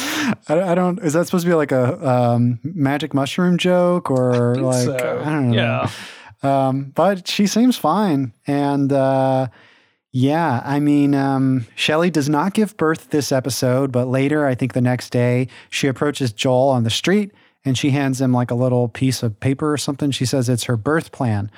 I, 0.47 0.71
I 0.71 0.75
don't. 0.75 0.99
Is 0.99 1.13
that 1.13 1.25
supposed 1.25 1.43
to 1.43 1.49
be 1.49 1.55
like 1.55 1.73
a 1.73 2.09
um, 2.09 2.59
magic 2.63 3.13
mushroom 3.13 3.57
joke 3.57 4.09
or 4.09 4.57
I 4.57 4.61
like 4.61 4.85
so. 4.85 5.21
I 5.25 5.29
don't 5.29 5.51
know. 5.51 5.55
Yeah. 5.55 5.89
Um, 6.43 6.91
but 6.95 7.27
she 7.27 7.47
seems 7.47 7.77
fine, 7.77 8.31
and 8.45 8.93
uh, 8.93 9.47
yeah, 10.11 10.61
I 10.63 10.79
mean, 10.79 11.13
um, 11.13 11.67
Shelly 11.75 12.09
does 12.09 12.29
not 12.29 12.53
give 12.53 12.77
birth 12.77 13.09
this 13.09 13.31
episode, 13.31 13.91
but 13.91 14.07
later, 14.07 14.45
I 14.45 14.55
think 14.55 14.73
the 14.73 14.81
next 14.81 15.09
day, 15.09 15.47
she 15.69 15.87
approaches 15.87 16.31
Joel 16.31 16.69
on 16.69 16.83
the 16.83 16.89
street 16.89 17.31
and 17.65 17.77
she 17.77 17.89
hands 17.89 18.21
him 18.21 18.31
like 18.31 18.49
a 18.49 18.55
little 18.55 18.87
piece 18.87 19.21
of 19.21 19.39
paper 19.39 19.71
or 19.71 19.77
something. 19.77 20.11
She 20.11 20.25
says 20.25 20.47
it's 20.47 20.63
her 20.63 20.77
birth 20.77 21.11
plan 21.11 21.51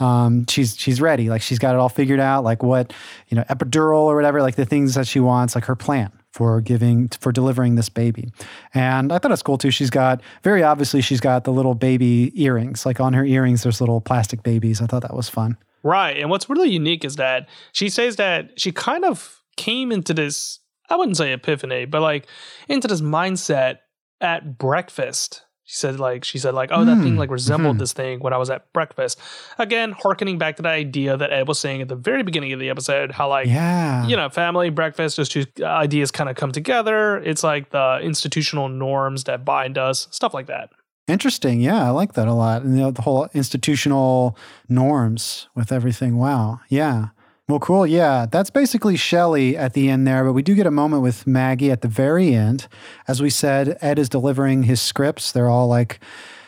um, 0.00 0.46
she's 0.46 0.76
she's 0.78 1.00
ready. 1.00 1.28
Like 1.28 1.42
she's 1.42 1.58
got 1.58 1.74
it 1.74 1.78
all 1.78 1.88
figured 1.88 2.20
out. 2.20 2.44
Like 2.44 2.62
what 2.62 2.92
you 3.28 3.36
know, 3.36 3.44
epidural 3.44 4.02
or 4.02 4.14
whatever. 4.14 4.42
Like 4.42 4.56
the 4.56 4.64
things 4.64 4.94
that 4.94 5.06
she 5.06 5.20
wants. 5.20 5.54
Like 5.54 5.64
her 5.64 5.76
plan 5.76 6.12
for 6.32 6.60
giving 6.60 7.08
for 7.08 7.32
delivering 7.32 7.74
this 7.74 7.88
baby. 7.88 8.30
And 8.74 9.12
I 9.12 9.18
thought 9.18 9.32
it's 9.32 9.42
cool 9.42 9.58
too. 9.58 9.70
She's 9.70 9.90
got 9.90 10.20
very 10.42 10.62
obviously 10.62 11.00
she's 11.00 11.20
got 11.20 11.44
the 11.44 11.52
little 11.52 11.74
baby 11.74 12.32
earrings. 12.40 12.86
Like 12.86 13.00
on 13.00 13.12
her 13.12 13.24
earrings, 13.24 13.62
there's 13.62 13.80
little 13.80 14.00
plastic 14.00 14.42
babies. 14.42 14.80
I 14.80 14.86
thought 14.86 15.02
that 15.02 15.14
was 15.14 15.28
fun. 15.28 15.56
Right. 15.82 16.16
And 16.16 16.30
what's 16.30 16.48
really 16.48 16.70
unique 16.70 17.04
is 17.04 17.16
that 17.16 17.48
she 17.72 17.88
says 17.88 18.16
that 18.16 18.58
she 18.60 18.72
kind 18.72 19.04
of 19.04 19.42
came 19.56 19.90
into 19.90 20.14
this. 20.14 20.60
I 20.90 20.96
wouldn't 20.96 21.16
say 21.16 21.32
epiphany, 21.32 21.84
but 21.84 22.02
like 22.02 22.26
into 22.68 22.88
this 22.88 23.00
mindset 23.00 23.78
at 24.20 24.58
breakfast 24.58 25.42
she 25.68 25.76
said 25.76 26.00
like 26.00 26.24
she 26.24 26.38
said 26.38 26.54
like 26.54 26.70
oh 26.72 26.82
that 26.82 26.96
mm. 26.96 27.02
thing 27.02 27.16
like 27.16 27.30
resembled 27.30 27.74
mm-hmm. 27.74 27.80
this 27.80 27.92
thing 27.92 28.20
when 28.20 28.32
I 28.32 28.38
was 28.38 28.48
at 28.48 28.72
breakfast. 28.72 29.20
Again, 29.58 29.92
harkening 29.92 30.38
back 30.38 30.56
to 30.56 30.62
the 30.62 30.70
idea 30.70 31.14
that 31.14 31.30
Ed 31.30 31.46
was 31.46 31.60
saying 31.60 31.82
at 31.82 31.88
the 31.88 31.94
very 31.94 32.22
beginning 32.22 32.54
of 32.54 32.58
the 32.58 32.70
episode, 32.70 33.12
how 33.12 33.28
like 33.28 33.48
yeah. 33.48 34.06
you 34.06 34.16
know 34.16 34.30
family 34.30 34.70
breakfast, 34.70 35.18
those 35.18 35.28
two 35.28 35.44
ideas 35.62 36.10
kind 36.10 36.30
of 36.30 36.36
come 36.36 36.52
together. 36.52 37.18
It's 37.18 37.44
like 37.44 37.68
the 37.68 37.98
institutional 38.02 38.70
norms 38.70 39.24
that 39.24 39.44
bind 39.44 39.76
us, 39.76 40.08
stuff 40.10 40.32
like 40.32 40.46
that. 40.46 40.70
Interesting. 41.06 41.60
Yeah, 41.60 41.86
I 41.86 41.90
like 41.90 42.14
that 42.14 42.28
a 42.28 42.32
lot. 42.32 42.62
And 42.62 42.74
you 42.74 42.84
know, 42.84 42.90
the 42.90 43.02
whole 43.02 43.28
institutional 43.34 44.38
norms 44.70 45.48
with 45.54 45.70
everything. 45.70 46.16
Wow. 46.16 46.60
Yeah. 46.70 47.08
Well, 47.48 47.60
cool. 47.60 47.86
Yeah, 47.86 48.26
that's 48.30 48.50
basically 48.50 48.96
Shelly 48.96 49.56
at 49.56 49.72
the 49.72 49.88
end 49.88 50.06
there, 50.06 50.22
but 50.22 50.34
we 50.34 50.42
do 50.42 50.54
get 50.54 50.66
a 50.66 50.70
moment 50.70 51.02
with 51.02 51.26
Maggie 51.26 51.70
at 51.70 51.80
the 51.80 51.88
very 51.88 52.34
end. 52.34 52.68
As 53.06 53.22
we 53.22 53.30
said, 53.30 53.78
Ed 53.80 53.98
is 53.98 54.10
delivering 54.10 54.64
his 54.64 54.82
scripts. 54.82 55.32
They're 55.32 55.48
all 55.48 55.66
like 55.66 55.98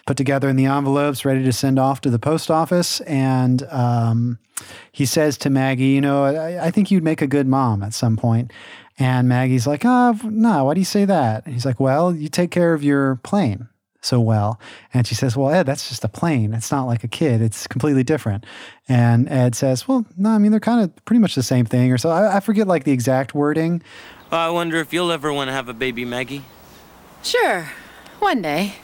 put 0.07 0.19
together 0.19 0.51
in 0.51 0.57
the 0.57 0.67
envelopes, 0.67 1.25
ready 1.25 1.43
to 1.43 1.55
send 1.55 1.79
off 1.79 2.03
to 2.03 2.11
the 2.11 2.19
post 2.19 2.51
office. 2.51 3.01
And 3.03 3.63
um, 3.71 4.39
he 4.93 5.07
says 5.07 5.39
to 5.39 5.49
Maggie, 5.49 5.85
You 5.85 6.03
know, 6.03 6.25
I, 6.25 6.67
I, 6.67 6.71
think 6.71 6.91
you'd 6.91 7.03
make 7.03 7.23
a 7.23 7.27
good 7.27 7.47
mom 7.47 7.83
at 7.83 7.95
some 7.95 8.19
point. 8.19 8.53
And 8.99 9.27
Maggie's 9.27 9.67
like, 9.67 9.87
Oh, 9.87 10.19
no, 10.25 10.65
why 10.65 10.75
do 10.75 10.81
you 10.81 10.85
say 10.85 11.07
that? 11.07 11.47
And 11.47 11.55
he's 11.55 11.65
like, 11.65 11.81
Well, 11.81 12.15
you 12.15 12.29
take 12.29 12.51
care 12.51 12.75
of 12.75 12.85
your 12.85 13.17
plane. 13.17 13.69
So 14.01 14.21
well. 14.21 14.61
And 14.95 15.07
she 15.07 15.15
says, 15.15 15.37
Well, 15.37 15.51
Ed, 15.51 15.65
that's 15.65 15.89
just 15.89 16.05
a 16.05 16.09
plane. 16.09 16.55
It's 16.55 16.71
not 16.71 16.85
like 16.85 17.05
a 17.05 17.09
kid. 17.09 17.43
It's 17.43 17.67
completely 17.67 18.03
different. 18.03 18.45
And 18.89 19.29
Ed 19.29 19.55
says, 19.55 19.87
Well, 19.87 20.07
no, 20.17 20.31
I 20.31 20.39
mean, 20.39 20.51
they're 20.51 20.61
kind 20.61 20.83
of 20.83 21.05
pretty 21.05 21.21
much 21.21 21.35
the 21.35 21.43
same 21.43 21.67
thing. 21.67 21.93
Or 21.93 21.99
so 21.99 22.11
I, 22.11 22.37
I 22.37 22.41
forget 22.41 22.67
like 22.67 22.85
the 22.85 22.93
exact 22.93 23.35
wording. 23.35 23.83
Well, 24.31 24.41
I 24.41 24.51
wonder 24.51 24.77
if 24.79 24.93
you'll 24.93 25.13
ever 25.13 25.33
want 25.33 25.49
to 25.49 25.53
have 25.53 25.69
a 25.69 25.75
baby, 25.75 26.05
Maggie. 26.05 26.45
Sure, 27.23 27.69
one 28.19 28.43
day. 28.43 28.75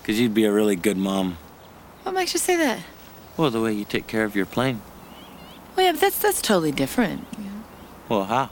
Because 0.00 0.20
you'd 0.20 0.34
be 0.34 0.44
a 0.44 0.52
really 0.52 0.76
good 0.76 0.96
mom. 0.96 1.38
What 2.02 2.14
makes 2.14 2.34
you 2.34 2.40
say 2.40 2.56
that? 2.56 2.80
Well, 3.36 3.50
the 3.50 3.60
way 3.60 3.72
you 3.72 3.84
take 3.84 4.06
care 4.06 4.24
of 4.24 4.34
your 4.34 4.46
plane. 4.46 4.82
Well, 5.76 5.86
yeah, 5.86 5.92
but 5.92 6.00
that's 6.00 6.18
that's 6.18 6.42
totally 6.42 6.72
different. 6.72 7.26
Well, 8.08 8.24
how? 8.24 8.50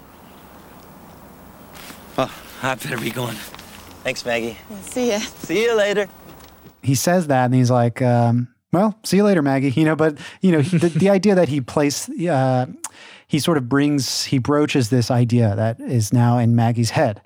Oh, 2.16 2.42
I 2.62 2.74
better 2.76 2.96
be 2.98 3.10
going. 3.10 3.36
Thanks, 4.02 4.24
Maggie. 4.24 4.56
Yeah, 4.70 4.80
see 4.80 5.10
ya. 5.10 5.18
See 5.18 5.62
you 5.62 5.74
later. 5.74 6.08
He 6.82 6.94
says 6.94 7.26
that, 7.26 7.46
and 7.46 7.54
he's 7.54 7.70
like, 7.70 8.00
um, 8.00 8.48
"Well, 8.72 8.98
see 9.04 9.18
you 9.18 9.24
later, 9.24 9.42
Maggie." 9.42 9.70
You 9.76 9.84
know, 9.84 9.96
but 9.96 10.18
you 10.40 10.52
know, 10.52 10.62
the, 10.62 10.88
the 10.88 11.10
idea 11.10 11.34
that 11.34 11.48
he 11.48 11.60
placed, 11.60 12.10
uh, 12.18 12.66
he 13.28 13.38
sort 13.38 13.58
of 13.58 13.68
brings, 13.68 14.24
he 14.24 14.38
broaches 14.38 14.88
this 14.88 15.10
idea 15.10 15.54
that 15.54 15.80
is 15.80 16.12
now 16.12 16.38
in 16.38 16.56
Maggie's 16.56 16.90
head 16.90 17.20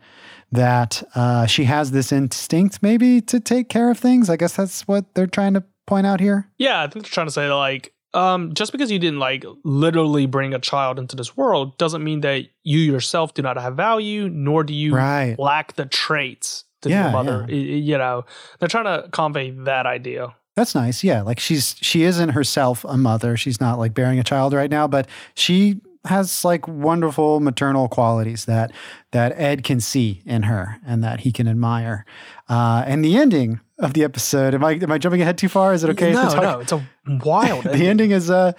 that 0.50 1.02
uh, 1.14 1.46
she 1.46 1.64
has 1.64 1.90
this 1.90 2.12
instinct, 2.12 2.82
maybe 2.82 3.20
to 3.20 3.40
take 3.40 3.68
care 3.68 3.90
of 3.90 3.98
things. 3.98 4.28
I 4.28 4.36
guess 4.36 4.56
that's 4.56 4.86
what 4.86 5.14
they're 5.14 5.26
trying 5.26 5.54
to 5.54 5.64
point 5.86 6.06
out 6.06 6.20
here. 6.20 6.48
Yeah, 6.58 6.82
I 6.82 6.88
think 6.88 7.04
they're 7.04 7.12
trying 7.12 7.26
to 7.28 7.32
say 7.32 7.50
like 7.52 7.94
um, 8.14 8.54
just 8.54 8.72
because 8.72 8.90
you 8.90 8.98
didn't 8.98 9.18
like 9.18 9.44
literally 9.64 10.26
bring 10.26 10.54
a 10.54 10.58
child 10.58 10.98
into 10.98 11.16
this 11.16 11.36
world 11.36 11.76
doesn't 11.78 12.02
mean 12.02 12.20
that 12.20 12.44
you 12.62 12.78
yourself 12.78 13.34
do 13.34 13.42
not 13.42 13.56
have 13.56 13.74
value, 13.74 14.28
nor 14.28 14.62
do 14.62 14.72
you 14.72 14.94
right. 14.94 15.36
lack 15.38 15.74
the 15.74 15.86
traits 15.86 16.63
to 16.84 16.90
yeah, 16.90 17.10
mother. 17.10 17.46
Yeah. 17.48 17.56
You 17.56 17.98
know, 17.98 18.24
they're 18.58 18.68
trying 18.68 18.84
to 18.84 19.08
convey 19.10 19.50
that 19.50 19.86
idea. 19.86 20.34
That's 20.56 20.74
nice. 20.74 21.02
Yeah, 21.02 21.22
like 21.22 21.40
she's 21.40 21.74
she 21.80 22.04
isn't 22.04 22.30
herself 22.30 22.84
a 22.84 22.96
mother. 22.96 23.36
She's 23.36 23.60
not 23.60 23.78
like 23.78 23.92
bearing 23.92 24.18
a 24.20 24.24
child 24.24 24.52
right 24.52 24.70
now, 24.70 24.86
but 24.86 25.08
she 25.34 25.80
has 26.04 26.44
like 26.44 26.68
wonderful 26.68 27.40
maternal 27.40 27.88
qualities 27.88 28.44
that 28.44 28.70
that 29.10 29.32
Ed 29.38 29.64
can 29.64 29.80
see 29.80 30.22
in 30.24 30.44
her 30.44 30.78
and 30.86 31.02
that 31.02 31.20
he 31.20 31.32
can 31.32 31.48
admire. 31.48 32.04
Uh, 32.48 32.84
and 32.86 33.04
the 33.04 33.16
ending 33.16 33.60
of 33.78 33.94
the 33.94 34.04
episode. 34.04 34.54
Am 34.54 34.64
I 34.64 34.72
am 34.72 34.92
I 34.92 34.98
jumping 34.98 35.22
ahead 35.22 35.38
too 35.38 35.48
far? 35.48 35.72
Is 35.72 35.82
it 35.82 35.90
okay? 35.90 36.12
No, 36.12 36.28
no, 36.40 36.60
it's 36.60 36.72
a 36.72 36.86
wild. 37.06 37.64
the 37.64 37.70
ending, 37.70 37.88
ending 37.88 38.10
is 38.12 38.30
uh, 38.30 38.52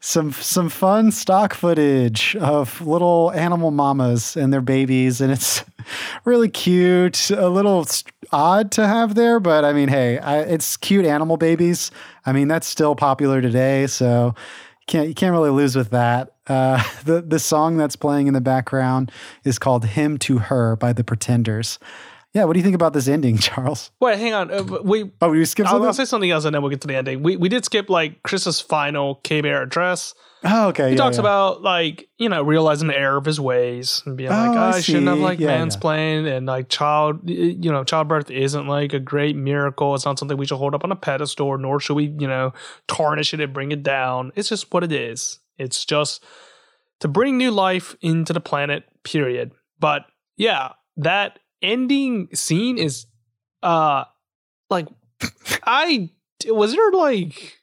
some 0.00 0.32
some 0.32 0.68
fun 0.68 1.10
stock 1.10 1.54
footage 1.54 2.36
of 2.36 2.80
little 2.80 3.32
animal 3.32 3.70
mamas 3.70 4.36
and 4.36 4.52
their 4.52 4.60
babies, 4.60 5.20
and 5.20 5.32
it's 5.32 5.64
really 6.24 6.48
cute. 6.48 7.30
A 7.30 7.48
little 7.48 7.86
odd 8.32 8.70
to 8.72 8.86
have 8.86 9.14
there, 9.14 9.40
but 9.40 9.64
I 9.64 9.72
mean, 9.72 9.88
hey, 9.88 10.18
I, 10.18 10.40
it's 10.40 10.76
cute 10.76 11.06
animal 11.06 11.36
babies. 11.36 11.90
I 12.24 12.32
mean, 12.32 12.48
that's 12.48 12.66
still 12.66 12.94
popular 12.94 13.40
today, 13.40 13.86
so 13.86 14.34
you 14.36 14.84
can't 14.86 15.08
you 15.08 15.14
can't 15.14 15.32
really 15.32 15.50
lose 15.50 15.76
with 15.76 15.90
that. 15.90 16.34
Uh, 16.46 16.82
the 17.04 17.22
the 17.22 17.38
song 17.38 17.76
that's 17.76 17.96
playing 17.96 18.26
in 18.26 18.34
the 18.34 18.40
background 18.40 19.10
is 19.44 19.58
called 19.58 19.84
"Hymn 19.84 20.18
to 20.18 20.38
Her" 20.38 20.76
by 20.76 20.92
the 20.92 21.04
Pretenders. 21.04 21.78
Yeah, 22.34 22.44
what 22.44 22.52
do 22.52 22.58
you 22.58 22.64
think 22.64 22.74
about 22.74 22.92
this 22.92 23.08
ending, 23.08 23.38
Charles? 23.38 23.90
Wait, 24.00 24.18
hang 24.18 24.34
on. 24.34 24.50
Uh, 24.50 24.62
we 24.82 25.10
oh, 25.20 25.30
we 25.30 25.44
skipped. 25.44 25.68
I'll, 25.68 25.82
I'll, 25.82 25.94
say 25.94 26.04
something 26.04 26.30
else, 26.30 26.44
and 26.44 26.54
then 26.54 26.62
we'll 26.62 26.70
get 26.70 26.82
to 26.82 26.88
the 26.88 26.96
ending. 26.96 27.22
We 27.22 27.36
we 27.36 27.48
did 27.48 27.64
skip 27.64 27.88
like 27.88 28.22
Chris's 28.22 28.60
final 28.60 29.16
K 29.16 29.40
Bear 29.40 29.62
address. 29.62 30.14
Oh, 30.44 30.68
okay. 30.68 30.90
He 30.90 30.90
yeah, 30.90 30.96
talks 30.96 31.16
yeah. 31.16 31.22
about 31.22 31.62
like 31.62 32.08
you 32.18 32.28
know 32.28 32.42
realizing 32.42 32.88
the 32.88 32.98
error 32.98 33.16
of 33.16 33.24
his 33.24 33.40
ways 33.40 34.02
and 34.06 34.16
being 34.16 34.30
oh, 34.30 34.34
like, 34.34 34.50
oh, 34.50 34.60
I, 34.60 34.70
I 34.72 34.80
shouldn't 34.80 35.06
have 35.06 35.18
like 35.18 35.38
yeah, 35.38 35.58
mansplained 35.58 36.30
and 36.30 36.46
like 36.46 36.68
child, 36.68 37.28
you 37.28 37.72
know, 37.72 37.84
childbirth 37.84 38.30
isn't 38.30 38.66
like 38.66 38.92
a 38.92 39.00
great 39.00 39.34
miracle. 39.34 39.94
It's 39.94 40.04
not 40.04 40.18
something 40.18 40.36
we 40.36 40.46
should 40.46 40.58
hold 40.58 40.74
up 40.74 40.84
on 40.84 40.92
a 40.92 40.96
pedestal, 40.96 41.56
nor 41.58 41.80
should 41.80 41.94
we, 41.94 42.14
you 42.18 42.28
know, 42.28 42.52
tarnish 42.86 43.34
it 43.34 43.40
and 43.40 43.52
bring 43.52 43.72
it 43.72 43.82
down. 43.82 44.32
It's 44.36 44.48
just 44.48 44.72
what 44.72 44.84
it 44.84 44.92
is. 44.92 45.38
It's 45.58 45.84
just 45.84 46.22
to 47.00 47.08
bring 47.08 47.38
new 47.38 47.50
life 47.50 47.96
into 48.00 48.32
the 48.32 48.40
planet. 48.40 48.84
Period. 49.04 49.52
But 49.78 50.02
yeah, 50.36 50.72
that 50.96 51.38
ending 51.62 52.28
scene 52.34 52.78
is 52.78 53.06
uh 53.62 54.04
like 54.70 54.86
I 55.64 56.10
was 56.46 56.72
there 56.72 56.90
like 56.92 57.58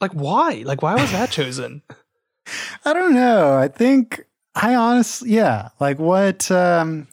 like 0.00 0.12
why? 0.12 0.62
Like 0.64 0.82
why 0.82 0.94
was 0.94 1.12
that 1.12 1.30
chosen? 1.30 1.82
I 2.84 2.92
don't 2.92 3.14
know. 3.14 3.56
I 3.56 3.68
think 3.68 4.24
I 4.54 4.74
honestly 4.74 5.30
yeah, 5.30 5.70
like 5.80 5.98
what 5.98 6.50
um 6.50 7.08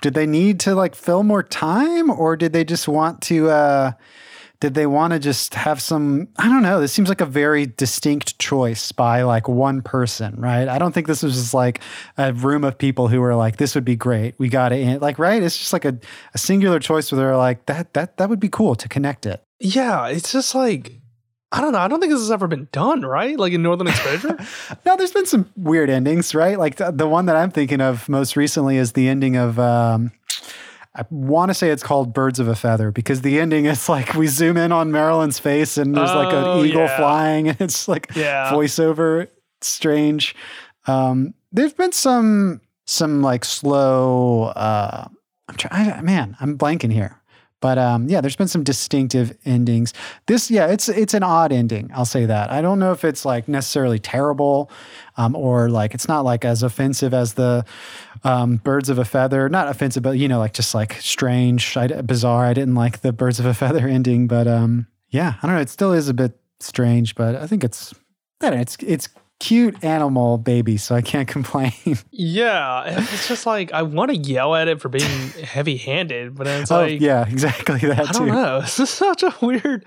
did 0.00 0.14
they 0.14 0.26
need 0.26 0.60
to 0.60 0.74
like 0.74 0.94
fill 0.94 1.22
more 1.22 1.42
time 1.42 2.10
or 2.10 2.36
did 2.36 2.52
they 2.52 2.64
just 2.64 2.86
want 2.86 3.22
to 3.22 3.48
uh 3.48 3.92
did 4.60 4.74
they 4.74 4.86
want 4.86 5.12
to 5.12 5.18
just 5.18 5.54
have 5.54 5.80
some 5.80 6.28
i 6.38 6.48
don't 6.48 6.62
know 6.62 6.80
this 6.80 6.92
seems 6.92 7.08
like 7.08 7.20
a 7.20 7.26
very 7.26 7.66
distinct 7.66 8.38
choice 8.38 8.92
by 8.92 9.22
like 9.22 9.48
one 9.48 9.82
person 9.82 10.34
right 10.40 10.68
i 10.68 10.78
don't 10.78 10.92
think 10.92 11.06
this 11.06 11.22
was 11.22 11.34
just 11.34 11.54
like 11.54 11.80
a 12.16 12.32
room 12.32 12.64
of 12.64 12.76
people 12.78 13.08
who 13.08 13.20
were 13.20 13.34
like 13.34 13.56
this 13.56 13.74
would 13.74 13.84
be 13.84 13.96
great 13.96 14.34
we 14.38 14.48
got 14.48 14.72
it 14.72 15.00
like 15.00 15.18
right 15.18 15.42
it's 15.42 15.58
just 15.58 15.72
like 15.72 15.84
a, 15.84 15.98
a 16.34 16.38
singular 16.38 16.78
choice 16.78 17.10
where 17.10 17.20
they're 17.20 17.36
like 17.36 17.66
that 17.66 17.92
that 17.94 18.16
that 18.16 18.28
would 18.28 18.40
be 18.40 18.48
cool 18.48 18.74
to 18.74 18.88
connect 18.88 19.26
it 19.26 19.42
yeah 19.60 20.06
it's 20.06 20.32
just 20.32 20.54
like 20.54 21.00
I 21.54 21.60
don't 21.60 21.70
know. 21.70 21.78
I 21.78 21.86
don't 21.86 22.00
think 22.00 22.10
this 22.10 22.20
has 22.20 22.32
ever 22.32 22.48
been 22.48 22.66
done, 22.72 23.02
right? 23.02 23.38
Like 23.38 23.52
in 23.52 23.62
Northern 23.62 23.86
Exposure? 23.86 24.36
no, 24.84 24.96
there's 24.96 25.12
been 25.12 25.24
some 25.24 25.48
weird 25.56 25.88
endings, 25.88 26.34
right? 26.34 26.58
Like 26.58 26.76
the, 26.76 26.90
the, 26.90 27.06
one 27.06 27.26
that 27.26 27.36
I'm 27.36 27.52
thinking 27.52 27.80
of 27.80 28.08
most 28.08 28.34
recently 28.34 28.76
is 28.76 28.94
the 28.94 29.06
ending 29.06 29.36
of 29.36 29.56
um, 29.60 30.10
I 30.96 31.04
want 31.10 31.50
to 31.50 31.54
say 31.54 31.70
it's 31.70 31.82
called 31.82 32.14
Birds 32.14 32.38
of 32.38 32.46
a 32.46 32.54
Feather 32.54 32.92
because 32.92 33.22
the 33.22 33.40
ending 33.40 33.66
is 33.66 33.88
like 33.88 34.14
we 34.14 34.26
zoom 34.26 34.56
in 34.56 34.70
on 34.72 34.92
Marilyn's 34.92 35.38
face 35.38 35.76
and 35.76 35.96
there's 35.96 36.10
oh, 36.10 36.18
like 36.18 36.32
an 36.32 36.44
oh, 36.44 36.64
eagle 36.64 36.82
yeah. 36.82 36.96
flying 36.96 37.48
and 37.48 37.60
it's 37.60 37.88
like 37.88 38.10
yeah. 38.14 38.52
voiceover. 38.52 39.28
strange. 39.60 40.36
Um, 40.86 41.34
there's 41.52 41.72
been 41.72 41.92
some 41.92 42.60
some 42.86 43.22
like 43.22 43.44
slow. 43.44 44.44
Uh, 44.56 45.08
I'm 45.48 45.56
trying. 45.56 46.04
Man, 46.04 46.36
I'm 46.40 46.56
blanking 46.56 46.92
here. 46.92 47.20
But 47.64 47.78
um, 47.78 48.10
yeah, 48.10 48.20
there's 48.20 48.36
been 48.36 48.46
some 48.46 48.62
distinctive 48.62 49.34
endings. 49.46 49.94
This, 50.26 50.50
yeah, 50.50 50.66
it's 50.66 50.90
it's 50.90 51.14
an 51.14 51.22
odd 51.22 51.50
ending. 51.50 51.90
I'll 51.94 52.04
say 52.04 52.26
that. 52.26 52.52
I 52.52 52.60
don't 52.60 52.78
know 52.78 52.92
if 52.92 53.06
it's 53.06 53.24
like 53.24 53.48
necessarily 53.48 53.98
terrible, 53.98 54.70
um, 55.16 55.34
or 55.34 55.70
like 55.70 55.94
it's 55.94 56.06
not 56.06 56.26
like 56.26 56.44
as 56.44 56.62
offensive 56.62 57.14
as 57.14 57.32
the 57.32 57.64
um, 58.22 58.58
Birds 58.58 58.90
of 58.90 58.98
a 58.98 59.04
Feather. 59.06 59.48
Not 59.48 59.66
offensive, 59.66 60.02
but 60.02 60.18
you 60.18 60.28
know, 60.28 60.38
like 60.38 60.52
just 60.52 60.74
like 60.74 61.00
strange, 61.00 61.74
I, 61.74 61.86
bizarre. 62.02 62.44
I 62.44 62.52
didn't 62.52 62.74
like 62.74 63.00
the 63.00 63.14
Birds 63.14 63.40
of 63.40 63.46
a 63.46 63.54
Feather 63.54 63.88
ending, 63.88 64.26
but 64.26 64.46
um, 64.46 64.86
yeah, 65.08 65.36
I 65.42 65.46
don't 65.46 65.56
know. 65.56 65.62
It 65.62 65.70
still 65.70 65.94
is 65.94 66.10
a 66.10 66.14
bit 66.14 66.38
strange, 66.60 67.14
but 67.14 67.34
I 67.34 67.46
think 67.46 67.64
it's 67.64 67.94
I 68.42 68.50
don't 68.50 68.56
know, 68.56 68.60
it's 68.60 68.76
it's 68.82 69.08
cute 69.44 69.84
animal 69.84 70.38
baby, 70.38 70.78
so 70.78 70.94
I 70.94 71.02
can't 71.02 71.28
complain. 71.36 71.72
Yeah, 72.10 73.04
it's 73.10 73.28
just 73.28 73.46
like 73.46 73.72
I 73.72 73.82
want 73.82 74.10
to 74.10 74.16
yell 74.16 74.54
at 74.54 74.68
it 74.68 74.80
for 74.80 74.88
being 74.88 75.28
heavy-handed, 75.42 76.34
but 76.34 76.46
it's 76.46 76.70
oh, 76.70 76.82
like 76.82 77.00
yeah, 77.00 77.28
exactly 77.28 77.78
that. 77.80 78.08
I 78.08 78.12
don't 78.12 78.28
know. 78.28 78.60
This 78.64 78.80
is 78.80 78.90
such 78.90 79.22
a 79.22 79.34
weird 79.42 79.84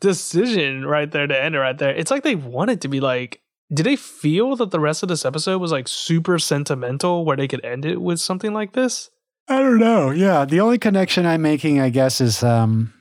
decision 0.00 0.84
right 0.84 1.10
there 1.10 1.26
to 1.26 1.42
end 1.42 1.54
it 1.54 1.58
right 1.58 1.76
there. 1.76 1.94
It's 1.94 2.10
like 2.10 2.22
they 2.22 2.34
wanted 2.34 2.80
to 2.82 2.88
be 2.88 3.00
like. 3.00 3.40
Did 3.72 3.86
they 3.86 3.96
feel 3.96 4.54
that 4.56 4.70
the 4.70 4.78
rest 4.78 5.02
of 5.02 5.08
this 5.08 5.24
episode 5.24 5.58
was 5.58 5.72
like 5.72 5.88
super 5.88 6.38
sentimental, 6.38 7.24
where 7.24 7.38
they 7.38 7.48
could 7.48 7.64
end 7.64 7.86
it 7.86 8.02
with 8.02 8.20
something 8.20 8.52
like 8.52 8.74
this? 8.74 9.08
I 9.48 9.60
don't 9.60 9.78
know. 9.78 10.10
Yeah, 10.10 10.44
the 10.44 10.60
only 10.60 10.76
connection 10.76 11.24
I'm 11.24 11.40
making, 11.40 11.80
I 11.80 11.88
guess, 11.88 12.20
is 12.20 12.42
um, 12.42 12.92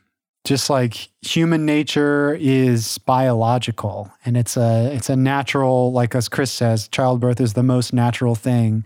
just 0.44 0.70
like 0.70 1.10
human 1.22 1.66
nature 1.66 2.36
is 2.40 2.98
biological 3.00 4.12
and 4.26 4.36
it's 4.36 4.58
a 4.58 4.92
it's 4.94 5.10
a 5.10 5.16
natural 5.16 5.92
like 5.92 6.16
as 6.16 6.28
chris 6.28 6.52
says 6.52 6.88
childbirth 6.88 7.40
is 7.40 7.54
the 7.54 7.64
most 7.64 7.94
natural 7.94 8.36
thing. 8.36 8.84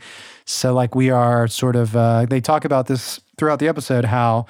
So 0.48 0.74
like 0.74 0.94
we 0.94 1.10
are 1.10 1.48
sort 1.48 1.76
of 1.76 1.96
uh, 1.96 2.26
they 2.26 2.40
talk 2.42 2.66
about 2.66 2.88
this 2.88 3.20
throughout 3.38 3.60
the 3.60 3.68
episode 3.68 4.06
how 4.06 4.46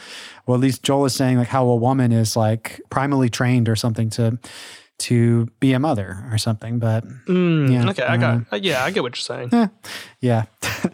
well 0.46 0.56
at 0.56 0.62
least 0.62 0.84
joel 0.84 1.06
is 1.06 1.16
saying 1.16 1.38
like 1.38 1.48
how 1.48 1.68
a 1.68 1.76
woman 1.76 2.12
is 2.12 2.36
like 2.36 2.80
primally 2.90 3.32
trained 3.32 3.68
or 3.68 3.76
something 3.76 4.10
to 4.12 4.38
to 4.98 5.48
be 5.60 5.74
a 5.74 5.80
mother 5.80 6.24
or 6.32 6.38
something 6.38 6.78
but 6.80 7.04
mm, 7.26 7.72
yeah, 7.72 7.90
okay 7.90 8.04
i 8.04 8.16
got 8.16 8.42
uh, 8.52 8.56
yeah 8.56 8.84
i 8.86 8.92
get 8.92 9.02
what 9.04 9.16
you're 9.16 9.22
saying. 9.22 9.50
yeah 9.52 9.68
yeah. 10.22 10.44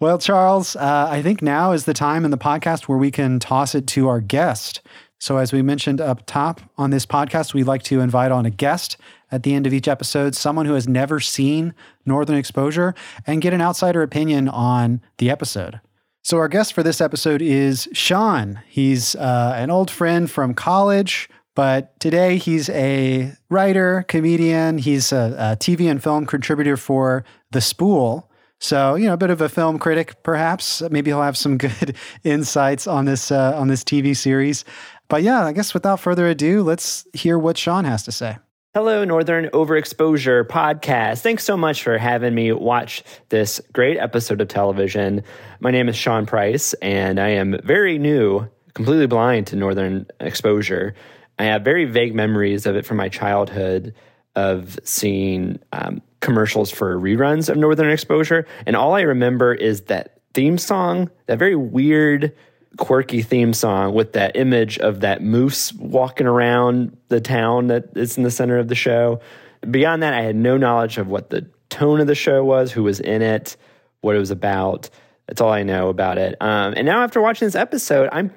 Well 0.00 0.18
charles 0.18 0.76
uh, 0.76 1.08
i 1.10 1.22
think 1.22 1.42
now 1.42 1.72
is 1.72 1.84
the 1.84 1.94
time 1.94 2.24
in 2.24 2.30
the 2.30 2.38
podcast 2.38 2.82
where 2.84 2.98
we 2.98 3.10
can 3.10 3.38
toss 3.38 3.74
it 3.74 3.86
to 3.88 4.08
our 4.08 4.20
guest 4.20 4.80
so, 5.18 5.38
as 5.38 5.52
we 5.52 5.62
mentioned 5.62 6.00
up 6.00 6.26
top 6.26 6.60
on 6.76 6.90
this 6.90 7.06
podcast, 7.06 7.54
we 7.54 7.62
like 7.64 7.82
to 7.84 8.00
invite 8.00 8.30
on 8.30 8.44
a 8.44 8.50
guest 8.50 8.96
at 9.32 9.42
the 9.42 9.54
end 9.54 9.66
of 9.66 9.72
each 9.72 9.88
episode, 9.88 10.34
someone 10.34 10.66
who 10.66 10.74
has 10.74 10.86
never 10.86 11.20
seen 11.20 11.74
Northern 12.04 12.36
Exposure, 12.36 12.94
and 13.26 13.40
get 13.40 13.54
an 13.54 13.62
outsider 13.62 14.02
opinion 14.02 14.48
on 14.48 15.00
the 15.18 15.30
episode. 15.30 15.80
So, 16.22 16.36
our 16.38 16.48
guest 16.48 16.74
for 16.74 16.82
this 16.82 17.00
episode 17.00 17.40
is 17.40 17.88
Sean. 17.92 18.60
He's 18.68 19.14
uh, 19.16 19.54
an 19.56 19.70
old 19.70 19.90
friend 19.90 20.30
from 20.30 20.54
college, 20.54 21.30
but 21.54 21.98
today 21.98 22.36
he's 22.36 22.68
a 22.68 23.32
writer, 23.48 24.04
comedian. 24.08 24.78
He's 24.78 25.12
a, 25.12 25.34
a 25.38 25.56
TV 25.56 25.90
and 25.90 26.02
film 26.02 26.26
contributor 26.26 26.76
for 26.76 27.24
The 27.52 27.62
Spool, 27.62 28.30
So, 28.58 28.94
you 28.94 29.06
know, 29.06 29.14
a 29.14 29.16
bit 29.16 29.30
of 29.30 29.40
a 29.40 29.48
film 29.48 29.78
critic, 29.78 30.22
perhaps. 30.22 30.82
Maybe 30.90 31.10
he'll 31.10 31.22
have 31.22 31.36
some 31.38 31.56
good 31.58 31.96
insights 32.24 32.86
on 32.86 33.06
this 33.06 33.30
uh, 33.30 33.58
on 33.58 33.68
this 33.68 33.82
TV 33.82 34.14
series. 34.14 34.64
But 35.08 35.22
yeah, 35.22 35.44
I 35.44 35.52
guess 35.52 35.74
without 35.74 36.00
further 36.00 36.26
ado, 36.26 36.62
let's 36.62 37.06
hear 37.12 37.38
what 37.38 37.56
Sean 37.56 37.84
has 37.84 38.02
to 38.04 38.12
say. 38.12 38.38
Hello, 38.74 39.04
Northern 39.04 39.46
Overexposure 39.46 40.44
podcast. 40.44 41.20
Thanks 41.20 41.44
so 41.44 41.56
much 41.56 41.82
for 41.82 41.96
having 41.96 42.34
me 42.34 42.52
watch 42.52 43.02
this 43.30 43.60
great 43.72 43.96
episode 43.96 44.40
of 44.40 44.48
television. 44.48 45.22
My 45.60 45.70
name 45.70 45.88
is 45.88 45.96
Sean 45.96 46.26
Price, 46.26 46.74
and 46.74 47.18
I 47.18 47.28
am 47.28 47.58
very 47.64 47.98
new, 47.98 48.46
completely 48.74 49.06
blind 49.06 49.46
to 49.46 49.56
Northern 49.56 50.06
Exposure. 50.20 50.94
I 51.38 51.44
have 51.44 51.62
very 51.62 51.86
vague 51.86 52.14
memories 52.14 52.66
of 52.66 52.76
it 52.76 52.84
from 52.84 52.98
my 52.98 53.08
childhood 53.08 53.94
of 54.34 54.78
seeing 54.84 55.58
um, 55.72 56.02
commercials 56.20 56.70
for 56.70 56.98
reruns 56.98 57.48
of 57.48 57.56
Northern 57.56 57.90
Exposure. 57.90 58.46
And 58.66 58.76
all 58.76 58.92
I 58.92 59.02
remember 59.02 59.54
is 59.54 59.82
that 59.82 60.20
theme 60.34 60.58
song, 60.58 61.10
that 61.26 61.38
very 61.38 61.56
weird, 61.56 62.30
quirky 62.76 63.22
theme 63.22 63.52
song 63.52 63.94
with 63.94 64.12
that 64.12 64.36
image 64.36 64.78
of 64.78 65.00
that 65.00 65.22
moose 65.22 65.72
walking 65.74 66.26
around 66.26 66.96
the 67.08 67.20
town 67.20 67.68
that 67.68 67.96
is 67.96 68.16
in 68.16 68.22
the 68.22 68.30
center 68.30 68.58
of 68.58 68.68
the 68.68 68.74
show. 68.74 69.20
Beyond 69.68 70.02
that, 70.02 70.14
I 70.14 70.22
had 70.22 70.36
no 70.36 70.56
knowledge 70.56 70.98
of 70.98 71.08
what 71.08 71.30
the 71.30 71.48
tone 71.70 72.00
of 72.00 72.06
the 72.06 72.14
show 72.14 72.44
was, 72.44 72.72
who 72.72 72.82
was 72.82 73.00
in 73.00 73.22
it, 73.22 73.56
what 74.00 74.14
it 74.14 74.18
was 74.18 74.30
about. 74.30 74.90
That's 75.26 75.40
all 75.40 75.50
I 75.50 75.62
know 75.62 75.88
about 75.88 76.18
it. 76.18 76.36
Um, 76.40 76.74
and 76.76 76.86
now, 76.86 77.02
after 77.02 77.20
watching 77.20 77.46
this 77.46 77.56
episode, 77.56 78.08
I'm 78.12 78.32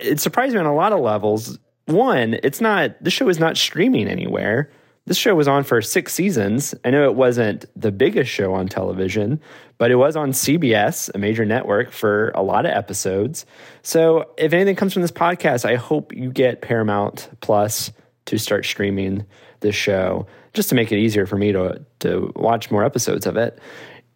it 0.00 0.20
surprised 0.20 0.54
me 0.54 0.60
on 0.60 0.66
a 0.66 0.74
lot 0.74 0.92
of 0.92 1.00
levels. 1.00 1.58
One, 1.86 2.38
it's 2.42 2.60
not 2.60 3.02
the 3.02 3.10
show 3.10 3.28
is 3.28 3.38
not 3.38 3.56
streaming 3.56 4.08
anywhere. 4.08 4.70
This 5.08 5.16
show 5.16 5.34
was 5.34 5.48
on 5.48 5.64
for 5.64 5.80
six 5.80 6.12
seasons. 6.12 6.74
I 6.84 6.90
know 6.90 7.04
it 7.04 7.14
wasn't 7.14 7.64
the 7.74 7.90
biggest 7.90 8.30
show 8.30 8.52
on 8.52 8.68
television, 8.68 9.40
but 9.78 9.90
it 9.90 9.94
was 9.94 10.16
on 10.16 10.32
CBS, 10.32 11.08
a 11.14 11.18
major 11.18 11.46
network, 11.46 11.92
for 11.92 12.30
a 12.34 12.42
lot 12.42 12.66
of 12.66 12.72
episodes. 12.72 13.46
So 13.80 14.30
if 14.36 14.52
anything 14.52 14.76
comes 14.76 14.92
from 14.92 15.00
this 15.00 15.10
podcast, 15.10 15.64
I 15.64 15.76
hope 15.76 16.12
you 16.12 16.30
get 16.30 16.60
Paramount 16.60 17.30
Plus 17.40 17.90
to 18.26 18.36
start 18.36 18.66
streaming 18.66 19.24
this 19.60 19.74
show 19.74 20.26
just 20.52 20.68
to 20.68 20.74
make 20.74 20.92
it 20.92 20.98
easier 20.98 21.24
for 21.24 21.36
me 21.36 21.52
to, 21.52 21.82
to 22.00 22.30
watch 22.36 22.70
more 22.70 22.84
episodes 22.84 23.24
of 23.24 23.38
it. 23.38 23.58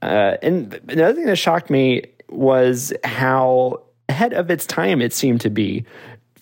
Uh, 0.02 0.36
and 0.43 0.78
another 0.90 1.14
thing 1.14 1.24
that 1.24 1.36
shocked 1.36 1.70
me 1.70 2.02
was 2.28 2.93
how 3.02 3.82
ahead 4.10 4.35
of 4.35 4.51
its 4.51 4.66
time 4.66 5.01
it 5.01 5.14
seemed 5.14 5.40
to 5.40 5.48
be 5.48 5.86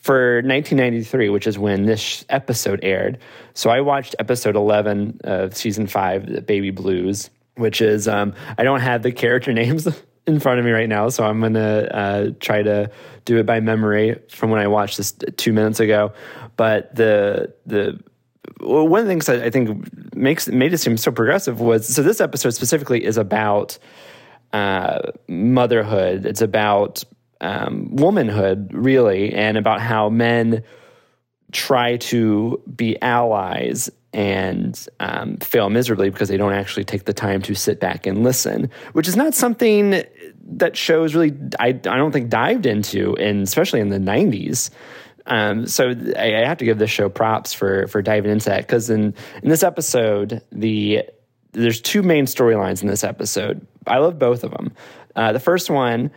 for 0.00 0.36
1993, 0.36 1.28
which 1.28 1.46
is 1.46 1.58
when 1.58 1.84
this 1.84 2.24
episode 2.30 2.80
aired. 2.82 3.18
So 3.54 3.70
I 3.70 3.80
watched 3.82 4.16
episode 4.18 4.56
11 4.56 5.20
of 5.24 5.54
season 5.54 5.86
five, 5.86 6.26
The 6.26 6.40
Baby 6.40 6.70
Blues, 6.70 7.30
which 7.56 7.82
is, 7.82 8.08
um, 8.08 8.34
I 8.56 8.64
don't 8.64 8.80
have 8.80 9.02
the 9.02 9.12
character 9.12 9.52
names 9.54 9.86
in 10.26 10.40
front 10.40 10.58
of 10.58 10.64
me 10.64 10.70
right 10.70 10.88
now, 10.88 11.08
so 11.10 11.24
I'm 11.24 11.40
going 11.40 11.54
to 11.54 11.96
uh, 11.96 12.30
try 12.40 12.62
to 12.62 12.90
do 13.24 13.38
it 13.38 13.46
by 13.46 13.60
memory 13.60 14.18
from 14.30 14.50
when 14.50 14.60
I 14.60 14.66
watched 14.66 14.96
this 14.96 15.12
two 15.36 15.52
minutes 15.52 15.80
ago. 15.80 16.12
But 16.56 16.94
the, 16.94 17.54
the, 17.66 18.00
well, 18.60 18.88
one 18.88 19.00
of 19.00 19.06
the 19.06 19.10
things 19.12 19.26
that 19.26 19.42
I 19.42 19.50
think 19.50 20.14
makes 20.14 20.48
made 20.48 20.72
it 20.72 20.78
seem 20.78 20.96
so 20.96 21.12
progressive 21.12 21.60
was 21.60 21.86
so 21.86 22.02
this 22.02 22.20
episode 22.20 22.50
specifically 22.50 23.04
is 23.04 23.16
about 23.16 23.78
uh, 24.52 25.12
motherhood. 25.28 26.26
It's 26.26 26.42
about 26.42 27.04
um, 27.40 27.94
womanhood, 27.94 28.70
really, 28.72 29.32
and 29.32 29.56
about 29.56 29.80
how 29.80 30.08
men 30.08 30.62
try 31.52 31.96
to 31.96 32.62
be 32.74 33.00
allies 33.02 33.90
and 34.12 34.88
um, 34.98 35.36
fail 35.38 35.70
miserably 35.70 36.10
because 36.10 36.28
they 36.28 36.36
don't 36.36 36.52
actually 36.52 36.84
take 36.84 37.04
the 37.04 37.12
time 37.12 37.42
to 37.42 37.54
sit 37.54 37.80
back 37.80 38.06
and 38.06 38.24
listen, 38.24 38.70
which 38.92 39.06
is 39.06 39.16
not 39.16 39.34
something 39.34 40.02
that 40.52 40.76
shows 40.76 41.14
really, 41.14 41.36
I, 41.60 41.68
I 41.68 41.72
don't 41.72 42.12
think, 42.12 42.28
dived 42.28 42.66
into, 42.66 43.16
and 43.16 43.42
especially 43.42 43.80
in 43.80 43.90
the 43.90 43.98
90s. 43.98 44.70
Um, 45.26 45.66
so 45.66 45.94
I, 46.16 46.34
I, 46.34 46.46
have 46.46 46.58
to 46.58 46.64
give 46.64 46.78
this 46.78 46.90
show 46.90 47.08
props 47.08 47.52
for 47.52 47.86
for 47.88 48.00
diving 48.00 48.32
into 48.32 48.46
that 48.46 48.62
because 48.62 48.88
in 48.88 49.14
in 49.42 49.48
this 49.50 49.62
episode 49.62 50.42
the 50.50 51.04
there's 51.52 51.80
two 51.80 52.02
main 52.02 52.24
storylines 52.24 52.80
in 52.82 52.88
this 52.88 53.04
episode. 53.04 53.64
I 53.86 53.98
love 53.98 54.18
both 54.18 54.44
of 54.44 54.50
them. 54.50 54.72
Uh, 55.14 55.32
the 55.32 55.38
first 55.38 55.68
one 55.68 56.10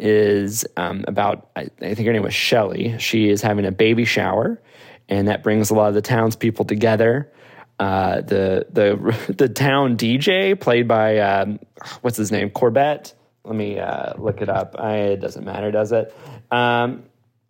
is 0.00 0.64
um, 0.76 1.04
about, 1.06 1.50
I, 1.56 1.68
I, 1.80 1.94
think 1.94 2.06
her 2.06 2.12
name 2.12 2.22
was 2.22 2.34
Shelly. 2.34 2.96
She 2.98 3.28
is 3.28 3.42
having 3.42 3.64
a 3.64 3.72
baby 3.72 4.04
shower, 4.04 4.60
and 5.08 5.28
that 5.28 5.42
brings 5.42 5.70
a 5.70 5.74
lot 5.74 5.88
of 5.88 5.94
the 5.94 6.02
townspeople 6.02 6.64
together. 6.64 7.32
Uh, 7.78 8.20
the 8.20 8.66
the 8.70 9.32
the 9.36 9.48
town 9.48 9.96
DJ 9.96 10.58
played 10.58 10.86
by 10.86 11.18
um, 11.18 11.58
what's 12.02 12.16
his 12.16 12.30
name 12.30 12.50
Corbett. 12.50 13.14
Let 13.44 13.56
me 13.56 13.78
uh, 13.78 14.14
look 14.16 14.40
it 14.40 14.48
up. 14.48 14.76
I, 14.78 14.96
it 14.96 15.20
doesn't 15.20 15.44
matter, 15.44 15.70
does 15.70 15.92
it? 15.92 16.14
Um, 16.50 17.04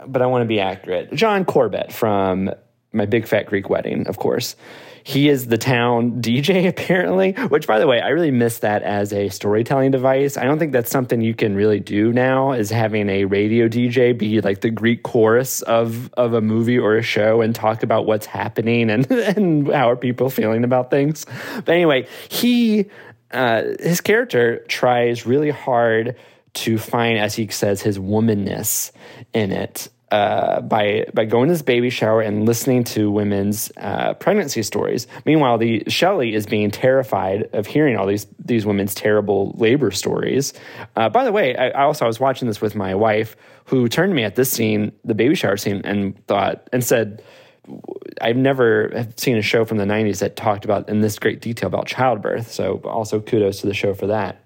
but 0.07 0.23
I 0.23 0.27
want 0.27 0.43
to 0.43 0.47
be 0.47 0.61
accurate. 0.61 1.12
John 1.12 1.45
Corbett 1.45 1.93
from 1.93 2.51
My 2.93 3.07
Big 3.07 3.29
Fat 3.29 3.47
Greek 3.47 3.71
Wedding, 3.71 4.07
of 4.09 4.19
course 4.19 4.57
he 5.05 5.29
is 5.29 5.47
the 5.47 5.59
town 5.59 6.13
DJ 6.23 6.67
apparently, 6.67 7.33
which 7.49 7.67
by 7.67 7.79
the 7.79 7.87
way, 7.87 8.01
I 8.01 8.09
really 8.09 8.31
miss 8.31 8.59
that 8.61 8.83
as 8.83 9.13
a 9.13 9.29
storytelling 9.29 9.93
device. 9.93 10.37
I 10.37 10.45
don't 10.45 10.59
think 10.59 10.73
that's 10.73 10.91
something 10.91 11.21
you 11.21 11.35
can 11.35 11.55
really 11.55 11.79
do 11.79 12.13
now 12.13 12.53
is 12.53 12.71
having 12.71 13.09
a 13.11 13.27
radio 13.27 13.69
DJ 13.69 14.17
be 14.17 14.41
like 14.41 14.63
the 14.63 14.71
Greek 14.71 15.03
chorus 15.03 15.63
of 15.63 16.13
of 16.15 16.33
a 16.33 16.41
movie 16.41 16.79
or 16.79 16.97
a 16.97 17.03
show 17.03 17.43
and 17.43 17.55
talk 17.55 17.83
about 17.83 18.07
what's 18.07 18.27
happening 18.27 18.91
and 18.91 19.09
and 19.11 19.69
how 19.69 19.91
are 19.91 19.97
people 19.97 20.31
feeling 20.31 20.65
about 20.65 20.91
things. 20.91 21.27
But 21.65 21.75
anyway, 21.75 22.09
he 22.29 22.87
uh, 23.31 23.63
his 23.81 24.01
character 24.01 24.65
tries 24.69 25.27
really 25.27 25.51
hard 25.51 26.17
to 26.55 26.79
find, 26.79 27.19
as 27.19 27.35
he 27.35 27.49
says, 27.49 27.83
his 27.83 27.99
womanness 27.99 28.93
in 29.33 29.53
it 29.53 29.89
uh, 30.15 30.61
by 30.61 31.05
by 31.12 31.24
going 31.24 31.49
to 31.49 31.55
this 31.55 31.62
baby 31.62 31.91
shower 31.91 32.20
and 32.20 32.47
listening 32.47 32.85
to 32.85 33.11
women's 33.11 33.73
uh, 33.77 34.15
pregnancy 34.15 34.62
stories. 34.62 35.09
Meanwhile, 35.24 35.59
the 35.59 35.82
Shelly 35.89 36.35
is 36.35 36.47
being 36.47 36.70
terrified 36.70 37.49
of 37.53 37.66
hearing 37.66 37.97
all 37.97 38.07
these 38.07 38.28
these 38.39 38.65
women's 38.65 38.95
terrible 38.95 39.57
labor 39.59 39.91
stories. 39.91 40.53
Uh, 40.95 41.09
by 41.09 41.24
the 41.24 41.32
way, 41.32 41.57
I, 41.57 41.70
I, 41.70 41.82
also 41.82 42.05
I 42.05 42.09
was 42.09 42.20
watching 42.20 42.47
this 42.47 42.61
with 42.61 42.77
my 42.77 42.95
wife, 42.95 43.35
who 43.65 43.89
turned 43.89 44.12
to 44.12 44.15
me 44.15 44.23
at 44.23 44.36
this 44.36 44.53
scene, 44.53 44.93
the 45.05 45.16
baby 45.16 45.35
shower 45.35 45.57
scene, 45.57 45.81
and 45.85 46.24
thought 46.27 46.69
and 46.73 46.85
said. 46.85 47.23
I've 48.20 48.36
never 48.36 49.07
seen 49.16 49.39
a 49.39 49.43
show 49.43 49.65
from 49.65 49.78
the 49.78 49.86
90s 49.86 50.19
that 50.19 50.36
talked 50.36 50.66
about 50.66 50.91
in 50.91 51.01
this 51.01 51.19
great 51.19 51.41
detail 51.41 51.66
about 51.66 51.86
childbirth. 51.86 52.53
So 52.53 52.82
also 52.85 53.20
kudos 53.20 53.62
to 53.62 53.66
the 53.66 53.73
show 53.73 53.95
for 53.95 54.09
that. 54.09 54.45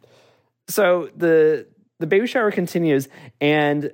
So 0.68 1.10
the 1.16 1.66
the 1.98 2.06
baby 2.06 2.28
shower 2.28 2.52
continues 2.52 3.08
and 3.40 3.92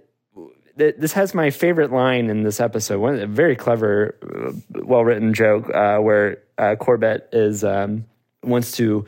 this 0.77 1.13
has 1.13 1.35
my 1.35 1.51
favorite 1.51 1.93
line 1.93 2.31
in 2.31 2.43
this 2.43 2.61
episode. 2.61 2.99
One 2.99 3.19
a 3.19 3.27
very 3.27 3.57
clever, 3.57 4.17
uh, 4.23 4.81
well 4.85 5.05
written 5.05 5.35
joke 5.35 5.71
uh, 5.73 5.99
where 5.99 6.39
uh, 6.59 6.77
Corbett 6.77 7.29
is 7.33 7.65
um, 7.65 8.07
wants 8.43 8.73
to 8.73 9.05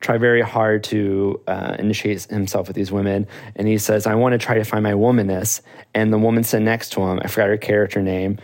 try 0.00 0.16
very 0.16 0.42
hard 0.42 0.84
to 0.84 1.40
uh, 1.48 1.74
initiate 1.78 2.22
himself 2.24 2.68
with 2.68 2.76
these 2.76 2.92
women, 2.92 3.26
and 3.56 3.66
he 3.66 3.78
says, 3.78 4.06
"I 4.06 4.14
want 4.14 4.32
to 4.32 4.38
try 4.38 4.56
to 4.56 4.64
find 4.64 4.82
my 4.82 4.92
womanness." 4.92 5.60
And 5.94 6.12
the 6.12 6.18
woman 6.18 6.44
sitting 6.44 6.64
next 6.64 6.92
to 6.92 7.02
him, 7.02 7.20
I 7.22 7.28
forgot 7.28 7.48
her 7.48 7.56
character 7.56 8.02
name, 8.02 8.38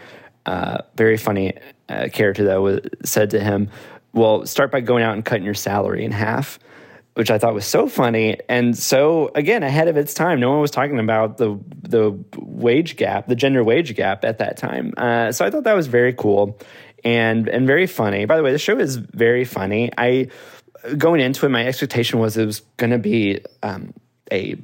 uh, 0.47 0.79
very 0.97 1.17
funny 1.17 1.55
uh, 1.89 2.09
character 2.13 2.45
that 2.45 2.57
was 2.57 2.81
said 3.05 3.31
to 3.31 3.41
him, 3.41 3.71
"Well, 4.13 4.47
start 4.47 4.73
by 4.73 4.81
going 4.81 5.05
out 5.05 5.15
and 5.15 5.25
cutting 5.25 5.45
your 5.45 5.55
salary 5.55 6.05
in 6.05 6.13
half." 6.13 6.59
Which 7.15 7.31
I 7.31 7.39
thought 7.39 7.55
was 7.55 7.65
so 7.65 7.89
funny 7.89 8.39
and 8.49 8.77
so 8.77 9.31
again 9.35 9.63
ahead 9.63 9.89
of 9.89 9.97
its 9.97 10.15
time. 10.15 10.41
No 10.41 10.51
one 10.51 10.61
was 10.61 10.71
talking 10.71 10.99
about 10.99 11.39
the 11.39 11.59
the 11.83 12.19
wage 12.37 12.97
gap, 12.97 13.29
the 13.29 13.37
gender 13.37 13.63
wage 13.63 13.95
gap 13.95 14.25
at 14.25 14.39
that 14.39 14.57
time. 14.57 14.93
Uh, 14.97 15.33
so 15.33 15.45
I 15.45 15.51
thought 15.51 15.65
that 15.65 15.75
was 15.75 15.87
very 15.87 16.13
cool 16.13 16.59
and 17.05 17.49
and 17.49 17.67
very 17.67 17.87
funny. 17.87 18.25
By 18.25 18.37
the 18.37 18.43
way, 18.43 18.53
the 18.53 18.59
show 18.59 18.79
is 18.79 18.97
very 18.97 19.45
funny. 19.45 19.91
I 19.97 20.29
going 20.99 21.21
into 21.21 21.47
it, 21.47 21.51
my 21.51 21.67
expectation 21.67 22.19
was 22.19 22.37
it 22.37 22.47
was 22.47 22.61
going 22.77 22.91
to 22.91 22.99
be 22.99 23.41
um, 23.63 23.95
a 24.31 24.57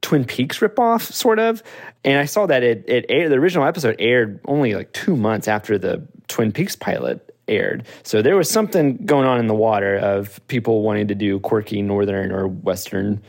Twin 0.00 0.24
Peaks 0.24 0.58
ripoff, 0.60 1.12
sort 1.12 1.38
of. 1.38 1.62
And 2.04 2.18
I 2.18 2.24
saw 2.24 2.46
that 2.46 2.62
it 2.62 2.84
it 2.88 3.06
aired, 3.08 3.30
the 3.30 3.36
original 3.36 3.66
episode 3.66 3.96
aired 3.98 4.40
only 4.46 4.74
like 4.74 4.92
two 4.92 5.16
months 5.16 5.48
after 5.48 5.78
the 5.78 6.06
Twin 6.28 6.52
Peaks 6.52 6.76
pilot 6.76 7.27
aired. 7.48 7.86
So 8.02 8.22
there 8.22 8.36
was 8.36 8.50
something 8.50 8.96
going 9.04 9.26
on 9.26 9.38
in 9.38 9.46
the 9.46 9.54
water 9.54 9.96
of 9.96 10.40
people 10.48 10.82
wanting 10.82 11.08
to 11.08 11.14
do 11.14 11.40
quirky 11.40 11.82
northern 11.82 12.32
or 12.32 12.48
western 12.48 13.22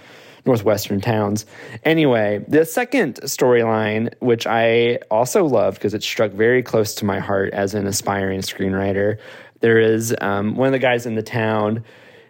northwestern 0.45 1.01
towns. 1.01 1.45
Anyway, 1.83 2.43
the 2.47 2.65
second 2.65 3.15
storyline, 3.23 4.13
which 4.19 4.47
I 4.47 4.99
also 5.11 5.45
loved 5.45 5.77
because 5.77 5.93
it 5.93 6.01
struck 6.01 6.31
very 6.31 6.63
close 6.63 6.95
to 6.95 7.05
my 7.05 7.19
heart 7.19 7.53
as 7.53 7.73
an 7.75 7.85
aspiring 7.85 8.39
screenwriter, 8.39 9.19
there 9.59 9.77
is 9.77 10.15
um, 10.21 10.55
one 10.55 10.67
of 10.67 10.71
the 10.71 10.79
guys 10.79 11.05
in 11.05 11.15
the 11.15 11.21
town. 11.21 11.83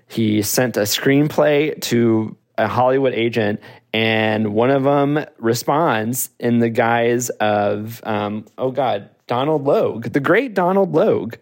He 0.07 0.41
sent 0.41 0.75
a 0.75 0.81
screenplay 0.81 1.79
to 1.83 2.35
a 2.57 2.67
Hollywood 2.67 3.13
agent, 3.13 3.61
and 3.93 4.53
one 4.53 4.71
of 4.71 4.83
them 4.83 5.23
responds 5.37 6.29
in 6.39 6.59
the 6.59 6.69
guise 6.69 7.29
of, 7.29 8.01
um, 8.03 8.45
oh 8.57 8.71
God, 8.71 9.09
Donald 9.27 9.63
Logue, 9.65 10.05
the 10.05 10.19
great 10.19 10.53
Donald 10.53 10.93
Logue 10.93 11.35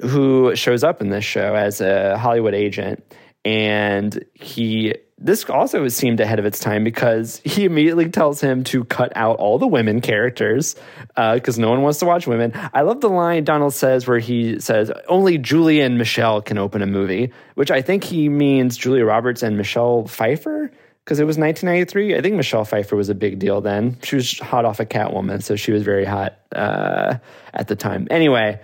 who 0.00 0.54
shows 0.56 0.84
up 0.84 1.00
in 1.00 1.10
this 1.10 1.24
show 1.24 1.54
as 1.54 1.80
a 1.80 2.18
Hollywood 2.18 2.54
agent. 2.54 3.04
And 3.44 4.24
he 4.34 4.94
this 5.16 5.48
also 5.48 5.86
seemed 5.88 6.20
ahead 6.20 6.38
of 6.38 6.44
its 6.44 6.58
time 6.58 6.82
because 6.82 7.40
he 7.44 7.64
immediately 7.64 8.10
tells 8.10 8.40
him 8.40 8.64
to 8.64 8.84
cut 8.84 9.12
out 9.16 9.36
all 9.36 9.58
the 9.58 9.66
women 9.66 10.00
characters 10.00 10.74
because 11.14 11.58
uh, 11.58 11.62
no 11.62 11.70
one 11.70 11.82
wants 11.82 12.00
to 12.00 12.04
watch 12.04 12.26
women. 12.26 12.52
I 12.74 12.82
love 12.82 13.00
the 13.00 13.08
line 13.08 13.44
Donald 13.44 13.72
says 13.72 14.06
where 14.06 14.18
he 14.18 14.58
says 14.60 14.90
only 15.08 15.38
Julia 15.38 15.84
and 15.84 15.98
Michelle 15.98 16.42
can 16.42 16.58
open 16.58 16.82
a 16.82 16.86
movie, 16.86 17.32
which 17.54 17.70
I 17.70 17.80
think 17.80 18.04
he 18.04 18.28
means 18.28 18.76
Julia 18.76 19.04
Roberts 19.04 19.42
and 19.42 19.56
Michelle 19.56 20.06
Pfeiffer 20.06 20.70
because 21.04 21.20
it 21.20 21.24
was 21.24 21.38
1993. 21.38 22.16
I 22.16 22.20
think 22.20 22.34
Michelle 22.34 22.64
Pfeiffer 22.64 22.96
was 22.96 23.08
a 23.08 23.14
big 23.14 23.38
deal 23.38 23.60
then. 23.60 23.98
She 24.02 24.16
was 24.16 24.38
hot 24.38 24.64
off 24.64 24.80
a 24.80 24.82
of 24.82 24.88
Catwoman, 24.88 25.42
so 25.42 25.54
she 25.54 25.70
was 25.70 25.82
very 25.84 26.04
hot 26.04 26.38
uh, 26.54 27.18
at 27.52 27.68
the 27.68 27.76
time. 27.76 28.08
Anyway, 28.10 28.60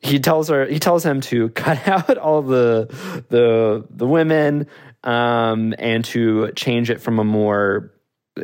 he 0.00 0.20
tells 0.20 0.48
her 0.48 0.66
he 0.66 0.78
tells 0.78 1.04
him 1.04 1.20
to 1.22 1.48
cut 1.50 1.86
out 1.88 2.18
all 2.18 2.42
the 2.42 2.86
the 3.28 3.84
the 3.90 4.06
women 4.06 4.66
um, 5.04 5.74
and 5.78 6.04
to 6.06 6.52
change 6.52 6.90
it 6.90 7.00
from 7.00 7.18
a 7.18 7.24
more 7.24 7.92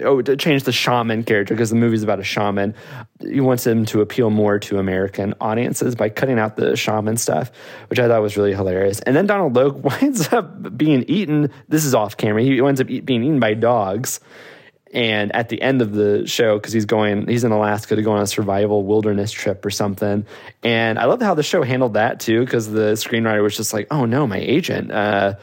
oh 0.02 0.22
to 0.22 0.36
change 0.36 0.64
the 0.64 0.72
shaman 0.72 1.22
character 1.22 1.54
because 1.54 1.70
the 1.70 1.76
movie's 1.76 2.02
about 2.02 2.20
a 2.20 2.24
shaman. 2.24 2.74
He 3.20 3.40
wants 3.40 3.66
him 3.66 3.84
to 3.86 4.00
appeal 4.00 4.30
more 4.30 4.58
to 4.60 4.78
American 4.78 5.34
audiences 5.40 5.94
by 5.94 6.08
cutting 6.08 6.38
out 6.38 6.56
the 6.56 6.76
shaman 6.76 7.16
stuff, 7.16 7.50
which 7.88 7.98
I 7.98 8.08
thought 8.08 8.22
was 8.22 8.36
really 8.36 8.54
hilarious. 8.54 9.00
And 9.00 9.14
then 9.14 9.26
Donald 9.26 9.54
Logue 9.54 9.84
winds 10.00 10.32
up 10.32 10.76
being 10.76 11.04
eaten. 11.08 11.50
This 11.68 11.84
is 11.84 11.94
off 11.94 12.16
camera. 12.16 12.42
He 12.42 12.60
winds 12.60 12.80
up 12.80 12.86
being 12.86 13.22
eaten 13.22 13.40
by 13.40 13.54
dogs. 13.54 14.20
And 14.94 15.34
at 15.34 15.48
the 15.48 15.60
end 15.60 15.82
of 15.82 15.92
the 15.92 16.26
show, 16.26 16.56
because 16.56 16.72
he's 16.72 16.86
going, 16.86 17.26
he's 17.26 17.44
in 17.44 17.52
Alaska 17.52 17.96
to 17.96 18.02
go 18.02 18.12
on 18.12 18.22
a 18.22 18.26
survival 18.26 18.84
wilderness 18.84 19.32
trip 19.32 19.66
or 19.66 19.70
something. 19.70 20.24
And 20.62 20.98
I 20.98 21.06
love 21.06 21.20
how 21.20 21.34
the 21.34 21.42
show 21.42 21.62
handled 21.62 21.94
that 21.94 22.20
too, 22.20 22.40
because 22.40 22.70
the 22.70 22.92
screenwriter 22.92 23.42
was 23.42 23.56
just 23.56 23.72
like, 23.72 23.88
"Oh 23.90 24.04
no, 24.06 24.26
my 24.26 24.38
agent." 24.38 24.92
Uh, 24.92 25.34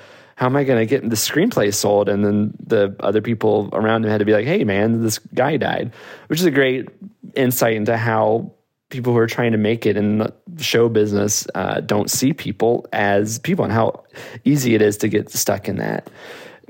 how 0.42 0.48
am 0.48 0.56
I 0.56 0.64
going 0.64 0.80
to 0.80 0.88
get 0.88 1.08
the 1.08 1.16
screenplay 1.16 1.72
sold? 1.72 2.10
And 2.10 2.26
then 2.26 2.54
the 2.66 2.96
other 3.00 3.22
people 3.22 3.70
around 3.74 4.04
him 4.04 4.10
had 4.10 4.18
to 4.20 4.26
be 4.26 4.34
like, 4.34 4.48
hey, 4.48 4.64
man, 4.64 5.04
this 5.04 5.20
guy 5.20 5.56
died, 5.58 5.94
which 6.28 6.40
is 6.40 6.46
a 6.46 6.52
great 6.52 6.90
insight 7.36 7.76
into 7.76 7.96
how 7.96 8.52
people 8.90 9.14
who 9.14 9.20
are 9.20 9.28
trying 9.28 9.52
to 9.52 9.60
make 9.60 9.86
it 9.86 9.98
in 9.98 10.18
the 10.18 10.34
show 10.58 10.90
business 10.90 11.46
uh, 11.54 11.80
don't 11.82 12.10
see 12.10 12.34
people 12.34 12.88
as 12.92 13.38
people 13.38 13.64
and 13.64 13.72
how 13.72 14.04
easy 14.44 14.74
it 14.74 14.82
is 14.82 14.98
to 14.98 15.08
get 15.08 15.30
stuck 15.30 15.70
in 15.70 15.78
that 15.78 16.10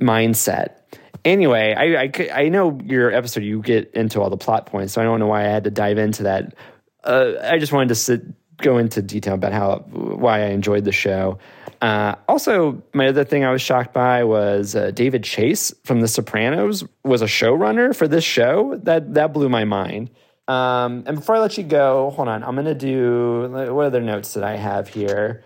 mindset. 0.02 0.81
Anyway, 1.24 1.74
I, 1.78 2.04
I, 2.04 2.44
I 2.44 2.50
know 2.50 2.80
your 2.84 3.12
episode, 3.12 3.44
you 3.44 3.62
get 3.62 3.92
into 3.94 4.22
all 4.22 4.30
the 4.30 4.38
plot 4.38 4.66
points, 4.66 4.94
so 4.94 5.02
I 5.02 5.04
don't 5.04 5.20
know 5.20 5.28
why 5.28 5.42
I 5.42 5.50
had 5.50 5.66
to 5.66 5.72
dive 5.72 5.98
into 5.98 6.24
that. 6.24 6.56
Uh, 7.04 7.34
I 7.44 7.60
just 7.60 7.72
wanted 7.72 7.90
to 7.90 7.96
sit, 7.96 8.22
go 8.58 8.78
into 8.78 9.02
detail 9.02 9.34
about 9.34 9.54
how 9.54 9.80
why 9.90 10.42
I 10.42 10.48
enjoyed 10.48 10.86
the 10.86 10.92
show. 10.92 11.40
Uh, 11.82 12.16
also, 12.28 12.82
my 12.94 13.08
other 13.08 13.24
thing 13.24 13.44
I 13.44 13.52
was 13.52 13.62
shocked 13.62 13.94
by 13.94 14.24
was 14.24 14.76
uh, 14.76 14.92
David 14.92 15.24
Chase 15.24 15.74
from 15.84 16.02
The 16.02 16.08
Sopranos 16.08 16.84
was 17.04 17.22
a 17.22 17.26
showrunner 17.26 17.96
for 17.96 18.08
this 18.08 18.24
show. 18.24 18.80
That 18.84 19.16
that 19.16 19.34
blew 19.34 19.50
my 19.50 19.66
mind. 19.66 20.12
Um, 20.48 21.04
and 21.08 21.18
before 21.18 21.36
I 21.36 21.40
let 21.40 21.58
you 21.58 21.64
go, 21.64 22.12
hold 22.12 22.28
on. 22.28 22.44
I'm 22.44 22.56
gonna 22.56 22.76
do 22.76 23.48
what 23.50 23.86
other 23.86 24.02
notes 24.02 24.34
did 24.34 24.44
I 24.44 24.58
have 24.58 24.88
here? 24.88 25.44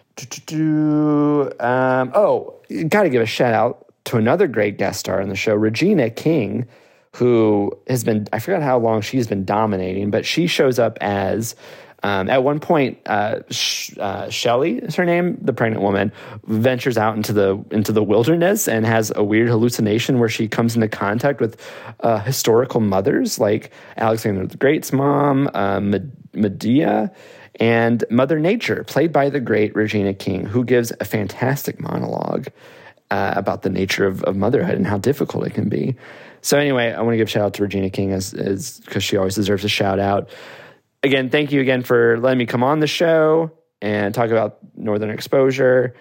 Um, 1.60 2.12
oh, 2.16 2.56
got 2.88 3.04
to 3.04 3.10
give 3.10 3.22
a 3.22 3.26
shout 3.26 3.54
out 3.54 3.85
to 4.06 4.18
another 4.18 4.48
great 4.48 4.78
guest 4.78 5.00
star 5.00 5.20
in 5.22 5.30
the 5.30 5.36
show, 5.36 5.54
Regina 5.54 6.10
King, 6.10 6.68
who 7.16 7.72
has 7.88 8.04
been 8.04 8.28
I 8.34 8.40
forgot 8.40 8.62
how 8.62 8.78
long 8.78 9.02
she's 9.02 9.28
been 9.28 9.46
dominating, 9.46 10.12
but 10.12 10.26
she 10.26 10.48
shows 10.48 10.80
up 10.80 10.98
as 11.02 11.56
um, 12.06 12.30
at 12.30 12.44
one 12.44 12.60
point, 12.60 13.00
uh, 13.08 13.40
Sh- 13.50 13.98
uh, 13.98 14.30
Shelly 14.30 14.78
is 14.78 14.96
her 14.96 15.06
name, 15.06 15.40
the 15.42 15.54
pregnant 15.54 15.82
woman, 15.82 16.12
ventures 16.46 17.00
out 17.00 17.16
into 17.16 17.34
the 17.34 17.64
into 17.72 17.92
the 17.92 18.04
wilderness 18.04 18.68
and 18.68 18.86
has 18.86 19.12
a 19.16 19.24
weird 19.24 19.50
hallucination 19.50 20.20
where 20.20 20.30
she 20.30 20.48
comes 20.48 20.76
into 20.76 20.88
contact 20.88 21.42
with 21.42 21.60
uh, 22.02 22.20
historical 22.20 22.80
mothers 22.80 23.40
like 23.40 23.72
Alexander 23.98 24.46
the 24.46 24.58
Great's 24.58 24.94
mom, 24.94 25.50
uh, 25.56 25.80
Medea, 26.34 27.12
and 27.60 28.04
Mother 28.12 28.40
Nature, 28.40 28.84
played 28.84 29.12
by 29.12 29.32
the 29.32 29.40
great 29.40 29.76
Regina 29.76 30.14
King, 30.14 30.46
who 30.46 30.64
gives 30.64 30.94
a 31.00 31.06
fantastic 31.06 31.80
monologue 31.80 32.50
uh, 33.12 33.34
about 33.36 33.62
the 33.62 33.70
nature 33.70 34.06
of, 34.06 34.24
of 34.24 34.36
motherhood 34.36 34.76
and 34.76 34.88
how 34.88 34.98
difficult 34.98 35.46
it 35.46 35.54
can 35.54 35.70
be. 35.70 35.96
So 36.42 36.58
anyway, 36.58 36.92
I 36.92 37.02
want 37.02 37.14
to 37.14 37.18
give 37.18 37.28
a 37.28 37.32
shout 37.32 37.46
out 37.46 37.54
to 37.56 37.64
Regina 37.64 37.90
King 37.90 38.12
as 38.12 38.80
because 38.86 39.04
she 39.04 39.18
always 39.18 39.36
deserves 39.36 39.64
a 39.64 39.70
shout 39.70 40.00
out 40.00 40.30
again, 41.06 41.30
thank 41.30 41.52
you 41.52 41.62
again 41.62 41.84
for 41.84 42.20
letting 42.20 42.40
me 42.40 42.46
come 42.46 42.64
on 42.64 42.80
the 42.80 42.88
show 42.88 43.52
and 43.82 44.14
talk 44.14 44.32
about 44.32 44.58
Northern 44.76 45.10
Exposure. 45.10 45.96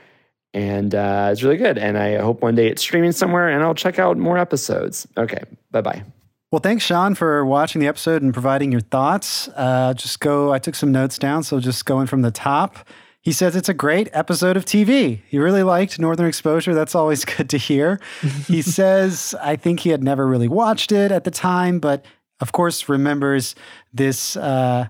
And 0.53 0.95
uh, 0.95 1.31
it's 1.33 1.43
really 1.43 1.57
good. 1.57 1.79
And 1.79 1.99
I 1.99 2.17
hope 2.17 2.41
one 2.41 2.55
day 2.55 2.69
it's 2.69 2.83
streaming 2.83 3.13
somewhere 3.13 3.49
and 3.49 3.63
I'll 3.63 3.75
check 3.75 3.99
out 3.99 4.17
more 4.17 4.39
episodes. 4.39 5.07
Okay. 5.17 5.43
Bye 5.71 5.83
bye. 5.83 6.05
Well, 6.51 6.61
thanks, 6.61 6.85
Sean, 6.85 7.17
for 7.17 7.45
watching 7.45 7.81
the 7.81 7.89
episode 7.89 8.23
and 8.23 8.33
providing 8.33 8.71
your 8.71 8.81
thoughts. 8.81 9.49
Uh, 9.49 9.93
just 9.95 10.21
go, 10.21 10.53
I 10.53 10.61
took 10.61 10.77
some 10.77 10.93
notes 10.93 11.19
down. 11.19 11.43
So 11.43 11.59
just 11.59 11.85
going 11.85 12.07
from 12.07 12.23
the 12.23 12.31
top. 12.31 12.87
He 13.25 13.33
says 13.33 13.57
it's 13.57 13.71
a 13.71 13.75
great 13.75 14.11
episode 14.13 14.55
of 14.55 14.67
TV. 14.67 15.23
He 15.29 15.39
really 15.39 15.63
liked 15.63 15.99
Northern 15.99 16.27
Exposure. 16.27 16.75
That's 16.75 16.95
always 16.95 17.25
good 17.37 17.49
to 17.51 17.57
hear. 17.57 17.99
he 18.47 18.61
says, 18.79 19.35
I 19.41 19.57
think 19.57 19.81
he 19.81 19.89
had 19.89 20.05
never 20.05 20.27
really 20.27 20.49
watched 20.49 20.93
it 20.93 21.11
at 21.11 21.25
the 21.25 21.31
time, 21.31 21.81
but 21.81 22.05
of 22.41 22.53
course, 22.53 22.87
remembers 22.87 23.55
this, 23.95 24.37
uh, 24.37 24.89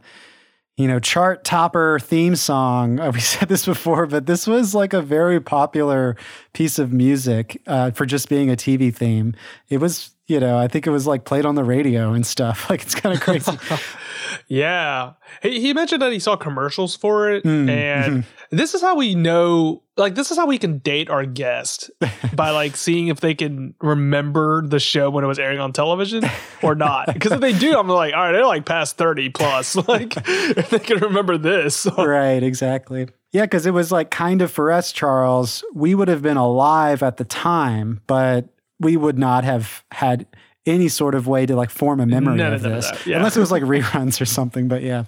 you 0.77 0.89
know, 0.89 0.98
chart 0.98 1.44
topper 1.44 2.01
theme 2.01 2.35
song. 2.35 2.98
Uh, 2.98 3.12
we 3.12 3.20
said 3.35 3.48
this 3.48 3.65
before, 3.65 4.06
but 4.06 4.27
this 4.27 4.48
was 4.48 4.74
like 4.74 4.93
a 4.93 5.01
very 5.01 5.40
popular 5.40 6.16
piece 6.55 6.81
of 6.81 6.93
music 6.93 7.62
uh, 7.69 7.93
for 7.93 8.05
just 8.05 8.28
being 8.28 8.51
a 8.51 8.56
TV 8.56 8.93
theme. 8.93 9.35
It 9.69 9.78
was, 9.78 10.11
you 10.26 10.40
know, 10.40 10.59
I 10.59 10.68
think 10.68 10.86
it 10.86 10.90
was 10.90 11.06
like 11.06 11.24
played 11.24 11.44
on 11.44 11.55
the 11.55 11.64
radio 11.64 12.12
and 12.12 12.26
stuff. 12.26 12.68
Like 12.74 12.82
it's 12.82 12.94
kind 12.94 13.14
of 13.14 13.20
crazy. 13.20 13.56
yeah. 14.48 15.12
He, 15.42 15.60
he 15.60 15.74
mentioned 15.74 16.02
that 16.02 16.12
he 16.12 16.18
saw 16.18 16.34
commercials 16.34 16.96
for 16.96 17.30
it. 17.30 17.44
Mm. 17.44 17.68
And 17.68 18.12
mm-hmm. 18.24 18.56
this 18.56 18.74
is 18.74 18.80
how 18.80 18.96
we 18.96 19.14
know, 19.14 19.82
like, 19.96 20.14
this 20.14 20.30
is 20.30 20.36
how 20.36 20.46
we 20.46 20.59
can 20.59 20.78
date 20.78 21.09
our 21.10 21.24
guest 21.24 21.90
by 22.34 22.51
like 22.51 22.76
seeing 22.76 23.09
if 23.09 23.20
they 23.20 23.34
can 23.34 23.74
remember 23.80 24.66
the 24.66 24.80
show 24.80 25.10
when 25.10 25.22
it 25.22 25.28
was 25.28 25.38
airing 25.38 25.60
on 25.60 25.72
television 25.72 26.24
or 26.62 26.74
not. 26.74 27.12
Because 27.12 27.32
if 27.32 27.40
they 27.40 27.52
do, 27.52 27.78
I'm 27.78 27.86
like, 27.86 28.14
all 28.14 28.22
right, 28.22 28.32
they're 28.32 28.46
like 28.46 28.64
past 28.64 28.96
30 28.96 29.28
plus. 29.28 29.76
Like, 29.86 30.14
if 30.16 30.70
they 30.70 30.78
can 30.78 30.98
remember 31.01 31.36
this. 31.36 31.86
right, 31.96 32.42
exactly. 32.42 33.09
Yeah, 33.30 33.42
because 33.42 33.66
it 33.66 33.72
was 33.72 33.92
like 33.92 34.10
kind 34.10 34.42
of 34.42 34.51
for 34.51 34.72
us, 34.72 34.90
Charles, 34.90 35.62
we 35.74 35.94
would 35.94 36.09
have 36.09 36.22
been 36.22 36.36
alive 36.36 37.02
at 37.02 37.18
the 37.18 37.24
time, 37.24 38.01
but 38.06 38.48
we 38.80 38.96
would 38.96 39.18
not 39.18 39.44
have 39.44 39.84
had 39.92 40.26
any 40.66 40.88
sort 40.88 41.14
of 41.14 41.26
way 41.26 41.46
to 41.46 41.55
like 41.56 41.70
form 41.70 42.01
a 42.01 42.06
memory 42.06 42.40
of, 42.40 42.62
this, 42.62 42.90
yeah. 43.06 43.16
unless 43.16 43.36
it 43.36 43.40
was 43.40 43.51
like 43.51 43.62
reruns 43.62 44.20
or 44.20 44.24
something. 44.24 44.68
But 44.68 44.82
yeah, 44.82 45.05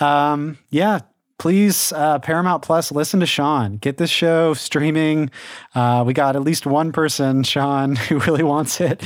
um, 0.00 0.58
yeah. 0.70 1.00
Please, 1.38 1.92
uh, 1.92 2.18
Paramount 2.18 2.64
Plus, 2.64 2.90
listen 2.90 3.20
to 3.20 3.26
Sean. 3.26 3.76
Get 3.76 3.96
this 3.96 4.10
show 4.10 4.54
streaming. 4.54 5.30
Uh, 5.72 6.02
we 6.04 6.12
got 6.12 6.34
at 6.34 6.42
least 6.42 6.66
one 6.66 6.90
person, 6.90 7.44
Sean, 7.44 7.94
who 8.08 8.18
really 8.18 8.42
wants 8.42 8.80
it. 8.80 9.04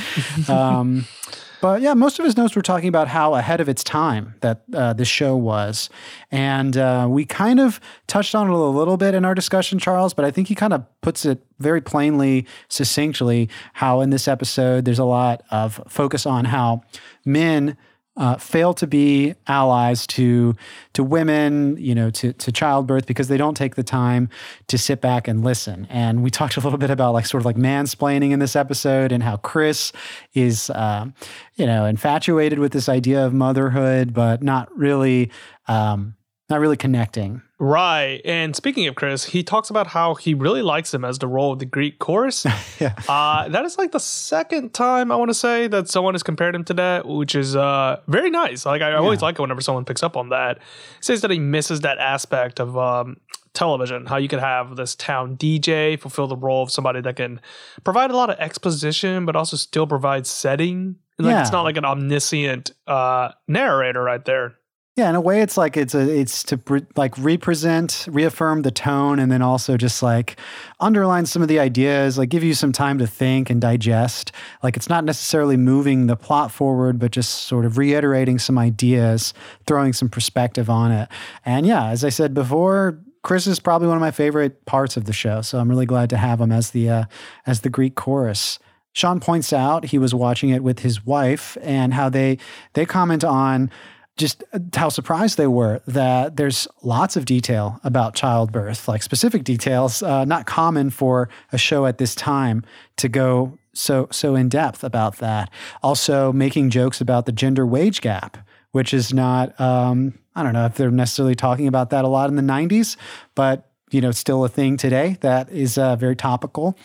Um, 0.48 1.06
but 1.62 1.80
yeah, 1.80 1.94
most 1.94 2.18
of 2.18 2.24
his 2.24 2.36
notes 2.36 2.56
were 2.56 2.60
talking 2.60 2.88
about 2.88 3.06
how 3.06 3.34
ahead 3.34 3.60
of 3.60 3.68
its 3.68 3.84
time 3.84 4.34
that 4.40 4.62
uh, 4.74 4.92
this 4.92 5.06
show 5.06 5.36
was. 5.36 5.88
And 6.32 6.76
uh, 6.76 7.06
we 7.08 7.24
kind 7.24 7.60
of 7.60 7.78
touched 8.08 8.34
on 8.34 8.48
it 8.48 8.52
a 8.52 8.56
little 8.56 8.96
bit 8.96 9.14
in 9.14 9.24
our 9.24 9.34
discussion, 9.34 9.78
Charles, 9.78 10.12
but 10.12 10.24
I 10.24 10.32
think 10.32 10.48
he 10.48 10.56
kind 10.56 10.72
of 10.72 10.84
puts 11.02 11.24
it 11.24 11.40
very 11.60 11.80
plainly, 11.80 12.48
succinctly, 12.68 13.48
how 13.74 14.00
in 14.00 14.10
this 14.10 14.26
episode 14.26 14.84
there's 14.84 14.98
a 14.98 15.04
lot 15.04 15.44
of 15.52 15.80
focus 15.86 16.26
on 16.26 16.46
how 16.46 16.82
men 17.24 17.76
uh, 18.16 18.36
fail 18.36 18.74
to 18.74 18.86
be 18.86 19.34
allies 19.46 20.06
to 20.06 20.54
to 20.92 21.02
women, 21.02 21.76
you 21.78 21.94
know, 21.94 22.10
to 22.10 22.32
to 22.34 22.52
childbirth 22.52 23.06
because 23.06 23.28
they 23.28 23.38
don't 23.38 23.56
take 23.56 23.74
the 23.74 23.82
time 23.82 24.28
to 24.68 24.76
sit 24.76 25.00
back 25.00 25.26
and 25.28 25.42
listen. 25.42 25.86
And 25.88 26.22
we 26.22 26.30
talked 26.30 26.56
a 26.56 26.60
little 26.60 26.78
bit 26.78 26.90
about 26.90 27.14
like 27.14 27.24
sort 27.24 27.40
of 27.40 27.46
like 27.46 27.56
mansplaining 27.56 28.30
in 28.32 28.38
this 28.38 28.54
episode 28.54 29.12
and 29.12 29.22
how 29.22 29.36
Chris 29.38 29.92
is, 30.34 30.68
uh, 30.70 31.06
you 31.54 31.64
know, 31.64 31.86
infatuated 31.86 32.58
with 32.58 32.72
this 32.72 32.88
idea 32.88 33.24
of 33.24 33.32
motherhood, 33.32 34.12
but 34.12 34.42
not 34.42 34.74
really, 34.76 35.30
um, 35.66 36.14
not 36.52 36.60
really 36.60 36.76
connecting 36.76 37.42
Right. 37.64 38.20
And 38.24 38.56
speaking 38.56 38.88
of 38.88 38.96
Chris, 38.96 39.24
he 39.24 39.44
talks 39.44 39.70
about 39.70 39.86
how 39.86 40.16
he 40.16 40.34
really 40.34 40.62
likes 40.62 40.92
him 40.92 41.04
as 41.04 41.20
the 41.20 41.28
role 41.28 41.52
of 41.52 41.60
the 41.60 41.64
Greek 41.64 42.00
chorus. 42.00 42.44
yeah. 42.80 42.96
Uh, 43.08 43.48
that 43.50 43.64
is 43.64 43.78
like 43.78 43.92
the 43.92 44.00
second 44.00 44.74
time 44.74 45.12
I 45.12 45.14
want 45.14 45.28
to 45.30 45.34
say 45.34 45.68
that 45.68 45.88
someone 45.88 46.14
has 46.14 46.24
compared 46.24 46.56
him 46.56 46.64
to 46.64 46.74
that, 46.74 47.06
which 47.06 47.36
is 47.36 47.54
uh, 47.54 48.00
very 48.08 48.30
nice. 48.30 48.66
Like 48.66 48.82
I, 48.82 48.90
I 48.90 48.94
always 48.96 49.22
like 49.22 49.38
it 49.38 49.40
whenever 49.40 49.60
someone 49.60 49.84
picks 49.84 50.02
up 50.02 50.16
on 50.16 50.30
that. 50.30 50.58
He 50.58 51.02
says 51.02 51.20
that 51.20 51.30
he 51.30 51.38
misses 51.38 51.82
that 51.82 51.98
aspect 51.98 52.58
of 52.58 52.76
um, 52.76 53.18
television, 53.54 54.06
how 54.06 54.16
you 54.16 54.26
could 54.26 54.40
have 54.40 54.74
this 54.74 54.96
town 54.96 55.36
DJ 55.36 55.96
fulfill 56.00 56.26
the 56.26 56.36
role 56.36 56.64
of 56.64 56.72
somebody 56.72 57.00
that 57.02 57.14
can 57.14 57.40
provide 57.84 58.10
a 58.10 58.16
lot 58.16 58.28
of 58.28 58.40
exposition, 58.40 59.24
but 59.24 59.36
also 59.36 59.56
still 59.56 59.86
provide 59.86 60.26
setting. 60.26 60.96
Like, 61.20 61.30
yeah. 61.30 61.42
It's 61.42 61.52
not 61.52 61.62
like 61.62 61.76
an 61.76 61.84
omniscient 61.84 62.72
uh, 62.88 63.30
narrator 63.46 64.02
right 64.02 64.24
there. 64.24 64.56
Yeah, 64.94 65.08
in 65.08 65.14
a 65.14 65.22
way, 65.22 65.40
it's 65.40 65.56
like 65.56 65.78
it's 65.78 65.94
a 65.94 66.00
it's 66.00 66.42
to 66.44 66.58
pre- 66.58 66.84
like 66.96 67.16
represent, 67.16 68.06
reaffirm 68.10 68.60
the 68.60 68.70
tone, 68.70 69.18
and 69.18 69.32
then 69.32 69.40
also 69.40 69.78
just 69.78 70.02
like 70.02 70.38
underline 70.80 71.24
some 71.24 71.40
of 71.40 71.48
the 71.48 71.58
ideas, 71.58 72.18
like 72.18 72.28
give 72.28 72.44
you 72.44 72.52
some 72.52 72.72
time 72.72 72.98
to 72.98 73.06
think 73.06 73.48
and 73.48 73.58
digest. 73.58 74.32
Like 74.62 74.76
it's 74.76 74.90
not 74.90 75.04
necessarily 75.04 75.56
moving 75.56 76.08
the 76.08 76.16
plot 76.16 76.52
forward, 76.52 76.98
but 76.98 77.10
just 77.10 77.44
sort 77.44 77.64
of 77.64 77.78
reiterating 77.78 78.38
some 78.38 78.58
ideas, 78.58 79.32
throwing 79.66 79.94
some 79.94 80.10
perspective 80.10 80.68
on 80.68 80.92
it. 80.92 81.08
And 81.46 81.66
yeah, 81.66 81.86
as 81.86 82.04
I 82.04 82.10
said 82.10 82.34
before, 82.34 82.98
Chris 83.22 83.46
is 83.46 83.58
probably 83.60 83.88
one 83.88 83.96
of 83.96 84.02
my 84.02 84.10
favorite 84.10 84.66
parts 84.66 84.98
of 84.98 85.06
the 85.06 85.14
show, 85.14 85.40
so 85.40 85.58
I'm 85.58 85.70
really 85.70 85.86
glad 85.86 86.10
to 86.10 86.18
have 86.18 86.38
him 86.38 86.52
as 86.52 86.72
the 86.72 86.90
uh, 86.90 87.04
as 87.46 87.62
the 87.62 87.70
Greek 87.70 87.94
chorus. 87.94 88.58
Sean 88.92 89.20
points 89.20 89.54
out 89.54 89.86
he 89.86 89.96
was 89.96 90.14
watching 90.14 90.50
it 90.50 90.62
with 90.62 90.80
his 90.80 91.06
wife 91.06 91.56
and 91.62 91.94
how 91.94 92.10
they 92.10 92.36
they 92.74 92.84
comment 92.84 93.24
on 93.24 93.70
just 94.16 94.44
how 94.74 94.88
surprised 94.88 95.38
they 95.38 95.46
were 95.46 95.80
that 95.86 96.36
there's 96.36 96.68
lots 96.82 97.16
of 97.16 97.24
detail 97.24 97.80
about 97.82 98.14
childbirth, 98.14 98.86
like 98.86 99.02
specific 99.02 99.44
details, 99.44 100.02
uh, 100.02 100.24
not 100.24 100.46
common 100.46 100.90
for 100.90 101.28
a 101.50 101.58
show 101.58 101.86
at 101.86 101.98
this 101.98 102.14
time 102.14 102.64
to 102.96 103.08
go 103.08 103.58
so 103.72 104.08
so 104.10 104.34
in 104.34 104.48
depth 104.48 104.84
about 104.84 105.16
that. 105.16 105.50
Also, 105.82 106.32
making 106.32 106.70
jokes 106.70 107.00
about 107.00 107.24
the 107.24 107.32
gender 107.32 107.66
wage 107.66 108.02
gap, 108.02 108.36
which 108.72 108.92
is 108.92 109.14
not 109.14 109.58
um, 109.58 110.18
I 110.34 110.42
don't 110.42 110.52
know 110.52 110.66
if 110.66 110.74
they're 110.74 110.90
necessarily 110.90 111.34
talking 111.34 111.66
about 111.66 111.90
that 111.90 112.04
a 112.04 112.08
lot 112.08 112.28
in 112.28 112.36
the 112.36 112.42
'90s, 112.42 112.96
but 113.34 113.70
you 113.90 114.00
know, 114.00 114.10
still 114.10 114.44
a 114.44 114.48
thing 114.48 114.76
today 114.76 115.16
that 115.20 115.50
is 115.50 115.78
uh, 115.78 115.96
very 115.96 116.16
topical 116.16 116.76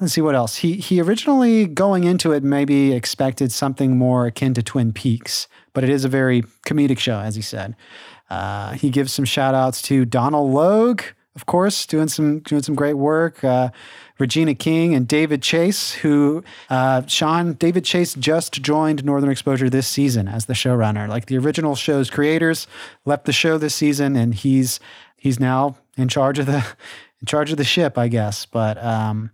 let's 0.00 0.12
see 0.12 0.20
what 0.20 0.34
else. 0.34 0.56
He 0.56 0.74
he 0.74 1.00
originally 1.00 1.66
going 1.66 2.04
into 2.04 2.32
it 2.32 2.42
maybe 2.42 2.92
expected 2.92 3.52
something 3.52 3.96
more 3.96 4.26
akin 4.26 4.54
to 4.54 4.62
Twin 4.62 4.92
Peaks, 4.92 5.48
but 5.72 5.84
it 5.84 5.90
is 5.90 6.04
a 6.04 6.08
very 6.08 6.42
comedic 6.66 6.98
show, 6.98 7.18
as 7.18 7.34
he 7.34 7.42
said. 7.42 7.76
Uh, 8.30 8.72
he 8.72 8.90
gives 8.90 9.12
some 9.12 9.24
shout 9.24 9.54
outs 9.54 9.80
to 9.82 10.04
Donald 10.04 10.52
Logue, 10.52 11.02
of 11.34 11.46
course, 11.46 11.86
doing 11.86 12.08
some 12.08 12.40
doing 12.40 12.62
some 12.62 12.74
great 12.74 12.94
work. 12.94 13.42
Uh, 13.42 13.70
Regina 14.18 14.54
King 14.54 14.94
and 14.94 15.06
David 15.06 15.40
Chase, 15.42 15.92
who 15.92 16.42
uh, 16.68 17.06
Sean 17.06 17.52
David 17.54 17.84
Chase 17.84 18.14
just 18.14 18.54
joined 18.54 19.04
Northern 19.04 19.30
Exposure 19.30 19.70
this 19.70 19.86
season 19.86 20.26
as 20.26 20.46
the 20.46 20.54
showrunner. 20.54 21.08
Like 21.08 21.26
the 21.26 21.38
original 21.38 21.76
show's 21.76 22.10
creators 22.10 22.66
left 23.04 23.24
the 23.24 23.32
show 23.32 23.56
this 23.56 23.74
season, 23.74 24.16
and 24.16 24.34
he's 24.34 24.80
he's 25.16 25.38
now 25.38 25.76
in 25.96 26.08
charge 26.08 26.38
of 26.38 26.46
the 26.46 26.66
in 27.20 27.26
charge 27.26 27.50
of 27.50 27.56
the 27.56 27.64
ship, 27.64 27.96
I 27.96 28.08
guess. 28.08 28.44
But 28.44 28.82
um, 28.82 29.30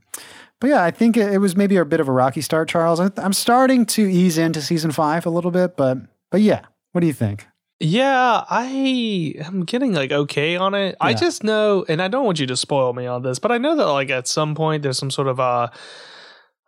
but 0.61 0.69
yeah, 0.70 0.85
I 0.85 0.90
think 0.90 1.16
it, 1.16 1.39
was 1.39 1.56
maybe 1.56 1.77
a 1.77 1.85
bit 1.85 2.01
of 2.01 2.09
a 2.09 2.12
rocky 2.12 2.40
start, 2.40 2.69
Charles. 2.69 3.01
I'm 3.01 3.32
starting 3.32 3.85
to 3.86 4.02
ease 4.02 4.39
into 4.39 4.62
season 4.62 4.93
five 4.93 5.27
a 5.27 5.31
little 5.31 5.51
bit, 5.51 5.77
but 5.77 5.98
but 6.35 6.40
yeah, 6.40 6.62
what 6.90 7.01
do 7.01 7.06
you 7.06 7.12
think? 7.12 7.47
Yeah, 7.78 8.43
I 8.51 9.36
am 9.39 9.65
getting 9.65 9.93
like 9.93 10.11
okay 10.11 10.56
on 10.56 10.74
it. 10.74 10.97
Yeah. 11.01 11.06
I 11.06 11.15
just 11.15 11.44
know, 11.44 11.85
and 11.89 12.02
I 12.02 12.09
don't 12.09 12.24
want 12.24 12.40
you 12.40 12.47
to 12.48 12.56
spoil 12.56 12.93
me 12.93 13.06
on 13.06 13.23
this, 13.23 13.39
but 13.39 13.52
I 13.52 13.59
know 13.59 13.77
that 13.77 13.86
like 13.86 14.11
at 14.11 14.27
some 14.27 14.56
point 14.56 14.82
there's 14.82 14.98
some 14.98 15.12
sort 15.12 15.28
of 15.28 15.39
uh 15.39 15.69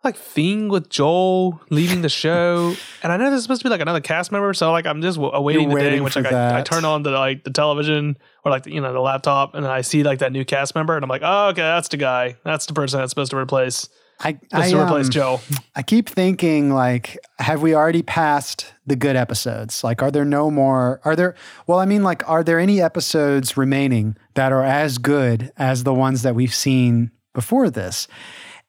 like 0.05 0.15
thing 0.15 0.69
with 0.69 0.87
Joel 0.87 1.59
leaving 1.69 2.01
the 2.01 2.07
show, 2.07 2.75
and 3.03 3.11
I 3.11 3.17
know 3.17 3.29
there's 3.29 3.43
supposed 3.43 3.59
to 3.59 3.65
be 3.65 3.69
like 3.69 3.81
another 3.81 3.99
cast 3.99 4.31
member, 4.31 4.53
so 4.53 4.71
like 4.71 4.85
I'm 4.85 5.01
just 5.01 5.17
awaiting 5.17 5.69
You're 5.69 5.79
the 5.81 5.89
day 5.89 5.97
in 5.97 6.03
which 6.05 6.15
like 6.15 6.31
I, 6.31 6.59
I, 6.59 6.61
turn 6.61 6.85
on 6.85 7.03
the 7.03 7.11
like 7.11 7.43
the 7.43 7.51
television 7.51 8.17
or 8.45 8.51
like 8.51 8.63
the, 8.63 8.71
you 8.71 8.79
know 8.79 8.93
the 8.93 9.01
laptop, 9.01 9.53
and 9.53 9.67
I 9.67 9.81
see 9.81 10.01
like 10.03 10.19
that 10.19 10.31
new 10.31 10.45
cast 10.45 10.75
member, 10.75 10.95
and 10.95 11.03
I'm 11.03 11.09
like, 11.09 11.23
oh 11.25 11.49
okay, 11.49 11.61
that's 11.61 11.89
the 11.89 11.97
guy, 11.97 12.37
that's 12.45 12.67
the 12.67 12.73
person 12.73 13.01
that's 13.01 13.11
supposed 13.11 13.31
to 13.31 13.37
replace. 13.37 13.89
I, 14.19 14.39
I 14.51 14.71
to 14.71 14.81
replace 14.81 15.05
um, 15.05 15.11
Joe. 15.11 15.41
I 15.75 15.83
keep 15.83 16.09
thinking 16.09 16.71
like, 16.71 17.17
have 17.39 17.61
we 17.61 17.75
already 17.75 18.01
passed 18.01 18.73
the 18.85 18.95
good 18.95 19.15
episodes? 19.15 19.83
Like, 19.83 20.01
are 20.01 20.09
there 20.09 20.25
no 20.25 20.49
more? 20.49 20.99
Are 21.03 21.15
there? 21.15 21.35
Well, 21.67 21.79
I 21.79 21.85
mean, 21.85 22.03
like, 22.03 22.27
are 22.27 22.43
there 22.43 22.59
any 22.59 22.81
episodes 22.81 23.57
remaining 23.57 24.17
that 24.33 24.51
are 24.51 24.63
as 24.63 24.97
good 24.97 25.51
as 25.57 25.83
the 25.83 25.93
ones 25.93 26.23
that 26.23 26.35
we've 26.35 26.53
seen 26.53 27.11
before 27.33 27.69
this? 27.69 28.07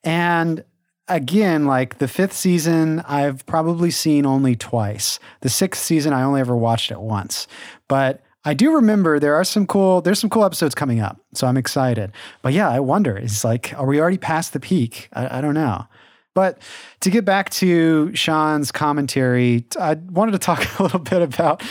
And 0.05 0.65
again, 1.09 1.65
like 1.65 1.99
the 1.99 2.09
fifth 2.09 2.35
season, 2.35 3.01
I've 3.01 3.45
probably 3.47 3.91
seen 3.91 4.27
only 4.27 4.55
twice. 4.55 5.19
The 5.41 5.49
sixth 5.49 5.83
season, 5.83 6.12
I 6.12 6.23
only 6.23 6.41
ever 6.41 6.57
watched 6.57 6.91
it 6.91 7.01
once. 7.01 7.47
But 7.89 8.23
I 8.49 8.55
do 8.55 8.75
remember 8.75 9.20
there 9.20 9.35
are 9.35 9.45
some 9.45 9.66
cool 9.66 10.01
there's 10.01 10.19
some 10.19 10.31
cool 10.31 10.43
episodes 10.43 10.75
coming 10.75 11.01
up, 11.01 11.20
so 11.35 11.47
I'm 11.47 11.59
excited. 11.59 12.12
But 12.41 12.55
yeah, 12.55 12.70
I 12.70 12.81
wonder, 12.81 13.15
It's 13.15 13.45
like, 13.45 13.75
are 13.77 13.85
we 13.85 14.01
already 14.01 14.16
past 14.16 14.55
the 14.55 14.59
peak? 14.59 15.11
I, 15.12 15.37
I 15.37 15.41
don't 15.43 15.53
know. 15.53 15.85
But 16.33 16.62
to 17.01 17.11
get 17.11 17.27
back 17.27 17.51
to 17.51 18.11
Sean's 18.15 18.73
commentary, 18.73 19.66
I 19.79 19.97
wanted 19.97 20.33
to 20.33 20.39
talk 20.39 20.66
a 20.79 20.83
little 20.83 20.99
bit 20.99 21.20
about 21.20 21.62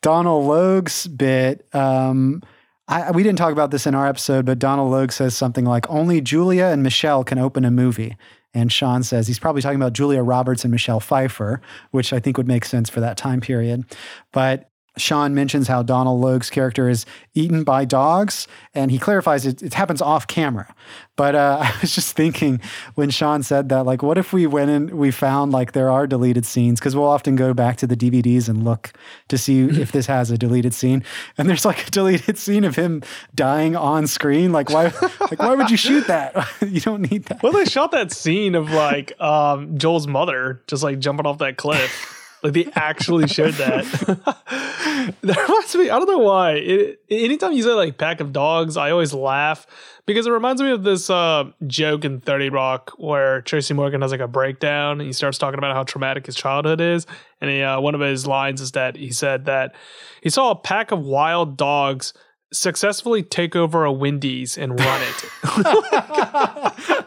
Donald 0.00 0.46
Logue's 0.46 1.06
bit. 1.06 1.66
Um, 1.74 2.42
I, 2.88 3.10
we 3.10 3.22
didn't 3.22 3.36
talk 3.36 3.52
about 3.52 3.70
this 3.70 3.86
in 3.86 3.94
our 3.94 4.08
episode, 4.08 4.46
but 4.46 4.58
Donald 4.58 4.90
Logue 4.90 5.12
says 5.12 5.36
something 5.36 5.66
like, 5.66 5.84
"Only 5.90 6.22
Julia 6.22 6.68
and 6.68 6.82
Michelle 6.82 7.24
can 7.24 7.36
open 7.36 7.66
a 7.66 7.70
movie." 7.70 8.16
And 8.54 8.72
Sean 8.72 9.02
says 9.02 9.26
he's 9.26 9.38
probably 9.38 9.60
talking 9.60 9.76
about 9.76 9.92
Julia 9.92 10.22
Roberts 10.22 10.64
and 10.64 10.70
Michelle 10.70 11.00
Pfeiffer, 11.00 11.60
which 11.90 12.14
I 12.14 12.20
think 12.20 12.38
would 12.38 12.48
make 12.48 12.64
sense 12.64 12.88
for 12.88 13.00
that 13.00 13.18
time 13.18 13.42
period. 13.42 13.84
But 14.32 14.71
Sean 14.98 15.34
mentions 15.34 15.68
how 15.68 15.82
Donald 15.82 16.20
Logue's 16.20 16.50
character 16.50 16.88
is 16.88 17.06
eaten 17.34 17.64
by 17.64 17.84
dogs, 17.84 18.46
and 18.74 18.90
he 18.90 18.98
clarifies 18.98 19.46
it, 19.46 19.62
it 19.62 19.74
happens 19.74 20.02
off 20.02 20.26
camera. 20.26 20.74
But 21.16 21.34
uh, 21.34 21.58
I 21.62 21.74
was 21.80 21.94
just 21.94 22.14
thinking 22.14 22.60
when 22.94 23.10
Sean 23.10 23.42
said 23.42 23.70
that, 23.70 23.86
like, 23.86 24.02
what 24.02 24.18
if 24.18 24.32
we 24.32 24.46
went 24.46 24.70
and 24.70 24.90
we 24.90 25.10
found 25.10 25.52
like 25.52 25.72
there 25.72 25.90
are 25.90 26.06
deleted 26.06 26.44
scenes? 26.44 26.78
Because 26.78 26.94
we'll 26.94 27.06
often 27.08 27.36
go 27.36 27.54
back 27.54 27.76
to 27.78 27.86
the 27.86 27.96
DVDs 27.96 28.48
and 28.48 28.64
look 28.64 28.92
to 29.28 29.38
see 29.38 29.62
if 29.62 29.92
this 29.92 30.06
has 30.06 30.30
a 30.30 30.36
deleted 30.36 30.74
scene, 30.74 31.02
and 31.38 31.48
there's 31.48 31.64
like 31.64 31.88
a 31.88 31.90
deleted 31.90 32.36
scene 32.36 32.64
of 32.64 32.76
him 32.76 33.02
dying 33.34 33.74
on 33.74 34.06
screen. 34.06 34.52
Like, 34.52 34.68
why? 34.68 34.84
like, 35.20 35.38
why 35.38 35.54
would 35.54 35.70
you 35.70 35.76
shoot 35.78 36.06
that? 36.06 36.34
you 36.66 36.80
don't 36.80 37.10
need 37.10 37.24
that. 37.26 37.42
Well, 37.42 37.52
they 37.52 37.64
shot 37.64 37.92
that 37.92 38.12
scene 38.12 38.54
of 38.54 38.70
like 38.70 39.18
um, 39.20 39.78
Joel's 39.78 40.06
mother 40.06 40.62
just 40.66 40.82
like 40.82 40.98
jumping 40.98 41.26
off 41.26 41.38
that 41.38 41.56
cliff. 41.56 42.18
Like 42.42 42.52
they 42.52 42.68
actually 42.74 43.28
showed 43.28 43.54
that. 43.54 43.84
that 45.22 45.36
reminds 45.36 45.74
me. 45.76 45.90
I 45.90 45.98
don't 45.98 46.08
know 46.08 46.18
why. 46.18 46.52
It, 46.52 47.00
anytime 47.10 47.52
you 47.52 47.62
say 47.62 47.72
like 47.72 47.98
pack 47.98 48.20
of 48.20 48.32
dogs, 48.32 48.76
I 48.76 48.90
always 48.90 49.12
laugh 49.12 49.66
because 50.06 50.26
it 50.26 50.30
reminds 50.30 50.60
me 50.60 50.70
of 50.70 50.82
this 50.82 51.08
uh, 51.08 51.44
joke 51.66 52.04
in 52.04 52.20
Thirty 52.20 52.50
Rock 52.50 52.92
where 52.98 53.42
Tracy 53.42 53.74
Morgan 53.74 54.02
has 54.02 54.10
like 54.10 54.20
a 54.20 54.28
breakdown 54.28 55.00
and 55.00 55.06
he 55.06 55.12
starts 55.12 55.38
talking 55.38 55.58
about 55.58 55.74
how 55.74 55.84
traumatic 55.84 56.26
his 56.26 56.34
childhood 56.34 56.80
is. 56.80 57.06
And 57.40 57.50
he, 57.50 57.62
uh, 57.62 57.80
one 57.80 57.94
of 57.94 58.00
his 58.00 58.26
lines 58.26 58.60
is 58.60 58.72
that 58.72 58.96
he 58.96 59.12
said 59.12 59.46
that 59.46 59.74
he 60.20 60.30
saw 60.30 60.50
a 60.50 60.56
pack 60.56 60.90
of 60.90 61.00
wild 61.00 61.56
dogs 61.56 62.12
successfully 62.52 63.22
take 63.22 63.56
over 63.56 63.84
a 63.84 63.92
Wendy's 63.92 64.56
and 64.58 64.78
run 64.78 65.02
it. 65.02 65.24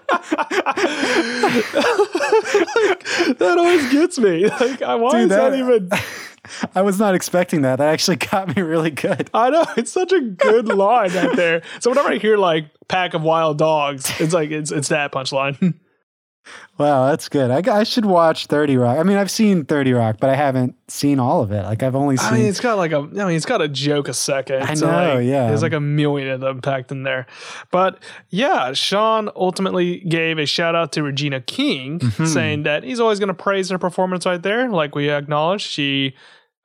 that 3.37 3.55
always 3.57 3.91
gets 3.91 4.17
me. 4.19 4.47
Like, 4.47 4.81
why 4.81 5.11
Dude, 5.11 5.21
is 5.21 5.29
that, 5.29 5.49
that 5.51 5.59
even? 5.59 5.89
I 6.75 6.81
was 6.81 6.99
not 6.99 7.15
expecting 7.15 7.61
that. 7.61 7.77
That 7.77 7.89
actually 7.89 8.17
got 8.17 8.55
me 8.55 8.61
really 8.61 8.91
good. 8.91 9.29
I 9.33 9.49
know 9.49 9.65
it's 9.77 9.91
such 9.91 10.11
a 10.11 10.21
good 10.21 10.67
line 10.67 11.15
out 11.15 11.35
there. 11.35 11.63
So 11.79 11.89
whenever 11.89 12.09
I 12.09 12.17
hear 12.17 12.37
like 12.37 12.65
pack 12.87 13.13
of 13.13 13.23
wild 13.23 13.57
dogs, 13.57 14.11
it's 14.19 14.33
like 14.33 14.51
it's 14.51 14.71
it's 14.71 14.89
that 14.89 15.11
punchline. 15.11 15.75
Wow, 16.77 17.07
that's 17.07 17.29
good. 17.29 17.51
I, 17.51 17.79
I 17.79 17.83
should 17.83 18.05
watch 18.05 18.47
Thirty 18.47 18.75
Rock. 18.77 18.97
I 18.97 19.03
mean, 19.03 19.17
I've 19.17 19.31
seen 19.31 19.65
Thirty 19.65 19.93
Rock, 19.93 20.17
but 20.19 20.29
I 20.29 20.35
haven't 20.35 20.75
seen 20.89 21.19
all 21.19 21.41
of 21.41 21.51
it. 21.51 21.63
Like 21.63 21.83
I've 21.83 21.95
only 21.95 22.17
seen. 22.17 22.33
I 22.33 22.37
mean, 22.37 22.45
it's 22.45 22.59
got 22.59 22.75
like 22.75 22.91
a. 22.91 22.97
I 22.97 23.25
mean, 23.25 23.31
it's 23.31 23.45
got 23.45 23.61
a 23.61 23.67
joke 23.67 24.07
a 24.07 24.13
second. 24.13 24.63
I 24.63 24.73
so 24.73 24.87
know. 24.87 25.15
Like, 25.15 25.25
yeah, 25.25 25.47
there's 25.47 25.61
like 25.61 25.73
a 25.73 25.79
million 25.79 26.29
of 26.29 26.41
them 26.41 26.61
packed 26.61 26.91
in 26.91 27.03
there. 27.03 27.27
But 27.71 28.03
yeah, 28.29 28.73
Sean 28.73 29.29
ultimately 29.35 29.99
gave 30.01 30.37
a 30.37 30.45
shout 30.45 30.75
out 30.75 30.91
to 30.93 31.03
Regina 31.03 31.41
King, 31.41 31.99
mm-hmm. 31.99 32.25
saying 32.25 32.63
that 32.63 32.83
he's 32.83 32.99
always 32.99 33.19
going 33.19 33.27
to 33.27 33.33
praise 33.33 33.69
her 33.69 33.77
performance 33.77 34.25
right 34.25 34.41
there. 34.41 34.69
Like 34.69 34.95
we 34.95 35.09
acknowledged, 35.09 35.65
she 35.65 36.15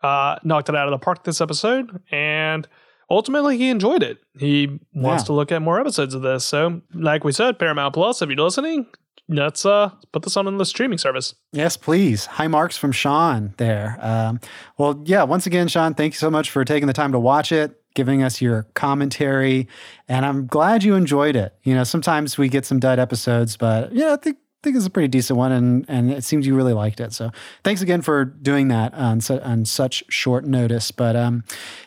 uh, 0.03 0.37
knocked 0.43 0.69
it 0.69 0.77
out 0.77 0.87
of 0.87 0.93
the 0.93 0.99
park 0.99 1.25
this 1.25 1.41
episode, 1.41 2.03
and 2.11 2.67
ultimately 3.11 3.59
he 3.59 3.69
enjoyed 3.69 4.03
it. 4.03 4.19
He 4.39 4.81
wants 4.95 5.23
yeah. 5.23 5.27
to 5.27 5.33
look 5.35 5.53
at 5.53 5.63
more 5.63 5.81
episodes 5.81 6.15
of 6.15 6.23
this. 6.23 6.45
So, 6.45 6.81
like 6.95 7.25
we 7.25 7.33
said, 7.33 7.59
Paramount 7.59 7.95
Plus, 7.95 8.23
if 8.23 8.29
you're 8.29 8.39
listening, 8.39 8.87
let's 9.31 9.65
uh 9.65 9.91
put 10.13 10.23
this 10.23 10.37
on 10.37 10.47
in 10.47 10.59
the 10.59 10.67
streaming 10.67 10.99
service. 10.99 11.35
Yes, 11.53 11.77
please. 11.77 12.27
High 12.27 12.49
marks 12.49 12.77
from 12.77 12.93
Sean 12.93 13.55
there. 13.57 13.97
Um, 14.01 14.41
well, 14.77 15.03
yeah. 15.05 15.23
Once 15.23 15.47
again, 15.47 15.69
Sean, 15.69 15.95
thank 15.95 16.15
you 16.15 16.19
so 16.19 16.31
much 16.31 16.51
for 16.51 16.65
taking 16.65 16.87
the 16.87 16.93
time 16.93 17.13
to 17.13 17.19
watch 17.19 17.53
it, 17.53 17.81
giving 17.95 18.23
us 18.23 18.43
your 18.43 18.65
commentary, 18.75 19.69
and 20.09 20.27
I'm 20.27 20.47
glad 20.47 20.83
you 20.85 20.95
enjoyed 20.95 21.37
it. 21.37 21.55
You 21.63 21.75
know, 21.75 21.85
sometimes 21.85 22.37
we 22.37 22.49
get 22.49 22.67
some 22.67 22.81
dud 22.81 22.99
episodes, 22.99 23.57
but 23.57 23.93
yeah, 23.95 24.13
I 24.13 24.17
think 24.17 24.37
I 24.37 24.63
think 24.63 24.77
it's 24.77 24.85
a 24.85 24.91
pretty 24.91 25.09
decent 25.09 25.39
one, 25.39 25.53
and 25.53 25.87
and 25.89 26.11
it 26.13 26.23
seems 26.23 26.47
you 26.47 26.55
really 26.55 26.75
liked 26.75 27.01
it. 27.01 27.15
So 27.15 27.31
thanks 27.65 27.81
again 27.81 28.03
for 28.03 28.27
doing 28.27 28.69
that 28.69 28.93
on 28.93 29.23
su- 29.23 29.41
on 29.41 29.65
such 29.65 30.05
short 30.11 30.45
notice. 30.45 30.91
But 30.91 31.17
um, 31.17 31.45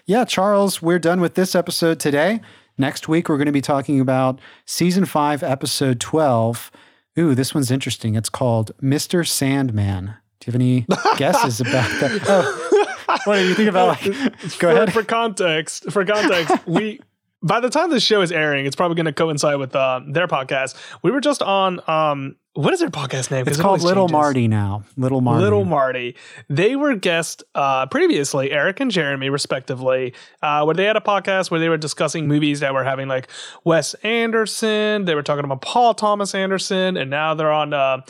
yeah, 0.08 0.26
Charles, 0.26 0.82
we're 0.82 0.98
done 0.98 1.22
with 1.22 1.36
this 1.36 1.54
episode 1.54 2.00
today. 2.00 2.42
Next 2.76 3.08
week, 3.08 3.30
we're 3.30 3.38
going 3.38 3.46
to 3.46 3.52
be 3.52 3.62
talking 3.62 4.00
about 4.00 4.40
season 4.66 5.06
five, 5.06 5.44
episode 5.44 6.00
twelve. 6.00 6.72
Ooh, 7.18 7.36
this 7.36 7.54
one's 7.54 7.70
interesting. 7.72 8.16
It's 8.16 8.30
called 8.30 8.72
Mr. 8.82 9.28
Sandman. 9.28 10.16
Do 10.40 10.46
you 10.46 10.52
have 10.52 10.56
any 10.56 10.86
guesses 11.18 11.62
about 11.62 11.90
that? 12.00 12.24
Oh, 12.28 13.20
what 13.26 13.36
do 13.36 13.48
you 13.48 13.54
think 13.54 13.70
about? 13.70 13.88
Like, 13.88 14.04
go 14.60 14.70
for, 14.70 14.70
ahead. 14.72 14.94
For 14.94 15.04
context, 15.04 15.92
for 15.92 16.04
context, 16.04 16.68
we 16.68 17.00
by 17.44 17.60
the 17.60 17.70
time 17.70 17.90
this 17.90 18.04
show 18.04 18.22
is 18.22 18.32
airing, 18.32 18.66
it's 18.66 18.76
probably 18.76 18.96
going 18.96 19.06
to 19.06 19.14
coincide 19.14 19.58
with 19.58 19.76
uh, 19.76 20.02
their 20.08 20.28
podcast. 20.28 20.76
We 21.04 21.12
were 21.12 21.22
just 21.22 21.42
on 21.42 21.82
um, 21.88 22.38
what 22.54 22.74
is 22.74 22.80
their 22.80 22.90
podcast 22.90 23.32
name? 23.32 23.48
It's 23.48 23.58
it 23.58 23.62
called 23.62 23.82
Little 23.82 24.04
changes. 24.04 24.14
Marty 24.14 24.48
now. 24.48 24.84
Little 24.96 25.22
Marty. 25.22 25.44
Little 25.44 25.66
Marty. 25.66 26.16
They 26.50 26.76
were 26.76 26.96
guests 26.96 27.44
uh, 27.56 27.88
previously, 27.88 28.52
Eric 28.52 28.80
and 28.80 28.92
Jeremy, 28.92 29.30
respectively, 29.30 30.14
uh, 30.42 30.64
where 30.64 30.76
they 30.76 30.86
had 30.86 30.96
a 30.96 31.02
podcast 31.02 31.52
where 31.52 31.60
they 31.60 31.70
were 31.70 31.78
discussing 31.78 32.28
movies 32.28 32.62
that 32.62 32.74
were 32.74 32.84
having 32.84 33.08
like 33.08 33.28
Wes 33.64 33.94
Anderson. 33.96 35.06
They 35.06 35.16
were 35.16 35.24
talking 35.24 35.44
about 35.44 35.62
Paul 35.62 35.94
Thomas 35.96 36.34
Anderson, 36.34 36.96
and 36.96 37.10
now 37.10 37.34
they're 37.34 37.52
on 37.52 37.74
uh, 37.74 38.02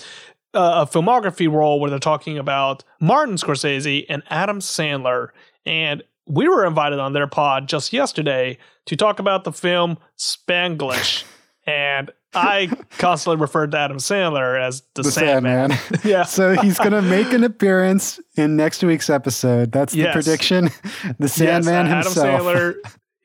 a 0.54 0.86
filmography 0.86 1.52
role 1.52 1.80
where 1.80 1.90
they're 1.90 2.00
talking 2.00 2.38
about 2.38 2.84
Martin 3.00 3.36
Scorsese 3.36 4.06
and 4.10 4.24
Adam 4.30 4.60
Sandler. 4.60 5.30
And 5.66 6.04
we 6.28 6.48
were 6.48 6.66
invited 6.66 7.00
on 7.00 7.14
their 7.14 7.28
pod 7.28 7.68
just 7.68 7.94
yesterday 7.94 8.58
to 8.86 8.96
talk 8.96 9.20
about 9.20 9.44
the 9.44 9.52
film 9.52 9.98
Spanglish. 10.18 11.24
and 11.68 12.12
I 12.34 12.68
constantly 12.98 13.40
referred 13.42 13.72
to 13.72 13.78
Adam 13.78 13.98
Sandler 13.98 14.60
as 14.60 14.82
the, 14.96 15.04
The 15.04 15.12
Sandman. 15.12 15.72
Sandman. 15.72 16.00
yeah. 16.04 16.24
So 16.24 16.56
he's 16.56 16.78
going 16.80 16.92
to 16.94 17.02
make 17.02 17.32
an 17.32 17.44
appearance 17.44 18.20
in 18.36 18.56
next 18.56 18.84
week's 18.84 19.10
episode. 19.10 19.72
That's 19.72 19.94
the 19.94 20.00
Yes. 20.00 20.14
prediction. 20.14 20.70
The 21.20 21.28
Sandman 21.30 21.86
yes, 21.88 22.06
uh, 22.06 22.10
himself. 22.10 22.28
Adam 22.28 22.46
Sandler. 22.46 22.76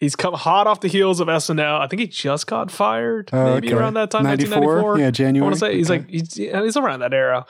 He's 0.01 0.15
come 0.15 0.35
hot 0.35 0.69
off 0.69 0.81
the 0.81 0.87
heels 0.89 1.19
of 1.19 1.27
SNL. 1.27 1.81
I 1.81 1.89
think 1.89 1.99
he 2.01 2.07
just 2.07 2.47
got 2.47 2.71
fired, 2.71 3.31
Oh, 3.33 3.55
maybe 3.55 3.69
okay. 3.69 3.77
around 3.77 3.95
that 3.95 4.13
time, 4.13 4.23
94? 4.23 4.57
1994. 4.61 4.99
Yeah, 5.01 5.11
January. 5.11 5.43
I 5.43 5.45
want 5.45 5.55
to 5.55 5.59
say 5.59 5.75
he's 5.77 5.91
Okay. 5.91 5.99
like 6.01 6.09
he's, 6.09 6.35
he's 6.35 6.77
around 6.77 7.01
that 7.01 7.13
era, 7.13 7.47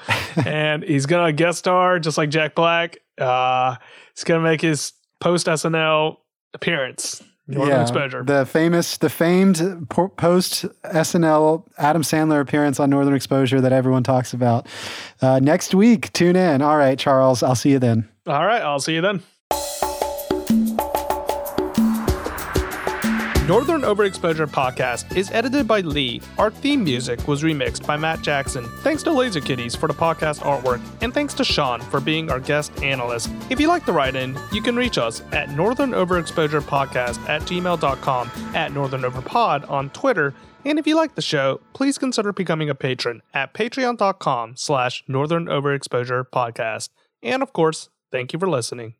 and 0.46 0.82
he's 0.82 1.04
gonna 1.04 1.32
guest 1.34 1.58
star 1.58 1.98
just 1.98 2.16
like 2.16 2.30
Jack 2.30 2.54
Black. 2.54 2.96
Uh, 3.18 3.76
he's 4.14 4.24
gonna 4.24 4.40
make 4.42 4.62
his 4.62 4.92
post 5.20 5.46
SNL 5.46 6.16
appearance. 6.54 7.22
Northern 7.50 7.80
Exposure. 7.80 8.22
The 8.22 8.44
famous, 8.44 8.98
the 8.98 9.08
famed 9.08 9.86
post 9.88 10.66
SNL 10.84 11.64
Adam 11.78 12.02
Sandler 12.02 12.42
appearance 12.42 12.78
on 12.78 12.90
Northern 12.90 13.14
Exposure 13.14 13.60
that 13.62 13.72
everyone 13.72 14.02
talks 14.02 14.34
about. 14.34 14.66
Uh, 15.22 15.40
next 15.42 15.74
week, 15.74 16.12
tune 16.12 16.36
in. 16.36 16.60
All 16.60 16.76
right, 16.76 16.98
Charles, 16.98 17.42
I'll 17.42 17.54
see 17.54 17.70
you 17.70 17.78
then. 17.78 18.06
All 18.26 18.44
right, 18.44 18.60
I'll 18.60 18.80
see 18.80 18.94
you 18.94 19.00
then. 19.00 19.22
Northern 23.48 23.80
Overexposure 23.80 24.46
Podcast 24.46 25.16
is 25.16 25.30
edited 25.30 25.66
by 25.66 25.80
Lee. 25.80 26.20
Our 26.36 26.50
theme 26.50 26.84
music 26.84 27.26
was 27.26 27.42
remixed 27.42 27.86
by 27.86 27.96
Matt 27.96 28.20
Jackson. 28.20 28.66
Thanks 28.82 29.02
to 29.04 29.10
Laser 29.10 29.40
Kitties 29.40 29.74
for 29.74 29.86
the 29.86 29.94
podcast 29.94 30.40
artwork, 30.40 30.82
and 31.00 31.14
thanks 31.14 31.32
to 31.32 31.44
Sean 31.44 31.80
for 31.80 31.98
being 31.98 32.30
our 32.30 32.40
guest 32.40 32.82
analyst. 32.82 33.30
If 33.48 33.58
you 33.58 33.68
like 33.68 33.86
the 33.86 33.92
write 33.92 34.16
in, 34.16 34.38
you 34.52 34.60
can 34.60 34.76
reach 34.76 34.98
us 34.98 35.22
at 35.32 35.48
Northern 35.48 35.92
Overexposure 35.92 36.60
Podcast 36.60 37.26
at 37.26 37.40
gmail.com, 37.40 38.30
at 38.54 38.72
Northern 38.72 39.00
Overpod 39.00 39.70
on 39.70 39.88
Twitter, 39.90 40.34
and 40.66 40.78
if 40.78 40.86
you 40.86 40.94
like 40.94 41.14
the 41.14 41.22
show, 41.22 41.62
please 41.72 41.96
consider 41.96 42.34
becoming 42.34 42.68
a 42.68 42.74
patron 42.74 43.22
at 43.32 43.54
patreon.com 43.54 44.56
slash 44.56 45.02
Northern 45.08 45.46
Overexposure 45.46 46.24
Podcast. 46.30 46.90
And 47.22 47.42
of 47.42 47.54
course, 47.54 47.88
thank 48.12 48.34
you 48.34 48.38
for 48.38 48.50
listening. 48.50 48.97